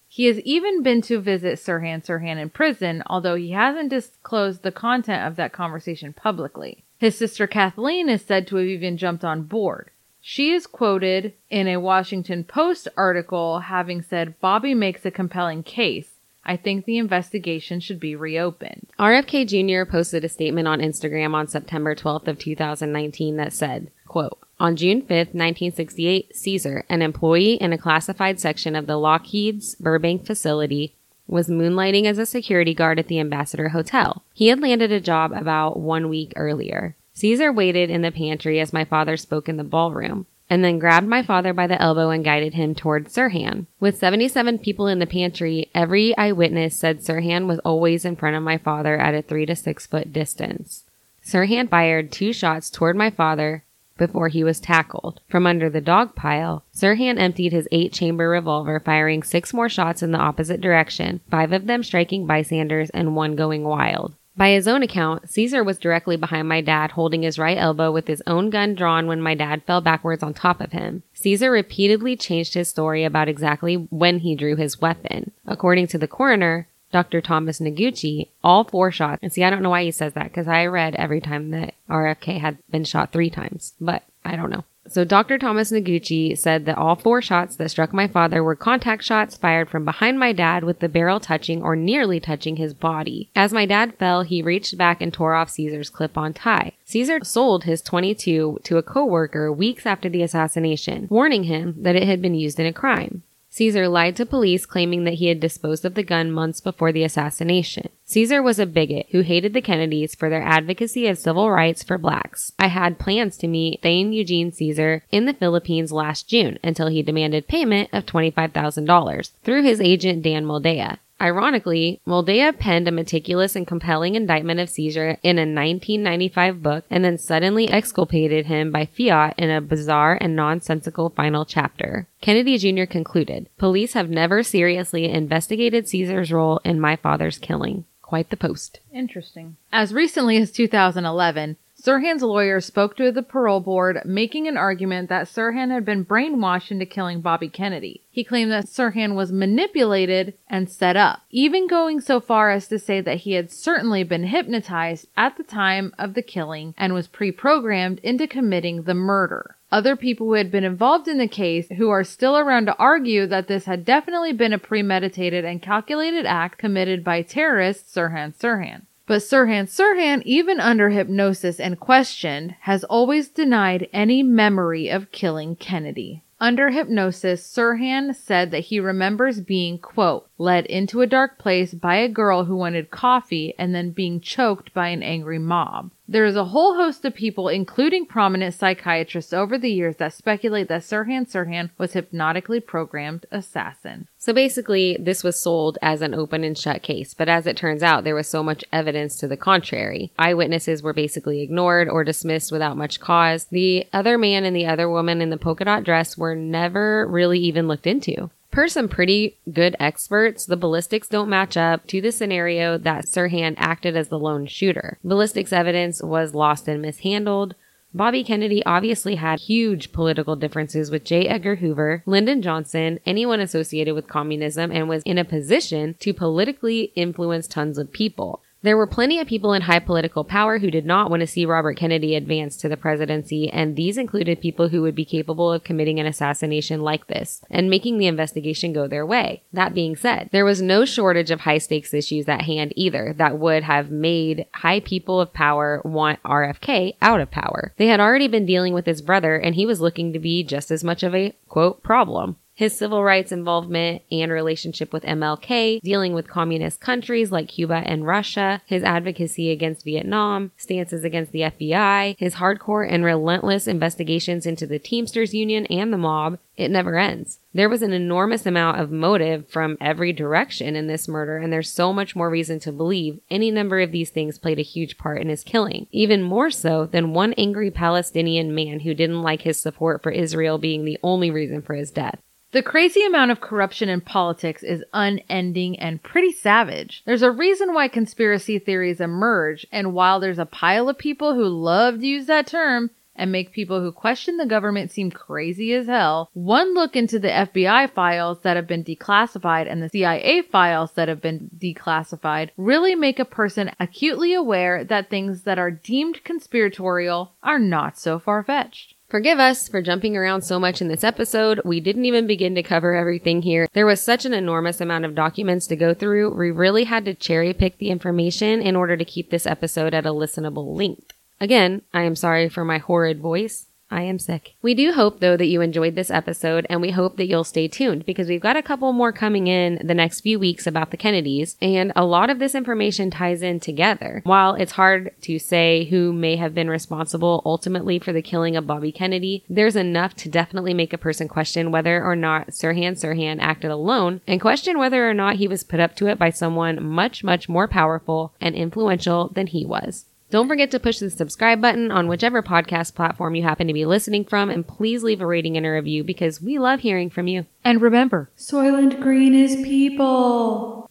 He 0.09 0.25
has 0.25 0.41
even 0.41 0.83
been 0.83 1.03
to 1.03 1.21
visit 1.21 1.59
Sirhan 1.59 2.03
Sirhan 2.03 2.41
in 2.41 2.49
prison, 2.49 3.03
although 3.09 3.35
he 3.35 3.51
hasn't 3.51 3.91
disclosed 3.91 4.63
the 4.63 4.73
content 4.73 5.27
of 5.27 5.37
that 5.37 5.53
conversation 5.53 6.15
publicly. 6.15 6.85
His 7.03 7.19
sister 7.19 7.49
Kathleen 7.49 8.09
is 8.09 8.23
said 8.23 8.47
to 8.47 8.57
have 8.59 8.67
even 8.69 8.97
jumped 8.97 9.25
on 9.25 9.43
board. 9.43 9.91
She 10.21 10.53
is 10.53 10.69
quoted 10.69 11.33
in 11.51 11.67
a 11.67 11.81
Washington 11.81 12.45
Post 12.45 12.87
article 12.97 13.59
having 13.59 14.03
said, 14.03 14.39
Bobby 14.39 14.73
makes 14.73 15.05
a 15.05 15.11
compelling 15.11 15.65
case. 15.65 16.11
I 16.45 16.57
think 16.57 16.85
the 16.85 16.99
investigation 16.99 17.81
should 17.81 17.99
be 17.99 18.15
reopened. 18.15 18.87
RFK 19.01 19.49
Jr. 19.49 19.91
posted 19.91 20.25
a 20.25 20.29
statement 20.29 20.69
on 20.69 20.79
Instagram 20.79 21.35
on 21.35 21.49
September 21.49 21.97
12th 21.97 22.29
of 22.29 22.39
2019 22.39 23.37
that 23.37 23.53
said, 23.53 23.91
quote, 24.07 24.39
on 24.61 24.77
June 24.77 25.03
5th, 25.03 25.35
1968, 25.35 26.37
Cesar, 26.37 26.85
an 26.89 27.03
employee 27.03 27.55
in 27.55 27.73
a 27.73 27.79
classified 27.79 28.39
section 28.39 28.77
of 28.77 28.87
the 28.87 28.97
Lockheed's 28.97 29.75
Burbank 29.75 30.25
facility, 30.25 30.95
was 31.33 31.49
moonlighting 31.49 32.05
as 32.05 32.19
a 32.19 32.27
security 32.27 32.75
guard 32.75 32.99
at 32.99 33.09
the 33.09 33.19
Ambassador 33.19 33.71
Hotel. 33.71 34.23
He 34.35 34.49
had 34.49 34.61
landed 34.61 34.93
a 34.93 35.01
job 35.01 35.33
about 35.33 35.81
one 35.81 36.09
week 36.09 36.33
earlier. 36.37 36.95
Cesar 37.15 37.53
waited 37.53 37.91
in 37.91 38.03
the 38.03 38.13
pantry 38.13 38.61
as 38.61 38.73
my 38.73 38.85
father 38.85 39.17
spoke 39.17 39.49
in 39.49 39.57
the 39.57 39.65
ballroom, 39.65 40.27
and 40.49 40.63
then 40.63 40.79
grabbed 40.79 41.07
my 41.07 41.23
father 41.23 41.53
by 41.53 41.67
the 41.67 41.81
elbow 41.81 42.11
and 42.11 42.25
guided 42.25 42.55
him 42.55 42.75
toward 42.75 43.07
Sirhan. 43.07 43.67
With 43.81 43.99
77 43.99 44.59
people 44.59 44.87
in 44.87 44.99
the 44.99 45.07
pantry, 45.07 45.71
every 45.75 46.17
eyewitness 46.17 46.77
said 46.77 47.01
Sirhan 47.01 47.47
was 47.47 47.59
always 47.61 48.05
in 48.05 48.17
front 48.17 48.37
of 48.37 48.43
my 48.43 48.59
father 48.59 48.99
at 48.99 49.15
a 49.15 49.23
three 49.23 49.47
to 49.47 49.57
six 49.57 49.87
foot 49.87 50.13
distance. 50.13 50.85
Sirhan 51.25 51.69
fired 51.69 52.13
two 52.13 52.33
shots 52.33 52.69
toward 52.69 52.97
my 52.97 53.11
father, 53.11 53.65
before 53.97 54.29
he 54.29 54.45
was 54.45 54.61
tackled. 54.61 55.21
From 55.29 55.47
under 55.47 55.71
the 55.71 55.81
dog 55.81 56.15
pile, 56.15 56.65
Sirhan 56.75 57.19
emptied 57.19 57.53
his 57.53 57.69
eight 57.73 57.93
chamber 57.93 58.29
revolver, 58.29 58.81
firing 58.81 59.23
six 59.23 59.53
more 59.53 59.69
shots 59.69 60.03
in 60.03 60.13
the 60.13 60.19
opposite 60.19 60.61
direction, 60.61 61.21
five 61.31 61.53
of 61.53 61.67
them 61.67 61.83
striking 61.83 62.27
bystanders 62.27 62.91
and 62.91 63.17
one 63.17 63.37
going 63.37 63.65
wild. 63.65 64.15
By 64.35 64.53
his 64.53 64.67
own 64.67 64.83
account, 64.83 65.29
Cesar 65.29 65.63
was 65.63 65.79
directly 65.79 66.17
behind 66.17 66.49
my 66.49 66.63
dad, 66.63 66.93
holding 66.93 67.23
his 67.23 67.39
right 67.39 67.59
elbow 67.59 67.93
with 67.93 68.07
his 68.07 68.23
own 68.27 68.49
gun 68.49 68.75
drawn 68.75 69.07
when 69.07 69.21
my 69.21 69.35
dad 69.35 69.63
fell 69.67 69.83
backwards 69.83 70.23
on 70.23 70.33
top 70.33 70.63
of 70.63 70.73
him. 70.73 71.03
Cesar 71.13 71.51
repeatedly 71.51 72.17
changed 72.17 72.55
his 72.55 72.69
story 72.69 73.05
about 73.05 73.29
exactly 73.29 73.75
when 73.91 74.21
he 74.21 74.35
drew 74.35 74.57
his 74.57 74.81
weapon. 74.81 75.33
According 75.47 75.89
to 75.89 75.99
the 75.99 76.09
coroner, 76.09 76.67
Dr. 76.93 77.21
Thomas 77.21 77.59
Noguchi 77.59 78.29
all 78.45 78.65
four 78.65 78.93
shots. 78.93 79.21
And 79.23 79.33
see, 79.33 79.43
I 79.43 79.51
don't 79.51 79.63
know 79.63 79.71
why 79.71 79.85
he 79.85 79.91
says 79.91 80.13
that 80.13 80.25
because 80.25 80.47
I 80.47 80.67
read 80.67 80.95
every 80.95 81.21
time 81.21 81.51
that 81.51 81.75
RFK 81.89 82.41
had 82.41 82.59
been 82.71 82.85
shot 82.85 83.13
three 83.13 83.31
times, 83.31 83.73
but 83.81 84.03
I 84.25 84.37
don't 84.37 84.51
know. 84.51 84.65
So 84.89 85.05
Dr. 85.05 85.39
Thomas 85.39 85.71
Noguchi 85.71 86.37
said 86.37 86.67
that 86.67 86.77
all 86.77 86.97
four 86.97 87.23
shots 87.23 87.55
that 87.57 87.71
struck 87.71 87.93
my 87.93 88.09
father 88.09 88.43
were 88.43 88.57
contact 88.57 89.05
shots 89.05 89.37
fired 89.37 89.71
from 89.71 89.85
behind 89.85 90.19
my 90.19 90.33
dad 90.33 90.65
with 90.65 90.81
the 90.81 90.89
barrel 90.89 91.21
touching 91.21 91.63
or 91.63 91.77
nearly 91.77 92.19
touching 92.19 92.57
his 92.57 92.75
body. 92.75 93.31
As 93.37 93.53
my 93.53 93.65
dad 93.65 93.95
fell, 93.97 94.23
he 94.23 94.43
reached 94.43 94.77
back 94.77 95.01
and 95.01 95.13
tore 95.13 95.35
off 95.35 95.51
Cesar's 95.51 95.89
clip-on 95.89 96.35
tie. 96.35 96.73
Cesar 96.85 97.23
sold 97.23 97.65
his 97.65 97.81
22 97.81 98.61
to 98.65 98.77
a 98.77 98.83
coworker 98.83 99.53
weeks 99.53 99.87
after 99.87 100.09
the 100.09 100.23
assassination, 100.23 101.07
warning 101.09 101.45
him 101.45 101.75
that 101.79 101.97
it 101.97 102.09
had 102.09 102.21
been 102.21 102.35
used 102.35 102.59
in 102.59 102.67
a 102.67 102.73
crime. 102.73 103.23
Cesar 103.55 103.87
lied 103.87 104.17
to 104.17 104.25
police 104.25 104.65
claiming 104.65 105.05
that 105.05 105.15
he 105.15 105.27
had 105.27 105.39
disposed 105.39 105.85
of 105.85 105.93
the 105.93 106.03
gun 106.03 106.33
months 106.33 106.59
before 106.59 106.91
the 106.91 107.05
assassination. 107.05 107.91
Cesar 108.07 108.43
was 108.43 108.59
a 108.59 108.65
bigot 108.65 109.05
who 109.11 109.21
hated 109.21 109.53
the 109.53 109.61
Kennedys 109.61 110.15
for 110.15 110.31
their 110.31 110.43
advocacy 110.43 111.07
of 111.07 111.19
civil 111.19 111.51
rights 111.51 111.83
for 111.83 111.99
blacks. 111.99 112.53
I 112.59 112.69
had 112.69 112.99
plans 112.99 113.37
to 113.37 113.49
meet 113.49 113.83
Thane 113.83 114.15
Eugene 114.15 114.53
Cesar 114.53 115.05
in 115.11 115.27
the 115.27 115.35
Philippines 115.35 115.93
last 115.93 116.31
June 116.31 116.59
until 116.65 116.87
he 116.87 117.03
demanded 117.03 117.47
payment 117.47 117.91
of 117.93 118.07
$25,000 118.07 119.33
through 119.45 119.63
his 119.63 119.83
agent 119.83 120.23
Dan 120.23 120.47
Moldea. 120.47 120.97
Ironically, 121.23 122.01
Moldea 122.05 122.53
penned 122.53 122.89
a 122.89 122.91
meticulous 122.91 123.55
and 123.55 123.65
compelling 123.65 124.17
indictment 124.17 124.59
of 124.59 124.69
Cesar 124.69 125.19
in 125.23 125.39
a 125.39 125.43
1995 125.43 126.61
book 126.61 126.85
and 126.91 127.05
then 127.05 127.17
suddenly 127.17 127.71
exculpated 127.71 128.47
him 128.47 128.73
by 128.73 128.87
fiat 128.87 129.35
in 129.39 129.49
a 129.49 129.61
bizarre 129.61 130.19
and 130.21 130.35
nonsensical 130.35 131.11
final 131.11 131.45
chapter. 131.45 132.09
Kennedy 132.21 132.59
Jr. 132.59 132.87
concluded, 132.87 133.49
Police 133.57 133.93
have 133.93 134.11
never 134.11 134.43
seriously 134.43 135.05
investigated 135.05 135.89
Cesar's 135.89 136.33
role 136.33 136.61
in 136.65 136.81
my 136.81 136.97
father's 136.97 137.39
killing. 137.39 137.85
Quite 138.03 138.31
the 138.31 138.37
post. 138.37 138.81
Interesting. 138.93 139.57
As 139.73 139.95
recently 139.95 140.39
as 140.39 140.51
2011, 140.51 141.57
Sirhan's 141.83 142.23
lawyer 142.23 142.61
spoke 142.61 142.97
to 142.97 143.11
the 143.11 143.25
parole 143.25 143.59
board, 143.59 144.03
making 144.05 144.47
an 144.47 144.57
argument 144.57 145.09
that 145.09 145.27
Sirhan 145.27 145.73
had 145.73 145.85
been 145.85 146.05
brainwashed 146.05 146.71
into 146.71 146.87
killing 146.87 147.21
Bobby 147.21 147.49
Kennedy. 147.49 148.03
He 148.09 148.23
claimed 148.23 148.53
that 148.53 148.67
Sirhan 148.67 149.17
was 149.17 149.33
manipulated 149.33 150.35
and 150.49 150.71
set 150.71 150.97
up, 150.97 151.23
even 151.31 151.67
going 151.67 152.01
so 152.01 152.21
far 152.21 152.53
as 152.53 152.69
to 152.69 152.79
say 152.79 153.01
that 153.01 153.23
he 153.23 153.33
had 153.33 153.51
certainly 153.51 154.05
been 154.05 154.23
hypnotized 154.23 155.09
at 155.17 155.37
the 155.37 155.43
time 155.43 155.93
of 155.99 156.15
the 156.15 156.23
killing 156.23 156.73
and 156.79 156.95
was 156.95 157.09
pre-programmed 157.09 157.99
into 158.05 158.29
committing 158.29 158.85
the 158.85 158.95
murder. 158.95 159.57
Other 159.73 159.97
people 159.97 160.29
who 160.29 160.35
had 160.35 160.53
been 160.53 160.63
involved 160.63 161.09
in 161.09 161.19
the 161.19 161.27
case 161.27 161.67
who 161.79 161.91
are 161.91 162.05
still 162.05 162.39
around 162.39 162.67
to 162.67 162.77
argue 162.77 163.27
that 163.27 163.49
this 163.49 163.65
had 163.65 163.85
definitely 163.85 164.33
been 164.33 164.53
a 164.53 164.59
premeditated 164.59 165.45
and 165.45 165.61
calculated 165.61 166.27
act 166.27 166.59
committed 166.59 167.03
by 167.03 167.23
terrorist 167.23 167.93
Sirhan 167.93 168.37
Sirhan. 168.37 168.83
But 169.07 169.23
Sirhan 169.23 169.69
Sirhan, 169.69 170.23
even 170.25 170.61
under 170.61 170.91
hypnosis 170.91 171.59
and 171.59 171.81
questioned, 171.81 172.55
has 172.61 172.85
always 172.85 173.29
denied 173.29 173.89
any 173.93 174.23
memory 174.23 174.89
of 174.89 175.11
killing 175.11 175.57
Kennedy. 175.57 176.23
Under 176.43 176.71
hypnosis, 176.71 177.47
Sirhan 177.47 178.17
said 178.17 178.51
that 178.51 178.65
he 178.65 178.81
remembers 178.81 179.41
being, 179.41 179.79
quote, 179.79 180.29
led 180.39 180.67
into 180.67 181.01
a 181.01 181.07
dark 181.07 181.39
place 181.39 181.73
by 181.73 181.97
a 181.97 182.09
girl 182.09 182.47
who 182.47 182.57
wanted 182.57 182.91
coffee 182.91 183.55
and 183.59 183.73
then 183.73 183.91
being 183.91 184.21
choked 184.21 184.75
by 184.75 184.89
an 184.89 185.05
angry 185.05 185.39
mob. 185.39 185.93
There 186.09 186.25
is 186.25 186.37
a 186.37 186.47
whole 186.47 186.75
host 186.75 187.05
of 187.05 187.15
people, 187.15 187.49
including 187.49 188.07
prominent 188.07 188.55
psychiatrists 188.55 189.33
over 189.33 189.57
the 189.57 189.71
years, 189.71 189.97
that 189.97 190.13
speculate 190.13 190.69
that 190.69 190.83
Sirhan 190.83 191.31
Sirhan 191.31 191.71
was 191.79 191.93
hypnotically 191.93 192.61
programmed 192.61 193.25
assassin. 193.31 194.09
So 194.19 194.33
basically, 194.33 194.97
this 195.01 195.23
was 195.23 195.41
sold 195.41 195.79
as 195.81 196.03
an 196.03 196.13
open 196.13 196.45
and 196.45 196.59
shut 196.59 196.83
case, 196.83 197.15
but 197.15 197.29
as 197.29 197.47
it 197.47 197.57
turns 197.57 197.83
out, 197.83 198.05
there 198.05 198.17
was 198.17 198.29
so 198.29 198.43
much 198.43 198.65
evidence 198.73 199.17
to 199.19 199.29
the 199.29 199.37
contrary. 199.37 200.13
Eyewitnesses 200.19 200.83
were 200.83 200.93
basically 200.93 201.41
ignored 201.41 201.89
or 201.89 202.05
dismissed 202.05 202.53
without 202.53 202.77
much 202.77 203.01
cause. 203.01 203.45
The 203.47 203.87
other 203.93 204.19
man 204.19 204.45
and 204.45 204.57
the 204.57 204.67
other 204.67 204.91
woman 204.91 205.23
in 205.23 205.31
the 205.31 205.39
polka 205.39 205.65
dot 205.65 205.85
dress 205.85 206.19
were 206.19 206.35
never 206.35 207.07
really 207.07 207.39
even 207.39 207.69
looked 207.69 207.87
into. 207.87 208.31
Per 208.53 208.69
some 208.69 208.87
pretty 208.87 209.39
good 209.51 209.75
experts, 209.81 210.45
the 210.45 210.59
ballistics 210.59 211.09
don't 211.09 211.31
match 211.31 211.57
up 211.57 211.87
to 211.87 212.03
the 212.03 212.13
scenario 212.13 212.77
that 212.77 213.07
Sirhan 213.07 213.55
acted 213.57 213.97
as 213.97 214.09
the 214.09 214.19
lone 214.19 214.47
shooter. 214.47 214.99
Ballistics 215.03 215.55
evidence 215.55 216.03
was 216.03 216.35
lost 216.35 216.69
and 216.69 216.83
mishandled. 216.83 217.55
Bobby 217.95 218.23
Kennedy 218.23 218.63
obviously 218.67 219.15
had 219.15 219.41
huge 219.41 219.91
political 219.91 220.37
differences 220.37 220.91
with 220.91 221.03
J. 221.03 221.27
Edgar 221.27 221.57
Hoover, 221.57 222.03
Lyndon 222.05 222.43
Johnson, 222.43 223.01
anyone 223.07 223.41
associated 223.41 223.95
with 223.95 224.07
communism, 224.07 224.71
and 224.71 224.87
was 224.87 225.03
in 225.05 225.17
a 225.17 225.25
position 225.25 225.95
to 226.01 226.13
politically 226.13 226.93
influence 226.95 227.47
tons 227.47 227.79
of 227.79 227.91
people. 227.91 228.43
There 228.63 228.77
were 228.77 228.87
plenty 228.87 229.19
of 229.19 229.27
people 229.27 229.53
in 229.55 229.63
high 229.63 229.81
political 229.81 230.23
power 230.23 230.61
who 230.61 230.71
did 230.71 230.87
not 230.87 231.11
want 231.11 231.19
to 231.21 231.27
see 231.27 231.45
Robert 231.45 231.77
Kennedy 231.77 232.15
advance 232.15 232.57
to 232.59 232.69
the 232.69 232.77
presidency, 232.77 233.51
and 233.51 233.75
these 233.75 233.99
included 233.99 234.41
people 234.41 234.69
who 234.69 234.83
would 234.83 234.95
be 234.95 235.05
capable 235.05 235.51
of 235.51 235.65
committing 235.65 235.99
an 235.99 236.07
assassination 236.07 236.81
like 236.81 237.09
this 237.09 237.43
and 237.51 237.69
making 237.69 237.99
the 237.99 238.07
investigation 238.07 238.73
go 238.73 238.87
their 238.87 239.05
way. 239.05 239.43
That 239.53 239.75
being 239.75 239.97
said, 239.97 240.29
there 240.31 240.45
was 240.45 240.63
no 240.63 240.85
shortage 240.85 241.33
of 241.33 241.41
high 241.41 241.59
stakes 241.59 241.93
issues 241.93 242.29
at 242.29 242.43
hand 242.43 242.73
either 242.77 243.13
that 243.19 243.37
would 243.37 243.65
have 243.65 243.91
made 243.91 244.47
high 244.55 244.79
people 244.79 245.21
of 245.21 245.33
power 245.33 245.83
want 245.85 246.23
RFK 246.23 246.95
out 247.03 247.21
of 247.21 247.33
power. 247.33 247.75
They 247.79 247.89
had 247.89 247.99
already 247.99 248.29
been 248.29 248.47
dealing 248.47 248.75
with 248.75 248.87
his 248.87 249.03
brother, 249.03 249.35
and 249.35 249.57
he 249.57 249.67
was 249.67 249.81
looking 249.81 250.13
to 250.13 250.21
be 250.21 250.45
just 250.45 250.71
as 250.71 250.85
much 250.85 251.03
of 251.03 251.17
a 251.17 251.35
quote 251.49 251.83
problem. 251.83 252.37
His 252.55 252.77
civil 252.77 253.03
rights 253.03 253.33
involvement 253.33 254.03
and 254.11 254.31
relationship 254.31 254.93
with 254.93 255.05
MLK, 255.05 255.81
dealing 255.81 256.13
with 256.13 256.29
communist 256.29 256.81
countries 256.81 257.33
like 257.33 257.49
Cuba 257.49 257.83
and 257.87 258.07
Russia, 258.07 258.61
his 258.67 258.83
advocacy 258.83 259.51
against 259.51 259.87
Vietnam, 259.87 260.53
stances 260.59 261.03
against 261.03 261.33
the 261.33 261.41
FBI, 261.41 262.15
his 262.19 262.35
hardcore 262.35 262.87
and 262.89 263.05
relentless 263.05 263.67
investigations 263.67 264.45
into 264.45 264.67
the 264.67 264.79
Teamsters 264.79 265.33
Union 265.33 265.65
and 265.67 265.93
the 265.93 265.99
mob, 265.99 266.39
it 266.57 266.71
never 266.71 266.99
ends. 266.99 267.39
There 267.55 267.71
was 267.71 267.81
an 267.81 267.95
enormous 267.95 268.45
amount 268.45 268.79
of 268.79 268.93
motive 268.93 269.49
from 269.49 269.79
every 269.81 270.13
direction 270.13 270.77
in 270.77 270.87
this 270.87 271.09
murder, 271.09 271.39
and 271.39 271.51
there's 271.51 271.73
so 271.73 271.93
much 271.93 272.15
more 272.15 272.29
reason 272.29 272.61
to 272.61 272.73
believe 272.73 273.19
any 273.31 273.51
number 273.51 273.81
of 273.81 273.93
these 273.93 274.11
things 274.11 274.39
played 274.39 274.59
a 274.59 274.63
huge 274.63 274.99
part 274.99 275.23
in 275.23 275.31
his 275.31 275.43
killing. 275.43 275.87
Even 275.91 276.23
more 276.23 276.51
so 276.51 276.85
than 276.85 277.15
one 277.15 277.33
angry 277.35 277.71
Palestinian 277.71 278.55
man 278.55 278.81
who 278.81 278.93
didn't 278.93 279.23
like 279.23 279.43
his 279.43 279.59
support 279.59 280.03
for 280.03 280.13
Israel 280.13 280.59
being 280.59 280.85
the 280.85 280.99
only 281.03 281.31
reason 281.31 281.63
for 281.63 281.75
his 281.75 281.91
death. 281.91 282.21
The 282.53 282.63
crazy 282.63 283.03
amount 283.03 283.31
of 283.31 283.41
corruption 283.41 283.89
in 283.89 284.03
politics 284.03 284.63
is 284.63 284.85
unending 284.93 285.79
and 285.79 286.03
pretty 286.03 286.33
savage. 286.33 287.03
There's 287.07 287.23
a 287.23 287.31
reason 287.31 287.73
why 287.73 287.89
conspiracy 287.89 288.59
theories 288.59 289.01
emerge, 289.01 289.67
and 289.73 289.95
while 289.95 290.21
there's 290.21 290.39
a 290.39 290.45
pile 290.45 290.91
of 290.91 290.99
people 290.99 291.35
who 291.35 291.47
love 291.49 292.01
to 292.01 292.07
use 292.07 292.27
that 292.27 292.47
term 292.47 292.91
and 293.17 293.33
make 293.33 293.53
people 293.53 293.81
who 293.81 293.91
question 293.91 294.37
the 294.37 294.45
government 294.45 294.91
seem 294.91 295.11
crazy 295.11 295.73
as 295.73 295.87
hell, 295.87 296.29
one 296.35 296.75
look 296.75 296.95
into 296.95 297.19
the 297.19 297.29
FBI 297.29 297.91
files 297.91 298.41
that 298.43 298.57
have 298.57 298.67
been 298.67 298.85
declassified 298.85 299.71
and 299.71 299.83
the 299.83 299.89
CIA 299.89 300.43
files 300.43 300.93
that 300.93 301.09
have 301.09 301.23
been 301.23 301.49
declassified 301.57 302.51
really 302.59 302.95
make 302.95 303.19
a 303.19 303.25
person 303.25 303.71
acutely 303.81 304.35
aware 304.35 304.85
that 304.85 305.09
things 305.09 305.45
that 305.45 305.59
are 305.59 305.71
deemed 305.71 306.23
conspiratorial 306.23 307.33
are 307.43 307.59
not 307.59 307.99
so 307.99 308.19
far 308.19 308.45
fetched. 308.45 308.92
Forgive 309.13 309.39
us 309.39 309.69
for 309.69 309.83
jumping 309.83 310.17
around 310.17 310.41
so 310.41 310.59
much 310.59 310.81
in 310.81 310.89
this 310.89 311.05
episode. 311.05 311.61
We 311.67 311.81
didn't 311.81 312.07
even 312.07 312.27
begin 312.27 312.55
to 312.55 312.63
cover 312.63 312.95
everything 312.95 313.43
here. 313.43 313.69
There 313.75 313.85
was 313.85 314.01
such 314.01 314.25
an 314.25 314.33
enormous 314.33 314.81
amount 314.81 315.05
of 315.05 315.15
documents 315.15 315.67
to 315.67 315.77
go 315.77 315.93
through. 315.93 316.35
We 316.35 316.51
really 316.51 316.85
had 316.85 317.05
to 317.05 317.13
cherry 317.13 317.53
pick 317.53 317.77
the 317.77 317.91
information 317.91 318.63
in 318.63 318.75
order 318.75 318.97
to 318.97 319.05
keep 319.05 319.29
this 319.29 319.45
episode 319.45 319.93
at 319.93 320.07
a 320.07 320.15
listenable 320.15 320.75
length. 320.75 321.13
Again, 321.43 321.83
I 321.93 322.05
am 322.05 322.17
sorry 322.17 322.49
for 322.49 322.65
my 322.65 322.79
horrid 322.79 323.21
voice. 323.21 323.67
I 323.93 324.03
am 324.03 324.19
sick. 324.19 324.55
We 324.63 324.75
do 324.75 324.93
hope 324.93 325.21
though 325.21 325.37
that 325.37 325.47
you 325.47 325.61
enjoyed 325.61 325.95
this 325.95 326.11
episode 326.11 326.67
and 326.71 326.81
we 326.81 326.91
hope 326.91 327.19
that 327.19 327.27
you'll 327.27 327.45
stay 327.45 327.69
tuned 327.69 328.07
because 328.07 328.27
we've 328.29 328.41
got 328.41 328.57
a 328.57 328.63
couple 328.63 328.91
more 328.95 329.13
coming 329.13 329.49
in 329.49 329.79
the 329.85 329.95
next 329.95 330.23
few 330.23 330.39
weeks 330.39 330.67
about 330.67 330.91
the 330.91 330.97
Kennedys 330.97 331.57
and 331.61 331.93
a 331.95 332.07
lot 332.07 332.31
of 332.31 332.39
this 332.39 332.55
information 332.55 333.11
ties 333.11 333.43
in 333.43 333.61
together. 333.61 334.23
While 334.25 334.55
it's 334.55 334.73
hard 334.73 335.13
to 335.23 335.39
say 335.39 335.85
who 335.85 336.13
may 336.13 336.37
have 336.37 336.55
been 336.55 336.71
responsible 336.71 337.43
ultimately 337.45 337.99
for 337.99 338.15
the 338.15 338.23
killing 338.23 338.57
of 338.57 338.67
Bobby 338.67 338.93
Kennedy, 338.93 339.45
there's 339.49 339.77
enough 339.77 340.15
to 340.17 340.31
definitely 340.31 340.73
make 340.73 340.95
a 340.95 340.99
person 340.99 341.29
question 341.29 341.71
whether 341.71 342.03
or 342.03 342.17
not 342.17 342.49
Sirhan 342.49 342.93
Sirhan 342.93 343.41
acted 343.41 343.71
alone 343.71 344.23
and 344.27 344.41
question 344.41 344.79
whether 344.79 345.09
or 345.09 345.15
not 345.15 345.37
he 345.37 345.47
was 345.47 345.65
put 345.65 345.81
up 345.81 345.95
to 345.97 346.07
it 346.07 346.19
by 346.19 346.31
someone 346.31 346.83
much, 346.83 347.23
much 347.23 347.47
more 347.47 347.69
powerful 347.69 348.33
and 348.41 348.55
influential 348.55 349.29
than 349.29 349.49
he 349.49 349.67
was. 349.67 350.07
Don't 350.33 350.49
forget 350.49 350.71
to 350.71 350.81
push 350.81 350.99
the 350.99 351.11
subscribe 351.11 351.61
button 351.61 351.91
on 351.91 352.09
whichever 352.09 352.43
podcast 352.43 352.95
platform 352.95 353.35
you 353.35 353.43
happen 353.43 353.67
to 353.67 353.75
be 353.75 353.85
listening 353.85 354.25
from, 354.25 354.49
and 354.49 354.67
please 354.67 355.03
leave 355.03 355.21
a 355.21 355.27
rating 355.27 355.59
and 355.59 355.67
a 355.67 355.71
review 355.71 356.05
because 356.05 356.41
we 356.41 356.59
love 356.59 356.81
hearing 356.81 357.11
from 357.11 357.27
you. 357.27 357.45
And 357.63 357.83
remember, 357.83 358.31
Soylent 358.39 358.99
Green 359.03 359.35
is 359.35 359.57
people. 359.57 360.89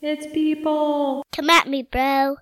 It's 0.00 0.26
people. 0.32 1.22
Come 1.34 1.50
at 1.50 1.68
me, 1.68 1.82
bro. 1.82 2.34